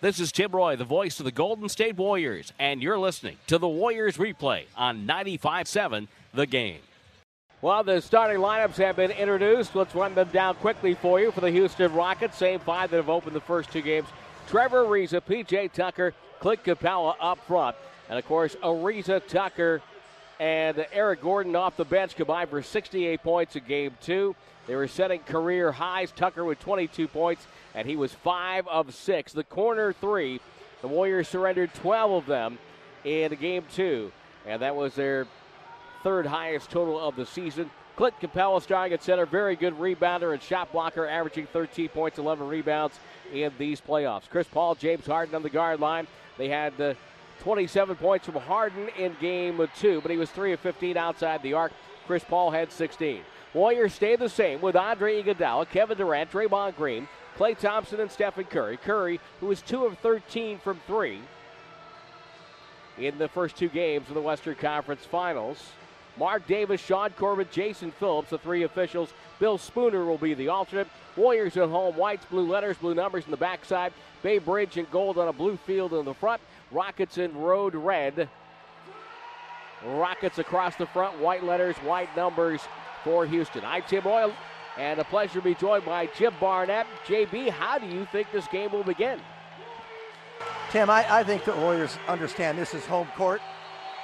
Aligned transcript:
This 0.00 0.20
is 0.20 0.30
Tim 0.30 0.52
Roye, 0.52 0.76
the 0.76 0.84
voice 0.84 1.18
of 1.18 1.24
the 1.24 1.32
Golden 1.32 1.68
State 1.68 1.96
Warriors, 1.96 2.52
and 2.60 2.80
you're 2.80 3.00
listening 3.00 3.36
to 3.48 3.58
the 3.58 3.66
Warriors 3.66 4.16
replay 4.16 4.66
on 4.76 5.08
95.7 5.08 6.06
The 6.32 6.46
Game. 6.46 6.78
Well, 7.62 7.82
the 7.82 8.00
starting 8.00 8.40
lineups 8.40 8.76
have 8.76 8.94
been 8.94 9.10
introduced. 9.10 9.74
Let's 9.74 9.96
run 9.96 10.14
them 10.14 10.28
down 10.32 10.54
quickly 10.54 10.94
for 10.94 11.18
you 11.18 11.32
for 11.32 11.40
the 11.40 11.50
Houston 11.50 11.92
Rockets. 11.92 12.38
Same 12.38 12.60
five 12.60 12.92
that 12.92 12.96
have 12.98 13.08
opened 13.08 13.34
the 13.34 13.40
first 13.40 13.72
two 13.72 13.82
games. 13.82 14.06
Trevor 14.48 14.84
Ariza, 14.84 15.20
P.J. 15.26 15.66
Tucker, 15.68 16.14
Clint 16.38 16.62
Capela 16.62 17.16
up 17.18 17.44
front. 17.48 17.74
And, 18.08 18.20
of 18.20 18.24
course, 18.24 18.54
Ariza, 18.62 19.26
Tucker, 19.26 19.82
and 20.38 20.86
Eric 20.92 21.22
Gordon 21.22 21.56
off 21.56 21.76
the 21.76 21.84
bench 21.84 22.14
combined 22.14 22.50
for 22.50 22.62
68 22.62 23.20
points 23.24 23.56
in 23.56 23.64
game 23.64 23.96
two. 24.00 24.36
They 24.68 24.76
were 24.76 24.86
setting 24.86 25.20
career 25.20 25.72
highs. 25.72 26.12
Tucker 26.12 26.44
with 26.44 26.60
22 26.60 27.08
points, 27.08 27.46
and 27.74 27.88
he 27.88 27.96
was 27.96 28.12
5 28.12 28.66
of 28.68 28.94
6. 28.94 29.32
The 29.32 29.44
corner 29.44 29.92
three, 29.92 30.40
the 30.80 30.88
Warriors 30.88 31.28
surrendered 31.28 31.72
12 31.74 32.10
of 32.12 32.26
them 32.26 32.58
in 33.04 33.34
game 33.34 33.64
two, 33.72 34.12
and 34.46 34.62
that 34.62 34.74
was 34.74 34.94
their 34.94 35.26
third 36.02 36.26
highest 36.26 36.70
total 36.70 36.98
of 36.98 37.16
the 37.16 37.26
season. 37.26 37.70
Clint 37.96 38.14
Capela 38.20 38.62
starting 38.62 38.94
at 38.94 39.02
center, 39.02 39.26
very 39.26 39.56
good 39.56 39.74
rebounder 39.74 40.32
and 40.32 40.40
shot 40.40 40.70
blocker, 40.70 41.06
averaging 41.06 41.48
13 41.52 41.88
points, 41.88 42.18
11 42.18 42.46
rebounds 42.46 42.98
in 43.32 43.52
these 43.58 43.80
playoffs. 43.80 44.28
Chris 44.30 44.46
Paul, 44.46 44.76
James 44.76 45.04
Harden 45.04 45.34
on 45.34 45.42
the 45.42 45.50
guard 45.50 45.80
line. 45.80 46.06
They 46.36 46.48
had 46.48 46.80
uh, 46.80 46.94
27 47.40 47.96
points 47.96 48.26
from 48.26 48.36
Harden 48.36 48.88
in 48.96 49.16
game 49.20 49.66
two, 49.76 50.00
but 50.00 50.12
he 50.12 50.16
was 50.16 50.30
3 50.30 50.52
of 50.52 50.60
15 50.60 50.96
outside 50.96 51.42
the 51.42 51.54
arc. 51.54 51.72
Chris 52.06 52.24
Paul 52.24 52.52
had 52.52 52.70
16. 52.70 53.20
Warriors 53.52 53.94
stay 53.94 54.14
the 54.14 54.28
same 54.28 54.60
with 54.60 54.76
Andre 54.76 55.22
Iguodala, 55.22 55.68
Kevin 55.68 55.98
Durant, 55.98 56.30
Draymond 56.30 56.76
Green, 56.76 57.08
Klay 57.38 57.56
Thompson, 57.56 58.00
and 58.00 58.10
Stephen 58.10 58.44
Curry. 58.44 58.76
Curry, 58.76 59.20
who 59.38 59.46
was 59.46 59.62
2 59.62 59.86
of 59.86 59.96
13 59.98 60.58
from 60.58 60.80
3 60.88 61.20
in 62.98 63.16
the 63.16 63.28
first 63.28 63.56
two 63.56 63.68
games 63.68 64.08
of 64.08 64.14
the 64.14 64.20
Western 64.20 64.56
Conference 64.56 65.04
Finals. 65.04 65.62
Marc 66.18 66.44
Davis, 66.48 66.80
Sean 66.80 67.10
Corbin, 67.10 67.46
Jason 67.52 67.92
Phillips, 67.92 68.30
the 68.30 68.38
three 68.38 68.64
officials. 68.64 69.12
Bill 69.38 69.56
Spooner 69.56 70.04
will 70.04 70.18
be 70.18 70.34
the 70.34 70.48
alternate. 70.48 70.88
Warriors 71.16 71.56
at 71.56 71.68
home, 71.68 71.94
whites, 71.94 72.24
blue 72.24 72.50
letters, 72.50 72.76
blue 72.76 72.94
numbers 72.94 73.24
in 73.24 73.30
the 73.30 73.36
backside. 73.36 73.92
Bay 74.22 74.38
Bridge 74.38 74.76
in 74.76 74.86
gold 74.90 75.16
on 75.16 75.28
a 75.28 75.32
blue 75.32 75.56
field 75.56 75.94
in 75.94 76.04
the 76.04 76.14
front. 76.14 76.42
Rockets 76.72 77.18
in 77.18 77.36
road 77.38 77.76
red. 77.76 78.28
Rockets 79.86 80.40
across 80.40 80.74
the 80.74 80.86
front, 80.86 81.20
white 81.20 81.44
letters, 81.44 81.76
white 81.78 82.14
numbers 82.16 82.62
for 83.04 83.24
Houston. 83.24 83.64
I'm 83.64 83.82
Tim 83.86 84.02
Roye, 84.02 84.32
and 84.78 85.00
a 85.00 85.04
pleasure 85.04 85.34
to 85.34 85.42
be 85.42 85.54
joined 85.54 85.84
by 85.84 86.06
Jim 86.06 86.32
Barnett. 86.40 86.86
JB, 87.06 87.50
how 87.50 87.78
do 87.78 87.86
you 87.86 88.06
think 88.12 88.30
this 88.32 88.46
game 88.48 88.70
will 88.70 88.84
begin? 88.84 89.20
Tim, 90.70 90.88
I, 90.88 91.04
I 91.18 91.24
think 91.24 91.44
the 91.44 91.52
Warriors 91.52 91.98
understand 92.06 92.56
this 92.56 92.74
is 92.74 92.86
home 92.86 93.08
court. 93.16 93.40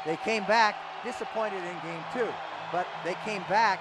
They 0.04 0.16
came 0.16 0.44
back 0.44 0.76
disappointed 1.04 1.58
in 1.58 1.74
game 1.82 2.04
two, 2.12 2.28
but 2.72 2.86
they 3.04 3.14
came 3.24 3.42
back 3.48 3.78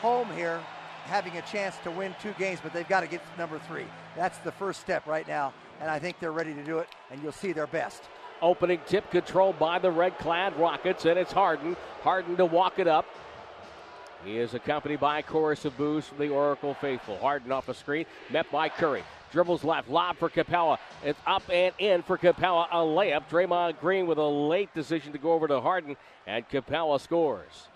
home 0.00 0.28
here 0.34 0.60
having 1.04 1.36
a 1.36 1.42
chance 1.42 1.76
to 1.84 1.90
win 1.90 2.14
two 2.20 2.32
games, 2.38 2.58
but 2.62 2.72
they've 2.72 2.88
got 2.88 3.00
to 3.00 3.06
get 3.06 3.20
to 3.20 3.38
number 3.38 3.58
three. 3.58 3.84
That's 4.16 4.38
the 4.38 4.52
first 4.52 4.80
step 4.80 5.06
right 5.06 5.26
now, 5.28 5.52
and 5.80 5.90
I 5.90 5.98
think 5.98 6.18
they're 6.18 6.32
ready 6.32 6.54
to 6.54 6.64
do 6.64 6.78
it, 6.78 6.88
and 7.10 7.22
you'll 7.22 7.32
see 7.32 7.52
their 7.52 7.66
best. 7.66 8.02
Opening 8.42 8.80
tip 8.86 9.10
controlled 9.10 9.58
by 9.58 9.78
the 9.78 9.90
red 9.90 10.18
clad 10.18 10.56
Rockets, 10.56 11.04
and 11.04 11.18
it's 11.18 11.32
Harden. 11.32 11.76
Harden 12.02 12.36
to 12.36 12.46
walk 12.46 12.78
it 12.78 12.88
up. 12.88 13.06
He 14.24 14.36
is 14.36 14.54
accompanied 14.54 15.00
by 15.00 15.20
a 15.20 15.22
chorus 15.22 15.64
of 15.64 15.76
boos 15.78 16.06
from 16.06 16.18
the 16.18 16.28
Oracle 16.28 16.74
faithful. 16.74 17.16
Harden 17.18 17.52
off 17.52 17.68
a 17.68 17.74
screen, 17.74 18.06
met 18.30 18.50
by 18.50 18.68
Curry. 18.68 19.02
Dribbles 19.32 19.64
left, 19.64 19.88
lob 19.88 20.16
for 20.16 20.28
Capela. 20.28 20.78
It's 21.04 21.18
up 21.26 21.44
and 21.50 21.72
in 21.78 22.02
for 22.02 22.18
Capela. 22.18 22.66
A 22.70 22.76
layup. 22.76 23.28
Draymond 23.30 23.80
Green 23.80 24.06
with 24.06 24.18
a 24.18 24.22
late 24.22 24.74
decision 24.74 25.12
to 25.12 25.18
go 25.18 25.32
over 25.32 25.46
to 25.48 25.60
Harden, 25.60 25.96
and 26.26 26.48
Capela 26.48 27.00
scores. 27.00 27.68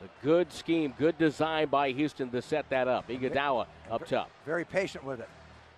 It's 0.00 0.10
a 0.10 0.24
good 0.24 0.52
scheme, 0.52 0.94
good 0.98 1.18
design 1.18 1.68
by 1.68 1.90
Houston 1.90 2.30
to 2.30 2.40
set 2.40 2.68
that 2.70 2.88
up. 2.88 3.08
Iguodala 3.08 3.66
up 3.90 4.06
top. 4.06 4.30
Very 4.46 4.64
patient 4.64 5.04
with 5.04 5.20
it. 5.20 5.28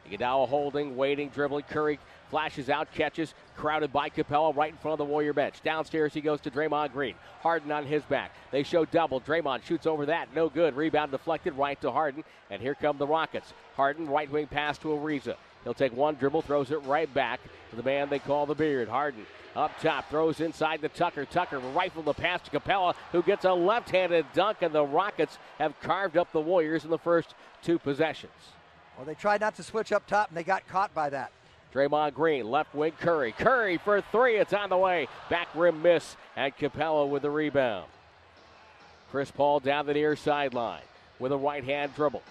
Iguodala 0.08 0.48
holding, 0.48 0.96
waiting, 0.96 1.30
dribbling. 1.30 1.64
Curry 1.64 1.98
flashes 2.30 2.68
out, 2.68 2.92
catches, 2.92 3.34
crowded 3.56 3.92
by 3.92 4.10
Capela 4.10 4.54
right 4.54 4.72
in 4.72 4.78
front 4.78 5.00
of 5.00 5.06
the 5.06 5.10
Warrior 5.10 5.32
bench. 5.32 5.62
Downstairs 5.62 6.14
he 6.14 6.20
goes 6.20 6.40
to 6.42 6.50
Draymond 6.50 6.92
Green. 6.92 7.14
Harden 7.42 7.72
on 7.72 7.86
his 7.86 8.02
back. 8.04 8.32
They 8.50 8.62
show 8.62 8.84
double. 8.84 9.20
Draymond 9.20 9.64
shoots 9.64 9.86
over 9.86 10.06
that. 10.06 10.34
No 10.34 10.48
good. 10.48 10.76
Rebound 10.76 11.10
deflected 11.10 11.54
right 11.54 11.80
to 11.80 11.90
Harden. 11.90 12.24
And 12.50 12.60
here 12.60 12.74
come 12.74 12.98
the 12.98 13.06
Rockets. 13.06 13.52
Harden, 13.76 14.08
right 14.08 14.30
wing 14.30 14.46
pass 14.46 14.78
to 14.78 14.88
Ariza. 14.88 15.36
He'll 15.64 15.74
take 15.74 15.96
one 15.96 16.14
dribble, 16.14 16.42
throws 16.42 16.70
it 16.70 16.82
right 16.84 17.12
back 17.12 17.40
to 17.70 17.76
the 17.76 17.82
man 17.82 18.08
they 18.08 18.20
call 18.20 18.46
the 18.46 18.54
Beard. 18.54 18.88
Harden 18.88 19.26
up 19.56 19.72
top, 19.80 20.08
throws 20.10 20.40
inside 20.40 20.80
the 20.80 20.88
Tucker. 20.88 21.24
Tucker 21.24 21.58
rifle 21.58 22.02
the 22.02 22.12
pass 22.12 22.42
to 22.42 22.50
Capela, 22.50 22.94
who 23.10 23.22
gets 23.22 23.44
a 23.44 23.52
left 23.52 23.90
handed 23.90 24.26
dunk, 24.34 24.58
and 24.60 24.74
the 24.74 24.84
Rockets 24.84 25.38
have 25.58 25.78
carved 25.80 26.16
up 26.16 26.30
the 26.30 26.40
Warriors 26.40 26.84
in 26.84 26.90
the 26.90 26.98
first 26.98 27.34
two 27.62 27.78
possessions. 27.78 28.32
Well, 28.96 29.06
they 29.06 29.14
tried 29.14 29.40
not 29.40 29.56
to 29.56 29.62
switch 29.62 29.92
up 29.92 30.06
top, 30.06 30.28
and 30.28 30.36
they 30.36 30.44
got 30.44 30.68
caught 30.68 30.94
by 30.94 31.10
that. 31.10 31.32
Draymond 31.76 32.14
Green, 32.14 32.50
left 32.50 32.74
wing 32.74 32.92
Curry. 32.98 33.32
Curry 33.32 33.76
for 33.76 34.00
three. 34.00 34.36
It's 34.36 34.54
on 34.54 34.70
the 34.70 34.78
way. 34.78 35.08
Back 35.28 35.48
rim 35.54 35.82
miss. 35.82 36.16
And 36.34 36.56
Capela 36.56 37.06
with 37.06 37.20
the 37.20 37.30
rebound. 37.30 37.84
Chris 39.10 39.30
Paul 39.30 39.60
down 39.60 39.84
the 39.84 39.92
near 39.92 40.16
sideline 40.16 40.82
with 41.18 41.32
a 41.32 41.36
right 41.36 41.62
hand 41.62 41.94
dribble. 41.94 42.22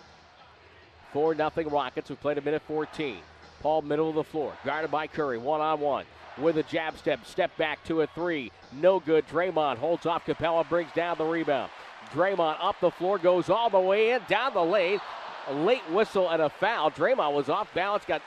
4 1.13 1.35
0 1.35 1.51
Rockets. 1.69 2.09
We 2.09 2.15
played 2.15 2.39
a 2.39 2.41
minute 2.41 2.63
14. 2.67 3.17
Paul, 3.61 3.83
middle 3.83 4.09
of 4.09 4.15
the 4.15 4.23
floor. 4.23 4.51
Guarded 4.65 4.89
by 4.89 5.05
Curry. 5.05 5.37
One 5.37 5.61
on 5.61 5.79
one. 5.79 6.05
With 6.39 6.57
a 6.57 6.63
jab 6.63 6.97
step. 6.97 7.23
Step 7.23 7.55
back 7.55 7.83
to 7.83 8.01
a 8.01 8.07
three. 8.07 8.51
No 8.73 8.99
good. 8.99 9.27
Draymond 9.27 9.77
holds 9.77 10.07
off 10.07 10.25
Capela. 10.25 10.67
Brings 10.67 10.91
down 10.93 11.19
the 11.19 11.25
rebound. 11.25 11.69
Draymond 12.11 12.57
up 12.59 12.79
the 12.81 12.89
floor. 12.89 13.19
Goes 13.19 13.51
all 13.51 13.69
the 13.69 13.79
way 13.79 14.13
in. 14.13 14.21
Down 14.27 14.55
the 14.55 14.65
lane. 14.65 14.99
A 15.47 15.53
late 15.53 15.87
whistle 15.91 16.31
and 16.31 16.41
a 16.41 16.49
foul. 16.49 16.89
Draymond 16.89 17.35
was 17.35 17.47
off 17.47 17.71
balance. 17.75 18.05
Got 18.05 18.23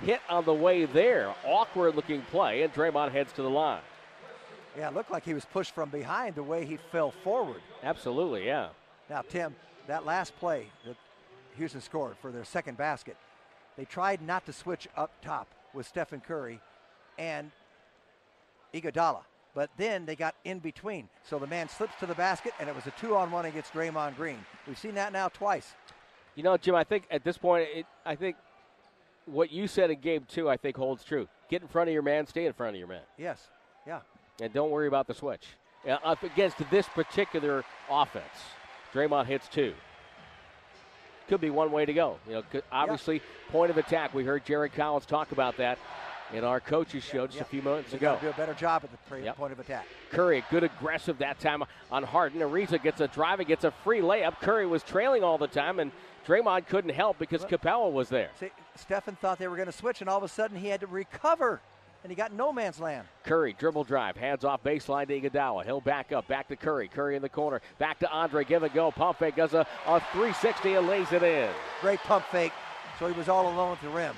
hit 0.00 0.20
on 0.28 0.44
the 0.44 0.54
way 0.54 0.84
there. 0.84 1.34
Awkward 1.44 1.94
looking 1.94 2.22
play, 2.22 2.62
and 2.62 2.72
Draymond 2.72 3.12
heads 3.12 3.32
to 3.34 3.42
the 3.42 3.50
line. 3.50 3.82
Yeah, 4.76 4.88
it 4.88 4.94
looked 4.94 5.10
like 5.10 5.24
he 5.24 5.34
was 5.34 5.44
pushed 5.44 5.74
from 5.74 5.90
behind 5.90 6.34
the 6.34 6.42
way 6.42 6.64
he 6.64 6.78
fell 6.90 7.10
forward. 7.10 7.60
Absolutely, 7.82 8.46
yeah. 8.46 8.68
Now, 9.10 9.22
Tim, 9.28 9.54
that 9.86 10.06
last 10.06 10.34
play 10.38 10.66
that 10.86 10.96
Houston 11.56 11.80
scored 11.80 12.16
for 12.22 12.30
their 12.30 12.44
second 12.44 12.78
basket, 12.78 13.16
they 13.76 13.84
tried 13.84 14.22
not 14.22 14.46
to 14.46 14.52
switch 14.52 14.88
up 14.96 15.10
top 15.22 15.48
with 15.74 15.86
Stephen 15.86 16.20
Curry 16.20 16.60
and 17.18 17.50
Iguodala. 18.72 19.22
But 19.54 19.68
then 19.76 20.06
they 20.06 20.16
got 20.16 20.34
in 20.44 20.60
between. 20.60 21.10
So 21.28 21.38
the 21.38 21.46
man 21.46 21.68
slips 21.68 21.92
to 22.00 22.06
the 22.06 22.14
basket, 22.14 22.54
and 22.58 22.68
it 22.68 22.74
was 22.74 22.86
a 22.86 22.92
two 22.92 23.16
on 23.16 23.30
one 23.30 23.44
against 23.44 23.74
Draymond 23.74 24.16
Green. 24.16 24.38
We've 24.66 24.78
seen 24.78 24.94
that 24.94 25.12
now 25.12 25.28
twice. 25.28 25.74
You 26.34 26.42
know, 26.42 26.56
Jim, 26.56 26.74
I 26.74 26.84
think 26.84 27.04
at 27.10 27.22
this 27.22 27.36
point, 27.36 27.68
it, 27.74 27.86
I 28.06 28.14
think 28.14 28.36
what 29.26 29.52
you 29.52 29.66
said 29.66 29.90
in 29.90 30.00
game 30.00 30.24
two, 30.28 30.48
I 30.48 30.56
think 30.56 30.76
holds 30.76 31.04
true. 31.04 31.28
Get 31.48 31.62
in 31.62 31.68
front 31.68 31.88
of 31.88 31.92
your 31.92 32.02
man, 32.02 32.26
stay 32.26 32.46
in 32.46 32.52
front 32.52 32.74
of 32.74 32.78
your 32.78 32.88
man. 32.88 33.02
Yes, 33.18 33.48
yeah. 33.86 34.00
And 34.40 34.52
don't 34.52 34.70
worry 34.70 34.88
about 34.88 35.06
the 35.06 35.14
switch. 35.14 35.46
Uh, 35.86 35.98
up 36.04 36.22
against 36.22 36.58
this 36.70 36.88
particular 36.88 37.64
offense, 37.90 38.24
Draymond 38.94 39.26
hits 39.26 39.48
two. 39.48 39.74
Could 41.28 41.40
be 41.40 41.50
one 41.50 41.72
way 41.72 41.84
to 41.84 41.92
go. 41.92 42.18
You 42.26 42.34
know, 42.34 42.62
obviously, 42.70 43.16
yeah. 43.16 43.52
point 43.52 43.70
of 43.70 43.78
attack. 43.78 44.14
We 44.14 44.24
heard 44.24 44.44
Jarron 44.44 44.72
Collins 44.72 45.06
talk 45.06 45.32
about 45.32 45.56
that 45.56 45.78
in 46.32 46.44
our 46.44 46.60
coaches 46.60 47.04
show 47.04 47.26
just 47.26 47.38
yep. 47.38 47.46
a 47.46 47.50
few 47.50 47.62
moments 47.62 47.92
ago. 47.92 48.18
Do 48.20 48.28
a 48.28 48.32
better 48.32 48.54
job 48.54 48.84
at 48.84 48.90
the 48.90 49.20
yep. 49.20 49.36
point 49.36 49.52
of 49.52 49.60
attack. 49.60 49.86
Curry, 50.10 50.44
good 50.50 50.64
aggressive 50.64 51.18
that 51.18 51.38
time 51.38 51.62
on 51.90 52.02
Harden. 52.02 52.40
Ariza 52.40 52.82
gets 52.82 53.00
a 53.00 53.08
drive 53.08 53.38
and 53.38 53.48
gets 53.48 53.64
a 53.64 53.70
free 53.70 54.00
layup. 54.00 54.40
Curry 54.40 54.66
was 54.66 54.82
trailing 54.82 55.22
all 55.22 55.38
the 55.38 55.46
time, 55.46 55.78
and 55.78 55.92
Draymond 56.26 56.66
couldn't 56.66 56.94
help 56.94 57.18
because 57.18 57.44
Capela 57.44 57.90
was 57.90 58.08
there. 58.08 58.30
See, 58.38 58.50
Stephen 58.76 59.16
thought 59.16 59.38
they 59.38 59.48
were 59.48 59.56
going 59.56 59.66
to 59.66 59.72
switch, 59.72 60.00
and 60.00 60.08
all 60.08 60.18
of 60.18 60.24
a 60.24 60.28
sudden 60.28 60.56
he 60.56 60.68
had 60.68 60.80
to 60.80 60.86
recover, 60.86 61.60
and 62.02 62.10
he 62.10 62.16
got 62.16 62.32
no 62.32 62.52
man's 62.52 62.80
land. 62.80 63.06
Curry, 63.24 63.54
dribble 63.58 63.84
drive, 63.84 64.16
hands 64.16 64.44
off 64.44 64.62
baseline 64.62 65.06
to 65.08 65.20
Iguodala. 65.20 65.64
He'll 65.64 65.80
back 65.80 66.12
up, 66.12 66.26
back 66.28 66.48
to 66.48 66.56
Curry. 66.56 66.88
Curry 66.88 67.16
in 67.16 67.22
the 67.22 67.28
corner, 67.28 67.60
back 67.78 67.98
to 68.00 68.10
Andre, 68.10 68.44
give 68.44 68.62
it 68.62 68.74
go. 68.74 68.90
Pump 68.90 69.18
fake 69.18 69.36
does 69.36 69.54
a, 69.54 69.66
a 69.86 70.00
360 70.12 70.74
and 70.74 70.86
lays 70.86 71.12
it 71.12 71.22
in. 71.22 71.50
Great 71.80 72.00
pump 72.00 72.24
fake, 72.26 72.52
so 72.98 73.06
he 73.06 73.12
was 73.12 73.28
all 73.28 73.52
alone 73.52 73.72
at 73.72 73.82
the 73.82 73.88
rim. 73.88 74.14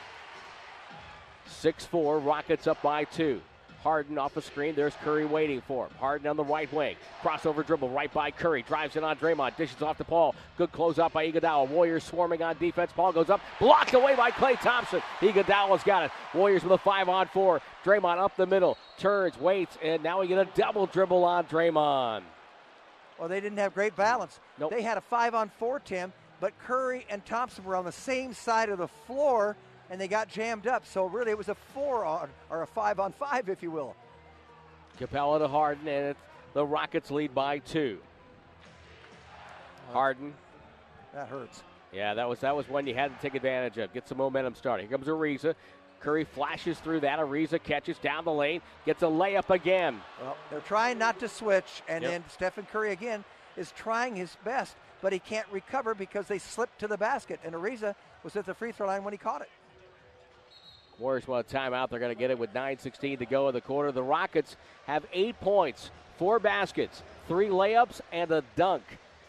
6 1.46 1.86
4, 1.86 2.18
Rockets 2.20 2.66
up 2.66 2.80
by 2.82 3.04
two. 3.04 3.40
Harden 3.84 4.16
off 4.16 4.32
the 4.32 4.40
screen. 4.40 4.74
There's 4.74 4.94
Curry 5.04 5.26
waiting 5.26 5.60
for 5.60 5.84
him. 5.84 5.92
Harden 6.00 6.26
on 6.26 6.38
the 6.38 6.42
right 6.42 6.72
wing. 6.72 6.96
Crossover 7.22 7.64
dribble 7.64 7.90
right 7.90 8.12
by 8.14 8.30
Curry. 8.30 8.62
Drives 8.62 8.96
in 8.96 9.04
on 9.04 9.14
Draymond. 9.16 9.58
Dishes 9.58 9.82
off 9.82 9.98
to 9.98 10.04
Paul. 10.04 10.34
Good 10.56 10.72
closeout 10.72 11.12
by 11.12 11.30
Iguodala. 11.30 11.68
Warriors 11.68 12.02
swarming 12.02 12.42
on 12.42 12.56
defense. 12.58 12.92
Paul 12.96 13.12
goes 13.12 13.28
up. 13.28 13.42
Blocked 13.60 13.92
away 13.92 14.16
by 14.16 14.30
Klay 14.30 14.58
Thompson. 14.58 15.02
Iguodala's 15.20 15.82
got 15.84 16.04
it. 16.04 16.10
Warriors 16.32 16.62
with 16.62 16.72
a 16.72 16.78
five 16.78 17.10
on 17.10 17.26
four. 17.26 17.60
Draymond 17.84 18.16
up 18.16 18.34
the 18.36 18.46
middle. 18.46 18.78
Turns, 18.96 19.38
waits, 19.38 19.76
and 19.82 20.02
now 20.02 20.22
we 20.22 20.28
get 20.28 20.38
a 20.38 20.48
double 20.54 20.86
dribble 20.86 21.22
on 21.22 21.44
Draymond. 21.44 22.22
Well, 23.18 23.28
they 23.28 23.40
didn't 23.40 23.58
have 23.58 23.74
great 23.74 23.94
balance. 23.94 24.40
Nope. 24.58 24.70
They 24.70 24.80
had 24.80 24.96
a 24.96 25.02
five 25.02 25.34
on 25.34 25.50
four, 25.58 25.78
Tim, 25.78 26.10
but 26.40 26.58
Curry 26.58 27.04
and 27.10 27.24
Thompson 27.26 27.64
were 27.64 27.76
on 27.76 27.84
the 27.84 27.92
same 27.92 28.32
side 28.32 28.70
of 28.70 28.78
the 28.78 28.88
floor 28.88 29.56
and 29.90 30.00
they 30.00 30.08
got 30.08 30.28
jammed 30.28 30.66
up. 30.66 30.86
So 30.86 31.06
really, 31.06 31.30
it 31.30 31.38
was 31.38 31.48
a 31.48 31.54
four 31.54 32.04
on 32.04 32.28
or 32.50 32.62
a 32.62 32.66
five 32.66 32.98
on 33.00 33.12
five, 33.12 33.48
if 33.48 33.62
you 33.62 33.70
will. 33.70 33.94
Capela 34.98 35.38
to 35.38 35.48
Harden, 35.48 35.88
and 35.88 36.06
it's 36.08 36.20
the 36.52 36.64
Rockets 36.64 37.10
lead 37.10 37.34
by 37.34 37.58
two. 37.58 37.98
Harden. 39.92 40.34
That 41.12 41.28
hurts. 41.28 41.62
Yeah, 41.92 42.14
that 42.14 42.28
was 42.28 42.40
that 42.40 42.56
was 42.56 42.68
one 42.68 42.86
you 42.86 42.94
had 42.94 43.14
to 43.14 43.22
take 43.22 43.34
advantage 43.34 43.78
of. 43.78 43.92
Get 43.92 44.08
some 44.08 44.18
momentum 44.18 44.54
started. 44.54 44.88
Here 44.88 44.96
comes 44.96 45.06
Ariza. 45.06 45.54
Curry 46.00 46.24
flashes 46.24 46.78
through 46.80 47.00
that. 47.00 47.18
Ariza 47.18 47.62
catches 47.62 47.96
down 47.98 48.24
the 48.24 48.32
lane, 48.32 48.60
gets 48.84 49.02
a 49.02 49.06
layup 49.06 49.48
again. 49.48 50.00
Well, 50.20 50.36
they're 50.50 50.60
trying 50.60 50.98
not 50.98 51.18
to 51.20 51.28
switch, 51.28 51.82
and 51.88 52.02
Yep. 52.02 52.10
then 52.10 52.24
Stephen 52.28 52.66
Curry 52.70 52.92
again 52.92 53.24
is 53.56 53.72
trying 53.72 54.14
his 54.14 54.36
best, 54.44 54.76
but 55.00 55.14
he 55.14 55.18
can't 55.18 55.46
recover 55.50 55.94
because 55.94 56.26
they 56.26 56.38
slipped 56.38 56.78
to 56.80 56.88
the 56.88 56.98
basket, 56.98 57.40
and 57.42 57.54
Ariza 57.54 57.94
was 58.22 58.36
at 58.36 58.44
the 58.44 58.52
free 58.52 58.70
throw 58.72 58.86
line 58.86 59.02
when 59.02 59.14
he 59.14 59.18
caught 59.18 59.40
it. 59.40 59.48
Warriors 60.98 61.26
want 61.26 61.50
a 61.50 61.56
timeout. 61.56 61.90
They're 61.90 61.98
going 61.98 62.14
to 62.14 62.18
get 62.18 62.30
it 62.30 62.38
with 62.38 62.52
9.16 62.54 63.18
to 63.18 63.26
go 63.26 63.48
in 63.48 63.54
the 63.54 63.60
quarter. 63.60 63.90
The 63.92 64.02
Rockets 64.02 64.56
have 64.86 65.04
eight 65.12 65.38
points, 65.40 65.90
four 66.18 66.38
baskets, 66.38 67.02
three 67.26 67.48
layups, 67.48 68.00
and 68.12 68.30
a 68.30 68.42
dunk. 68.56 68.82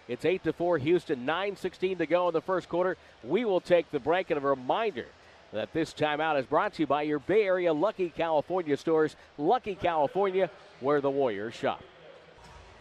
It's 0.08 0.24
8 0.24 0.44
to 0.44 0.54
4 0.54 0.78
Houston, 0.78 1.26
9.16 1.26 1.98
to 1.98 2.06
go 2.06 2.28
in 2.28 2.34
the 2.34 2.42
first 2.42 2.70
quarter. 2.70 2.96
We 3.24 3.44
will 3.44 3.62
take 3.62 3.90
the 3.90 4.00
break. 4.00 4.30
And 4.30 4.38
a 4.38 4.48
reminder 4.48 5.08
that 5.52 5.74
this 5.74 5.94
timeout 5.94 6.40
is 6.40 6.46
brought 6.46 6.74
to 6.74 6.84
you 6.84 6.88
by 6.88 7.02
your 7.02 7.18
Bay 7.18 7.44
Area 7.44 7.74
Lucky 7.74 8.10
California 8.10 8.78
stores. 8.78 9.16
Lucky 9.40 9.74
California, 9.74 10.52
where 10.80 11.02
the 11.02 11.10
Warriors 11.10 11.56
shop. 11.56 11.82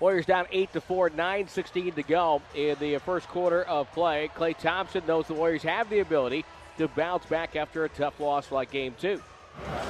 Warriors 0.01 0.27
down 0.27 0.47
8 0.51 0.73
to 0.75 0.81
4, 0.83 1.11
9.16 1.11 1.95
to 1.95 2.03
go 2.03 2.43
in 2.55 2.77
the 2.79 2.99
first 2.99 3.27
quarter 3.29 3.63
of 3.63 3.91
play. 3.93 4.31
Klay 4.37 4.55
Thompson 4.59 5.03
knows 5.07 5.27
the 5.27 5.35
Warriors 5.35 5.63
have 5.63 5.89
the 5.89 6.01
ability 6.01 6.45
to 6.79 6.89
bounce 6.89 7.27
back 7.27 7.57
after 7.57 7.85
a 7.85 7.89
tough 7.89 8.19
loss 8.21 8.51
like 8.51 8.71
game 8.71 8.95
two. 9.01 9.21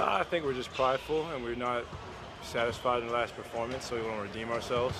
I 0.01 0.25
think 0.25 0.45
we're 0.45 0.55
just 0.55 0.73
prideful 0.75 1.27
and 1.31 1.43
we're 1.43 1.55
not 1.55 1.85
satisfied 2.43 3.03
in 3.03 3.09
the 3.09 3.15
last 3.15 3.35
performance, 3.35 3.87
so 3.87 3.97
we 3.97 4.03
want 4.03 4.17
to 4.17 4.23
redeem 4.23 4.51
ourselves 4.51 4.99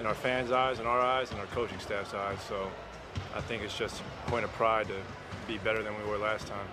in 0.00 0.06
our 0.06 0.14
fans' 0.14 0.52
eyes, 0.52 0.80
in 0.80 0.86
our 0.86 1.00
eyes, 1.00 1.30
and 1.30 1.40
our 1.40 1.46
coaching 1.46 1.78
staff's 1.78 2.14
eyes. 2.14 2.38
So 2.48 2.70
I 3.34 3.40
think 3.40 3.62
it's 3.62 3.76
just 3.76 4.00
a 4.00 4.30
point 4.30 4.44
of 4.44 4.52
pride 4.52 4.86
to 4.88 4.96
be 5.46 5.58
better 5.58 5.82
than 5.82 5.96
we 5.98 6.08
were 6.10 6.18
last 6.18 6.46
time. 6.46 6.66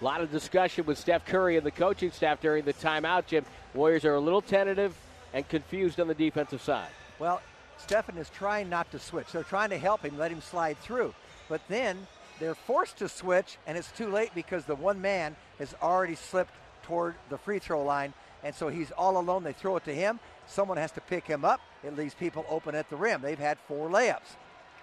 A 0.00 0.04
lot 0.04 0.20
of 0.20 0.30
discussion 0.30 0.84
with 0.84 0.98
Steph 0.98 1.24
Curry 1.24 1.56
and 1.56 1.64
the 1.64 1.70
coaching 1.70 2.10
staff 2.10 2.40
during 2.40 2.64
the 2.64 2.74
timeout, 2.74 3.26
Jim. 3.26 3.44
Warriors 3.74 4.04
are 4.04 4.14
a 4.14 4.20
little 4.20 4.42
tentative 4.42 4.94
and 5.32 5.48
confused 5.48 6.00
on 6.00 6.08
the 6.08 6.14
defensive 6.14 6.60
side. 6.60 6.88
Well, 7.18 7.40
Stephen 7.78 8.16
is 8.18 8.30
trying 8.30 8.68
not 8.68 8.90
to 8.92 8.98
switch. 8.98 9.32
They're 9.32 9.42
trying 9.42 9.70
to 9.70 9.78
help 9.78 10.02
him, 10.02 10.18
let 10.18 10.30
him 10.30 10.40
slide 10.40 10.78
through. 10.78 11.14
But 11.48 11.60
then 11.68 12.06
they're 12.40 12.54
forced 12.54 12.98
to 12.98 13.08
switch, 13.08 13.58
and 13.66 13.76
it's 13.78 13.90
too 13.92 14.08
late 14.08 14.30
because 14.34 14.64
the 14.64 14.74
one 14.74 15.00
man 15.00 15.36
has 15.58 15.74
already 15.82 16.14
slipped 16.14 16.52
toward 16.82 17.14
the 17.30 17.38
free 17.38 17.58
throw 17.58 17.82
line, 17.82 18.12
and 18.44 18.54
so 18.54 18.68
he's 18.68 18.90
all 18.92 19.18
alone. 19.18 19.42
They 19.42 19.52
throw 19.52 19.76
it 19.76 19.84
to 19.84 19.94
him. 19.94 20.20
Someone 20.46 20.76
has 20.76 20.92
to 20.92 21.00
pick 21.00 21.26
him 21.26 21.44
up. 21.44 21.60
It 21.82 21.96
leaves 21.96 22.14
people 22.14 22.44
open 22.48 22.74
at 22.74 22.88
the 22.90 22.96
rim. 22.96 23.20
They've 23.22 23.38
had 23.38 23.58
four 23.66 23.88
layups, 23.88 24.36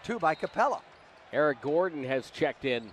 two 0.04 0.20
by 0.20 0.36
Capela. 0.36 0.82
Eric 1.32 1.62
Gordon 1.62 2.04
has 2.04 2.30
checked 2.30 2.66
in 2.66 2.90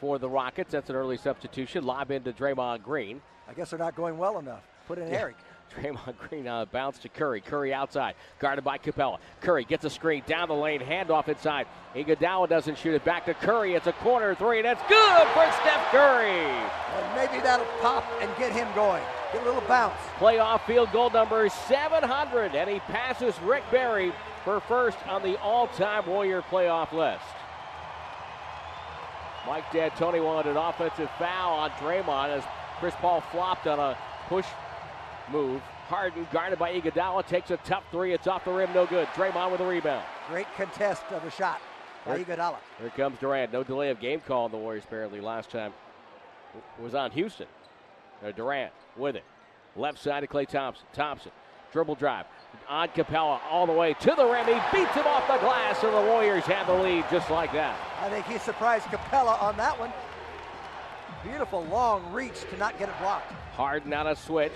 for 0.00 0.18
the 0.18 0.28
Rockets. 0.28 0.72
That's 0.72 0.90
an 0.90 0.96
early 0.96 1.16
substitution. 1.16 1.84
Lob 1.84 2.10
into 2.10 2.32
Draymond 2.32 2.82
Green. 2.82 3.20
I 3.48 3.52
guess 3.54 3.70
they're 3.70 3.78
not 3.78 3.94
going 3.94 4.18
well 4.18 4.38
enough. 4.38 4.62
Put 4.88 4.98
in 4.98 5.08
Yeah. 5.08 5.20
Eric. 5.20 5.36
Draymond 5.74 6.14
Green 6.28 6.46
uh, 6.46 6.64
bounce 6.66 6.98
to 6.98 7.08
Curry. 7.08 7.40
Curry 7.40 7.72
outside, 7.72 8.14
guarded 8.38 8.64
by 8.64 8.78
Capela. 8.78 9.18
Curry 9.40 9.64
gets 9.64 9.84
a 9.84 9.90
screen 9.90 10.22
down 10.26 10.48
the 10.48 10.54
lane, 10.54 10.80
handoff 10.80 11.28
inside. 11.28 11.66
Iguodala 11.94 12.48
doesn't 12.48 12.78
shoot 12.78 12.94
it. 12.94 13.04
Back 13.04 13.26
to 13.26 13.34
Curry. 13.34 13.74
It's 13.74 13.86
a 13.86 13.92
corner 13.92 14.34
three, 14.34 14.58
and 14.58 14.66
it's 14.66 14.82
good 14.88 15.26
for 15.28 15.44
Steph 15.62 15.90
Curry. 15.90 16.30
And 16.30 17.16
maybe 17.16 17.42
that'll 17.42 17.66
pop 17.80 18.04
and 18.20 18.30
get 18.38 18.52
him 18.52 18.68
going. 18.74 19.02
Get 19.32 19.42
a 19.42 19.46
little 19.46 19.62
bounce. 19.62 19.94
Playoff 20.18 20.64
field 20.66 20.92
goal 20.92 21.10
number 21.10 21.48
700, 21.48 22.54
and 22.54 22.70
he 22.70 22.80
passes 22.80 23.34
Rick 23.42 23.64
Barry 23.70 24.12
for 24.44 24.60
first 24.60 24.98
on 25.08 25.22
the 25.22 25.40
all-time 25.40 26.06
Warrior 26.06 26.42
playoff 26.42 26.92
list. 26.92 27.24
Mike 29.46 29.70
D'Antoni 29.72 30.24
wanted 30.24 30.52
an 30.52 30.56
offensive 30.56 31.10
foul 31.18 31.54
on 31.58 31.70
Draymond 31.72 32.28
as 32.28 32.44
Chris 32.78 32.94
Paul 33.00 33.20
flopped 33.20 33.66
on 33.66 33.78
a 33.78 33.96
push 34.28 34.46
move. 35.30 35.60
Harden, 35.88 36.26
guarded 36.32 36.58
by 36.58 36.72
Iguodala, 36.72 37.26
takes 37.26 37.50
a 37.50 37.56
tough 37.58 37.84
three. 37.90 38.12
It's 38.12 38.26
off 38.26 38.44
the 38.44 38.52
rim, 38.52 38.72
no 38.74 38.86
good. 38.86 39.06
Draymond 39.08 39.52
with 39.52 39.60
a 39.60 39.66
rebound. 39.66 40.04
Great 40.28 40.46
contest 40.56 41.02
of 41.10 41.22
the 41.22 41.30
shot 41.30 41.60
by 42.06 42.16
Rick- 42.16 42.26
Iguodala. 42.28 42.56
Here 42.80 42.90
comes 42.90 43.18
Durant. 43.18 43.52
No 43.52 43.62
delay 43.62 43.90
of 43.90 44.00
game 44.00 44.20
call 44.20 44.44
on 44.46 44.50
the 44.50 44.56
Warriors 44.56 44.84
apparently 44.84 45.20
last 45.20 45.50
time 45.50 45.72
was 46.80 46.94
on 46.94 47.10
Houston. 47.12 47.46
Uh, 48.24 48.30
Durant 48.32 48.72
with 48.96 49.16
it. 49.16 49.24
Left 49.76 49.98
side 49.98 50.20
to 50.20 50.26
Klay 50.26 50.46
Thompson. 50.48 50.86
Thompson. 50.92 51.32
Dribble 51.72 51.96
drive. 51.96 52.26
On 52.68 52.86
Capela 52.88 53.40
all 53.50 53.66
the 53.66 53.72
way 53.72 53.94
to 53.94 54.14
the 54.16 54.24
rim. 54.24 54.46
He 54.46 54.52
beats 54.72 54.94
him 54.94 55.06
off 55.06 55.26
the 55.26 55.38
glass, 55.38 55.82
and 55.82 55.92
the 55.92 56.00
Warriors 56.02 56.44
have 56.44 56.68
the 56.68 56.74
lead 56.74 57.04
just 57.10 57.28
like 57.30 57.52
that. 57.52 57.76
I 58.00 58.08
think 58.08 58.26
he 58.26 58.38
surprised 58.38 58.84
Capela 58.86 59.42
on 59.42 59.56
that 59.56 59.78
one. 59.78 59.92
Beautiful 61.24 61.64
long 61.64 62.12
reach 62.12 62.40
to 62.50 62.56
not 62.58 62.78
get 62.78 62.88
it 62.88 62.94
blocked. 63.00 63.32
Harden 63.56 63.92
on 63.92 64.06
a 64.06 64.14
switch. 64.14 64.52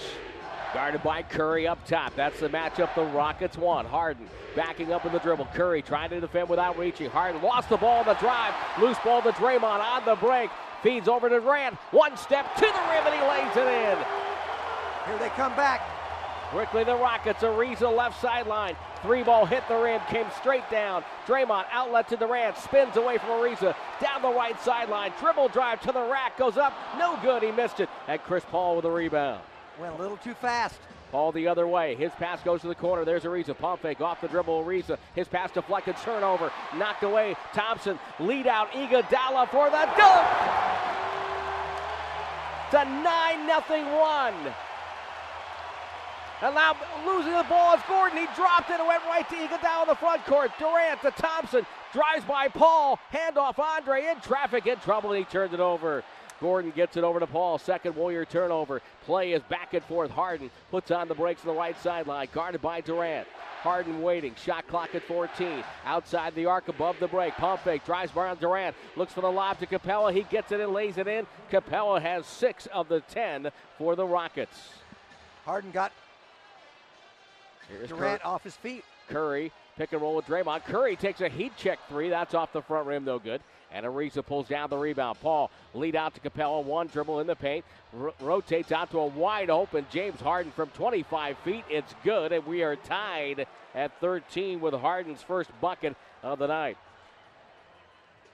Guarded 0.74 1.02
by 1.02 1.22
Curry 1.22 1.66
up 1.66 1.82
top. 1.86 2.14
That's 2.14 2.38
the 2.40 2.48
matchup 2.48 2.94
the 2.94 3.04
Rockets 3.04 3.56
want. 3.56 3.88
Harden 3.88 4.28
backing 4.54 4.92
up 4.92 5.06
in 5.06 5.12
the 5.12 5.18
dribble. 5.18 5.48
Curry 5.54 5.80
trying 5.80 6.10
to 6.10 6.20
defend 6.20 6.48
without 6.48 6.78
reaching. 6.78 7.08
Harden 7.08 7.40
lost 7.42 7.70
the 7.70 7.78
ball 7.78 8.00
on 8.00 8.06
the 8.06 8.14
drive. 8.14 8.52
Loose 8.78 8.98
ball 9.02 9.22
to 9.22 9.32
Draymond 9.32 9.80
on 9.80 10.04
the 10.04 10.14
break. 10.16 10.50
Feeds 10.82 11.08
over 11.08 11.28
to 11.30 11.40
Durant. 11.40 11.74
One 11.90 12.16
step 12.16 12.54
to 12.56 12.60
the 12.60 12.66
rim 12.66 13.06
and 13.06 13.14
he 13.14 13.20
lays 13.26 13.56
it 13.56 13.66
in. 13.66 13.98
Here 15.06 15.18
they 15.18 15.30
come 15.30 15.56
back. 15.56 15.80
Quickly 16.50 16.84
the 16.84 16.96
Rockets. 16.96 17.42
Ariza 17.42 17.94
left 17.94 18.20
sideline. 18.20 18.76
Three 19.02 19.22
ball 19.22 19.46
hit 19.46 19.66
the 19.68 19.76
rim. 19.76 20.00
Came 20.08 20.26
straight 20.38 20.68
down. 20.70 21.02
Draymond 21.26 21.64
outlet 21.72 22.08
to 22.08 22.16
Durant. 22.16 22.58
Spins 22.58 22.96
away 22.96 23.16
from 23.16 23.30
Ariza. 23.30 23.74
Down 24.00 24.20
the 24.20 24.32
right 24.32 24.58
sideline. 24.60 25.12
Dribble 25.18 25.48
drive 25.48 25.80
to 25.82 25.92
the 25.92 26.02
rack. 26.02 26.36
Goes 26.36 26.58
up. 26.58 26.74
No 26.98 27.18
good. 27.22 27.42
He 27.42 27.52
missed 27.52 27.80
it. 27.80 27.88
And 28.06 28.22
Chris 28.22 28.44
Paul 28.50 28.76
with 28.76 28.84
a 28.84 28.90
rebound. 28.90 29.40
Went 29.80 29.94
a 29.94 29.98
little 29.98 30.16
too 30.16 30.34
fast. 30.34 30.80
Paul 31.12 31.32
the 31.32 31.46
other 31.46 31.66
way. 31.66 31.94
His 31.94 32.12
pass 32.12 32.42
goes 32.42 32.60
to 32.62 32.68
the 32.68 32.74
corner. 32.74 33.04
There's 33.04 33.22
Ariza. 33.22 33.56
Pump 33.56 33.80
fake 33.82 34.00
off 34.00 34.20
the 34.20 34.28
dribble. 34.28 34.64
Ariza. 34.64 34.98
His 35.14 35.28
pass 35.28 35.50
deflected. 35.52 35.96
Turnover. 36.04 36.52
Knocked 36.76 37.04
away. 37.04 37.36
Thompson. 37.54 37.98
Lead 38.18 38.46
out. 38.46 38.70
Iguodala 38.72 39.48
for 39.50 39.70
the 39.70 39.88
dunk. 39.96 40.28
A 42.70 42.84
9 42.84 43.62
0 43.66 43.98
run. 43.98 44.34
And 46.40 46.54
now 46.54 46.76
losing 47.06 47.32
the 47.32 47.46
ball 47.48 47.74
is 47.74 47.82
Gordon. 47.88 48.18
He 48.18 48.26
dropped 48.36 48.70
it 48.70 48.78
and 48.78 48.86
went 48.86 49.02
right 49.04 49.26
to 49.28 49.34
Iguodala 49.34 49.82
in 49.82 49.88
the 49.88 49.94
front 49.94 50.24
court. 50.26 50.50
Durant 50.58 51.00
to 51.02 51.10
Thompson. 51.12 51.64
Drives 51.92 52.24
by 52.24 52.48
Paul. 52.48 52.98
Handoff 53.12 53.58
Andre 53.58 54.06
in 54.06 54.20
traffic. 54.20 54.66
In 54.66 54.78
trouble. 54.80 55.12
And 55.12 55.24
he 55.24 55.24
turns 55.24 55.54
it 55.54 55.60
over. 55.60 56.04
Gordon 56.40 56.70
gets 56.70 56.96
it 56.96 57.04
over 57.04 57.18
to 57.20 57.26
Paul. 57.26 57.58
Second 57.58 57.96
Warrior 57.96 58.24
turnover. 58.24 58.80
Play 59.04 59.32
is 59.32 59.42
back 59.44 59.74
and 59.74 59.84
forth. 59.84 60.10
Harden 60.10 60.50
puts 60.70 60.90
on 60.90 61.08
the 61.08 61.14
brakes 61.14 61.42
on 61.42 61.48
the 61.48 61.58
right 61.58 61.78
sideline. 61.80 62.28
Guarded 62.32 62.62
by 62.62 62.80
Durant. 62.80 63.26
Harden 63.62 64.02
waiting. 64.02 64.34
Shot 64.44 64.66
clock 64.68 64.94
at 64.94 65.02
14. 65.02 65.64
Outside 65.84 66.34
the 66.36 66.46
arc 66.46 66.68
above 66.68 66.96
the 67.00 67.08
break. 67.08 67.34
Pump 67.34 67.60
fake. 67.62 67.84
Drives 67.84 68.12
by 68.12 68.28
on 68.28 68.36
Durant. 68.36 68.76
Looks 68.96 69.12
for 69.12 69.20
the 69.20 69.30
lob 69.30 69.58
to 69.58 69.66
Capela. 69.66 70.12
He 70.12 70.22
gets 70.22 70.52
it 70.52 70.60
and 70.60 70.72
lays 70.72 70.96
it 70.96 71.08
in. 71.08 71.26
Capela 71.50 72.00
has 72.00 72.24
six 72.26 72.66
of 72.66 72.88
the 72.88 73.00
ten 73.00 73.50
for 73.76 73.96
the 73.96 74.06
Rockets. 74.06 74.70
Harden 75.44 75.70
got 75.72 75.92
Here's 77.68 77.88
Durant 77.88 78.22
Cur- 78.22 78.28
off 78.28 78.44
his 78.44 78.54
feet. 78.54 78.84
Curry. 79.08 79.50
Pick 79.76 79.92
and 79.92 80.02
roll 80.02 80.16
with 80.16 80.26
Draymond. 80.26 80.64
Curry 80.64 80.96
takes 80.96 81.20
a 81.20 81.28
heat 81.28 81.52
check 81.56 81.78
three. 81.88 82.08
That's 82.08 82.34
off 82.34 82.52
the 82.52 82.62
front 82.62 82.86
rim, 82.86 83.04
no 83.04 83.18
good. 83.18 83.40
And 83.72 83.84
Ariza 83.84 84.24
pulls 84.24 84.48
down 84.48 84.70
the 84.70 84.78
rebound. 84.78 85.18
Paul 85.20 85.50
lead 85.74 85.94
out 85.94 86.14
to 86.14 86.20
Capela. 86.20 86.64
One 86.64 86.86
dribble 86.86 87.20
in 87.20 87.26
the 87.26 87.36
paint. 87.36 87.64
R- 88.00 88.14
rotates 88.20 88.72
out 88.72 88.90
to 88.92 88.98
a 88.98 89.06
wide 89.06 89.50
open 89.50 89.86
James 89.90 90.20
Harden 90.20 90.52
from 90.52 90.68
25 90.70 91.36
feet. 91.38 91.64
It's 91.68 91.94
good. 92.02 92.32
And 92.32 92.46
we 92.46 92.62
are 92.62 92.76
tied 92.76 93.46
at 93.74 93.92
13 94.00 94.60
with 94.60 94.74
Harden's 94.74 95.22
first 95.22 95.50
bucket 95.60 95.96
of 96.22 96.38
the 96.38 96.46
night. 96.46 96.78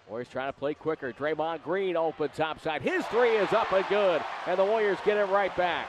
Warriors 0.08 0.28
trying 0.28 0.52
to 0.52 0.58
play 0.58 0.74
quicker. 0.74 1.12
Draymond 1.12 1.62
Green 1.62 1.96
open 1.96 2.28
topside. 2.36 2.82
His 2.82 3.04
three 3.06 3.30
is 3.30 3.52
up 3.52 3.72
and 3.72 3.86
good, 3.88 4.22
and 4.46 4.58
the 4.58 4.64
Warriors 4.64 4.98
get 5.04 5.16
it 5.16 5.24
right 5.24 5.54
back. 5.56 5.88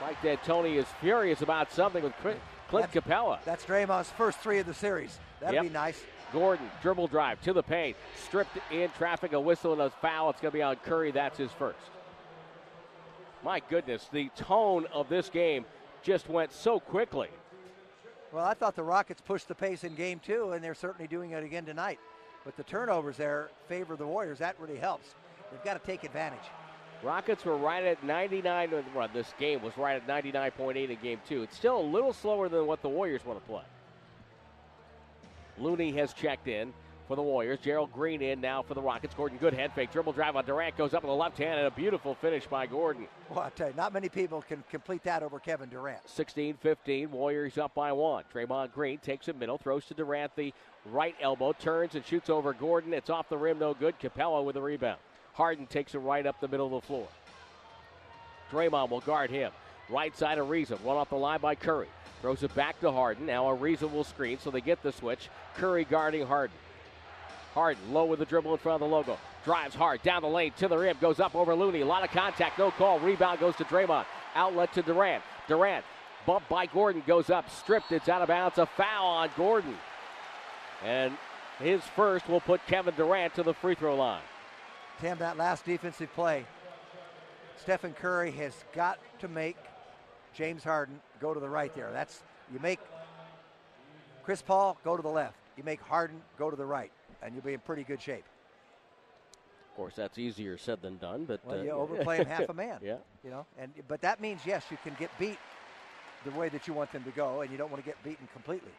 Mike 0.00 0.20
D'Antoni 0.22 0.76
is 0.76 0.86
furious 1.00 1.40
about 1.40 1.72
something 1.72 2.02
with 2.02 2.12
Clint 2.18 2.38
that's, 2.70 2.92
Capela. 2.92 3.38
That's 3.44 3.64
Draymond's 3.64 4.10
first 4.10 4.40
three 4.40 4.58
of 4.58 4.66
the 4.66 4.74
series. 4.74 5.18
That'd 5.40 5.54
yep. 5.54 5.62
be 5.64 5.68
nice. 5.70 6.02
Gordon, 6.32 6.68
dribble 6.82 7.08
drive 7.08 7.40
to 7.42 7.52
the 7.52 7.62
paint, 7.62 7.96
stripped 8.16 8.58
in 8.70 8.90
traffic, 8.90 9.32
a 9.32 9.40
whistle 9.40 9.72
and 9.72 9.82
a 9.82 9.90
foul. 9.90 10.30
It's 10.30 10.40
going 10.40 10.52
to 10.52 10.58
be 10.58 10.62
on 10.62 10.76
Curry. 10.76 11.10
That's 11.10 11.38
his 11.38 11.52
first. 11.52 11.78
My 13.44 13.60
goodness, 13.68 14.08
the 14.12 14.28
tone 14.36 14.86
of 14.92 15.08
this 15.08 15.28
game 15.28 15.64
just 16.02 16.28
went 16.28 16.52
so 16.52 16.80
quickly. 16.80 17.28
Well, 18.32 18.44
I 18.44 18.54
thought 18.54 18.74
the 18.74 18.82
Rockets 18.82 19.20
pushed 19.20 19.48
the 19.48 19.54
pace 19.54 19.84
in 19.84 19.94
game 19.94 20.20
two, 20.24 20.52
and 20.52 20.62
they're 20.62 20.74
certainly 20.74 21.06
doing 21.06 21.30
it 21.30 21.44
again 21.44 21.64
tonight. 21.64 22.00
But 22.44 22.56
the 22.56 22.64
turnovers 22.64 23.16
there 23.16 23.50
favor 23.68 23.96
the 23.96 24.06
Warriors. 24.06 24.38
That 24.38 24.56
really 24.60 24.78
helps. 24.78 25.14
They've 25.50 25.64
got 25.64 25.80
to 25.80 25.86
take 25.86 26.04
advantage. 26.04 26.38
Rockets 27.02 27.44
were 27.44 27.56
right 27.56 27.84
at 27.84 28.02
99. 28.04 28.84
Well, 28.94 29.08
this 29.12 29.32
game 29.38 29.62
was 29.62 29.76
right 29.76 29.96
at 29.96 30.06
99.8 30.06 30.90
in 30.90 30.98
game 31.02 31.20
two. 31.28 31.42
It's 31.42 31.56
still 31.56 31.80
a 31.80 31.82
little 31.82 32.12
slower 32.12 32.48
than 32.48 32.66
what 32.66 32.82
the 32.82 32.88
Warriors 32.88 33.24
want 33.24 33.38
to 33.38 33.46
play. 33.48 33.62
Looney 35.58 35.92
has 35.92 36.12
checked 36.12 36.48
in 36.48 36.72
for 37.06 37.16
the 37.16 37.22
Warriors. 37.22 37.58
Gerald 37.62 37.92
Green 37.92 38.20
in 38.20 38.40
now 38.40 38.62
for 38.62 38.74
the 38.74 38.82
Rockets. 38.82 39.14
Gordon, 39.14 39.38
good 39.38 39.54
head 39.54 39.72
fake. 39.72 39.92
Dribble 39.92 40.12
drive 40.12 40.36
on 40.36 40.44
Durant. 40.44 40.76
Goes 40.76 40.94
up 40.94 41.02
with 41.02 41.10
the 41.10 41.14
left 41.16 41.38
hand 41.38 41.58
and 41.58 41.66
a 41.66 41.70
beautiful 41.70 42.14
finish 42.14 42.46
by 42.46 42.66
Gordon. 42.66 43.06
Well, 43.30 43.40
I 43.40 43.50
tell 43.50 43.68
you, 43.68 43.74
not 43.76 43.92
many 43.92 44.08
people 44.08 44.42
can 44.42 44.64
complete 44.70 45.02
that 45.04 45.22
over 45.22 45.38
Kevin 45.38 45.68
Durant. 45.68 46.08
16 46.08 46.54
15. 46.60 47.10
Warriors 47.10 47.58
up 47.58 47.74
by 47.74 47.92
one. 47.92 48.24
Draymond 48.34 48.72
Green 48.72 48.98
takes 48.98 49.28
it 49.28 49.38
middle, 49.38 49.58
throws 49.58 49.84
to 49.86 49.94
Durant 49.94 50.34
the 50.36 50.52
right 50.86 51.14
elbow, 51.20 51.52
turns 51.52 51.94
and 51.94 52.04
shoots 52.04 52.28
over 52.28 52.52
Gordon. 52.52 52.92
It's 52.92 53.10
off 53.10 53.28
the 53.28 53.38
rim, 53.38 53.58
no 53.58 53.74
good. 53.74 53.98
Capela 54.00 54.44
with 54.44 54.54
the 54.54 54.62
rebound. 54.62 54.98
Harden 55.34 55.66
takes 55.66 55.94
it 55.94 55.98
right 55.98 56.26
up 56.26 56.40
the 56.40 56.48
middle 56.48 56.66
of 56.66 56.82
the 56.82 56.86
floor. 56.86 57.06
Draymond 58.50 58.90
will 58.90 59.00
guard 59.00 59.30
him. 59.30 59.52
Right 59.88 60.16
side 60.16 60.38
of 60.38 60.48
Reason. 60.48 60.78
One 60.78 60.96
off 60.96 61.10
the 61.10 61.16
line 61.16 61.40
by 61.40 61.54
Curry. 61.54 61.88
Throws 62.20 62.42
it 62.42 62.54
back 62.54 62.80
to 62.80 62.90
Harden. 62.90 63.26
Now 63.26 63.48
a 63.48 63.54
reasonable 63.54 64.04
screen, 64.04 64.38
so 64.38 64.50
they 64.50 64.60
get 64.60 64.82
the 64.82 64.92
switch. 64.92 65.28
Curry 65.56 65.84
guarding 65.84 66.26
Harden. 66.26 66.56
Harden 67.54 67.92
low 67.92 68.04
with 68.04 68.18
the 68.18 68.24
dribble 68.24 68.52
in 68.52 68.58
front 68.58 68.82
of 68.82 68.88
the 68.88 68.94
logo. 68.94 69.18
Drives 69.44 69.74
hard 69.74 70.02
down 70.02 70.22
the 70.22 70.28
lane 70.28 70.52
to 70.58 70.68
the 70.68 70.76
rim. 70.76 70.96
Goes 71.00 71.20
up 71.20 71.34
over 71.34 71.54
Looney. 71.54 71.80
A 71.80 71.86
lot 71.86 72.04
of 72.04 72.10
contact, 72.10 72.58
no 72.58 72.70
call. 72.70 72.98
Rebound 72.98 73.40
goes 73.40 73.56
to 73.56 73.64
Draymond. 73.64 74.04
Outlet 74.34 74.72
to 74.74 74.82
Durant. 74.82 75.22
Durant 75.46 75.84
bumped 76.26 76.48
by 76.48 76.66
Gordon. 76.66 77.02
Goes 77.06 77.30
up, 77.30 77.48
stripped. 77.50 77.92
It's 77.92 78.08
out 78.08 78.22
of 78.22 78.28
bounds. 78.28 78.58
A 78.58 78.66
foul 78.66 79.06
on 79.06 79.30
Gordon. 79.36 79.76
And 80.84 81.16
his 81.58 81.82
first 81.94 82.28
will 82.28 82.40
put 82.40 82.66
Kevin 82.66 82.94
Durant 82.94 83.34
to 83.36 83.42
the 83.42 83.54
free 83.54 83.74
throw 83.74 83.96
line. 83.96 84.22
Tim, 85.00 85.18
that 85.18 85.36
last 85.36 85.64
defensive 85.64 86.12
play, 86.14 86.44
Stephen 87.56 87.92
Curry 87.92 88.32
has 88.32 88.64
got 88.74 88.98
to 89.20 89.28
make 89.28 89.56
James 90.34 90.64
Harden 90.64 91.00
go 91.20 91.34
to 91.34 91.40
the 91.40 91.48
right 91.48 91.74
there. 91.74 91.90
That's 91.92 92.22
you 92.52 92.58
make 92.60 92.80
Chris 94.24 94.42
Paul 94.42 94.78
go 94.84 94.96
to 94.96 95.02
the 95.02 95.08
left. 95.08 95.36
You 95.56 95.64
make 95.64 95.80
Harden 95.80 96.20
go 96.38 96.50
to 96.50 96.56
the 96.56 96.66
right, 96.66 96.92
and 97.22 97.34
you'll 97.34 97.44
be 97.44 97.54
in 97.54 97.60
pretty 97.60 97.82
good 97.82 98.00
shape. 98.00 98.24
Of 99.70 99.76
course, 99.76 99.94
that's 99.94 100.18
easier 100.18 100.56
said 100.56 100.80
than 100.80 100.96
done, 100.98 101.24
but 101.24 101.40
well, 101.44 101.60
uh, 101.60 101.62
you 101.62 101.70
overplay 101.70 102.18
him 102.18 102.26
half 102.26 102.48
a 102.48 102.54
man. 102.54 102.78
Yeah, 102.82 102.96
you 103.22 103.30
know, 103.30 103.46
and 103.58 103.72
but 103.88 104.00
that 104.02 104.20
means 104.20 104.40
yes, 104.44 104.64
you 104.70 104.78
can 104.82 104.96
get 104.98 105.10
beat 105.18 105.38
the 106.24 106.30
way 106.32 106.48
that 106.48 106.66
you 106.66 106.74
want 106.74 106.92
them 106.92 107.04
to 107.04 107.10
go, 107.10 107.42
and 107.42 107.50
you 107.50 107.58
don't 107.58 107.70
want 107.70 107.82
to 107.82 107.88
get 107.88 108.02
beaten 108.02 108.28
completely. 108.32 108.72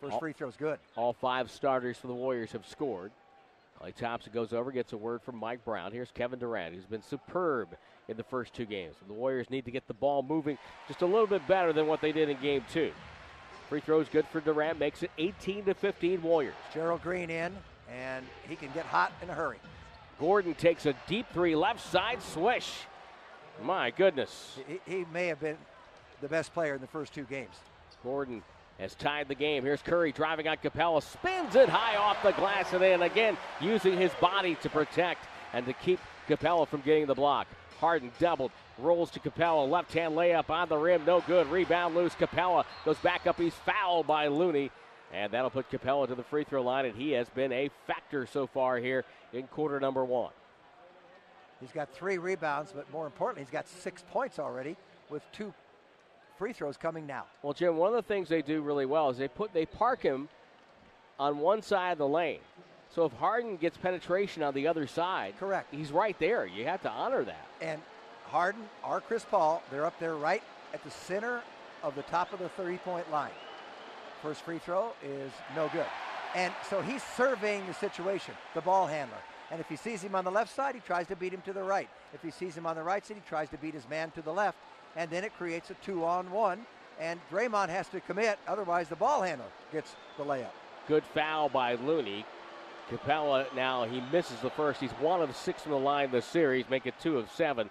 First 0.00 0.14
all, 0.14 0.18
free 0.20 0.32
throw's 0.32 0.56
good. 0.56 0.78
All 0.96 1.12
five 1.12 1.50
starters 1.50 1.96
for 1.96 2.06
the 2.06 2.14
Warriors 2.14 2.52
have 2.52 2.66
scored. 2.66 3.12
Klay 3.80 3.94
Thompson 3.94 4.32
goes 4.32 4.52
over, 4.52 4.72
gets 4.72 4.92
a 4.92 4.96
word 4.96 5.22
from 5.22 5.36
Mike 5.36 5.64
Brown. 5.64 5.92
Here's 5.92 6.10
Kevin 6.10 6.38
Durant, 6.38 6.74
who's 6.74 6.86
been 6.86 7.02
superb 7.02 7.76
in 8.08 8.16
the 8.16 8.22
first 8.22 8.54
two 8.54 8.64
games. 8.64 8.94
The 9.06 9.12
Warriors 9.12 9.50
need 9.50 9.64
to 9.66 9.70
get 9.70 9.86
the 9.86 9.94
ball 9.94 10.22
moving 10.22 10.58
just 10.88 11.02
a 11.02 11.06
little 11.06 11.26
bit 11.26 11.46
better 11.46 11.72
than 11.72 11.86
what 11.86 12.00
they 12.00 12.12
did 12.12 12.28
in 12.28 12.40
game 12.40 12.64
two. 12.72 12.92
Free 13.68 13.80
throws 13.80 14.08
good 14.08 14.26
for 14.28 14.40
Durant, 14.40 14.78
makes 14.78 15.02
it 15.02 15.10
18 15.18 15.64
to 15.64 15.74
15 15.74 16.22
Warriors. 16.22 16.54
Gerald 16.72 17.02
Green 17.02 17.30
in, 17.30 17.52
and 17.90 18.24
he 18.48 18.56
can 18.56 18.70
get 18.72 18.86
hot 18.86 19.12
in 19.22 19.28
a 19.28 19.34
hurry. 19.34 19.58
Gordon 20.18 20.54
takes 20.54 20.86
a 20.86 20.94
deep 21.06 21.26
three, 21.32 21.54
left 21.54 21.80
side 21.90 22.22
swish. 22.22 22.72
My 23.62 23.90
goodness. 23.90 24.58
He, 24.66 24.98
he 24.98 25.04
may 25.12 25.26
have 25.26 25.40
been 25.40 25.58
the 26.20 26.28
best 26.28 26.54
player 26.54 26.74
in 26.74 26.80
the 26.80 26.86
first 26.86 27.12
two 27.12 27.24
games. 27.24 27.56
Gordon 28.02 28.42
has 28.78 28.94
tied 28.94 29.28
the 29.28 29.34
game. 29.34 29.62
Here's 29.62 29.82
Curry 29.82 30.12
driving 30.12 30.48
on 30.48 30.56
Capela, 30.58 31.02
spins 31.02 31.54
it 31.54 31.68
high 31.68 31.96
off 31.96 32.22
the 32.22 32.32
glass 32.32 32.72
and 32.72 32.82
in. 32.82 33.02
Again, 33.02 33.36
using 33.60 33.96
his 33.96 34.12
body 34.20 34.54
to 34.56 34.68
protect 34.68 35.26
and 35.52 35.64
to 35.66 35.72
keep 35.72 36.00
Capela 36.28 36.68
from 36.68 36.82
getting 36.82 37.06
the 37.06 37.14
block. 37.14 37.46
Harden 37.80 38.10
doubled, 38.18 38.52
rolls 38.78 39.10
to 39.10 39.20
Capela, 39.20 39.68
left 39.68 39.92
hand 39.92 40.14
layup 40.14 40.50
on 40.50 40.68
the 40.68 40.76
rim, 40.76 41.04
no 41.04 41.20
good. 41.26 41.46
Rebound 41.48 41.94
loose. 41.94 42.14
Capela 42.14 42.64
goes 42.84 42.98
back 42.98 43.26
up. 43.26 43.38
He's 43.38 43.54
fouled 43.54 44.06
by 44.06 44.28
Looney. 44.28 44.70
And 45.12 45.32
that'll 45.32 45.50
put 45.50 45.70
Capela 45.70 46.08
to 46.08 46.14
the 46.14 46.24
free 46.24 46.44
throw 46.44 46.62
line, 46.62 46.84
and 46.84 46.94
he 46.96 47.12
has 47.12 47.28
been 47.28 47.52
a 47.52 47.70
factor 47.86 48.26
so 48.26 48.46
far 48.46 48.78
here 48.78 49.04
in 49.32 49.46
quarter 49.46 49.78
number 49.78 50.04
one. 50.04 50.32
He's 51.60 51.70
got 51.70 51.92
three 51.94 52.18
rebounds, 52.18 52.72
but 52.72 52.90
more 52.92 53.06
importantly, 53.06 53.44
he's 53.44 53.52
got 53.52 53.68
six 53.68 54.04
points 54.10 54.38
already 54.38 54.76
with 55.08 55.22
two 55.32 55.54
free 56.38 56.52
throws 56.52 56.76
coming 56.76 57.06
now. 57.06 57.24
Well, 57.42 57.52
Jim, 57.52 57.76
one 57.76 57.88
of 57.88 57.96
the 57.96 58.02
things 58.02 58.28
they 58.28 58.42
do 58.42 58.60
really 58.62 58.86
well 58.86 59.10
is 59.10 59.18
they 59.18 59.28
put 59.28 59.52
they 59.52 59.66
park 59.66 60.02
him 60.02 60.28
on 61.18 61.38
one 61.38 61.62
side 61.62 61.92
of 61.92 61.98
the 61.98 62.08
lane. 62.08 62.40
So 62.94 63.04
if 63.04 63.12
Harden 63.14 63.56
gets 63.56 63.76
penetration 63.76 64.42
on 64.42 64.54
the 64.54 64.66
other 64.68 64.86
side, 64.86 65.34
correct, 65.38 65.74
he's 65.74 65.92
right 65.92 66.18
there. 66.18 66.46
You 66.46 66.64
have 66.64 66.82
to 66.82 66.90
honor 66.90 67.24
that. 67.24 67.46
And 67.60 67.80
Harden 68.26 68.62
or 68.86 69.00
Chris 69.00 69.24
Paul, 69.24 69.62
they're 69.70 69.86
up 69.86 69.98
there 70.00 70.16
right 70.16 70.42
at 70.72 70.82
the 70.84 70.90
center 70.90 71.42
of 71.82 71.94
the 71.94 72.02
top 72.02 72.32
of 72.32 72.38
the 72.38 72.48
three-point 72.50 73.10
line. 73.10 73.32
First 74.22 74.42
free 74.42 74.58
throw 74.58 74.92
is 75.04 75.30
no 75.54 75.68
good. 75.72 75.86
And 76.34 76.52
so 76.68 76.80
he's 76.80 77.02
surveying 77.16 77.66
the 77.66 77.74
situation, 77.74 78.34
the 78.54 78.60
ball 78.60 78.86
handler. 78.86 79.18
And 79.50 79.60
if 79.60 79.68
he 79.68 79.76
sees 79.76 80.02
him 80.02 80.14
on 80.14 80.24
the 80.24 80.30
left 80.30 80.54
side, 80.54 80.74
he 80.74 80.80
tries 80.80 81.06
to 81.08 81.16
beat 81.16 81.32
him 81.32 81.42
to 81.42 81.52
the 81.52 81.62
right. 81.62 81.88
If 82.12 82.22
he 82.22 82.30
sees 82.30 82.56
him 82.56 82.66
on 82.66 82.76
the 82.76 82.82
right 82.82 83.04
side, 83.06 83.16
he 83.16 83.22
tries 83.28 83.48
to 83.50 83.58
beat 83.58 83.74
his 83.74 83.88
man 83.88 84.10
to 84.12 84.22
the 84.22 84.32
left 84.32 84.58
and 84.96 85.10
then 85.10 85.24
it 85.24 85.36
creates 85.36 85.70
a 85.70 85.74
two 85.74 86.04
on 86.04 86.30
one. 86.30 86.66
And 86.98 87.20
Draymond 87.30 87.68
has 87.68 87.88
to 87.88 88.00
commit, 88.00 88.38
otherwise, 88.48 88.88
the 88.88 88.96
ball 88.96 89.22
handler 89.22 89.46
gets 89.70 89.94
the 90.16 90.24
layup. 90.24 90.50
Good 90.88 91.04
foul 91.04 91.48
by 91.48 91.74
Looney. 91.74 92.24
Capela 92.90 93.52
now, 93.54 93.84
he 93.84 94.00
misses 94.12 94.40
the 94.40 94.50
first. 94.50 94.80
He's 94.80 94.92
one 94.92 95.20
of 95.20 95.34
six 95.36 95.62
from 95.62 95.72
the 95.72 95.78
line 95.78 96.10
this 96.10 96.24
series, 96.24 96.70
make 96.70 96.86
it 96.86 96.94
two 97.00 97.18
of 97.18 97.30
seven. 97.32 97.68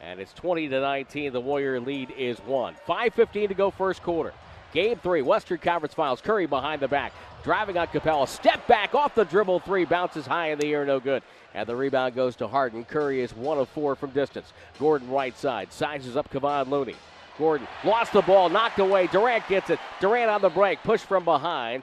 And 0.00 0.18
it's 0.18 0.32
20 0.32 0.68
to 0.68 0.80
19. 0.80 1.32
The 1.32 1.40
Warrior 1.40 1.80
lead 1.80 2.10
is 2.18 2.38
one. 2.40 2.74
5.15 2.88 3.48
to 3.48 3.54
go 3.54 3.70
first 3.70 4.02
quarter. 4.02 4.32
Game 4.72 4.98
three, 4.98 5.22
Western 5.22 5.58
Conference 5.58 5.94
Finals. 5.94 6.20
Curry 6.20 6.46
behind 6.46 6.82
the 6.82 6.88
back, 6.88 7.12
driving 7.42 7.78
on 7.78 7.86
Capela. 7.86 8.28
Step 8.28 8.66
back 8.66 8.94
off 8.94 9.14
the 9.14 9.24
dribble 9.24 9.60
three, 9.60 9.84
bounces 9.84 10.26
high 10.26 10.50
in 10.50 10.58
the 10.58 10.72
air, 10.72 10.84
no 10.84 11.00
good. 11.00 11.22
And 11.54 11.66
the 11.66 11.76
rebound 11.76 12.14
goes 12.14 12.36
to 12.36 12.48
Harden. 12.48 12.84
Curry 12.84 13.22
is 13.22 13.34
one 13.34 13.58
of 13.58 13.68
four 13.70 13.94
from 13.94 14.10
distance. 14.10 14.52
Gordon 14.78 15.10
right 15.10 15.36
side. 15.38 15.72
Sizes 15.72 16.16
up 16.16 16.30
Kevon 16.30 16.68
Looney. 16.68 16.96
Gordon 17.38 17.66
lost 17.84 18.12
the 18.12 18.22
ball, 18.22 18.48
knocked 18.48 18.78
away. 18.78 19.06
Durant 19.06 19.46
gets 19.48 19.70
it. 19.70 19.78
Durant 20.00 20.30
on 20.30 20.42
the 20.42 20.50
break, 20.50 20.82
push 20.82 21.00
from 21.00 21.24
behind. 21.24 21.82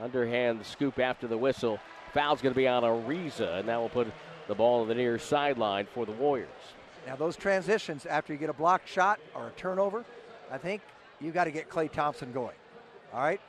Underhand 0.00 0.64
scoop 0.64 0.98
after 0.98 1.26
the 1.26 1.36
whistle. 1.36 1.78
Foul's 2.12 2.40
going 2.40 2.52
to 2.52 2.56
be 2.56 2.66
on 2.66 2.82
Ariza, 2.82 3.58
and 3.58 3.68
that 3.68 3.80
will 3.80 3.88
put 3.88 4.08
the 4.48 4.54
ball 4.54 4.82
on 4.82 4.88
the 4.88 4.94
near 4.94 5.18
sideline 5.18 5.86
for 5.92 6.06
the 6.06 6.12
Warriors. 6.12 6.48
Now, 7.06 7.16
those 7.16 7.36
transitions 7.36 8.06
after 8.06 8.32
you 8.32 8.38
get 8.38 8.50
a 8.50 8.52
blocked 8.52 8.88
shot 8.88 9.20
or 9.34 9.48
a 9.48 9.50
turnover, 9.52 10.04
I 10.50 10.58
think 10.58 10.82
you 11.20 11.30
got 11.30 11.44
to 11.44 11.50
get 11.50 11.68
Klay 11.68 11.90
Thompson 11.90 12.32
going. 12.32 12.54
All 13.12 13.20
right? 13.20 13.40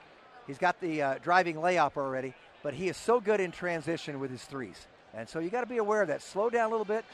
He's 0.47 0.57
got 0.57 0.79
the 0.81 1.01
uh, 1.01 1.15
driving 1.23 1.55
layup 1.55 1.97
already, 1.97 2.33
but 2.63 2.73
he 2.73 2.89
is 2.89 2.97
so 2.97 3.19
good 3.19 3.39
in 3.39 3.51
transition 3.51 4.19
with 4.19 4.31
his 4.31 4.43
threes. 4.43 4.87
And 5.13 5.27
so 5.27 5.39
you 5.39 5.49
got 5.49 5.61
to 5.61 5.67
be 5.67 5.77
aware 5.77 6.01
of 6.01 6.07
that. 6.07 6.21
Slow 6.21 6.49
down 6.49 6.67
a 6.67 6.71
little 6.71 6.85
bit, 6.85 7.05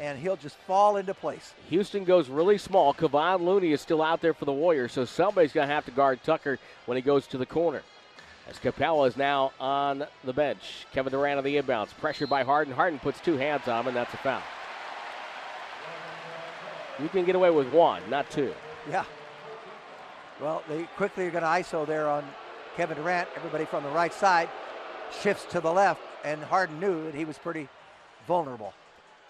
and 0.00 0.18
he'll 0.18 0.36
just 0.36 0.56
fall 0.66 0.96
into 0.96 1.14
place. 1.14 1.54
Houston 1.68 2.04
goes 2.04 2.28
really 2.28 2.58
small. 2.58 2.94
Kevon 2.94 3.42
Looney 3.42 3.72
is 3.72 3.80
still 3.80 4.02
out 4.02 4.20
there 4.20 4.34
for 4.34 4.44
the 4.44 4.52
Warriors, 4.52 4.92
so 4.92 5.04
somebody's 5.04 5.52
going 5.52 5.68
to 5.68 5.74
have 5.74 5.84
to 5.84 5.90
guard 5.90 6.22
Tucker 6.22 6.58
when 6.86 6.96
he 6.96 7.02
goes 7.02 7.26
to 7.28 7.38
the 7.38 7.46
corner. 7.46 7.82
As 8.48 8.58
Capela 8.58 9.06
is 9.06 9.16
now 9.16 9.52
on 9.60 10.04
the 10.24 10.32
bench. 10.32 10.86
Kevin 10.92 11.12
Durant 11.12 11.38
on 11.38 11.44
the 11.44 11.56
inbounds. 11.56 11.96
Pressured 11.98 12.28
by 12.28 12.42
Harden. 12.42 12.74
Harden 12.74 12.98
puts 12.98 13.20
two 13.20 13.36
hands 13.36 13.68
on 13.68 13.82
him, 13.82 13.88
and 13.88 13.96
that's 13.96 14.12
a 14.12 14.16
foul. 14.16 14.42
You 17.00 17.08
can 17.08 17.24
get 17.24 17.36
away 17.36 17.50
with 17.50 17.72
one, 17.72 18.02
not 18.10 18.28
two. 18.30 18.52
Yeah. 18.90 19.04
Well, 20.40 20.62
they 20.68 20.84
quickly 20.96 21.26
are 21.26 21.30
going 21.30 21.44
to 21.44 21.48
ISO 21.48 21.86
there 21.86 22.08
on 22.08 22.24
Kevin 22.76 22.96
Durant. 22.96 23.28
Everybody 23.36 23.66
from 23.66 23.82
the 23.84 23.90
right 23.90 24.12
side 24.12 24.48
shifts 25.22 25.44
to 25.50 25.60
the 25.60 25.70
left 25.70 26.00
and 26.24 26.42
Harden 26.42 26.80
knew 26.80 27.04
that 27.04 27.14
he 27.14 27.24
was 27.24 27.36
pretty 27.36 27.68
vulnerable. 28.26 28.72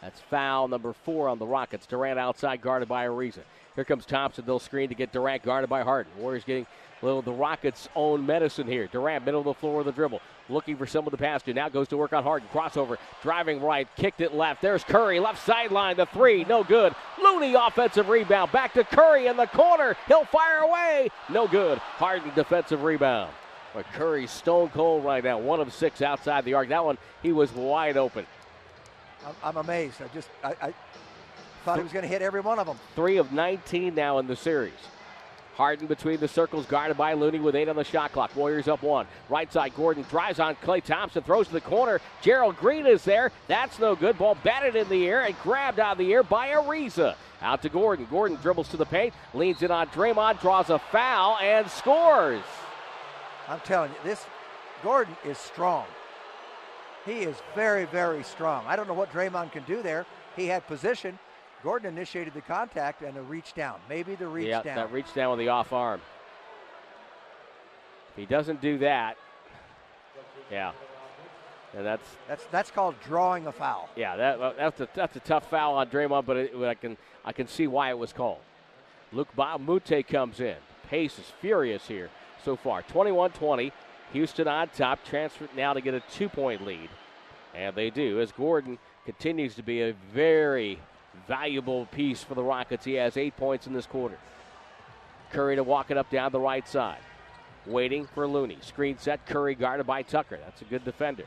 That's 0.01 0.21
foul 0.21 0.69
number 0.69 0.93
four 0.93 1.29
on 1.29 1.39
the 1.39 1.47
Rockets. 1.47 1.87
Durant 1.87 2.19
outside, 2.19 2.63
guarded 2.63 2.89
by 2.89 3.07
Ariza. 3.07 3.41
Here 3.75 3.85
comes 3.85 4.07
Thompson. 4.07 4.45
They'll 4.47 4.59
screen 4.59 4.89
to 4.89 4.95
get 4.95 5.13
Durant 5.13 5.43
guarded 5.43 5.69
by 5.69 5.83
Harden. 5.83 6.13
Warriors 6.17 6.45
getting 6.45 6.67
a 7.03 7.05
little 7.05 7.23
the 7.23 7.33
Rockets' 7.33 7.89
own 7.95 8.25
medicine 8.25 8.67
here. 8.67 8.87
Durant, 8.87 9.25
middle 9.25 9.41
of 9.41 9.47
the 9.47 9.55
floor 9.55 9.79
with 9.79 9.87
the 9.87 9.93
dribble, 9.93 10.21
looking 10.51 10.77
for 10.77 10.87
someone 10.87 11.11
to 11.11 11.17
pass 11.17 11.43
to. 11.43 11.55
Now 11.55 11.69
goes 11.69 11.89
to 11.89 11.97
work 11.97 12.13
on 12.13 12.23
Harden. 12.23 12.49
Crossover, 12.53 12.99
driving 13.23 13.61
right, 13.61 13.89
kicked 13.97 14.21
it 14.21 14.35
left. 14.35 14.63
There's 14.63 14.85
Curry, 14.85 15.21
left 15.21 15.45
sideline. 15.45 15.97
The 15.97 16.07
three, 16.07 16.45
no 16.45 16.65
good. 16.65 16.95
Looney 17.23 17.55
offensive 17.55 18.09
rebound. 18.09 18.53
Back 18.53 18.75
to 18.75 18.85
Curry 18.85 19.27
in 19.27 19.37
the 19.37 19.47
corner. 19.47 19.97
He'll 20.09 20.25
fire 20.25 20.59
away. 20.59 21.09
No 21.29 21.47
good. 21.47 21.79
Harden 21.79 22.33
defensive 22.35 22.83
rebound. 22.83 23.33
But 23.75 23.87
Curry 23.93 24.27
stone 24.27 24.69
cold 24.71 25.05
right 25.05 25.23
now. 25.23 25.39
One 25.39 25.61
of 25.61 25.73
six 25.73 26.03
outside 26.03 26.45
the 26.45 26.55
arc. 26.55 26.69
That 26.69 26.85
one, 26.85 26.99
he 27.23 27.33
was 27.33 27.53
wide 27.53 27.97
open. 27.97 28.27
I'm, 29.45 29.57
amazed. 29.57 30.01
I 30.03 30.09
just 30.15 30.29
I, 30.43 30.55
I 30.61 30.75
thought 31.65 31.77
he 31.77 31.83
was 31.83 31.93
going 31.93 32.03
to 32.03 32.09
hit 32.09 32.23
every 32.23 32.41
one 32.41 32.59
of 32.59 32.67
them. 32.67 32.79
Three 32.97 33.19
of 33.19 33.33
19 33.33 33.95
now 33.95 34.19
in 34.19 34.27
the 34.27 34.37
series. 34.37 34.73
Harden 35.61 35.89
between 35.89 36.19
the 36.19 36.27
circles, 36.27 36.65
guarded 36.65 36.97
by 36.97 37.13
Looney 37.13 37.39
with 37.39 37.55
eight 37.55 37.69
on 37.69 37.77
the 37.77 37.85
shot 37.85 38.13
clock. 38.13 38.35
Warriors 38.35 38.67
up 38.67 38.83
one. 38.83 39.07
Right 39.29 39.53
side, 39.53 39.75
Gordon 39.77 40.07
drives 40.09 40.41
on 40.41 40.55
Klay 40.55 40.83
Thompson, 40.83 41.23
throws 41.23 41.49
to 41.49 41.53
the 41.53 41.61
corner. 41.61 42.01
Gerald 42.23 42.57
Green 42.57 42.87
is 42.87 43.05
there. 43.05 43.31
That's 43.47 43.79
no 43.79 43.95
good. 43.95 44.17
Ball 44.17 44.39
batted 44.43 44.75
in 44.75 44.89
the 44.89 45.07
air 45.07 45.21
and 45.21 45.39
grabbed 45.43 45.79
out 45.79 45.93
of 45.93 45.99
the 45.99 46.15
air 46.15 46.23
by 46.23 46.49
Ariza. 46.49 47.15
Out 47.43 47.61
to 47.61 47.69
Gordon. 47.69 48.07
Gordon 48.11 48.39
dribbles 48.41 48.69
to 48.71 48.79
the 48.79 48.87
paint, 48.87 49.13
leans 49.35 49.61
in 49.61 49.71
on 49.71 49.89
Draymond, 49.89 50.41
draws 50.41 50.71
a 50.71 50.79
foul, 50.79 51.37
and 51.43 51.71
scores. 51.71 52.41
I'm 53.47 53.61
telling 53.61 53.91
you, 53.91 53.99
this 54.03 54.25
Gordon 54.83 55.15
is 55.27 55.37
strong. 55.37 55.85
He 57.05 57.19
is 57.19 57.37
very, 57.55 57.85
very 57.85 58.23
strong. 58.23 58.65
I 58.67 58.77
don't 58.77 58.89
know 58.89 58.95
what 58.95 59.13
Draymond 59.13 59.53
can 59.53 59.65
do 59.65 59.83
there. 59.83 60.07
He 60.37 60.47
had 60.47 60.67
position. 60.67 61.19
Gordon 61.63 61.89
initiated 61.89 62.35
the 62.35 62.41
contact 62.41 63.03
and 63.03 63.17
a 63.17 63.23
reach 63.23 63.55
down. 63.55 63.79
Maybe 63.89 64.15
the 64.15 64.27
reach 64.27 64.51
down. 64.51 64.63
yeah, 64.65 64.75
down. 64.75 64.77
that 64.77 64.93
reach 64.93 65.13
down 65.15 65.31
with 65.31 65.41
the 65.41 65.49
off 65.49 65.73
arm. 65.73 66.01
If 68.11 68.17
he 68.17 68.27
doesn't 68.27 68.61
do 68.61 68.79
that, 68.79 69.17
yeah. 70.51 70.73
And 71.77 71.87
that's 71.87 72.17
that's 72.27 72.45
that's 72.47 72.71
called 72.71 72.97
drawing 73.05 73.47
a 73.47 73.53
foul. 73.53 73.89
Yeah, 73.95 74.17
that, 74.17 74.57
that's 74.57 74.81
a 74.81 74.89
that's 74.95 75.17
a 75.17 75.21
tough 75.21 75.49
foul 75.49 75.75
on 75.75 75.89
Draymond, 75.89 76.27
but 76.27 76.37
it, 76.37 76.55
I 76.57 76.75
can 76.75 76.97
I 77.25 77.33
can 77.33 77.47
see 77.47 77.67
why 77.67 77.91
it 77.91 77.99
was 77.99 78.13
called. 78.13 78.41
Luke 79.13 79.29
a 79.39 80.03
comes 80.03 80.41
in. 80.41 80.57
Pace 80.89 81.19
is 81.19 81.33
furious 81.41 81.87
here 81.87 82.11
so 82.45 82.57
far. 82.57 82.83
21-20. 82.83 83.73
Houston 84.13 84.49
on 84.49 84.69
top. 84.69 85.05
Transferred 85.05 85.51
now 85.57 85.73
to 85.73 85.81
get 85.81 85.95
a 85.95 86.01
two-point 86.13 86.65
lead, 86.65 86.89
and 87.55 87.75
they 87.77 87.91
do 87.91 88.21
as 88.21 88.33
Gordon 88.33 88.79
continues 89.05 89.55
to 89.55 89.63
be 89.63 89.83
a 89.83 89.95
very 90.13 90.81
valuable 91.27 91.87
piece 91.87 92.23
for 92.23 92.35
the 92.35 92.43
Rockets. 92.43 92.85
He 92.85 92.95
has 92.95 93.17
eight 93.17 93.37
points 93.37 93.67
in 93.67 93.73
this 93.73 93.87
quarter. 93.87 94.19
Curry 95.33 95.57
to 95.57 95.63
walk 95.63 95.91
it 95.91 95.97
up 95.97 96.11
down 96.11 96.33
the 96.33 96.41
right 96.41 96.67
side. 96.67 96.99
Waiting 97.67 98.07
for 98.15 98.27
Looney. 98.27 98.59
Screen 98.63 98.99
set. 98.99 99.27
Curry 99.27 99.55
guarded 99.55 99.87
by 99.87 100.03
Tucker. 100.03 100.39
That's 100.43 100.63
a 100.63 100.65
good 100.65 100.85
defender. 100.85 101.25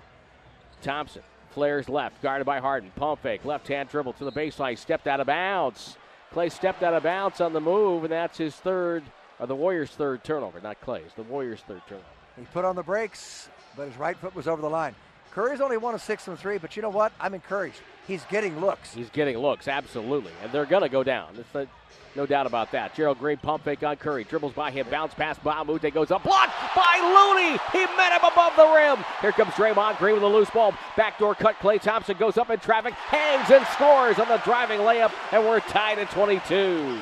Thompson 0.81 1.21
flares 1.51 1.87
left, 1.87 2.21
guarded 2.21 2.45
by 2.45 2.59
Harden. 2.59 2.91
Pump 2.95 3.21
fake, 3.21 3.45
left 3.45 3.67
hand 3.67 3.89
dribble 3.89 4.13
to 4.13 4.25
the 4.25 4.31
baseline, 4.31 4.77
stepped 4.77 5.07
out 5.07 5.19
of 5.19 5.27
bounds. 5.27 5.97
Klay 6.33 6.51
stepped 6.51 6.81
out 6.83 6.93
of 6.95 7.03
bounds 7.03 7.39
on 7.39 7.53
the 7.53 7.61
move, 7.61 8.03
and 8.03 8.11
that's 8.11 8.37
his 8.39 8.55
third, 8.55 9.03
or 9.39 9.45
the 9.45 9.55
Warriors' 9.55 9.91
third 9.91 10.23
turnover, 10.23 10.59
not 10.59 10.81
Klay's. 10.81 11.13
the 11.15 11.23
Warriors' 11.23 11.61
third 11.67 11.81
turnover. 11.87 12.07
He 12.37 12.45
put 12.45 12.65
on 12.65 12.75
the 12.75 12.81
brakes, 12.81 13.49
but 13.77 13.87
his 13.87 13.95
right 13.97 14.17
foot 14.17 14.35
was 14.35 14.47
over 14.47 14.61
the 14.61 14.69
line. 14.69 14.95
Curry's 15.31 15.61
only 15.61 15.77
one 15.77 15.93
of 15.93 16.01
six 16.01 16.25
from 16.25 16.35
three, 16.35 16.57
but 16.57 16.75
you 16.75 16.81
know 16.81 16.89
what? 16.89 17.13
I'm 17.19 17.35
encouraged. 17.35 17.79
He's 18.07 18.23
getting 18.25 18.59
looks. 18.59 18.93
He's 18.93 19.09
getting 19.09 19.37
looks, 19.37 19.67
absolutely. 19.67 20.31
And 20.43 20.51
they're 20.51 20.65
going 20.65 20.83
to 20.83 20.89
go 20.89 21.03
down. 21.03 21.37
A, 21.53 21.67
no 22.15 22.25
doubt 22.25 22.45
about 22.45 22.71
that. 22.71 22.93
Gerald 22.93 23.17
Green 23.17 23.37
pump 23.37 23.63
fake 23.63 23.81
on 23.83 23.95
Curry. 23.95 24.23
Dribbles 24.25 24.53
by 24.53 24.71
him, 24.71 24.87
bounce 24.89 25.13
pass. 25.13 25.37
A 25.43 25.91
goes 25.91 26.11
up. 26.11 26.23
Blocked 26.23 26.53
by 26.75 26.99
Looney. 27.01 27.57
He 27.71 27.85
met 27.95 28.11
him 28.11 28.29
above 28.29 28.55
the 28.55 28.67
rim. 28.67 29.03
Here 29.21 29.31
comes 29.31 29.53
Draymond 29.53 29.97
Green 29.97 30.15
with 30.15 30.23
a 30.23 30.27
loose 30.27 30.49
ball. 30.49 30.73
Backdoor 30.95 31.35
cut. 31.35 31.55
Klay 31.59 31.81
Thompson 31.81 32.17
goes 32.17 32.37
up 32.37 32.49
in 32.49 32.59
traffic, 32.59 32.93
hangs 32.93 33.49
and 33.49 33.65
scores 33.67 34.19
on 34.19 34.27
the 34.27 34.37
driving 34.43 34.79
layup, 34.79 35.11
and 35.31 35.43
we're 35.43 35.61
tied 35.61 35.97
at 35.97 36.09
22. 36.11 36.99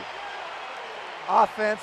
Offense 1.27 1.81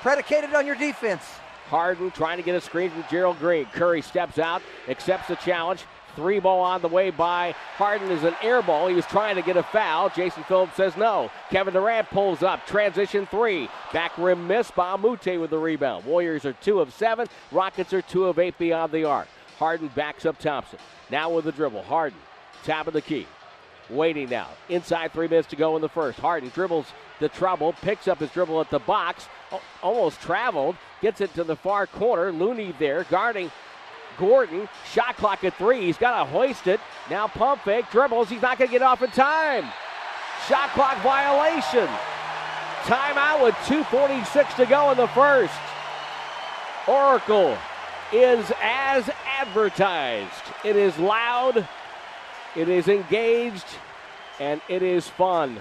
predicated 0.00 0.54
on 0.54 0.66
your 0.66 0.76
defense. 0.76 1.22
Harden 1.68 2.10
trying 2.10 2.38
to 2.38 2.42
get 2.42 2.54
a 2.54 2.60
screen 2.60 2.90
from 2.90 3.04
Gerald 3.10 3.38
Green. 3.38 3.66
Curry 3.66 4.00
steps 4.00 4.38
out, 4.38 4.62
accepts 4.88 5.28
the 5.28 5.36
challenge. 5.36 5.84
Three 6.18 6.40
ball 6.40 6.62
on 6.62 6.82
the 6.82 6.88
way 6.88 7.10
by 7.10 7.54
Harden 7.76 8.10
is 8.10 8.24
an 8.24 8.34
air 8.42 8.60
ball. 8.60 8.88
He 8.88 8.94
was 8.96 9.06
trying 9.06 9.36
to 9.36 9.42
get 9.42 9.56
a 9.56 9.62
foul. 9.62 10.10
Jason 10.10 10.42
Phillips 10.42 10.74
says 10.74 10.96
no. 10.96 11.30
Kevin 11.48 11.74
Durant 11.74 12.10
pulls 12.10 12.42
up. 12.42 12.66
Transition 12.66 13.24
three. 13.26 13.68
Back 13.92 14.18
rim 14.18 14.48
miss. 14.48 14.68
Mbah 14.72 15.28
a 15.28 15.38
with 15.38 15.50
the 15.50 15.58
rebound. 15.58 16.04
Warriors 16.04 16.44
are 16.44 16.54
two 16.54 16.80
of 16.80 16.92
seven. 16.92 17.28
Rockets 17.52 17.92
are 17.92 18.02
two 18.02 18.24
of 18.24 18.40
eight 18.40 18.58
beyond 18.58 18.90
the 18.90 19.04
arc. 19.04 19.28
Harden 19.60 19.92
backs 19.94 20.26
up 20.26 20.40
Thompson. 20.40 20.80
Now 21.08 21.30
with 21.30 21.44
the 21.44 21.52
dribble. 21.52 21.84
Harden. 21.84 22.18
Tap 22.64 22.88
of 22.88 22.94
the 22.94 23.00
key. 23.00 23.28
Waiting 23.88 24.28
now. 24.28 24.48
Inside 24.68 25.12
three 25.12 25.28
minutes 25.28 25.46
to 25.50 25.56
go 25.56 25.76
in 25.76 25.82
the 25.82 25.88
first. 25.88 26.18
Harden 26.18 26.48
dribbles 26.48 26.86
the 27.20 27.28
trouble, 27.28 27.74
picks 27.74 28.08
up 28.08 28.18
his 28.18 28.30
dribble 28.30 28.60
at 28.60 28.70
the 28.70 28.80
box, 28.80 29.28
almost 29.82 30.20
traveled, 30.20 30.74
gets 31.00 31.20
it 31.20 31.32
to 31.34 31.44
the 31.44 31.56
far 31.56 31.86
corner. 31.86 32.32
Looney 32.32 32.74
there 32.80 33.04
guarding 33.04 33.52
Gordon. 34.18 34.68
Shot 34.92 35.16
clock 35.16 35.44
at 35.44 35.54
three. 35.54 35.82
He's 35.82 35.98
got 35.98 36.18
to 36.18 36.30
hoist 36.30 36.66
it. 36.66 36.80
Now 37.10 37.26
pump 37.28 37.62
fake, 37.62 37.90
dribbles. 37.90 38.28
He's 38.28 38.42
not 38.42 38.58
going 38.58 38.68
to 38.68 38.72
get 38.72 38.82
off 38.82 39.02
in 39.02 39.10
time. 39.10 39.64
Shot 40.48 40.70
clock 40.70 40.98
violation. 41.02 41.88
Timeout 42.84 43.42
with 43.42 43.54
2.46 43.66 44.56
to 44.56 44.66
go 44.66 44.90
in 44.92 44.96
the 44.96 45.08
first. 45.08 45.52
Oracle 46.86 47.56
is 48.12 48.50
as 48.62 49.10
advertised. 49.38 50.42
It 50.64 50.76
is 50.76 50.98
loud, 50.98 51.68
it 52.56 52.68
is 52.68 52.88
engaged, 52.88 53.66
and 54.40 54.60
it 54.68 54.82
is 54.82 55.06
fun. 55.06 55.58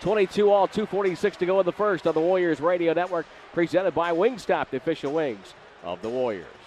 22 0.00 0.50
all, 0.50 0.66
246 0.66 1.38
to 1.38 1.46
go 1.46 1.60
in 1.60 1.66
the 1.66 1.72
first 1.72 2.06
on 2.06 2.14
the 2.14 2.20
Warriors 2.20 2.60
Radio 2.60 2.92
Network, 2.92 3.26
presented 3.52 3.94
by 3.94 4.12
Wingstop, 4.12 4.70
the 4.70 4.76
official 4.76 5.12
wings 5.12 5.54
of 5.82 6.00
the 6.02 6.08
Warriors. 6.08 6.59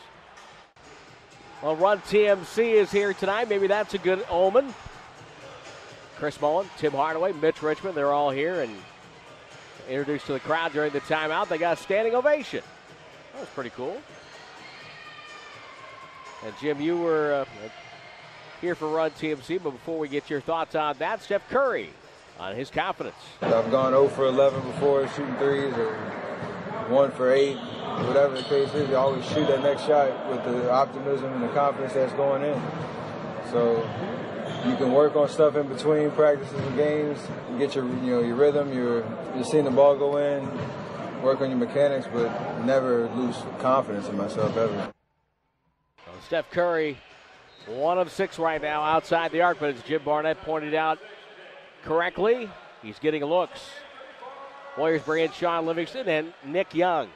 Well, 1.63 1.78
Run 1.78 2.02
TMC 2.02 2.73
is 2.73 2.91
here 2.91 3.13
tonight. 3.13 3.47
Maybe 3.47 3.67
that's 3.67 3.93
a 3.93 3.97
good 3.97 4.26
omen. 4.30 4.73
Chris 6.17 6.39
Mullin, 6.41 6.67
Tim 6.78 6.91
Hardaway, 6.91 7.32
Mitch 7.32 7.62
Richmond, 7.62 7.95
they're 7.95 8.12
all 8.12 8.32
here 8.32 8.62
and 8.62 8.76
introduced 9.88 10.26
to 10.26 10.34
the 10.34 10.41
crowd 10.41 10.73
during 10.73 10.91
the 10.91 10.99
timeout. 10.99 11.47
They 11.47 11.58
got 11.58 11.80
a 11.80 11.82
standing 11.82 12.15
ovation. 12.15 12.63
That 13.32 13.39
was 13.39 13.49
pretty 13.49 13.69
cool. 13.69 13.97
And 16.45 16.54
Jim, 16.60 16.82
you 16.82 16.97
were 16.97 17.34
uh, 17.34 17.69
here 18.60 18.76
for 18.76 18.89
Run 18.89 19.12
TMC, 19.12 19.63
but 19.63 19.71
before 19.71 19.97
we 19.97 20.10
get 20.10 20.30
your 20.30 20.41
thoughts 20.41 20.76
on 20.76 20.97
that, 20.97 21.21
Steph 21.21 21.47
Curry 21.49 21.91
on 22.41 22.58
his 22.58 22.69
confidence. 22.69 23.15
I've 23.41 23.71
gone 23.71 23.93
0 23.93 24.10
for 24.10 24.26
11 24.26 24.62
before 24.63 25.08
shooting 25.08 25.36
threes 25.38 25.73
or 25.76 25.95
1 26.89 27.12
for 27.12 27.34
8, 27.34 27.56
whatever 28.08 28.36
the 28.36 28.43
case 28.43 28.74
is. 28.74 28.89
You 28.89 28.96
always 28.96 29.26
shoot 29.26 29.48
that 29.48 29.62
next 29.63 29.86
shot 29.86 30.30
with 30.30 30.43
the 30.46 30.72
optimism 30.72 31.34
and 31.34 31.43
the 31.43 31.54
confidence 31.54 31.93
that's 31.93 32.13
going 32.13 32.43
in. 32.43 32.62
So 33.52 33.78
you 34.67 34.76
can 34.76 34.91
work 34.91 35.15
on 35.15 35.30
stuff 35.30 35.56
in 35.56 35.67
between 35.67 36.12
practices 36.12 36.54
and 36.60 36.76
games, 36.76 37.19
and 37.50 37.60
get 37.60 37.76
your 37.76 37.86
you 37.86 38.12
know 38.12 38.22
your 38.22 38.36
rhythm, 38.36 38.74
your 38.74 39.06
you're 39.36 39.43
seeing 39.43 39.65
the 39.65 39.72
ball 39.72 39.98
go 39.98 40.17
in, 40.17 40.48
work 41.22 41.41
on 41.41 41.50
your 41.50 41.60
mechanics, 41.60 42.08
but 42.12 42.63
never 42.65 43.08
lose 43.10 43.36
confidence 43.60 44.08
in 44.08 44.17
myself 44.17 44.56
ever. 44.58 44.93
Steph 46.26 46.50
Curry, 46.52 46.98
one 47.67 47.98
of 47.98 48.12
six 48.12 48.39
right 48.39 48.62
now 48.62 48.82
outside 48.82 49.32
the 49.32 49.41
arc, 49.41 49.60
but 49.60 49.76
as 49.76 49.82
Jim 49.84 50.02
Barnett 50.04 50.41
pointed 50.41 50.74
out, 50.74 51.00
correctly. 51.84 52.50
He's 52.82 53.00
getting 53.00 53.24
looks. 53.24 53.62
Warriors 54.77 55.03
bring 55.03 55.25
in 55.25 55.31
Shaun 55.31 55.65
Livingston 55.65 56.07
and 56.07 56.33
Nick 56.45 56.73
Young. 56.73 57.09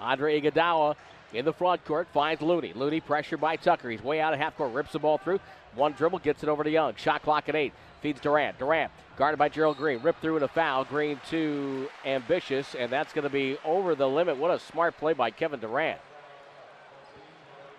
Andre 0.00 0.40
Iguodala 0.40 0.96
in 1.34 1.44
the 1.44 1.52
front 1.52 1.84
court 1.84 2.08
finds 2.12 2.40
Looney. 2.40 2.72
Looney 2.72 3.00
pressured 3.00 3.40
by 3.40 3.56
Tucker. 3.56 3.90
He's 3.90 4.02
way 4.02 4.20
out 4.20 4.32
of 4.32 4.40
half 4.40 4.56
court, 4.56 4.72
rips 4.72 4.92
the 4.92 4.98
ball 4.98 5.18
through. 5.18 5.40
One 5.74 5.92
dribble, 5.92 6.20
gets 6.20 6.42
it 6.42 6.48
over 6.48 6.64
to 6.64 6.70
Young. 6.70 6.94
Shot 6.96 7.22
clock 7.22 7.48
at 7.48 7.54
eight. 7.54 7.74
Feeds 8.00 8.20
Durant. 8.20 8.58
Durant 8.58 8.90
guarded 9.16 9.38
by 9.38 9.48
Gerald 9.48 9.76
Green. 9.76 10.00
Ripped 10.00 10.22
through 10.22 10.38
in 10.38 10.42
a 10.42 10.48
foul. 10.48 10.84
Green 10.84 11.20
too 11.28 11.90
ambitious, 12.06 12.74
and 12.74 12.90
that's 12.90 13.12
going 13.12 13.24
to 13.24 13.30
be 13.30 13.58
over 13.64 13.94
the 13.94 14.08
limit. 14.08 14.38
What 14.38 14.50
a 14.50 14.58
smart 14.58 14.96
play 14.96 15.12
by 15.12 15.30
Kevin 15.30 15.60
Durant. 15.60 16.00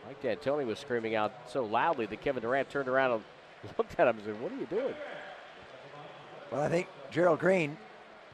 Mike 0.05 0.21
D'Antoni 0.21 0.65
was 0.65 0.79
screaming 0.79 1.15
out 1.15 1.31
so 1.47 1.63
loudly 1.63 2.05
that 2.07 2.21
Kevin 2.21 2.41
Durant 2.41 2.69
turned 2.69 2.89
around 2.89 3.11
and 3.11 3.23
looked 3.77 3.99
at 3.99 4.07
him 4.07 4.17
and 4.17 4.25
said, 4.25 4.41
What 4.41 4.51
are 4.51 4.57
you 4.57 4.65
doing? 4.65 4.95
Well, 6.51 6.61
I 6.61 6.69
think 6.69 6.87
Gerald 7.11 7.39
Green 7.39 7.77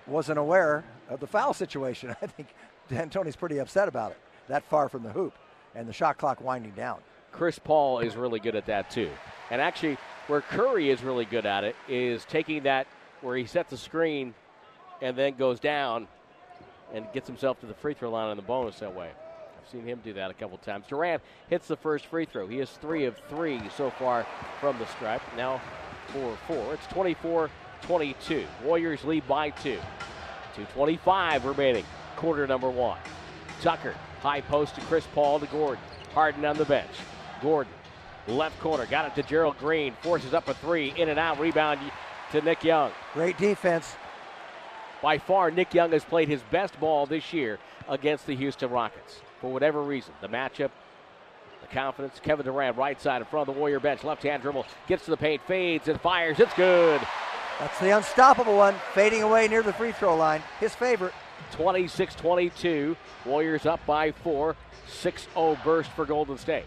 wasn't 0.08 0.40
aware 0.40 0.84
of 1.10 1.20
the 1.20 1.28
foul 1.28 1.54
situation. 1.54 2.16
I 2.22 2.28
think 2.28 2.50
D'Antoni's 2.90 3.36
pretty 3.36 3.58
upset 3.60 3.88
about 3.88 4.12
it. 4.12 4.18
That 4.48 4.64
far 4.64 4.90
from 4.90 5.04
the 5.04 5.12
hoop, 5.12 5.34
and 5.76 5.88
the 5.88 5.94
shot 5.94 6.18
clock 6.18 6.42
winding 6.42 6.72
down. 6.72 7.00
Chris 7.32 7.60
Paul 7.60 8.00
is 8.00 8.16
really 8.16 8.40
good 8.40 8.56
at 8.56 8.66
that 8.68 8.90
too. 8.90 9.10
And 9.52 9.62
actually, 9.62 9.98
where 10.28 10.42
Curry 10.42 10.90
is 10.90 11.04
really 11.04 11.26
good 11.26 11.46
at 11.46 11.64
it 11.64 11.76
is 11.90 12.26
taking 12.26 12.64
that 12.64 12.88
where 13.22 13.36
he 13.36 13.46
sets 13.46 13.72
the 13.72 13.78
screen 13.78 14.34
and 15.02 15.18
then 15.18 15.36
goes 15.36 15.60
down 15.60 16.08
and 16.94 17.06
gets 17.14 17.28
himself 17.28 17.60
to 17.60 17.66
the 17.66 17.74
free 17.74 17.94
throw 17.94 18.10
line 18.10 18.30
on 18.30 18.38
the 18.38 18.44
bonus 18.44 18.80
that 18.80 18.96
way. 18.96 19.10
I've 19.62 19.70
seen 19.70 19.84
him 19.84 20.00
do 20.04 20.14
that 20.14 20.32
a 20.32 20.34
couple 20.34 20.58
times. 20.60 20.86
Durant 20.88 21.22
hits 21.50 21.68
the 21.68 21.76
first 21.76 22.06
free 22.06 22.26
throw. 22.26 22.48
He 22.48 22.60
is 22.60 22.70
three 22.70 23.06
of 23.06 23.18
three 23.30 23.62
so 23.76 23.90
far 23.90 24.26
from 24.62 24.78
the 24.78 24.86
stripe. 24.86 25.22
Now 25.36 25.62
four 26.08 26.38
four. 26.48 26.74
It's 26.74 26.88
24 26.88 27.50
22. 27.86 28.46
Warriors 28.64 29.04
lead 29.04 29.28
by 29.28 29.52
two. 29.52 29.80
2.25 30.56 31.44
remaining, 31.46 31.86
quarter 32.16 32.48
number 32.48 32.70
one. 32.70 32.98
Tucker, 33.62 33.94
high 34.22 34.42
post 34.42 34.76
to 34.76 34.82
Chris 34.82 35.06
Paul 35.14 35.40
to 35.40 35.46
Gordon. 35.48 35.84
Harden 36.14 36.46
on 36.46 36.58
the 36.58 36.66
bench. 36.66 36.92
Gordon, 37.42 37.74
left 38.28 38.60
corner, 38.60 38.86
got 38.86 39.06
it 39.06 39.22
to 39.22 39.28
Gerald 39.28 39.58
Green, 39.60 39.94
forces 40.02 40.34
up 40.34 40.48
a 40.48 40.54
three, 40.54 40.94
in 40.96 41.10
and 41.10 41.20
out, 41.20 41.40
rebound 41.40 41.80
to 42.32 42.42
Nick 42.42 42.64
Young. 42.64 42.92
Great 43.14 43.38
defense. 43.38 43.96
By 45.02 45.18
far, 45.18 45.52
Nick 45.52 45.74
Young 45.74 45.92
has 45.92 46.04
played 46.04 46.30
his 46.30 46.42
best 46.52 46.80
ball 46.80 47.06
this 47.06 47.34
year 47.34 47.60
against 47.88 48.26
the 48.26 48.36
Houston 48.36 48.72
Rockets. 48.72 49.22
For 49.42 49.52
whatever 49.52 49.84
reason, 49.84 50.14
the 50.22 50.30
matchup, 50.30 50.72
the 51.62 51.68
confidence. 51.68 52.20
Kevin 52.24 52.46
Durant, 52.46 52.78
right 52.78 53.00
side 53.00 53.22
in 53.22 53.28
front 53.28 53.48
of 53.48 53.54
the 53.54 53.60
Warrior 53.60 53.80
bench, 53.80 54.04
left 54.04 54.24
hand 54.24 54.42
dribble, 54.42 54.66
gets 54.88 55.06
to 55.06 55.12
the 55.12 55.18
paint, 55.18 55.42
fades 55.46 55.88
and 55.88 56.00
fires. 56.00 56.40
It's 56.40 56.54
good. 56.54 57.02
That's 57.60 57.80
the 57.80 57.96
unstoppable 57.96 58.58
one, 58.58 58.76
fading 58.94 59.24
away 59.24 59.48
near 59.48 59.64
the 59.64 59.74
free 59.74 59.94
throw 59.94 60.16
line. 60.16 60.42
His 60.60 60.76
favorite. 60.76 61.14
26 61.52 62.16
22. 62.16 62.98
Warriors 63.26 63.66
up 63.66 63.86
by 63.86 64.12
four. 64.12 64.56
6 64.88 65.28
0 65.34 65.58
burst 65.64 65.90
for 65.92 66.06
Golden 66.06 66.38
State. 66.38 66.66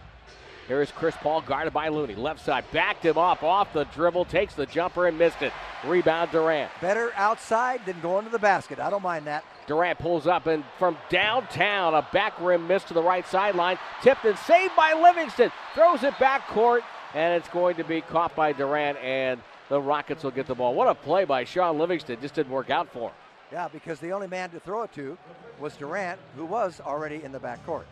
Here 0.67 0.83
is 0.83 0.91
Chris 0.91 1.15
Paul 1.23 1.41
guarded 1.41 1.73
by 1.73 1.89
Looney. 1.89 2.15
Left 2.15 2.45
side, 2.45 2.65
backed 2.73 3.05
him 3.05 3.17
off, 3.17 3.43
off 3.43 3.73
the 3.73 3.85
dribble, 3.85 4.27
takes 4.27 4.55
the 4.55 4.67
jumper 4.67 5.07
and 5.07 5.19
missed 5.19 5.41
it. 5.41 5.53
Rebound 5.85 6.31
Durant. 6.31 6.71
Better 6.83 7.11
outside 7.17 7.87
than 7.87 7.99
going 8.01 8.27
to 8.27 8.31
the 8.31 8.39
basket. 8.39 8.79
I 8.79 8.91
don't 8.91 9.03
mind 9.03 9.27
that. 9.27 9.45
Durant 9.67 9.99
pulls 9.99 10.27
up 10.27 10.47
and 10.47 10.65
from 10.79 10.99
downtown, 11.09 11.95
a 11.95 12.07
back 12.13 12.39
rim 12.39 12.67
miss 12.67 12.85
to 12.85 12.95
the 12.95 13.03
right 13.03 13.27
sideline. 13.27 13.79
Tipped 14.03 14.27
and 14.27 14.39
saved 14.39 14.77
by 14.77 14.93
Livingston. 14.93 15.51
Throws 15.75 16.03
it 16.03 16.19
back 16.19 16.47
court, 16.49 16.83
and 17.15 17.35
it's 17.35 17.49
going 17.49 17.77
to 17.77 17.85
be 17.85 18.01
caught 18.01 18.35
by 18.37 18.53
Durant, 18.53 18.99
and 18.99 19.41
the 19.69 19.81
Rockets 19.81 20.25
will 20.25 20.31
get 20.31 20.47
the 20.47 20.55
ball. 20.55 20.75
What 20.75 20.89
a 20.89 20.95
play 20.95 21.25
by 21.25 21.45
Shaun 21.45 21.79
Livingston. 21.79 22.19
Just 22.21 22.35
didn't 22.35 22.53
work 22.53 22.71
out 22.71 22.93
for 22.93 23.09
him. 23.11 23.15
Yeah, 23.51 23.69
because 23.69 23.99
the 24.01 24.13
only 24.13 24.27
man 24.27 24.51
to 24.51 24.61
throw 24.61 24.83
it 24.83 24.93
to 24.95 25.17
was 25.59 25.75
Durant, 25.77 26.21
who 26.37 26.45
was 26.45 26.81
already 26.81 27.23
in 27.25 27.33
the 27.33 27.41
backcourt. 27.41 27.85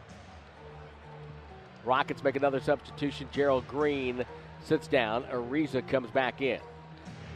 Rockets 1.85 2.23
make 2.23 2.37
another 2.37 2.61
substitution. 2.61 3.29
Gerald 3.33 3.67
Green 3.69 4.25
sits 4.65 4.89
down. 4.89 5.25
Ariza 5.25 5.87
comes 5.87 6.11
back 6.11 6.43
in. 6.43 6.59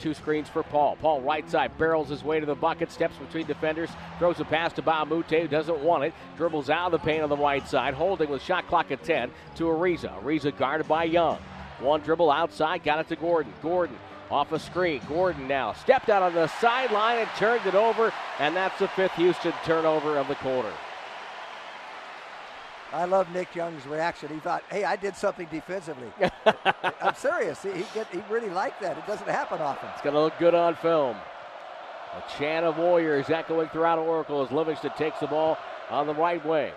Two 0.01 0.15
screens 0.15 0.49
for 0.49 0.63
Paul. 0.63 0.97
Paul 1.01 1.21
right 1.21 1.49
side 1.49 1.77
barrels 1.79 2.09
his 2.09 2.25
way 2.25 2.41
to 2.41 2.47
the 2.47 2.55
bucket, 2.55 2.91
steps 2.91 3.17
between 3.17 3.47
defenders, 3.47 3.91
throws 4.19 4.41
a 4.41 4.45
pass 4.45 4.73
to 4.75 4.83
a 4.83 5.05
who 5.05 5.23
doesn't 5.49 5.81
want 5.81 6.05
it, 6.05 6.15
dribbles 6.37 6.71
out 6.71 6.87
of 6.87 6.93
the 6.93 7.07
paint 7.07 7.23
on 7.23 7.29
the 7.29 7.37
right 7.37 7.67
side, 7.69 7.93
holding 7.93 8.31
with 8.31 8.43
shot 8.43 8.67
clock 8.67 8.91
at 8.91 9.05
10 9.05 9.31
to 9.57 9.65
Ariza. 9.65 10.23
Ariza 10.23 10.57
guarded 10.57 10.89
by 10.89 11.05
Young. 11.05 11.39
One 11.81 12.01
dribble 12.01 12.31
outside, 12.31 12.85
got 12.85 12.99
it 13.01 13.09
to 13.09 13.17
Gordon. 13.17 13.53
Gordon 13.63 13.99
off 14.31 14.53
a 14.53 14.59
screen. 14.59 15.01
Gordon 15.09 15.49
now 15.49 15.73
stepped 15.73 16.09
out 16.09 16.23
on 16.23 16.35
the 16.35 16.47
sideline 16.47 17.19
and 17.19 17.29
turned 17.37 17.67
it 17.67 17.75
over, 17.75 18.13
and 18.39 18.55
that's 18.55 18.79
the 18.79 18.89
fifth 18.89 19.13
Houston 19.13 19.53
turnover 19.65 20.19
of 20.19 20.29
the 20.29 20.37
quarter. 20.37 20.73
I 22.93 23.05
love 23.05 23.33
Nick 23.33 23.55
Young's 23.55 23.87
reaction. 23.87 24.29
He 24.31 24.41
thought, 24.41 24.65
"Hey, 24.69 24.85
I 24.85 24.97
did 24.97 25.15
something 25.17 25.47
defensively." 25.51 26.11
I'm 27.01 27.15
serious. 27.15 27.63
He 27.63 27.85
get, 27.95 28.09
he 28.11 28.21
really 28.29 28.51
liked 28.51 28.81
that. 28.83 28.99
It 28.99 29.07
doesn't 29.07 29.29
happen 29.29 29.61
often. 29.61 29.89
It's 29.93 30.03
going 30.03 30.15
to 30.15 30.21
look 30.21 30.37
good 30.39 30.55
on 30.55 30.75
film. 30.77 31.17
A 32.13 32.23
chant 32.37 32.67
of 32.67 32.77
Warriors 32.77 33.31
echoing 33.31 33.69
throughout 33.69 33.99
Oracle 33.99 34.43
as 34.43 34.51
Livingston 34.51 34.91
takes 34.99 35.21
the 35.21 35.29
ball 35.29 35.57
on 35.89 36.09
the 36.09 36.15
right 36.15 36.45
wing. 36.45 36.73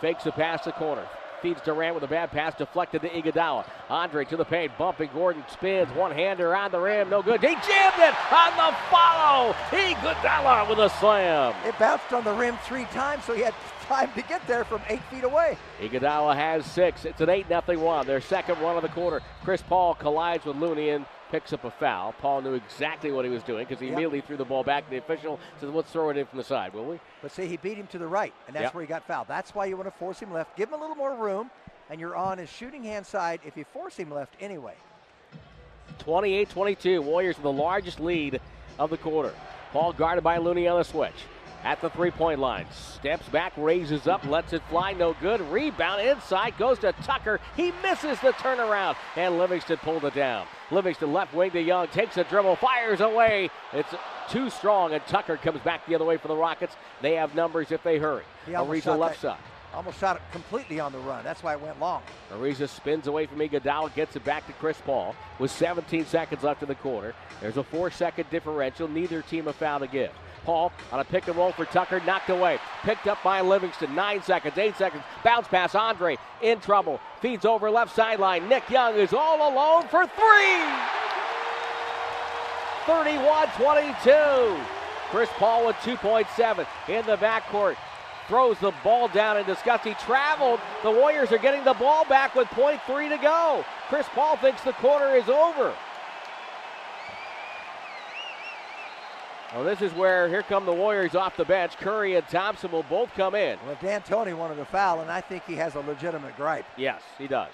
Fakes 0.00 0.24
a 0.24 0.32
pass 0.32 0.64
to 0.64 0.72
corner. 0.72 1.06
Feeds 1.42 1.60
Durant 1.62 1.94
with 1.94 2.04
a 2.04 2.08
bad 2.08 2.30
pass 2.30 2.54
deflected 2.54 3.02
to 3.02 3.08
Iguodala. 3.08 3.66
Andre 3.90 4.24
to 4.26 4.36
the 4.36 4.44
paint, 4.44 4.72
bumping. 4.78 5.10
Gordon 5.12 5.42
spins, 5.50 5.92
one 5.94 6.12
hander 6.12 6.54
on 6.54 6.70
the 6.70 6.78
rim, 6.78 7.10
no 7.10 7.20
good. 7.20 7.40
He 7.40 7.48
jammed 7.48 7.98
it 7.98 8.14
on 8.32 8.56
the 8.56 8.76
follow. 8.88 9.52
Iguodala 9.70 10.68
with 10.68 10.78
a 10.78 10.88
slam. 11.00 11.54
It 11.66 11.76
bounced 11.78 12.12
on 12.12 12.22
the 12.22 12.32
rim 12.32 12.56
three 12.64 12.84
times, 12.86 13.24
so 13.24 13.34
he 13.34 13.42
had 13.42 13.54
time 13.82 14.10
to 14.14 14.22
get 14.22 14.46
there 14.46 14.64
from 14.64 14.80
eight 14.88 15.02
feet 15.10 15.24
away. 15.24 15.58
Iguodala 15.80 16.36
has 16.36 16.64
six. 16.64 17.04
It's 17.04 17.20
an 17.20 17.28
8 17.28 17.48
0 17.48 17.62
run. 17.84 18.06
Their 18.06 18.20
second 18.20 18.60
run 18.60 18.76
of 18.76 18.82
the 18.82 18.88
quarter. 18.88 19.20
Chris 19.42 19.62
Paul 19.62 19.94
collides 19.94 20.44
with 20.44 20.56
Looney 20.56 20.90
and 20.90 21.04
picks 21.32 21.52
up 21.54 21.64
a 21.64 21.70
foul. 21.70 22.12
Paul 22.12 22.42
knew 22.42 22.52
exactly 22.52 23.10
what 23.10 23.24
he 23.24 23.30
was 23.30 23.42
doing 23.42 23.64
because 23.64 23.80
he 23.80 23.86
yep. 23.86 23.94
immediately 23.94 24.20
threw 24.20 24.36
the 24.36 24.44
ball 24.44 24.62
back 24.62 24.84
to 24.84 24.90
the 24.90 24.98
official. 24.98 25.40
Says, 25.58 25.70
let's 25.70 25.90
throw 25.90 26.10
it 26.10 26.18
in 26.18 26.26
from 26.26 26.36
the 26.36 26.44
side, 26.44 26.74
will 26.74 26.84
we? 26.84 27.00
But 27.22 27.32
see, 27.32 27.46
he 27.46 27.56
beat 27.56 27.78
him 27.78 27.86
to 27.88 27.98
the 27.98 28.06
right, 28.06 28.34
and 28.46 28.54
that's 28.54 28.64
yep. 28.64 28.74
where 28.74 28.84
he 28.84 28.86
got 28.86 29.06
fouled. 29.06 29.28
That's 29.28 29.54
why 29.54 29.64
you 29.64 29.76
want 29.76 29.88
to 29.88 29.98
force 29.98 30.20
him 30.20 30.30
left. 30.30 30.56
Give 30.56 30.68
him 30.68 30.74
a 30.74 30.80
little 30.80 30.94
more 30.94 31.16
room, 31.16 31.50
and 31.88 31.98
you're 31.98 32.14
on 32.14 32.36
his 32.36 32.50
shooting 32.50 32.84
hand 32.84 33.06
side 33.06 33.40
if 33.46 33.56
you 33.56 33.64
force 33.64 33.96
him 33.96 34.10
left 34.10 34.34
anyway. 34.40 34.74
28 36.00 36.50
22. 36.50 37.00
Warriors 37.00 37.36
with 37.36 37.44
the 37.44 37.52
largest 37.52 37.98
lead 37.98 38.38
of 38.78 38.90
the 38.90 38.98
quarter. 38.98 39.32
Paul 39.72 39.94
guarded 39.94 40.22
by 40.22 40.36
Looney 40.36 40.68
on 40.68 40.78
the 40.78 40.84
switch 40.84 41.14
at 41.64 41.80
the 41.80 41.90
three 41.90 42.10
point 42.10 42.40
line. 42.40 42.66
Steps 42.72 43.28
back, 43.28 43.52
raises 43.56 44.06
up, 44.06 44.24
lets 44.26 44.52
it 44.52 44.62
fly, 44.68 44.92
no 44.92 45.14
good. 45.20 45.40
Rebound 45.40 46.02
inside, 46.02 46.56
goes 46.58 46.78
to 46.80 46.92
Tucker. 47.02 47.40
He 47.56 47.72
misses 47.82 48.18
the 48.20 48.32
turnaround, 48.32 48.96
and 49.16 49.38
Livingston 49.38 49.78
pulled 49.78 50.04
it 50.04 50.14
down. 50.14 50.46
Livingston 50.70 51.12
left 51.12 51.34
wing 51.34 51.50
to 51.52 51.60
Young, 51.60 51.88
takes 51.88 52.16
a 52.16 52.24
dribble, 52.24 52.56
fires 52.56 53.00
away. 53.00 53.50
It's 53.72 53.94
too 54.28 54.50
strong, 54.50 54.92
and 54.92 55.04
Tucker 55.06 55.36
comes 55.36 55.60
back 55.60 55.86
the 55.86 55.94
other 55.94 56.04
way 56.04 56.16
for 56.16 56.28
the 56.28 56.36
Rockets. 56.36 56.74
They 57.00 57.14
have 57.14 57.34
numbers 57.34 57.70
if 57.70 57.82
they 57.82 57.98
hurry. 57.98 58.24
Ariza 58.46 58.98
left 58.98 59.20
side. 59.20 59.38
Almost 59.74 59.98
shot 59.98 60.16
it 60.16 60.22
completely 60.32 60.80
on 60.80 60.92
the 60.92 60.98
run. 60.98 61.24
That's 61.24 61.42
why 61.42 61.54
it 61.54 61.60
went 61.60 61.80
long. 61.80 62.02
Ariza 62.30 62.68
spins 62.68 63.06
away 63.06 63.24
from 63.24 63.38
Iguodala, 63.38 63.94
gets 63.94 64.14
it 64.16 64.24
back 64.24 64.46
to 64.46 64.52
Chris 64.54 64.76
Paul 64.84 65.16
with 65.38 65.50
17 65.50 66.04
seconds 66.04 66.42
left 66.42 66.62
in 66.62 66.68
the 66.68 66.74
quarter. 66.74 67.14
There's 67.40 67.56
a 67.56 67.64
four-second 67.64 68.28
differential. 68.28 68.86
Neither 68.86 69.22
team 69.22 69.48
a 69.48 69.52
foul 69.52 69.80
to 69.80 69.86
give. 69.86 70.10
Paul 70.44 70.72
on 70.90 71.00
a 71.00 71.04
pick 71.04 71.28
and 71.28 71.36
roll 71.36 71.52
for 71.52 71.64
Tucker, 71.64 72.00
knocked 72.06 72.30
away. 72.30 72.58
Picked 72.82 73.06
up 73.06 73.22
by 73.22 73.40
Livingston. 73.40 73.94
Nine 73.94 74.22
seconds, 74.22 74.58
eight 74.58 74.76
seconds. 74.76 75.02
Bounce 75.24 75.48
pass. 75.48 75.74
Andre 75.74 76.18
in 76.42 76.60
trouble. 76.60 77.00
Feeds 77.20 77.44
over 77.44 77.70
left 77.70 77.94
sideline. 77.94 78.48
Nick 78.48 78.68
Young 78.68 78.94
is 78.96 79.12
all 79.12 79.52
alone 79.52 79.88
for 79.88 80.06
three. 80.06 80.62
31 82.86 83.48
22. 83.56 84.56
Chris 85.10 85.28
Paul 85.36 85.66
with 85.66 85.76
2.7 85.76 86.66
in 86.88 87.06
the 87.06 87.16
backcourt. 87.18 87.76
Throws 88.28 88.58
the 88.60 88.72
ball 88.82 89.08
down 89.08 89.36
in 89.36 89.44
disgust. 89.44 89.84
He 89.84 89.94
traveled. 89.94 90.58
The 90.82 90.90
Warriors 90.90 91.32
are 91.32 91.38
getting 91.38 91.64
the 91.64 91.74
ball 91.74 92.04
back 92.06 92.34
with 92.34 92.48
0.3 92.48 93.08
to 93.10 93.18
go. 93.18 93.64
Chris 93.88 94.06
Paul 94.14 94.36
thinks 94.36 94.62
the 94.62 94.72
quarter 94.72 95.14
is 95.14 95.28
over. 95.28 95.74
Well, 99.54 99.64
this 99.64 99.82
is 99.82 99.92
where 99.92 100.28
here 100.28 100.42
come 100.42 100.64
the 100.64 100.72
Warriors 100.72 101.14
off 101.14 101.36
the 101.36 101.44
bench. 101.44 101.76
Curry 101.76 102.16
and 102.16 102.26
Thompson 102.28 102.72
will 102.72 102.84
both 102.84 103.12
come 103.14 103.34
in. 103.34 103.58
Well, 103.66 103.76
D'Antoni 103.82 104.34
wanted 104.34 104.58
a 104.58 104.64
foul, 104.64 105.02
and 105.02 105.10
I 105.10 105.20
think 105.20 105.44
he 105.44 105.54
has 105.56 105.74
a 105.74 105.80
legitimate 105.80 106.36
gripe. 106.36 106.64
Yes, 106.78 107.02
he 107.18 107.28
does. 107.28 107.52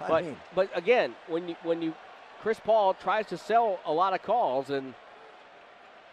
I 0.00 0.08
but 0.08 0.24
mean. 0.24 0.36
but 0.54 0.70
again, 0.76 1.16
when 1.26 1.48
you 1.48 1.56
when 1.64 1.82
you 1.82 1.94
Chris 2.42 2.60
Paul 2.60 2.94
tries 2.94 3.26
to 3.26 3.36
sell 3.36 3.80
a 3.86 3.92
lot 3.92 4.14
of 4.14 4.22
calls, 4.22 4.70
and 4.70 4.94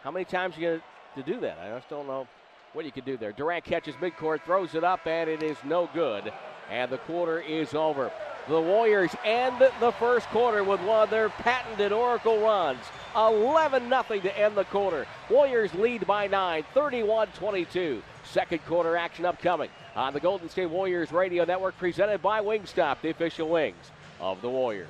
how 0.03 0.09
many 0.09 0.25
times 0.25 0.57
you 0.57 0.67
going 0.67 0.81
to 1.15 1.23
do 1.23 1.39
that? 1.41 1.59
I 1.59 1.75
just 1.75 1.89
don't 1.89 2.07
know 2.07 2.27
what 2.73 2.85
you 2.85 2.91
can 2.91 3.03
do 3.03 3.15
there. 3.15 3.31
Durant 3.31 3.63
catches 3.63 3.95
midcourt, 3.95 4.41
throws 4.43 4.73
it 4.73 4.83
up, 4.83 5.05
and 5.05 5.29
it 5.29 5.43
is 5.43 5.57
no 5.63 5.89
good. 5.93 6.31
And 6.71 6.91
the 6.91 6.99
quarter 6.99 7.39
is 7.39 7.73
over. 7.75 8.11
The 8.47 8.59
Warriors 8.59 9.11
end 9.23 9.59
the 9.79 9.91
first 9.93 10.27
quarter 10.29 10.63
with 10.63 10.81
one 10.81 11.03
of 11.03 11.09
their 11.11 11.29
patented 11.29 11.91
Oracle 11.91 12.39
runs. 12.39 12.79
11 13.15 13.89
0 13.89 14.03
to 14.21 14.39
end 14.39 14.55
the 14.55 14.65
quarter. 14.65 15.07
Warriors 15.29 15.73
lead 15.73 16.05
by 16.05 16.27
9, 16.27 16.63
31 16.73 17.27
22. 17.29 18.01
Second 18.23 18.65
quarter 18.65 18.95
action 18.95 19.25
upcoming 19.25 19.69
on 19.95 20.13
the 20.13 20.19
Golden 20.19 20.49
State 20.49 20.67
Warriors 20.67 21.11
Radio 21.11 21.45
Network, 21.45 21.77
presented 21.77 22.21
by 22.21 22.41
Wingstop, 22.41 23.01
the 23.01 23.09
official 23.09 23.49
wings 23.49 23.91
of 24.19 24.41
the 24.41 24.49
Warriors. 24.49 24.87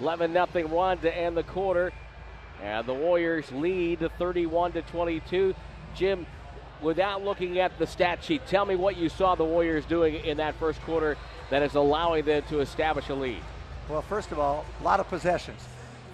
11 0.00 0.32
0 0.32 0.68
run 0.68 0.98
to 0.98 1.16
end 1.16 1.36
the 1.36 1.42
quarter. 1.42 1.92
And 2.62 2.86
the 2.86 2.94
Warriors 2.94 3.50
lead 3.50 4.08
31 4.18 4.72
to 4.72 4.82
22. 4.82 5.54
Jim, 5.96 6.26
without 6.80 7.24
looking 7.24 7.58
at 7.58 7.76
the 7.78 7.86
stat 7.86 8.22
sheet, 8.22 8.46
tell 8.46 8.64
me 8.64 8.76
what 8.76 8.96
you 8.96 9.08
saw 9.08 9.34
the 9.34 9.44
Warriors 9.44 9.84
doing 9.86 10.14
in 10.24 10.36
that 10.36 10.54
first 10.56 10.80
quarter 10.82 11.16
that 11.50 11.62
is 11.62 11.74
allowing 11.74 12.24
them 12.24 12.42
to 12.48 12.60
establish 12.60 13.08
a 13.08 13.14
lead. 13.14 13.42
Well, 13.88 14.02
first 14.02 14.32
of 14.32 14.38
all, 14.38 14.64
a 14.80 14.84
lot 14.84 15.00
of 15.00 15.08
possessions, 15.08 15.60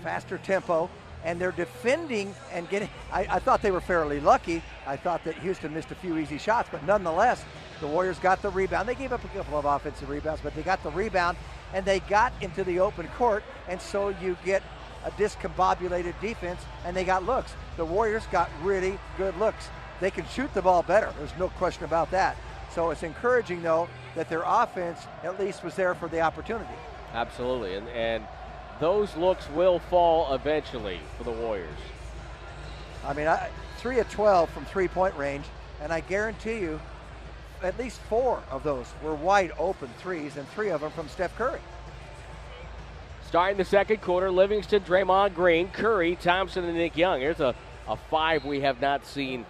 faster 0.03 0.39
tempo, 0.39 0.91
and 1.25 1.41
they're 1.41 1.53
defending 1.53 2.35
and 2.53 2.69
getting. 2.71 2.89
I, 3.13 3.27
I, 3.31 3.39
thought 3.39 3.61
they 3.61 3.71
were 3.71 3.81
fairly 3.81 4.21
lucky. 4.21 4.63
I 4.87 4.97
thought 4.97 5.25
that 5.25 5.35
Houston 5.39 5.75
missed 5.75 5.91
a 5.91 5.95
few 5.97 6.17
easy 6.17 6.39
shots, 6.39 6.69
but 6.71 6.85
nonetheless, 6.87 7.45
the 7.81 7.87
Warriors 7.87 8.19
got 8.19 8.41
the 8.41 8.51
rebound. 8.51 8.89
They 8.89 8.95
gave 8.95 9.13
up 9.13 9.25
a 9.25 9.29
couple 9.29 9.59
of 9.59 9.65
offensive 9.65 10.09
rebounds, 10.09 10.41
but 10.43 10.55
they 10.55 10.63
got 10.63 10.83
the 10.83 10.91
rebound 10.91 11.37
and 11.75 11.85
they 11.85 12.01
got 12.01 12.33
into 12.41 12.65
the 12.65 12.81
open 12.81 13.09
court, 13.19 13.43
and 13.69 13.81
so 13.81 14.09
you 14.09 14.37
get 14.45 14.63
a 15.05 15.11
discombobulated 15.13 16.19
defense, 16.21 16.61
and 16.85 16.97
they 16.97 17.05
got 17.05 17.25
looks. 17.25 17.53
The 17.77 17.85
Warriors 17.85 18.25
got 18.33 18.51
really 18.63 18.99
good 19.17 19.37
looks. 19.39 19.69
They 20.01 20.11
can 20.11 20.27
shoot 20.29 20.53
the 20.55 20.63
ball 20.63 20.83
better. 20.83 21.13
There's 21.19 21.37
no 21.39 21.49
question 21.51 21.85
about 21.85 22.11
that. 22.13 22.37
So 22.75 22.91
it's 22.91 23.03
encouraging, 23.03 23.63
though, 23.63 23.89
that 24.15 24.29
their 24.29 24.43
offense 24.45 25.01
at 25.23 25.39
least 25.39 25.65
was 25.65 25.75
there 25.75 25.95
for 25.95 26.09
the 26.09 26.21
opportunity. 26.21 26.75
Absolutely. 27.15 27.75
And, 27.75 27.89
and 27.89 28.25
those 28.81 29.17
looks 29.17 29.49
will 29.51 29.79
fall 29.79 30.35
eventually 30.35 31.01
for 31.17 31.25
the 31.25 31.31
Warriors. 31.31 31.69
I 33.05 33.13
mean, 33.13 33.27
I, 33.27 33.49
3 33.79 34.01
of 34.01 34.11
12 34.11 34.51
from 34.51 34.65
three 34.67 34.89
point 34.89 35.17
range, 35.17 35.45
and 35.81 35.93
I 35.93 36.01
guarantee 36.01 36.59
you 36.59 36.81
at 37.63 37.79
least 37.79 38.01
four 38.09 38.43
of 38.51 38.63
those 38.63 38.87
were 39.03 39.15
wide 39.15 39.53
open 39.59 39.89
threes, 39.99 40.37
and 40.37 40.49
three 40.51 40.71
of 40.71 40.81
them 40.81 40.91
from 40.93 41.09
Steph 41.09 41.37
Curry. 41.37 41.61
Starting 43.27 43.59
the 43.59 43.65
second 43.65 44.01
quarter, 44.01 44.31
Livingston, 44.31 44.83
Draymond 44.83 45.35
Green, 45.35 45.69
Curry, 45.69 46.17
Thompson, 46.17 46.65
and 46.65 46.77
Nick 46.77 46.97
Young. 46.97 47.21
Here's 47.21 47.41
a, 47.41 47.55
a 47.87 47.97
five 47.97 48.45
we 48.45 48.61
have 48.61 48.81
not 48.81 49.05
seen 49.05 49.45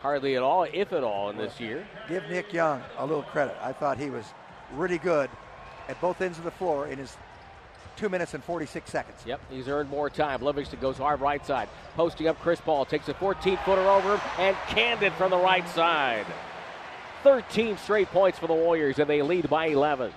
hardly 0.00 0.36
at 0.36 0.42
all, 0.42 0.64
if 0.64 0.92
at 0.92 1.04
all, 1.04 1.30
in 1.30 1.36
this 1.36 1.60
year. 1.60 1.86
Give 2.08 2.28
Nick 2.28 2.52
Young 2.52 2.82
a 2.98 3.06
little 3.06 3.22
credit. 3.22 3.56
I 3.62 3.72
thought 3.72 3.98
he 3.98 4.10
was 4.10 4.24
really 4.72 4.98
good 4.98 5.30
at 5.88 6.00
both 6.00 6.20
ends 6.20 6.38
of 6.38 6.44
the 6.44 6.50
floor 6.50 6.86
in 6.86 6.98
his 6.98 7.16
two 7.96 8.08
minutes 8.08 8.34
and 8.34 8.42
46 8.42 8.90
seconds. 8.90 9.18
Yep, 9.26 9.40
he's 9.50 9.68
earned 9.68 9.90
more 9.90 10.10
time. 10.10 10.42
Livingston 10.42 10.80
goes 10.80 10.96
hard 10.96 11.20
right 11.20 11.44
side. 11.44 11.68
Posting 11.94 12.26
up 12.26 12.38
Chris 12.40 12.60
Paul, 12.60 12.84
takes 12.84 13.08
a 13.08 13.14
14 13.14 13.58
footer 13.64 13.88
over 13.88 14.20
and 14.38 14.56
canned 14.68 15.02
it 15.02 15.12
from 15.14 15.30
the 15.30 15.38
right 15.38 15.68
side. 15.68 16.26
13 17.22 17.76
straight 17.76 18.08
points 18.08 18.38
for 18.38 18.46
the 18.46 18.54
Warriors, 18.54 18.98
and 18.98 19.08
they 19.08 19.22
lead 19.22 19.48
by 19.48 19.66
11. 19.66 20.12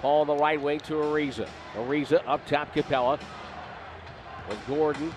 Paul 0.00 0.22
on 0.22 0.26
the 0.26 0.36
right 0.36 0.60
wing 0.60 0.80
to 0.80 0.94
Ariza. 0.94 1.48
Ariza 1.74 2.22
up 2.26 2.46
top, 2.46 2.74
Capela 2.74 3.20
with 4.48 4.66
Gordon 4.66 5.12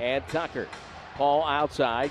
and 0.00 0.26
Tucker. 0.28 0.68
Paul 1.14 1.44
outside. 1.44 2.10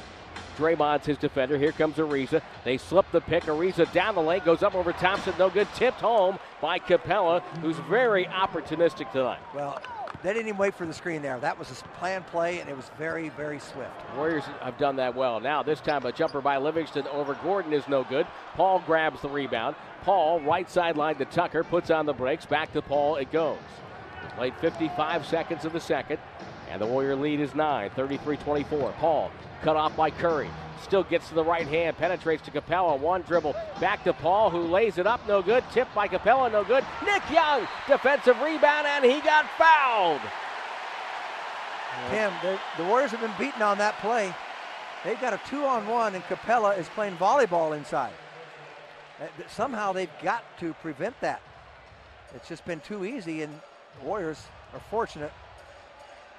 Draymond's 0.56 1.06
his 1.06 1.18
defender. 1.18 1.58
Here 1.58 1.72
comes 1.72 1.96
Ariza. 1.96 2.42
They 2.64 2.78
slip 2.78 3.06
the 3.12 3.22
pick. 3.22 3.44
Ariza 3.44 3.92
down 3.92 4.16
the 4.16 4.22
lane, 4.22 4.42
goes 4.44 4.64
up 4.64 4.76
over 4.76 4.92
Thompson. 4.94 5.34
No 5.38 5.50
good. 5.50 5.68
Tipped 5.76 6.02
home 6.02 6.40
by 6.62 6.80
Capela, 6.80 7.42
who's 7.62 7.78
very 7.90 8.26
opportunistic 8.26 9.12
tonight. 9.12 9.40
Well, 9.54 9.82
they 10.24 10.34
didn't 10.34 10.48
even 10.48 10.58
wait 10.58 10.74
for 10.74 10.86
the 10.88 10.94
screen 10.94 11.22
there. 11.22 11.40
That 11.40 11.60
was 11.60 11.70
a 11.70 11.76
planned 12.00 12.26
play, 12.28 12.60
and 12.60 12.70
it 12.70 12.76
was 12.76 12.90
very, 12.98 13.30
very 13.30 13.60
swift. 13.60 13.92
Warriors 14.16 14.44
have 14.62 14.78
done 14.78 14.96
that 14.96 15.16
well. 15.16 15.40
Now, 15.40 15.62
this 15.62 15.80
time 15.82 16.06
a 16.06 16.12
jumper 16.12 16.42
by 16.42 16.58
Livingston 16.58 17.06
over 17.08 17.36
Gordon 17.44 17.74
is 17.74 17.88
no 17.88 18.04
good. 18.04 18.26
Paul 18.56 18.82
grabs 18.86 19.22
the 19.22 19.30
rebound. 19.30 19.76
Paul, 20.02 20.40
right 20.42 20.70
sideline 20.70 21.16
to 21.18 21.26
Tucker, 21.26 21.64
puts 21.64 21.92
on 21.92 22.06
the 22.06 22.14
brakes. 22.14 22.46
Back 22.46 22.74
to 22.74 22.82
Paul 22.82 23.18
it 23.18 23.32
goes. 23.32 23.58
Played 24.36 24.56
55 24.56 25.26
seconds 25.26 25.64
of 25.66 25.74
the 25.74 25.80
second, 25.80 26.20
and 26.70 26.82
the 26.82 26.86
Warrior 26.86 27.16
lead 27.16 27.40
is 27.40 27.56
9, 27.56 27.90
33 27.92 28.38
24. 28.38 28.92
Paul 29.00 29.32
cut 29.62 29.76
off 29.76 29.96
by 29.96 30.10
Curry. 30.10 30.50
Still 30.82 31.04
gets 31.04 31.30
to 31.30 31.36
the 31.36 31.44
right 31.44 31.68
hand, 31.68 31.98
penetrates 31.98 32.44
to 32.44 32.52
Capela. 32.52 33.00
One 33.00 33.22
dribble 33.24 33.56
back 33.80 34.04
to 34.04 34.14
Paul, 34.14 34.50
who 34.50 34.60
lays 34.60 34.98
it 34.98 35.08
up. 35.08 35.26
No 35.28 35.42
good. 35.42 35.64
Tipped 35.72 35.96
by 35.96 36.08
Capela. 36.08 36.52
No 36.52 36.64
good. 36.64 36.84
Nick 37.04 37.24
Young, 37.32 37.68
defensive 37.88 38.40
rebound, 38.42 38.86
and 38.88 39.04
he 39.04 39.20
got 39.22 39.46
fouled. 39.58 40.22
Tim, 42.10 42.32
the, 42.42 42.60
the 42.78 42.84
Warriors 42.84 43.12
have 43.12 43.22
been 43.22 43.34
beaten 43.40 43.62
on 43.62 43.78
that 43.78 43.98
play. 44.00 44.34
They've 45.04 45.20
got 45.20 45.34
a 45.34 45.40
two 45.50 45.64
on 45.64 45.88
one, 45.88 46.14
and 46.14 46.24
Capela 46.26 46.78
is 46.78 46.90
playing 46.90 47.16
volleyball 47.18 47.76
inside. 47.76 48.14
Somehow 49.48 49.94
they've 49.94 50.10
got 50.22 50.44
to 50.60 50.74
prevent 50.76 51.20
that. 51.22 51.42
It's 52.36 52.50
just 52.50 52.66
been 52.66 52.82
too 52.82 53.06
easy, 53.06 53.44
and 53.44 53.62
Warriors 54.04 54.44
are 54.74 54.82
fortunate 54.92 55.32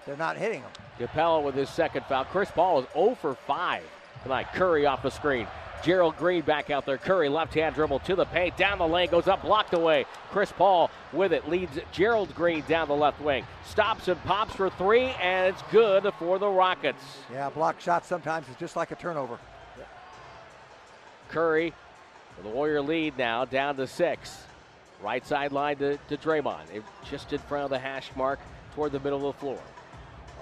they're 0.06 0.16
not 0.16 0.36
hitting 0.36 0.62
them. 0.62 0.70
Capela 0.98 1.42
with 1.42 1.54
his 1.54 1.68
second 1.68 2.04
foul. 2.06 2.24
Chris 2.24 2.50
Paul 2.50 2.80
is 2.80 2.86
0 2.92 3.16
for 3.20 3.34
5 3.34 3.82
tonight. 4.22 4.46
Curry 4.54 4.86
off 4.86 5.02
the 5.02 5.10
screen. 5.10 5.46
Gerald 5.82 6.16
Green 6.16 6.42
back 6.42 6.70
out 6.70 6.86
there. 6.86 6.98
Curry 6.98 7.28
left 7.28 7.54
hand 7.54 7.74
dribble 7.74 8.00
to 8.00 8.16
the 8.16 8.24
paint. 8.24 8.56
Down 8.56 8.78
the 8.78 8.86
lane, 8.86 9.10
goes 9.10 9.28
up, 9.28 9.42
blocked 9.42 9.74
away. 9.74 10.06
Chris 10.30 10.50
Paul 10.50 10.90
with 11.12 11.32
it 11.32 11.48
leads 11.48 11.78
Gerald 11.92 12.34
Green 12.34 12.64
down 12.66 12.88
the 12.88 12.96
left 12.96 13.20
wing. 13.20 13.44
Stops 13.64 14.08
and 14.08 14.20
pops 14.24 14.54
for 14.54 14.70
three, 14.70 15.04
and 15.20 15.54
it's 15.54 15.62
good 15.70 16.10
for 16.18 16.38
the 16.38 16.48
Rockets. 16.48 17.02
Yeah, 17.32 17.50
block 17.50 17.80
shot 17.80 18.04
sometimes 18.04 18.48
is 18.48 18.56
just 18.56 18.74
like 18.74 18.90
a 18.90 18.96
turnover. 18.96 19.38
Curry, 21.28 21.72
the 22.42 22.48
Warrior 22.48 22.82
lead 22.82 23.18
now 23.18 23.44
down 23.44 23.76
to 23.76 23.86
six. 23.86 24.44
Right 25.02 25.26
sideline 25.26 25.76
to, 25.76 25.98
to 26.08 26.16
Draymond. 26.16 26.82
just 27.08 27.32
in 27.32 27.38
front 27.40 27.64
of 27.64 27.70
the 27.70 27.78
hash 27.78 28.10
mark 28.16 28.40
toward 28.74 28.92
the 28.92 29.00
middle 29.00 29.28
of 29.28 29.34
the 29.36 29.40
floor. 29.40 29.58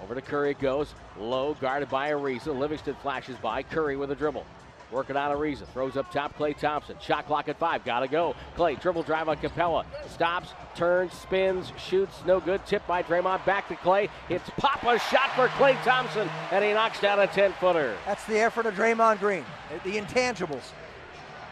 Over 0.03 0.15
to 0.15 0.21
Curry 0.21 0.51
it 0.51 0.59
goes. 0.59 0.93
Low, 1.17 1.53
guarded 1.55 1.89
by 1.89 2.11
Ariza. 2.11 2.57
Livingston 2.57 2.95
flashes 3.01 3.37
by. 3.37 3.63
Curry 3.63 3.95
with 3.95 4.11
a 4.11 4.15
dribble. 4.15 4.45
Working 4.91 5.17
on 5.17 5.35
Ariza. 5.35 5.67
Throws 5.67 5.97
up 5.97 6.11
top. 6.11 6.37
Klay 6.37 6.57
Thompson. 6.57 6.95
Shot 7.01 7.25
clock 7.25 7.49
at 7.49 7.57
five. 7.57 7.83
Gotta 7.83 8.07
go. 8.07 8.35
Klay, 8.55 8.79
dribble 8.79 9.03
drive 9.03 9.27
on 9.27 9.37
Capela. 9.37 9.83
Stops, 10.07 10.53
turns, 10.75 11.11
spins, 11.13 11.71
shoots. 11.77 12.21
No 12.25 12.39
good. 12.39 12.65
Tip 12.65 12.85
by 12.85 13.01
Draymond. 13.01 13.45
Back 13.45 13.67
to 13.69 13.75
Klay. 13.75 14.09
It's 14.29 14.49
Papa's 14.57 15.01
shot 15.03 15.31
for 15.35 15.47
Klay 15.49 15.81
Thompson. 15.83 16.29
And 16.51 16.63
he 16.63 16.73
knocks 16.73 16.99
down 17.01 17.19
a 17.19 17.27
10 17.27 17.53
footer. 17.53 17.95
That's 18.05 18.23
the 18.25 18.39
effort 18.39 18.67
of 18.67 18.75
Draymond 18.75 19.19
Green. 19.19 19.43
The 19.83 19.97
intangibles. 19.97 20.71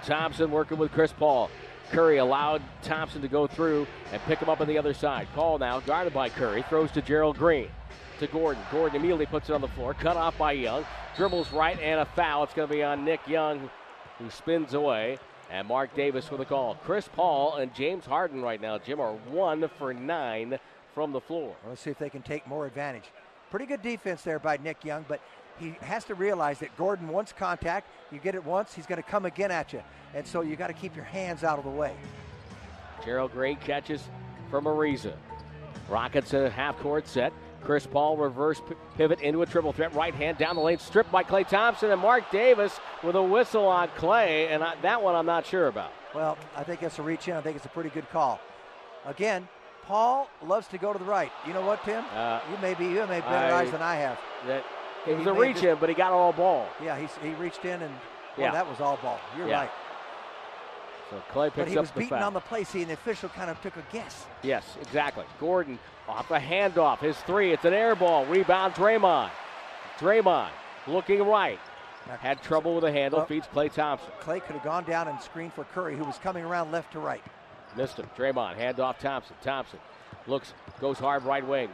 Thompson 0.05 0.51
working 0.51 0.77
with 0.77 0.91
Chris 0.91 1.11
Paul. 1.11 1.49
Curry 1.91 2.17
allowed 2.17 2.61
Thompson 2.81 3.21
to 3.21 3.27
go 3.27 3.45
through 3.45 3.87
and 4.11 4.21
pick 4.23 4.39
him 4.39 4.49
up 4.49 4.61
on 4.61 4.67
the 4.67 4.77
other 4.77 4.93
side. 4.93 5.27
Paul 5.35 5.59
now 5.59 5.79
guarded 5.79 6.13
by 6.13 6.29
Curry. 6.29 6.63
Throws 6.69 6.91
to 6.91 7.01
Gerald 7.01 7.37
Green 7.37 7.69
to 8.25 8.31
Gordon. 8.31 8.63
Gordon 8.71 8.95
immediately 8.95 9.25
puts 9.25 9.49
it 9.49 9.53
on 9.53 9.61
the 9.61 9.67
floor. 9.67 9.93
Cut 9.93 10.17
off 10.17 10.37
by 10.37 10.53
Young. 10.53 10.85
Dribbles 11.17 11.51
right 11.51 11.79
and 11.79 11.99
a 11.99 12.05
foul. 12.05 12.43
It's 12.43 12.53
going 12.53 12.67
to 12.67 12.73
be 12.73 12.83
on 12.83 13.03
Nick 13.03 13.27
Young, 13.27 13.69
who 14.17 14.29
spins 14.29 14.73
away. 14.73 15.19
And 15.51 15.67
Marc 15.67 15.93
Davis 15.93 16.31
with 16.31 16.41
a 16.41 16.45
call. 16.45 16.75
Chris 16.83 17.07
Paul 17.07 17.57
and 17.57 17.73
James 17.75 18.05
Harden 18.05 18.41
right 18.41 18.59
now, 18.59 18.77
Jim, 18.77 18.99
are 18.99 19.11
one 19.11 19.69
for 19.77 19.93
nine 19.93 20.57
from 20.95 21.11
the 21.11 21.19
floor. 21.19 21.55
Let's 21.67 21.81
see 21.81 21.91
if 21.91 21.99
they 21.99 22.09
can 22.09 22.21
take 22.21 22.47
more 22.47 22.65
advantage. 22.65 23.03
Pretty 23.51 23.65
good 23.65 23.81
defense 23.81 24.23
there 24.23 24.39
by 24.39 24.57
Nick 24.57 24.83
Young, 24.83 25.05
but 25.07 25.19
he 25.59 25.75
has 25.81 26.05
to 26.05 26.15
realize 26.15 26.59
that 26.59 26.75
Gordon 26.77 27.09
wants 27.09 27.33
contact. 27.33 27.87
You 28.11 28.19
get 28.19 28.35
it 28.35 28.43
once, 28.43 28.73
he's 28.73 28.87
going 28.87 29.03
to 29.03 29.07
come 29.07 29.25
again 29.25 29.51
at 29.51 29.73
you. 29.73 29.83
And 30.15 30.25
so 30.25 30.41
you 30.41 30.55
got 30.55 30.67
to 30.67 30.73
keep 30.73 30.95
your 30.95 31.05
hands 31.05 31.43
out 31.43 31.59
of 31.59 31.65
the 31.65 31.71
way. 31.71 31.93
Gerald 33.05 33.33
Green 33.33 33.57
catches 33.57 34.01
from 34.49 34.65
Ariza. 34.65 35.13
Rockets 35.89 36.33
a 36.33 36.49
half 36.49 36.79
court 36.79 37.07
set. 37.07 37.33
Chris 37.63 37.87
Paul 37.87 38.17
reverse 38.17 38.61
pivot 38.97 39.21
into 39.21 39.41
a 39.41 39.45
triple 39.45 39.71
threat. 39.71 39.93
Right 39.93 40.13
hand 40.13 40.37
down 40.37 40.55
the 40.55 40.61
lane, 40.61 40.79
stripped 40.79 41.11
by 41.11 41.23
Klay 41.23 41.47
Thompson 41.47 41.91
and 41.91 42.01
Marc 42.01 42.29
Davis 42.31 42.79
with 43.03 43.15
a 43.15 43.23
whistle 43.23 43.65
on 43.65 43.87
Klay, 43.89 44.49
and 44.49 44.63
I, 44.63 44.75
that 44.81 45.01
one 45.01 45.15
I'm 45.15 45.25
not 45.25 45.45
sure 45.45 45.67
about. 45.67 45.91
Well, 46.13 46.37
I 46.55 46.63
think 46.63 46.83
it's 46.83 46.99
a 46.99 47.01
reach 47.01 47.27
in. 47.27 47.35
I 47.35 47.41
think 47.41 47.55
it's 47.55 47.65
a 47.65 47.69
pretty 47.69 47.89
good 47.89 48.09
call. 48.11 48.39
Again, 49.05 49.47
Paul 49.85 50.29
loves 50.45 50.67
to 50.67 50.77
go 50.77 50.93
to 50.93 50.99
the 50.99 51.05
right. 51.05 51.31
You 51.47 51.53
know 51.53 51.65
what, 51.65 51.83
Tim? 51.83 52.03
Uh, 52.13 52.39
you 52.51 52.57
may 52.61 52.73
be 52.73 52.85
you 52.85 53.05
may 53.07 53.15
have 53.15 53.25
better 53.25 53.53
I, 53.53 53.61
eyes 53.61 53.71
than 53.71 53.81
I 53.81 53.95
have. 53.95 54.19
That 54.47 54.63
it 55.07 55.15
was 55.15 55.23
he 55.23 55.29
a 55.29 55.33
reach 55.33 55.53
just, 55.55 55.65
in, 55.65 55.77
but 55.77 55.89
he 55.89 55.95
got 55.95 56.11
all 56.11 56.33
ball. 56.33 56.67
Yeah, 56.81 56.97
he, 56.97 57.07
he 57.27 57.33
reached 57.35 57.65
in 57.65 57.81
and 57.81 57.93
well, 58.37 58.47
yeah. 58.47 58.51
that 58.51 58.67
was 58.67 58.79
all 58.79 58.97
ball. 58.97 59.19
You're 59.37 59.47
yeah. 59.47 59.61
right. 59.61 59.69
So 61.09 61.21
Klay 61.31 61.47
picks 61.47 61.55
but 61.57 61.67
he 61.67 61.77
was 61.77 61.91
beaten 61.91 62.09
foul. 62.09 62.23
on 62.23 62.33
the 62.33 62.39
play. 62.39 62.63
See, 62.63 62.81
and 62.81 62.89
the 62.89 62.93
official 62.93 63.29
kind 63.29 63.49
of 63.49 63.61
took 63.61 63.75
a 63.75 63.83
guess. 63.91 64.25
Yes, 64.41 64.77
exactly. 64.81 65.25
Gordon 65.39 65.77
off 66.07 66.31
a 66.31 66.39
handoff. 66.39 66.99
His 66.99 67.17
three. 67.19 67.51
It's 67.51 67.65
an 67.65 67.73
air 67.73 67.95
ball. 67.95 68.25
Rebound 68.25 68.73
Draymond. 68.73 69.29
Draymond 69.97 70.49
looking 70.87 71.23
right. 71.23 71.59
Had 72.19 72.41
trouble 72.41 72.75
with 72.75 72.83
the 72.83 72.91
handle. 72.91 73.19
Well, 73.19 73.27
feeds 73.27 73.47
Klay 73.47 73.71
Thompson. 73.71 74.09
Klay 74.21 74.43
could 74.43 74.55
have 74.55 74.63
gone 74.63 74.83
down 74.83 75.07
and 75.07 75.19
screened 75.21 75.53
for 75.53 75.63
Curry, 75.63 75.95
who 75.95 76.03
was 76.03 76.17
coming 76.17 76.43
around 76.43 76.71
left 76.71 76.91
to 76.93 76.99
right. 76.99 77.23
Missed 77.77 77.97
him. 77.97 78.09
Draymond 78.17 78.57
handoff 78.57 78.99
Thompson. 78.99 79.35
Thompson 79.41 79.79
looks, 80.27 80.53
goes 80.81 80.99
hard 80.99 81.23
right 81.23 81.47
wing. 81.47 81.69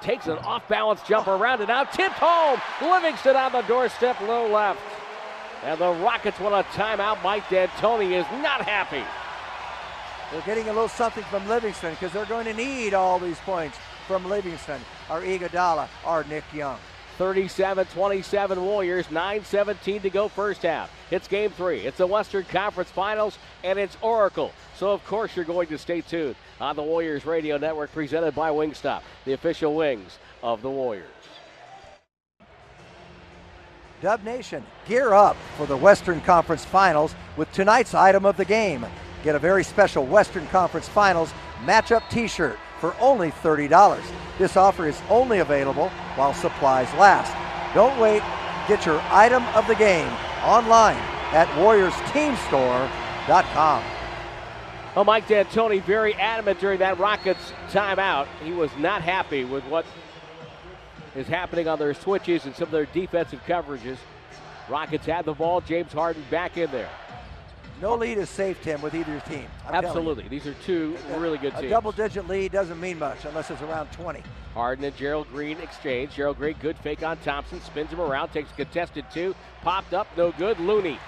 Takes 0.00 0.26
an 0.26 0.38
off 0.38 0.66
balance 0.68 1.02
jumper 1.02 1.32
around 1.32 1.60
it 1.60 1.70
out. 1.70 1.92
Tipped 1.92 2.16
home. 2.16 2.60
Livingston 2.82 3.36
on 3.36 3.52
the 3.52 3.62
doorstep, 3.62 4.20
low 4.22 4.48
left. 4.50 4.80
And 5.64 5.78
the 5.78 5.92
Rockets 5.92 6.38
want 6.40 6.54
a 6.54 6.68
timeout. 6.70 7.22
Mike 7.22 7.48
D'Antoni 7.48 8.12
is 8.12 8.26
not 8.42 8.62
happy. 8.62 9.02
They're 10.34 10.42
getting 10.42 10.64
a 10.64 10.72
little 10.72 10.88
something 10.88 11.22
from 11.22 11.48
Livingston 11.48 11.92
because 11.92 12.12
they're 12.12 12.24
going 12.24 12.46
to 12.46 12.54
need 12.54 12.92
all 12.92 13.20
these 13.20 13.38
points 13.38 13.78
from 14.08 14.28
Livingston, 14.28 14.80
or 15.08 15.20
Iguodala, 15.20 15.86
or 16.04 16.24
Nick 16.24 16.42
Young. 16.52 16.76
37 17.18 17.86
27 17.86 18.60
Warriors, 18.60 19.08
9 19.12 19.44
17 19.44 20.00
to 20.00 20.10
go 20.10 20.26
first 20.26 20.62
half. 20.62 20.90
It's 21.12 21.28
game 21.28 21.52
three. 21.52 21.82
It's 21.82 21.98
the 21.98 22.08
Western 22.08 22.42
Conference 22.46 22.90
Finals, 22.90 23.38
and 23.62 23.78
it's 23.78 23.96
Oracle. 24.02 24.50
So, 24.76 24.90
of 24.90 25.04
course, 25.04 25.36
you're 25.36 25.44
going 25.44 25.68
to 25.68 25.78
stay 25.78 26.00
tuned 26.00 26.34
on 26.60 26.74
the 26.74 26.82
Warriors 26.82 27.24
Radio 27.24 27.56
Network 27.56 27.92
presented 27.92 28.34
by 28.34 28.50
Wingstop, 28.50 29.02
the 29.24 29.34
official 29.34 29.76
wings 29.76 30.18
of 30.42 30.62
the 30.62 30.70
Warriors. 30.70 31.06
Dub 34.02 34.24
Nation, 34.24 34.64
gear 34.88 35.14
up 35.14 35.36
for 35.56 35.66
the 35.66 35.76
Western 35.76 36.20
Conference 36.22 36.64
Finals 36.64 37.14
with 37.36 37.52
tonight's 37.52 37.94
item 37.94 38.26
of 38.26 38.36
the 38.36 38.44
game. 38.44 38.84
Get 39.24 39.34
a 39.34 39.38
very 39.38 39.64
special 39.64 40.04
Western 40.04 40.46
Conference 40.48 40.86
Finals 40.86 41.32
matchup 41.64 42.02
t 42.10 42.28
shirt 42.28 42.58
for 42.78 42.94
only 43.00 43.30
$30. 43.30 44.02
This 44.36 44.58
offer 44.58 44.86
is 44.86 45.00
only 45.08 45.38
available 45.38 45.88
while 46.16 46.34
supplies 46.34 46.92
last. 46.94 47.34
Don't 47.74 47.98
wait. 47.98 48.22
Get 48.68 48.84
your 48.84 49.00
item 49.10 49.42
of 49.54 49.66
the 49.66 49.76
game 49.76 50.12
online 50.42 50.98
at 51.32 51.48
warriorsteamstore.com. 51.56 53.82
Well, 54.94 55.06
Mike 55.06 55.26
D'Antoni 55.26 55.82
very 55.82 56.12
adamant 56.16 56.60
during 56.60 56.80
that 56.80 56.98
Rockets 56.98 57.54
timeout. 57.70 58.26
He 58.42 58.52
was 58.52 58.70
not 58.78 59.00
happy 59.00 59.46
with 59.46 59.64
what 59.64 59.86
is 61.16 61.26
happening 61.26 61.66
on 61.66 61.78
their 61.78 61.94
switches 61.94 62.44
and 62.44 62.54
some 62.54 62.66
of 62.66 62.72
their 62.72 62.84
defensive 62.86 63.40
coverages. 63.46 63.96
Rockets 64.68 65.06
had 65.06 65.24
the 65.24 65.32
ball. 65.32 65.62
James 65.62 65.94
Harden 65.94 66.22
back 66.30 66.58
in 66.58 66.70
there. 66.70 66.90
No 67.84 67.96
lead 67.96 68.16
is 68.16 68.30
safe, 68.30 68.62
Tim, 68.62 68.80
with 68.80 68.94
either 68.94 69.20
team. 69.28 69.44
I'm 69.68 69.74
Absolutely. 69.74 70.26
These 70.26 70.46
are 70.46 70.54
two 70.54 70.96
really 71.18 71.36
good 71.36 71.52
teams. 71.52 71.64
A 71.64 71.68
double 71.68 71.92
digit 71.92 72.26
lead 72.26 72.50
doesn't 72.50 72.80
mean 72.80 72.98
much 72.98 73.26
unless 73.26 73.50
it's 73.50 73.60
around 73.60 73.92
20. 73.92 74.22
Harden 74.54 74.86
and 74.86 74.96
Gerald 74.96 75.28
Green 75.28 75.58
exchange. 75.58 76.14
Gerald 76.14 76.38
Green, 76.38 76.56
good 76.62 76.78
fake 76.78 77.02
on 77.02 77.18
Thompson, 77.18 77.60
spins 77.60 77.90
him 77.90 78.00
around, 78.00 78.30
takes 78.30 78.50
a 78.52 78.54
contested 78.54 79.04
two, 79.12 79.34
popped 79.60 79.92
up, 79.92 80.06
no 80.16 80.32
good. 80.32 80.58
Looney, 80.60 80.98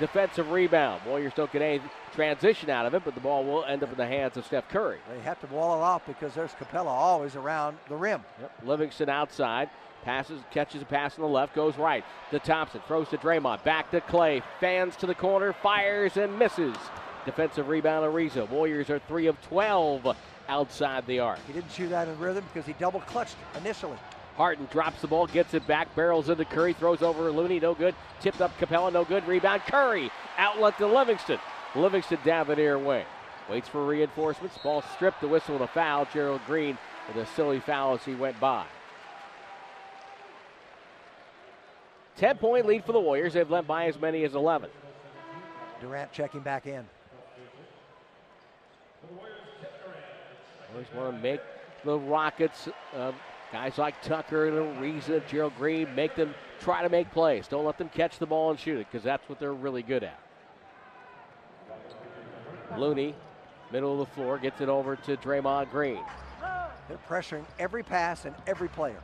defensive 0.00 0.50
rebound. 0.50 1.02
Warriors 1.04 1.34
don't 1.36 1.52
get 1.52 1.60
any 1.60 1.82
transition 2.14 2.70
out 2.70 2.86
of 2.86 2.94
it, 2.94 3.02
but 3.04 3.14
the 3.14 3.20
ball 3.20 3.44
will 3.44 3.66
end 3.66 3.82
up 3.82 3.90
in 3.90 3.98
the 3.98 4.06
hands 4.06 4.38
of 4.38 4.46
Steph 4.46 4.66
Curry. 4.70 5.00
They 5.14 5.20
have 5.24 5.38
to 5.40 5.46
wall 5.48 5.76
it 5.76 5.82
off 5.82 6.06
because 6.06 6.32
there's 6.32 6.52
Capela 6.52 6.86
always 6.86 7.36
around 7.36 7.76
the 7.90 7.96
rim. 7.96 8.22
Yep. 8.40 8.52
Livingston 8.64 9.10
outside. 9.10 9.68
Passes, 10.04 10.40
catches 10.50 10.82
a 10.82 10.84
pass 10.84 11.18
on 11.18 11.22
the 11.22 11.28
left, 11.28 11.54
goes 11.54 11.78
right 11.78 12.04
to 12.30 12.38
Thompson, 12.38 12.82
throws 12.86 13.08
to 13.08 13.16
Draymond, 13.16 13.64
back 13.64 13.90
to 13.90 14.02
Klay, 14.02 14.42
fans 14.60 14.96
to 14.96 15.06
the 15.06 15.14
corner, 15.14 15.54
fires 15.54 16.16
and 16.18 16.38
misses. 16.38 16.76
Defensive 17.24 17.68
rebound, 17.68 18.04
Ariza. 18.04 18.46
Warriors 18.50 18.90
are 18.90 18.98
3 18.98 19.28
of 19.28 19.40
12 19.42 20.14
outside 20.48 21.06
the 21.06 21.20
arc. 21.20 21.38
He 21.46 21.54
didn't 21.54 21.72
shoot 21.72 21.88
that 21.88 22.06
in 22.06 22.18
rhythm 22.18 22.44
because 22.52 22.66
he 22.66 22.74
double 22.74 23.00
clutched 23.00 23.36
initially. 23.56 23.96
Harden 24.36 24.68
drops 24.70 25.00
the 25.00 25.06
ball, 25.06 25.26
gets 25.26 25.54
it 25.54 25.66
back, 25.66 25.94
barrels 25.94 26.28
into 26.28 26.44
Curry, 26.44 26.74
throws 26.74 27.00
over 27.00 27.30
Looney, 27.30 27.60
no 27.60 27.72
good. 27.72 27.94
Tipped 28.20 28.42
up 28.42 28.56
Capela, 28.58 28.92
no 28.92 29.04
good. 29.04 29.26
Rebound, 29.26 29.62
Curry. 29.62 30.10
Outlet 30.36 30.76
to 30.78 30.86
Livingston. 30.86 31.38
Livingston 31.74 32.18
down 32.24 32.46
the 32.48 32.56
near 32.56 32.78
wing. 32.78 33.06
Waits 33.48 33.68
for 33.68 33.86
reinforcements. 33.86 34.58
Ball 34.58 34.82
stripped, 34.94 35.20
the 35.20 35.28
whistle 35.28 35.54
and 35.54 35.64
a 35.64 35.68
foul. 35.68 36.06
Gerald 36.12 36.40
Green 36.46 36.76
with 37.08 37.16
a 37.16 37.26
silly 37.34 37.60
foul 37.60 37.94
as 37.94 38.04
he 38.04 38.14
went 38.14 38.38
by. 38.40 38.66
10 42.16 42.38
point 42.38 42.66
lead 42.66 42.84
for 42.84 42.92
the 42.92 43.00
Warriors. 43.00 43.32
They've 43.32 43.50
led 43.50 43.66
by 43.66 43.86
as 43.86 44.00
many 44.00 44.24
as 44.24 44.34
11. 44.34 44.70
Durant 45.80 46.12
checking 46.12 46.40
back 46.40 46.66
in. 46.66 46.86
Always 50.72 50.86
want 50.94 51.16
to 51.16 51.22
make 51.22 51.40
the 51.84 51.98
Rockets, 51.98 52.68
uh, 52.96 53.12
guys 53.52 53.78
like 53.78 54.00
Tucker 54.02 54.48
and 54.48 54.78
Ariza, 54.78 55.26
Gerald 55.28 55.52
Green, 55.56 55.94
make 55.94 56.14
them 56.14 56.34
try 56.60 56.82
to 56.82 56.88
make 56.88 57.10
plays. 57.12 57.46
Don't 57.46 57.64
let 57.64 57.78
them 57.78 57.88
catch 57.88 58.18
the 58.18 58.26
ball 58.26 58.50
and 58.50 58.58
shoot 58.58 58.78
it 58.78 58.86
because 58.90 59.04
that's 59.04 59.28
what 59.28 59.38
they're 59.38 59.52
really 59.52 59.82
good 59.82 60.02
at. 60.02 60.18
Looney, 62.76 63.14
middle 63.70 63.92
of 63.92 64.08
the 64.08 64.14
floor, 64.14 64.38
gets 64.38 64.60
it 64.60 64.68
over 64.68 64.96
to 64.96 65.16
Draymond 65.16 65.70
Green. 65.70 66.02
They're 66.88 66.98
pressuring 67.08 67.44
every 67.58 67.82
pass 67.82 68.24
and 68.24 68.34
every 68.46 68.68
player. 68.68 69.00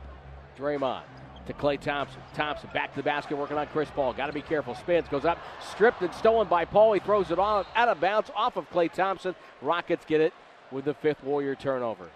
Draymond 0.57 1.03
to 1.47 1.53
Klay 1.53 1.79
Thompson. 1.79 2.21
Thompson 2.33 2.69
back 2.73 2.91
to 2.91 2.97
the 2.97 3.03
basket, 3.03 3.37
working 3.37 3.57
on 3.57 3.67
Chris 3.67 3.89
Paul. 3.89 4.13
Got 4.13 4.27
to 4.27 4.33
be 4.33 4.41
careful. 4.41 4.75
Spins, 4.75 5.07
goes 5.07 5.25
up, 5.25 5.39
stripped 5.71 6.01
and 6.01 6.13
stolen 6.13 6.47
by 6.47 6.65
Paul. 6.65 6.93
He 6.93 6.99
throws 6.99 7.31
it 7.31 7.39
on 7.39 7.65
out 7.75 7.87
of 7.87 7.99
bounds 7.99 8.29
off 8.35 8.57
of 8.57 8.69
Klay 8.71 8.91
Thompson. 8.91 9.35
Rockets 9.61 10.05
get 10.05 10.21
it 10.21 10.33
with 10.71 10.85
the 10.85 10.93
fifth 10.93 11.23
Warrior 11.23 11.55
turnover. 11.55 12.09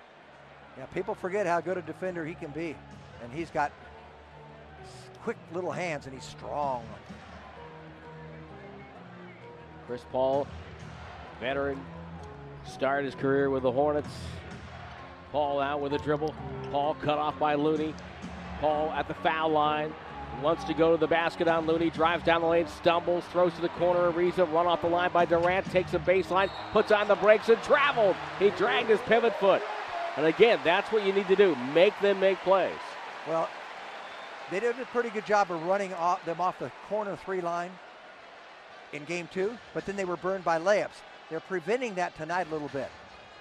Yeah, 0.78 0.86
people 0.88 1.16
forget 1.16 1.48
how 1.48 1.62
good 1.62 1.78
a 1.78 1.82
defender 1.82 2.26
he 2.26 2.36
can 2.36 2.52
be, 2.52 2.76
and 3.24 3.32
he's 3.32 3.50
got 3.50 3.72
quick 5.24 5.38
little 5.54 5.72
hands 5.72 6.06
and 6.06 6.14
he's 6.14 6.24
strong. 6.24 6.86
Chris 9.88 10.06
Paul, 10.12 10.48
veteran, 11.40 11.84
started 12.64 13.06
his 13.06 13.16
career 13.16 13.50
with 13.50 13.64
the 13.64 13.72
Hornets. 13.72 14.10
Paul 15.32 15.60
out 15.60 15.82
with 15.82 15.94
a 15.94 15.98
dribble. 16.00 16.34
Paul 16.72 16.96
cut 16.96 17.18
off 17.18 17.38
by 17.40 17.56
Looney. 17.56 17.94
Paul 18.60 18.92
at 18.92 19.08
the 19.08 19.14
foul 19.14 19.50
line. 19.50 19.94
Wants 20.42 20.66
to 20.66 20.74
go 20.74 20.92
to 20.92 20.98
the 20.98 21.08
basket 21.08 21.48
on 21.48 21.66
Looney. 21.66 21.90
Drives 21.90 22.24
down 22.24 22.42
the 22.42 22.48
lane, 22.48 22.68
stumbles, 22.68 23.24
throws 23.32 23.54
to 23.54 23.62
the 23.62 23.70
corner. 23.70 24.12
Ariza 24.12 24.52
run 24.52 24.68
off 24.68 24.82
the 24.82 24.88
line 24.88 25.12
by 25.12 25.24
Durant. 25.24 25.70
Takes 25.72 25.94
a 25.94 26.00
baseline, 26.00 26.50
puts 26.74 26.92
on 26.92 27.08
the 27.08 27.16
brakes 27.16 27.48
and 27.48 27.62
traveled. 27.64 28.16
He 28.38 28.50
dragged 28.52 28.90
his 28.90 29.00
pivot 29.02 29.34
foot. 29.40 29.62
And 30.18 30.26
again, 30.26 30.60
that's 30.64 30.92
what 30.92 31.06
you 31.06 31.14
need 31.14 31.28
to 31.30 31.36
do. 31.36 31.56
Make 31.74 31.98
them 32.02 32.20
make 32.20 32.38
plays. 32.40 32.74
Well, 33.28 33.50
they 34.52 34.60
did 34.60 34.78
a 34.80 34.86
pretty 34.86 35.10
good 35.10 35.26
job 35.26 35.52
of 35.52 35.64
running 35.64 35.94
off 35.94 36.24
them 36.26 36.40
off 36.40 36.60
the 36.60 36.72
corner 36.90 37.18
three 37.26 37.42
line 37.42 37.72
in 38.94 39.04
game 39.06 39.28
two, 39.32 39.58
but 39.74 39.86
then 39.86 39.96
they 39.96 40.06
were 40.06 40.18
burned 40.18 40.44
by 40.44 40.60
layups. 40.60 41.02
They're 41.30 41.40
preventing 41.40 41.96
that 41.96 42.16
tonight 42.16 42.48
a 42.50 42.54
little 42.54 42.70
bit. 42.70 42.90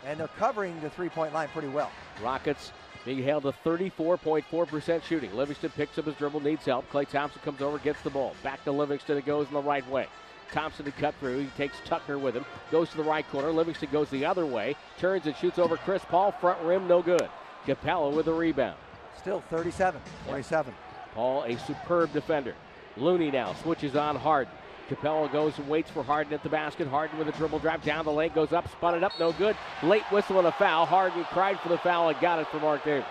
And 0.07 0.18
they're 0.18 0.29
covering 0.29 0.81
the 0.81 0.90
three 0.90 1.09
point 1.09 1.33
line 1.33 1.48
pretty 1.48 1.68
well. 1.68 1.90
Rockets 2.22 2.72
being 3.05 3.23
held 3.23 3.43
to 3.45 3.53
34.4% 3.64 5.03
shooting. 5.03 5.35
Livingston 5.35 5.71
picks 5.71 5.99
up 5.99 6.07
his 6.07 6.14
dribble, 6.14 6.40
needs 6.40 6.64
help. 6.64 6.90
Klay 6.90 7.09
Thompson 7.09 7.40
comes 7.43 7.61
over, 7.61 7.79
gets 7.79 8.01
the 8.03 8.11
ball. 8.11 8.35
Back 8.43 8.64
to 8.64 8.73
Livingston, 8.73 9.19
it 9.19 9.27
goes 9.27 9.47
in 9.49 9.55
the 9.55 9.61
right 9.61 9.88
way. 9.88 10.07
Thompson 10.53 10.85
to 10.85 10.93
cut 10.93 11.14
through. 11.21 11.40
He 11.40 11.47
takes 11.57 11.77
Tucker 11.85 12.19
with 12.19 12.35
him. 12.35 12.45
Goes 12.71 12.88
to 12.90 12.97
the 12.97 13.03
right 13.03 13.29
corner. 13.31 13.51
Livingston 13.51 13.88
goes 13.90 14.09
the 14.11 14.25
other 14.25 14.47
way. 14.47 14.77
Turns 14.99 15.27
and 15.27 15.37
shoots 15.37 15.59
over 15.59 15.77
Chris 15.77 16.03
Paul. 16.09 16.33
Front 16.33 16.62
rim, 16.62 16.87
no 16.87 17.03
good. 17.03 17.29
Capela 17.67 18.12
with 18.12 18.29
a 18.29 18.33
rebound. 18.33 18.77
Still 19.19 19.43
37 19.51 20.01
27. 20.27 20.75
Paul, 21.14 21.45
a 21.45 21.59
superb 21.61 22.12
defender. 22.12 22.55
Looney 22.97 23.31
now 23.31 23.55
switches 23.55 23.97
on 23.97 24.17
Harden. 24.17 24.53
Capela 24.88 25.33
goes 25.33 25.59
and 25.59 25.68
waits 25.68 25.90
for 25.90 26.03
Harden 26.03 26.35
at 26.35 26.42
the 26.42 26.49
basket. 26.49 26.87
Harden 26.87 27.18
with 27.18 27.29
a 27.29 27.33
dribble 27.33 27.59
drive 27.61 27.83
down 27.83 28.05
the 28.05 28.12
lane, 28.12 28.33
goes 28.35 28.53
up, 28.53 28.70
spun 28.70 28.94
it 28.94 29.03
up, 29.03 29.12
no 29.18 29.33
good. 29.33 29.57
Late 29.83 30.05
whistle 30.11 30.38
and 30.38 30.47
a 30.47 30.53
foul. 30.53 30.85
Harden 30.85 31.25
cried 31.25 31.59
for 31.61 31.68
the 31.70 31.79
foul 31.79 32.11
and 32.11 32.20
got 32.20 32.38
it 32.38 32.47
for 32.49 32.61
Marc 32.61 32.85
Davis. 32.85 33.07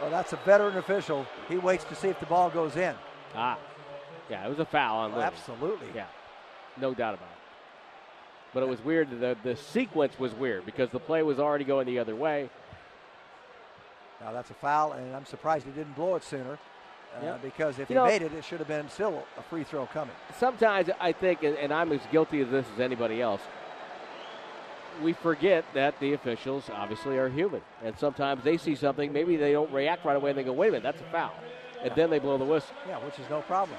Well, 0.00 0.10
that's 0.10 0.32
a 0.32 0.36
veteran 0.36 0.76
official. 0.76 1.26
He 1.48 1.56
waits 1.56 1.84
to 1.84 1.94
see 1.94 2.08
if 2.08 2.20
the 2.20 2.26
ball 2.26 2.50
goes 2.50 2.76
in. 2.76 2.94
Ah, 3.34 3.58
yeah, 4.28 4.44
it 4.44 4.50
was 4.50 4.58
a 4.58 4.66
foul 4.66 4.98
on 4.98 5.12
Looney. 5.12 5.24
Absolutely. 5.24 5.88
Yeah, 5.94 6.06
no 6.78 6.92
doubt 6.92 7.14
about 7.14 7.28
it. 7.28 7.38
But 8.52 8.62
it 8.62 8.68
was 8.68 8.84
weird. 8.84 9.08
The, 9.20 9.36
the 9.42 9.56
sequence 9.56 10.18
was 10.18 10.34
weird 10.34 10.66
because 10.66 10.90
the 10.90 11.00
play 11.00 11.22
was 11.22 11.38
already 11.38 11.64
going 11.64 11.86
the 11.86 11.98
other 11.98 12.14
way. 12.14 12.50
Now 14.20 14.32
that's 14.32 14.50
a 14.50 14.54
foul, 14.54 14.92
and 14.92 15.14
I'm 15.14 15.26
surprised 15.26 15.66
he 15.66 15.72
didn't 15.72 15.96
blow 15.96 16.14
it 16.16 16.24
sooner. 16.24 16.58
Uh, 17.16 17.24
Yeah. 17.24 17.36
Because 17.42 17.78
if 17.78 17.88
You 17.90 17.94
he 17.94 17.94
know- 17.94 18.06
made 18.06 18.22
it, 18.22 18.32
it 18.32 18.44
should 18.44 18.58
have 18.58 18.68
been 18.68 18.88
still 18.88 19.24
a 19.38 19.42
free 19.42 19.64
throw 19.64 19.86
coming. 19.86 20.14
Sometimes 20.38 20.90
I 21.00 21.12
think, 21.12 21.42
and 21.42 21.72
I'm 21.72 21.92
as 21.92 22.00
guilty 22.10 22.40
of 22.40 22.50
this 22.50 22.66
as 22.74 22.80
anybody 22.80 23.20
else, 23.22 23.40
we 25.02 25.12
forget 25.12 25.64
that 25.74 25.98
the 26.00 26.12
officials 26.12 26.70
obviously 26.72 27.18
are 27.18 27.28
human. 27.28 27.60
And 27.84 27.98
sometimes 27.98 28.44
they 28.44 28.56
see 28.56 28.74
something, 28.76 29.12
maybe 29.12 29.36
they 29.36 29.52
don't 29.52 29.72
react 29.72 30.04
right 30.04 30.16
away, 30.16 30.30
and 30.30 30.38
they 30.38 30.44
go, 30.44 30.52
wait 30.52 30.68
a 30.68 30.72
minute, 30.72 30.84
that's 30.84 31.00
a 31.00 31.10
foul. 31.12 31.32
And 31.82 31.92
then 31.96 32.10
they 32.10 32.18
blow 32.18 32.38
the 32.38 32.44
whistle. 32.44 32.74
Yeah, 32.88 32.98
which 32.98 33.18
is 33.18 33.28
no 33.28 33.42
problem. 33.42 33.76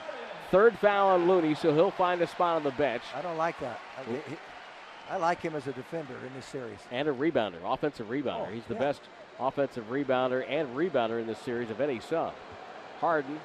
Third 0.51 0.77
foul 0.77 1.09
on 1.09 1.27
Looney, 1.27 1.55
so 1.55 1.73
he'll 1.73 1.89
find 1.91 2.21
a 2.21 2.27
spot 2.27 2.57
on 2.57 2.63
the 2.63 2.71
bench. 2.71 3.01
I 3.15 3.21
don't 3.21 3.37
like 3.37 3.59
that. 3.61 3.79
I, 3.97 5.15
I 5.15 5.17
like 5.17 5.41
him 5.41 5.55
as 5.55 5.65
a 5.67 5.71
defender 5.71 6.13
in 6.25 6.33
this 6.35 6.45
series. 6.45 6.79
And 6.91 7.07
a 7.07 7.13
rebounder, 7.13 7.57
offensive 7.63 8.07
rebounder. 8.09 8.47
Oh, 8.47 8.53
He's 8.53 8.63
the 8.65 8.73
yeah. 8.75 8.79
best 8.81 9.01
offensive 9.39 9.89
rebounder 9.89 10.45
and 10.47 10.75
rebounder 10.75 11.19
in 11.19 11.27
this 11.27 11.39
series 11.39 11.69
of 11.69 11.79
any 11.81 11.99
sub. 11.99 12.33
Harden, 12.99 13.39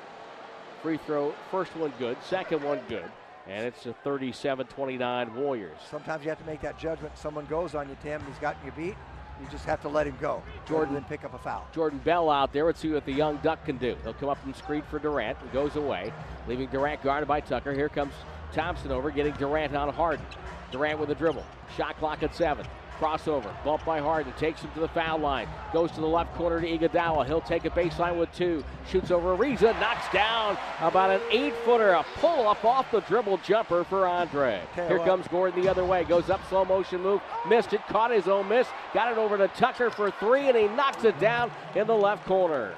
free 0.83 0.99
throw, 1.07 1.35
first 1.51 1.75
one 1.77 1.93
good, 1.99 2.17
second 2.23 2.63
one 2.63 2.81
good. 2.89 3.05
And 3.49 3.67
it's 3.67 3.87
a 3.87 3.93
37 3.93 4.67
29 4.67 5.35
Warriors. 5.35 5.79
Sometimes 5.91 6.23
you 6.25 6.29
have 6.31 6.39
to 6.39 6.45
make 6.47 6.61
that 6.61 6.79
judgment. 6.79 7.17
Someone 7.19 7.47
goes 7.47 7.75
on 7.75 7.89
you, 7.89 7.97
Tim, 8.03 8.21
and 8.21 8.29
he's 8.31 8.39
gotten 8.39 8.65
you 8.65 8.73
beat. 8.73 8.97
You 9.41 9.47
just 9.51 9.65
have 9.65 9.81
to 9.83 9.89
let 9.89 10.07
him 10.07 10.17
go. 10.21 10.43
Jordan- 10.67 10.95
then 10.95 11.05
pick 11.05 11.25
up 11.25 11.33
a 11.35 11.39
foul. 11.39 11.67
Jordan 11.73 11.99
Bell 12.05 12.29
out 12.29 12.53
there. 12.53 12.65
Let's 12.67 12.79
see 12.81 12.91
what 12.93 13.07
the 13.07 13.13
young 13.13 13.39
Duck 13.39 13.65
can 13.65 13.79
do. 13.79 13.97
He'll 14.05 14.13
come 14.13 14.29
up 14.29 14.39
and 14.45 14.55
screen 14.55 14.83
for 14.83 14.99
Durant 14.99 15.39
and 15.41 15.51
goes 15.53 15.77
away, 15.77 16.13
leaving 16.47 16.69
Durant 16.69 17.03
guarded 17.03 17.27
by 17.27 17.41
Tucker. 17.41 17.73
Here 17.73 17.89
comes 17.89 18.13
Thompson 18.53 18.93
over, 18.93 19.11
getting 19.11 19.33
Durant 19.35 19.75
on 19.75 19.93
Harden. 19.93 20.27
Durant 20.71 20.99
with 21.01 21.11
a 21.11 21.15
dribble. 21.15 21.45
Shot 21.77 21.97
clock 21.99 22.23
at 22.23 22.35
seven. 22.35 22.67
Crossover. 23.01 23.51
Bump 23.65 23.85
by 23.85 23.99
Harden. 23.99 24.33
Takes 24.35 24.61
him 24.61 24.71
to 24.75 24.81
the 24.81 24.89
foul 24.89 25.19
line. 25.19 25.49
Goes 25.73 25.91
to 25.93 26.01
the 26.01 26.07
left 26.07 26.35
corner 26.35 26.61
to 26.61 26.67
Iguodala. 26.67 27.27
He'll 27.27 27.41
take 27.41 27.65
a 27.65 27.71
baseline 27.71 28.19
with 28.19 28.31
two. 28.35 28.63
Shoots 28.91 29.11
over 29.11 29.37
Ariza. 29.37 29.79
Knocks 29.81 30.13
down 30.13 30.59
about 30.81 31.11
an 31.11 31.21
eight 31.31 31.55
footer. 31.65 31.91
A 31.93 32.05
pull 32.17 32.47
up 32.47 32.65
off 32.65 32.91
the 32.91 33.01
dribble 33.01 33.39
jumper 33.39 33.83
for 33.85 34.07
Andre. 34.07 34.61
You 34.77 34.83
Here 34.83 34.99
what. 34.99 35.07
comes 35.07 35.27
Gordon 35.29 35.63
the 35.63 35.69
other 35.69 35.85
way. 35.85 36.05
Goes 36.05 36.29
up 36.29 36.41
slow 36.49 36.65
motion 36.65 37.01
move. 37.03 37.23
Missed 37.49 37.73
it. 37.73 37.81
Caught 37.89 38.11
his 38.11 38.29
own 38.29 38.49
miss. 38.49 38.69
Got 38.93 39.13
it 39.13 39.19
over 39.19 39.39
to 39.39 39.49
Tucker 39.49 39.91
for 39.91 40.11
three, 40.11 40.49
and 40.49 40.57
he 40.57 40.69
knocks 40.69 41.05
it 41.05 41.19
down 41.19 41.51
in 41.75 41.87
the 41.87 41.97
left 41.97 42.27
corner. 42.27 42.75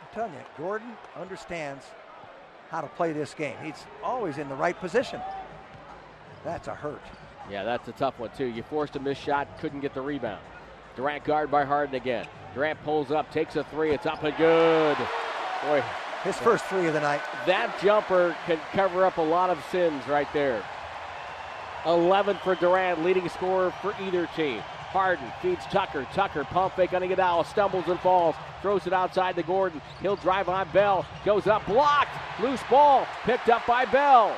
I'm 0.00 0.14
telling 0.14 0.32
you, 0.32 0.40
Gordon 0.56 0.96
understands 1.20 1.84
how 2.70 2.80
to 2.80 2.88
play 2.88 3.12
this 3.12 3.34
game. 3.34 3.56
He's 3.62 3.84
always 4.02 4.38
in 4.38 4.48
the 4.48 4.54
right 4.54 4.78
position. 4.78 5.20
That's 6.44 6.68
a 6.68 6.74
hurt. 6.74 7.02
Yeah, 7.50 7.64
that's 7.64 7.88
a 7.88 7.92
tough 7.92 8.18
one, 8.18 8.30
too. 8.36 8.46
You 8.46 8.62
forced 8.62 8.96
a 8.96 9.00
missed 9.00 9.22
shot, 9.22 9.58
couldn't 9.60 9.80
get 9.80 9.94
the 9.94 10.00
rebound. 10.00 10.40
Durant 10.96 11.24
guard 11.24 11.50
by 11.50 11.64
Harden 11.64 11.94
again. 11.94 12.26
Durant 12.54 12.82
pulls 12.84 13.10
up, 13.10 13.30
takes 13.32 13.56
a 13.56 13.64
three. 13.64 13.92
It's 13.92 14.06
up 14.06 14.22
and 14.22 14.36
good. 14.36 14.96
Boy, 15.64 15.82
His 16.22 16.36
first 16.38 16.64
three 16.66 16.86
of 16.86 16.92
the 16.94 17.00
night. 17.00 17.22
that 17.46 17.74
jumper 17.82 18.36
can 18.46 18.58
cover 18.72 19.04
up 19.04 19.16
a 19.18 19.22
lot 19.22 19.50
of 19.50 19.62
sins 19.70 20.06
right 20.06 20.30
there. 20.32 20.62
11 21.86 22.36
for 22.44 22.54
Durant, 22.54 23.02
leading 23.04 23.28
scorer 23.28 23.72
for 23.82 23.94
either 24.00 24.26
team. 24.36 24.60
Harden 24.60 25.26
feeds 25.40 25.64
Tucker. 25.66 26.06
Tucker 26.12 26.44
pump 26.44 26.76
fake 26.76 26.92
on 26.92 27.00
Iguodala, 27.02 27.46
stumbles 27.46 27.88
and 27.88 27.98
falls, 28.00 28.36
throws 28.60 28.86
it 28.86 28.92
outside 28.92 29.34
to 29.36 29.42
Gordon. 29.42 29.80
He'll 30.02 30.16
drive 30.16 30.48
on 30.48 30.68
Bell, 30.72 31.06
goes 31.24 31.46
up, 31.46 31.64
blocked, 31.66 32.14
loose 32.40 32.62
ball, 32.70 33.06
picked 33.24 33.48
up 33.48 33.66
by 33.66 33.86
Bell. 33.86 34.36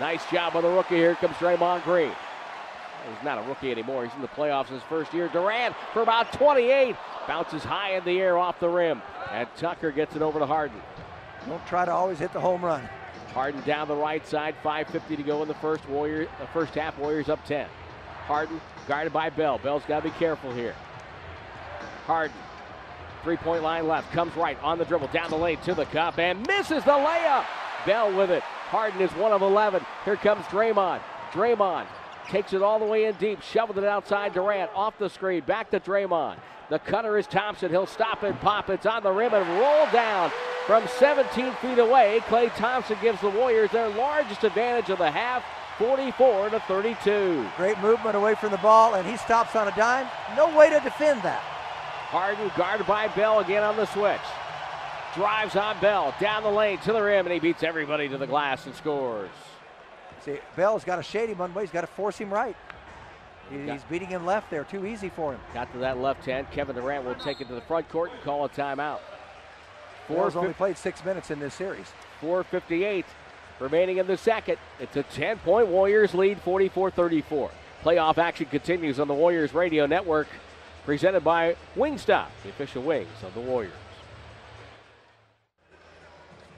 Nice 0.00 0.28
job 0.30 0.54
by 0.54 0.60
the 0.60 0.68
rookie. 0.68 0.96
Here 0.96 1.14
comes 1.14 1.36
Draymond 1.36 1.84
Green. 1.84 2.12
He's 3.08 3.24
not 3.24 3.38
a 3.38 3.48
rookie 3.48 3.70
anymore. 3.70 4.04
He's 4.04 4.14
in 4.14 4.22
the 4.22 4.28
playoffs 4.28 4.68
his 4.68 4.82
first 4.84 5.12
year. 5.12 5.28
Durant 5.28 5.74
for 5.92 6.02
about 6.02 6.32
28. 6.32 6.96
Bounces 7.26 7.62
high 7.62 7.96
in 7.96 8.04
the 8.04 8.20
air 8.20 8.38
off 8.38 8.58
the 8.60 8.68
rim. 8.68 9.02
And 9.30 9.48
Tucker 9.56 9.90
gets 9.90 10.16
it 10.16 10.22
over 10.22 10.38
to 10.38 10.46
Harden. 10.46 10.80
Don't 11.46 11.64
try 11.66 11.84
to 11.84 11.92
always 11.92 12.18
hit 12.18 12.32
the 12.32 12.40
home 12.40 12.64
run. 12.64 12.88
Harden 13.34 13.60
down 13.62 13.88
the 13.88 13.96
right 13.96 14.26
side. 14.26 14.54
5.50 14.62 15.16
to 15.16 15.22
go 15.22 15.42
in 15.42 15.48
the 15.48 15.54
first 15.54 15.88
Warrior, 15.88 16.28
the 16.40 16.46
first 16.48 16.74
half. 16.74 16.96
Warriors 16.98 17.28
up 17.28 17.44
10. 17.44 17.66
Harden 18.26 18.60
guarded 18.86 19.12
by 19.12 19.30
Bell. 19.30 19.58
Bell's 19.58 19.82
got 19.86 20.02
to 20.02 20.10
be 20.10 20.16
careful 20.16 20.52
here. 20.52 20.74
Harden, 22.06 22.36
three 23.22 23.36
point 23.36 23.62
line 23.62 23.86
left, 23.86 24.12
comes 24.12 24.34
right 24.36 24.60
on 24.62 24.78
the 24.78 24.84
dribble, 24.84 25.08
down 25.08 25.30
the 25.30 25.36
lane 25.36 25.58
to 25.58 25.74
the 25.74 25.84
cup, 25.86 26.18
and 26.18 26.46
misses 26.46 26.84
the 26.84 26.90
layup. 26.90 27.44
Bell 27.86 28.16
with 28.16 28.30
it. 28.30 28.42
Harden 28.72 29.02
is 29.02 29.10
one 29.12 29.32
of 29.32 29.42
11. 29.42 29.84
Here 30.06 30.16
comes 30.16 30.46
Draymond. 30.46 31.02
Draymond 31.32 31.84
takes 32.26 32.54
it 32.54 32.62
all 32.62 32.78
the 32.78 32.86
way 32.86 33.04
in 33.04 33.14
deep, 33.16 33.42
shoveled 33.42 33.76
it 33.76 33.84
outside 33.84 34.32
Durant, 34.32 34.70
off 34.74 34.96
the 34.96 35.10
screen, 35.10 35.42
back 35.42 35.70
to 35.72 35.78
Draymond. 35.78 36.36
The 36.70 36.78
cutter 36.78 37.18
is 37.18 37.26
Thompson. 37.26 37.68
He'll 37.68 37.84
stop 37.84 38.22
and 38.22 38.40
pop. 38.40 38.70
It's 38.70 38.86
on 38.86 39.02
the 39.02 39.12
rim 39.12 39.34
and 39.34 39.46
roll 39.60 39.86
down 39.92 40.32
from 40.66 40.88
17 40.98 41.52
feet 41.56 41.78
away. 41.78 42.20
Klay 42.28 42.50
Thompson 42.56 42.96
gives 43.02 43.20
the 43.20 43.28
Warriors 43.28 43.70
their 43.72 43.90
largest 43.90 44.42
advantage 44.42 44.88
of 44.88 44.96
the 44.96 45.10
half, 45.10 45.44
44 45.76 46.48
to 46.48 46.60
32. 46.60 47.46
Great 47.58 47.78
movement 47.80 48.16
away 48.16 48.34
from 48.36 48.52
the 48.52 48.56
ball, 48.56 48.94
and 48.94 49.06
he 49.06 49.18
stops 49.18 49.54
on 49.54 49.68
a 49.68 49.76
dime. 49.76 50.08
No 50.34 50.48
way 50.56 50.70
to 50.70 50.80
defend 50.80 51.20
that. 51.24 51.42
Harden 52.08 52.50
guarded 52.56 52.86
by 52.86 53.08
Bell 53.08 53.40
again 53.40 53.64
on 53.64 53.76
the 53.76 53.84
switch. 53.84 54.18
Drives 55.14 55.56
on 55.56 55.78
Bell 55.80 56.14
down 56.20 56.42
the 56.42 56.48
lane 56.50 56.78
to 56.78 56.92
the 56.92 57.02
rim, 57.02 57.26
and 57.26 57.32
he 57.34 57.38
beats 57.40 57.62
everybody 57.62 58.08
to 58.08 58.16
the 58.18 58.26
glass 58.26 58.64
and 58.66 58.74
scores. 58.74 59.28
See, 60.24 60.38
Bell's 60.56 60.84
got 60.84 60.96
to 60.96 61.02
shade 61.02 61.28
him 61.28 61.38
one 61.38 61.52
way. 61.52 61.64
He's 61.64 61.70
got 61.72 61.82
to 61.82 61.86
force 61.86 62.16
him 62.16 62.32
right. 62.32 62.56
He- 63.50 63.70
He's 63.70 63.82
beating 63.84 64.08
him 64.08 64.24
left 64.24 64.50
there. 64.50 64.64
Too 64.64 64.86
easy 64.86 65.10
for 65.10 65.32
him. 65.32 65.40
Got 65.52 65.70
to 65.72 65.78
that 65.78 65.98
left 65.98 66.24
hand. 66.24 66.46
Kevin 66.50 66.76
Durant 66.76 67.04
will 67.04 67.14
take 67.16 67.40
it 67.40 67.48
to 67.48 67.54
the 67.54 67.60
front 67.62 67.88
court 67.90 68.10
and 68.12 68.22
call 68.22 68.44
a 68.44 68.48
timeout. 68.48 69.00
Bell's 70.08 70.36
only 70.36 70.54
played 70.54 70.78
six 70.78 71.04
minutes 71.04 71.30
in 71.30 71.38
this 71.40 71.54
series. 71.54 71.86
4.58 72.22 73.04
remaining 73.60 73.98
in 73.98 74.06
the 74.06 74.16
second. 74.16 74.56
It's 74.80 74.96
a 74.96 75.02
10 75.02 75.38
point 75.38 75.68
Warriors 75.68 76.14
lead, 76.14 76.40
44 76.40 76.90
34. 76.90 77.50
Playoff 77.84 78.16
action 78.18 78.46
continues 78.46 78.98
on 79.00 79.08
the 79.08 79.14
Warriors 79.14 79.52
Radio 79.52 79.86
Network, 79.86 80.28
presented 80.86 81.22
by 81.24 81.56
Wingstop, 81.76 82.28
the 82.44 82.48
official 82.50 82.82
wings 82.82 83.08
of 83.24 83.34
the 83.34 83.40
Warriors. 83.40 83.72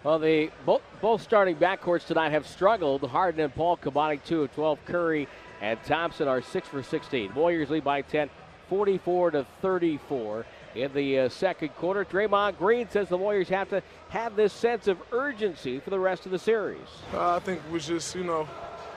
Well, 0.04 0.18
the 0.18 0.50
both, 0.66 0.82
both 1.00 1.22
starting 1.22 1.56
backcourts 1.56 2.06
tonight 2.06 2.32
have 2.32 2.46
struggled. 2.46 3.02
Harden 3.02 3.40
and 3.40 3.54
Paul 3.54 3.78
combining 3.78 4.20
2 4.26 4.42
of 4.42 4.54
12. 4.54 4.84
Curry 4.84 5.28
and 5.62 5.82
Thompson 5.84 6.28
are 6.28 6.42
6 6.42 6.68
for 6.68 6.82
16. 6.82 7.34
Warriors 7.34 7.70
lead 7.70 7.84
by 7.84 8.02
10, 8.02 8.28
44 8.68 9.30
to 9.30 9.46
34 9.62 10.44
in 10.74 10.92
the 10.92 11.20
uh, 11.20 11.28
second 11.30 11.70
quarter. 11.76 12.04
Draymond 12.04 12.58
Green 12.58 12.86
says 12.90 13.08
the 13.08 13.16
Warriors 13.16 13.48
have 13.48 13.70
to 13.70 13.82
have 14.10 14.36
this 14.36 14.52
sense 14.52 14.88
of 14.88 14.98
urgency 15.10 15.80
for 15.80 15.88
the 15.88 15.98
rest 15.98 16.26
of 16.26 16.32
the 16.32 16.38
series. 16.38 16.86
Uh, 17.14 17.36
I 17.36 17.38
think 17.38 17.62
we 17.72 17.80
just, 17.80 18.14
you 18.14 18.24
know, 18.24 18.46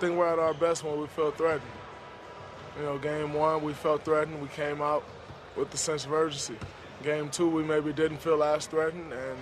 think 0.02 0.18
we're 0.18 0.28
at 0.28 0.40
our 0.40 0.54
best 0.54 0.84
when 0.84 1.00
we 1.00 1.08
feel 1.08 1.32
threatened. 1.32 1.72
You 2.78 2.84
know, 2.84 2.98
game 2.98 3.34
one, 3.34 3.64
we 3.64 3.72
felt 3.72 4.04
threatened. 4.04 4.42
We 4.42 4.50
came 4.50 4.82
out 4.82 5.06
with 5.56 5.72
the 5.72 5.78
sense 5.78 6.04
of 6.04 6.12
urgency. 6.12 6.58
Game 7.02 7.30
two, 7.30 7.50
we 7.50 7.64
maybe 7.64 7.94
didn't 7.94 8.18
feel 8.18 8.44
as 8.44 8.68
threatened, 8.68 9.14
and 9.14 9.38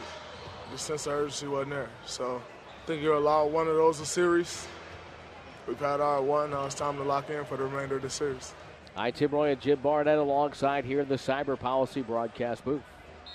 the 0.72 0.78
sense 0.78 1.08
of 1.08 1.14
urgency 1.14 1.48
wasn't 1.48 1.72
there. 1.72 1.90
So 2.06 2.42
I 2.84 2.88
think 2.88 3.02
you're 3.02 3.16
allowed 3.16 3.52
one 3.52 3.68
of 3.68 3.76
those 3.76 4.00
a 4.00 4.06
series. 4.06 4.68
We've 5.68 5.80
had 5.80 6.00
our 6.02 6.22
one. 6.22 6.52
Now 6.52 6.66
it's 6.66 6.76
time 6.76 6.98
to 6.98 7.04
lock 7.04 7.30
in 7.30 7.44
for 7.46 7.58
the 7.58 7.64
remainder 7.64 7.96
of 7.96 8.02
the 8.02 8.10
series. 8.10 8.54
I, 8.96 9.12
Tim 9.12 9.32
Roye 9.32 9.52
and 9.52 9.62
Jim 9.62 9.80
Barnett 9.82 10.18
alongside 10.18 10.86
here 10.86 11.02
in 11.02 11.10
the 11.10 11.16
Cyber 11.16 11.60
Policy 11.60 12.02
broadcast 12.02 12.64
booth. 12.64 12.84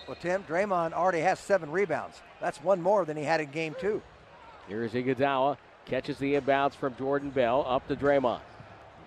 Well, 0.07 0.17
Tim, 0.21 0.43
Draymond 0.45 0.93
already 0.93 1.21
has 1.21 1.39
seven 1.39 1.71
rebounds. 1.71 2.21
That's 2.41 2.63
one 2.63 2.81
more 2.81 3.05
than 3.05 3.17
he 3.17 3.25
had 3.25 3.41
in 3.41 3.51
game 3.51 3.75
two. 3.79 4.01
Here's 4.69 4.93
Iguodala. 4.93 5.59
Catches 5.87 6.19
the 6.19 6.35
inbounds 6.35 6.75
from 6.75 6.95
Jordan 6.97 7.31
Bell 7.31 7.65
up 7.69 7.87
to 7.89 7.97
Draymond. 7.97 8.41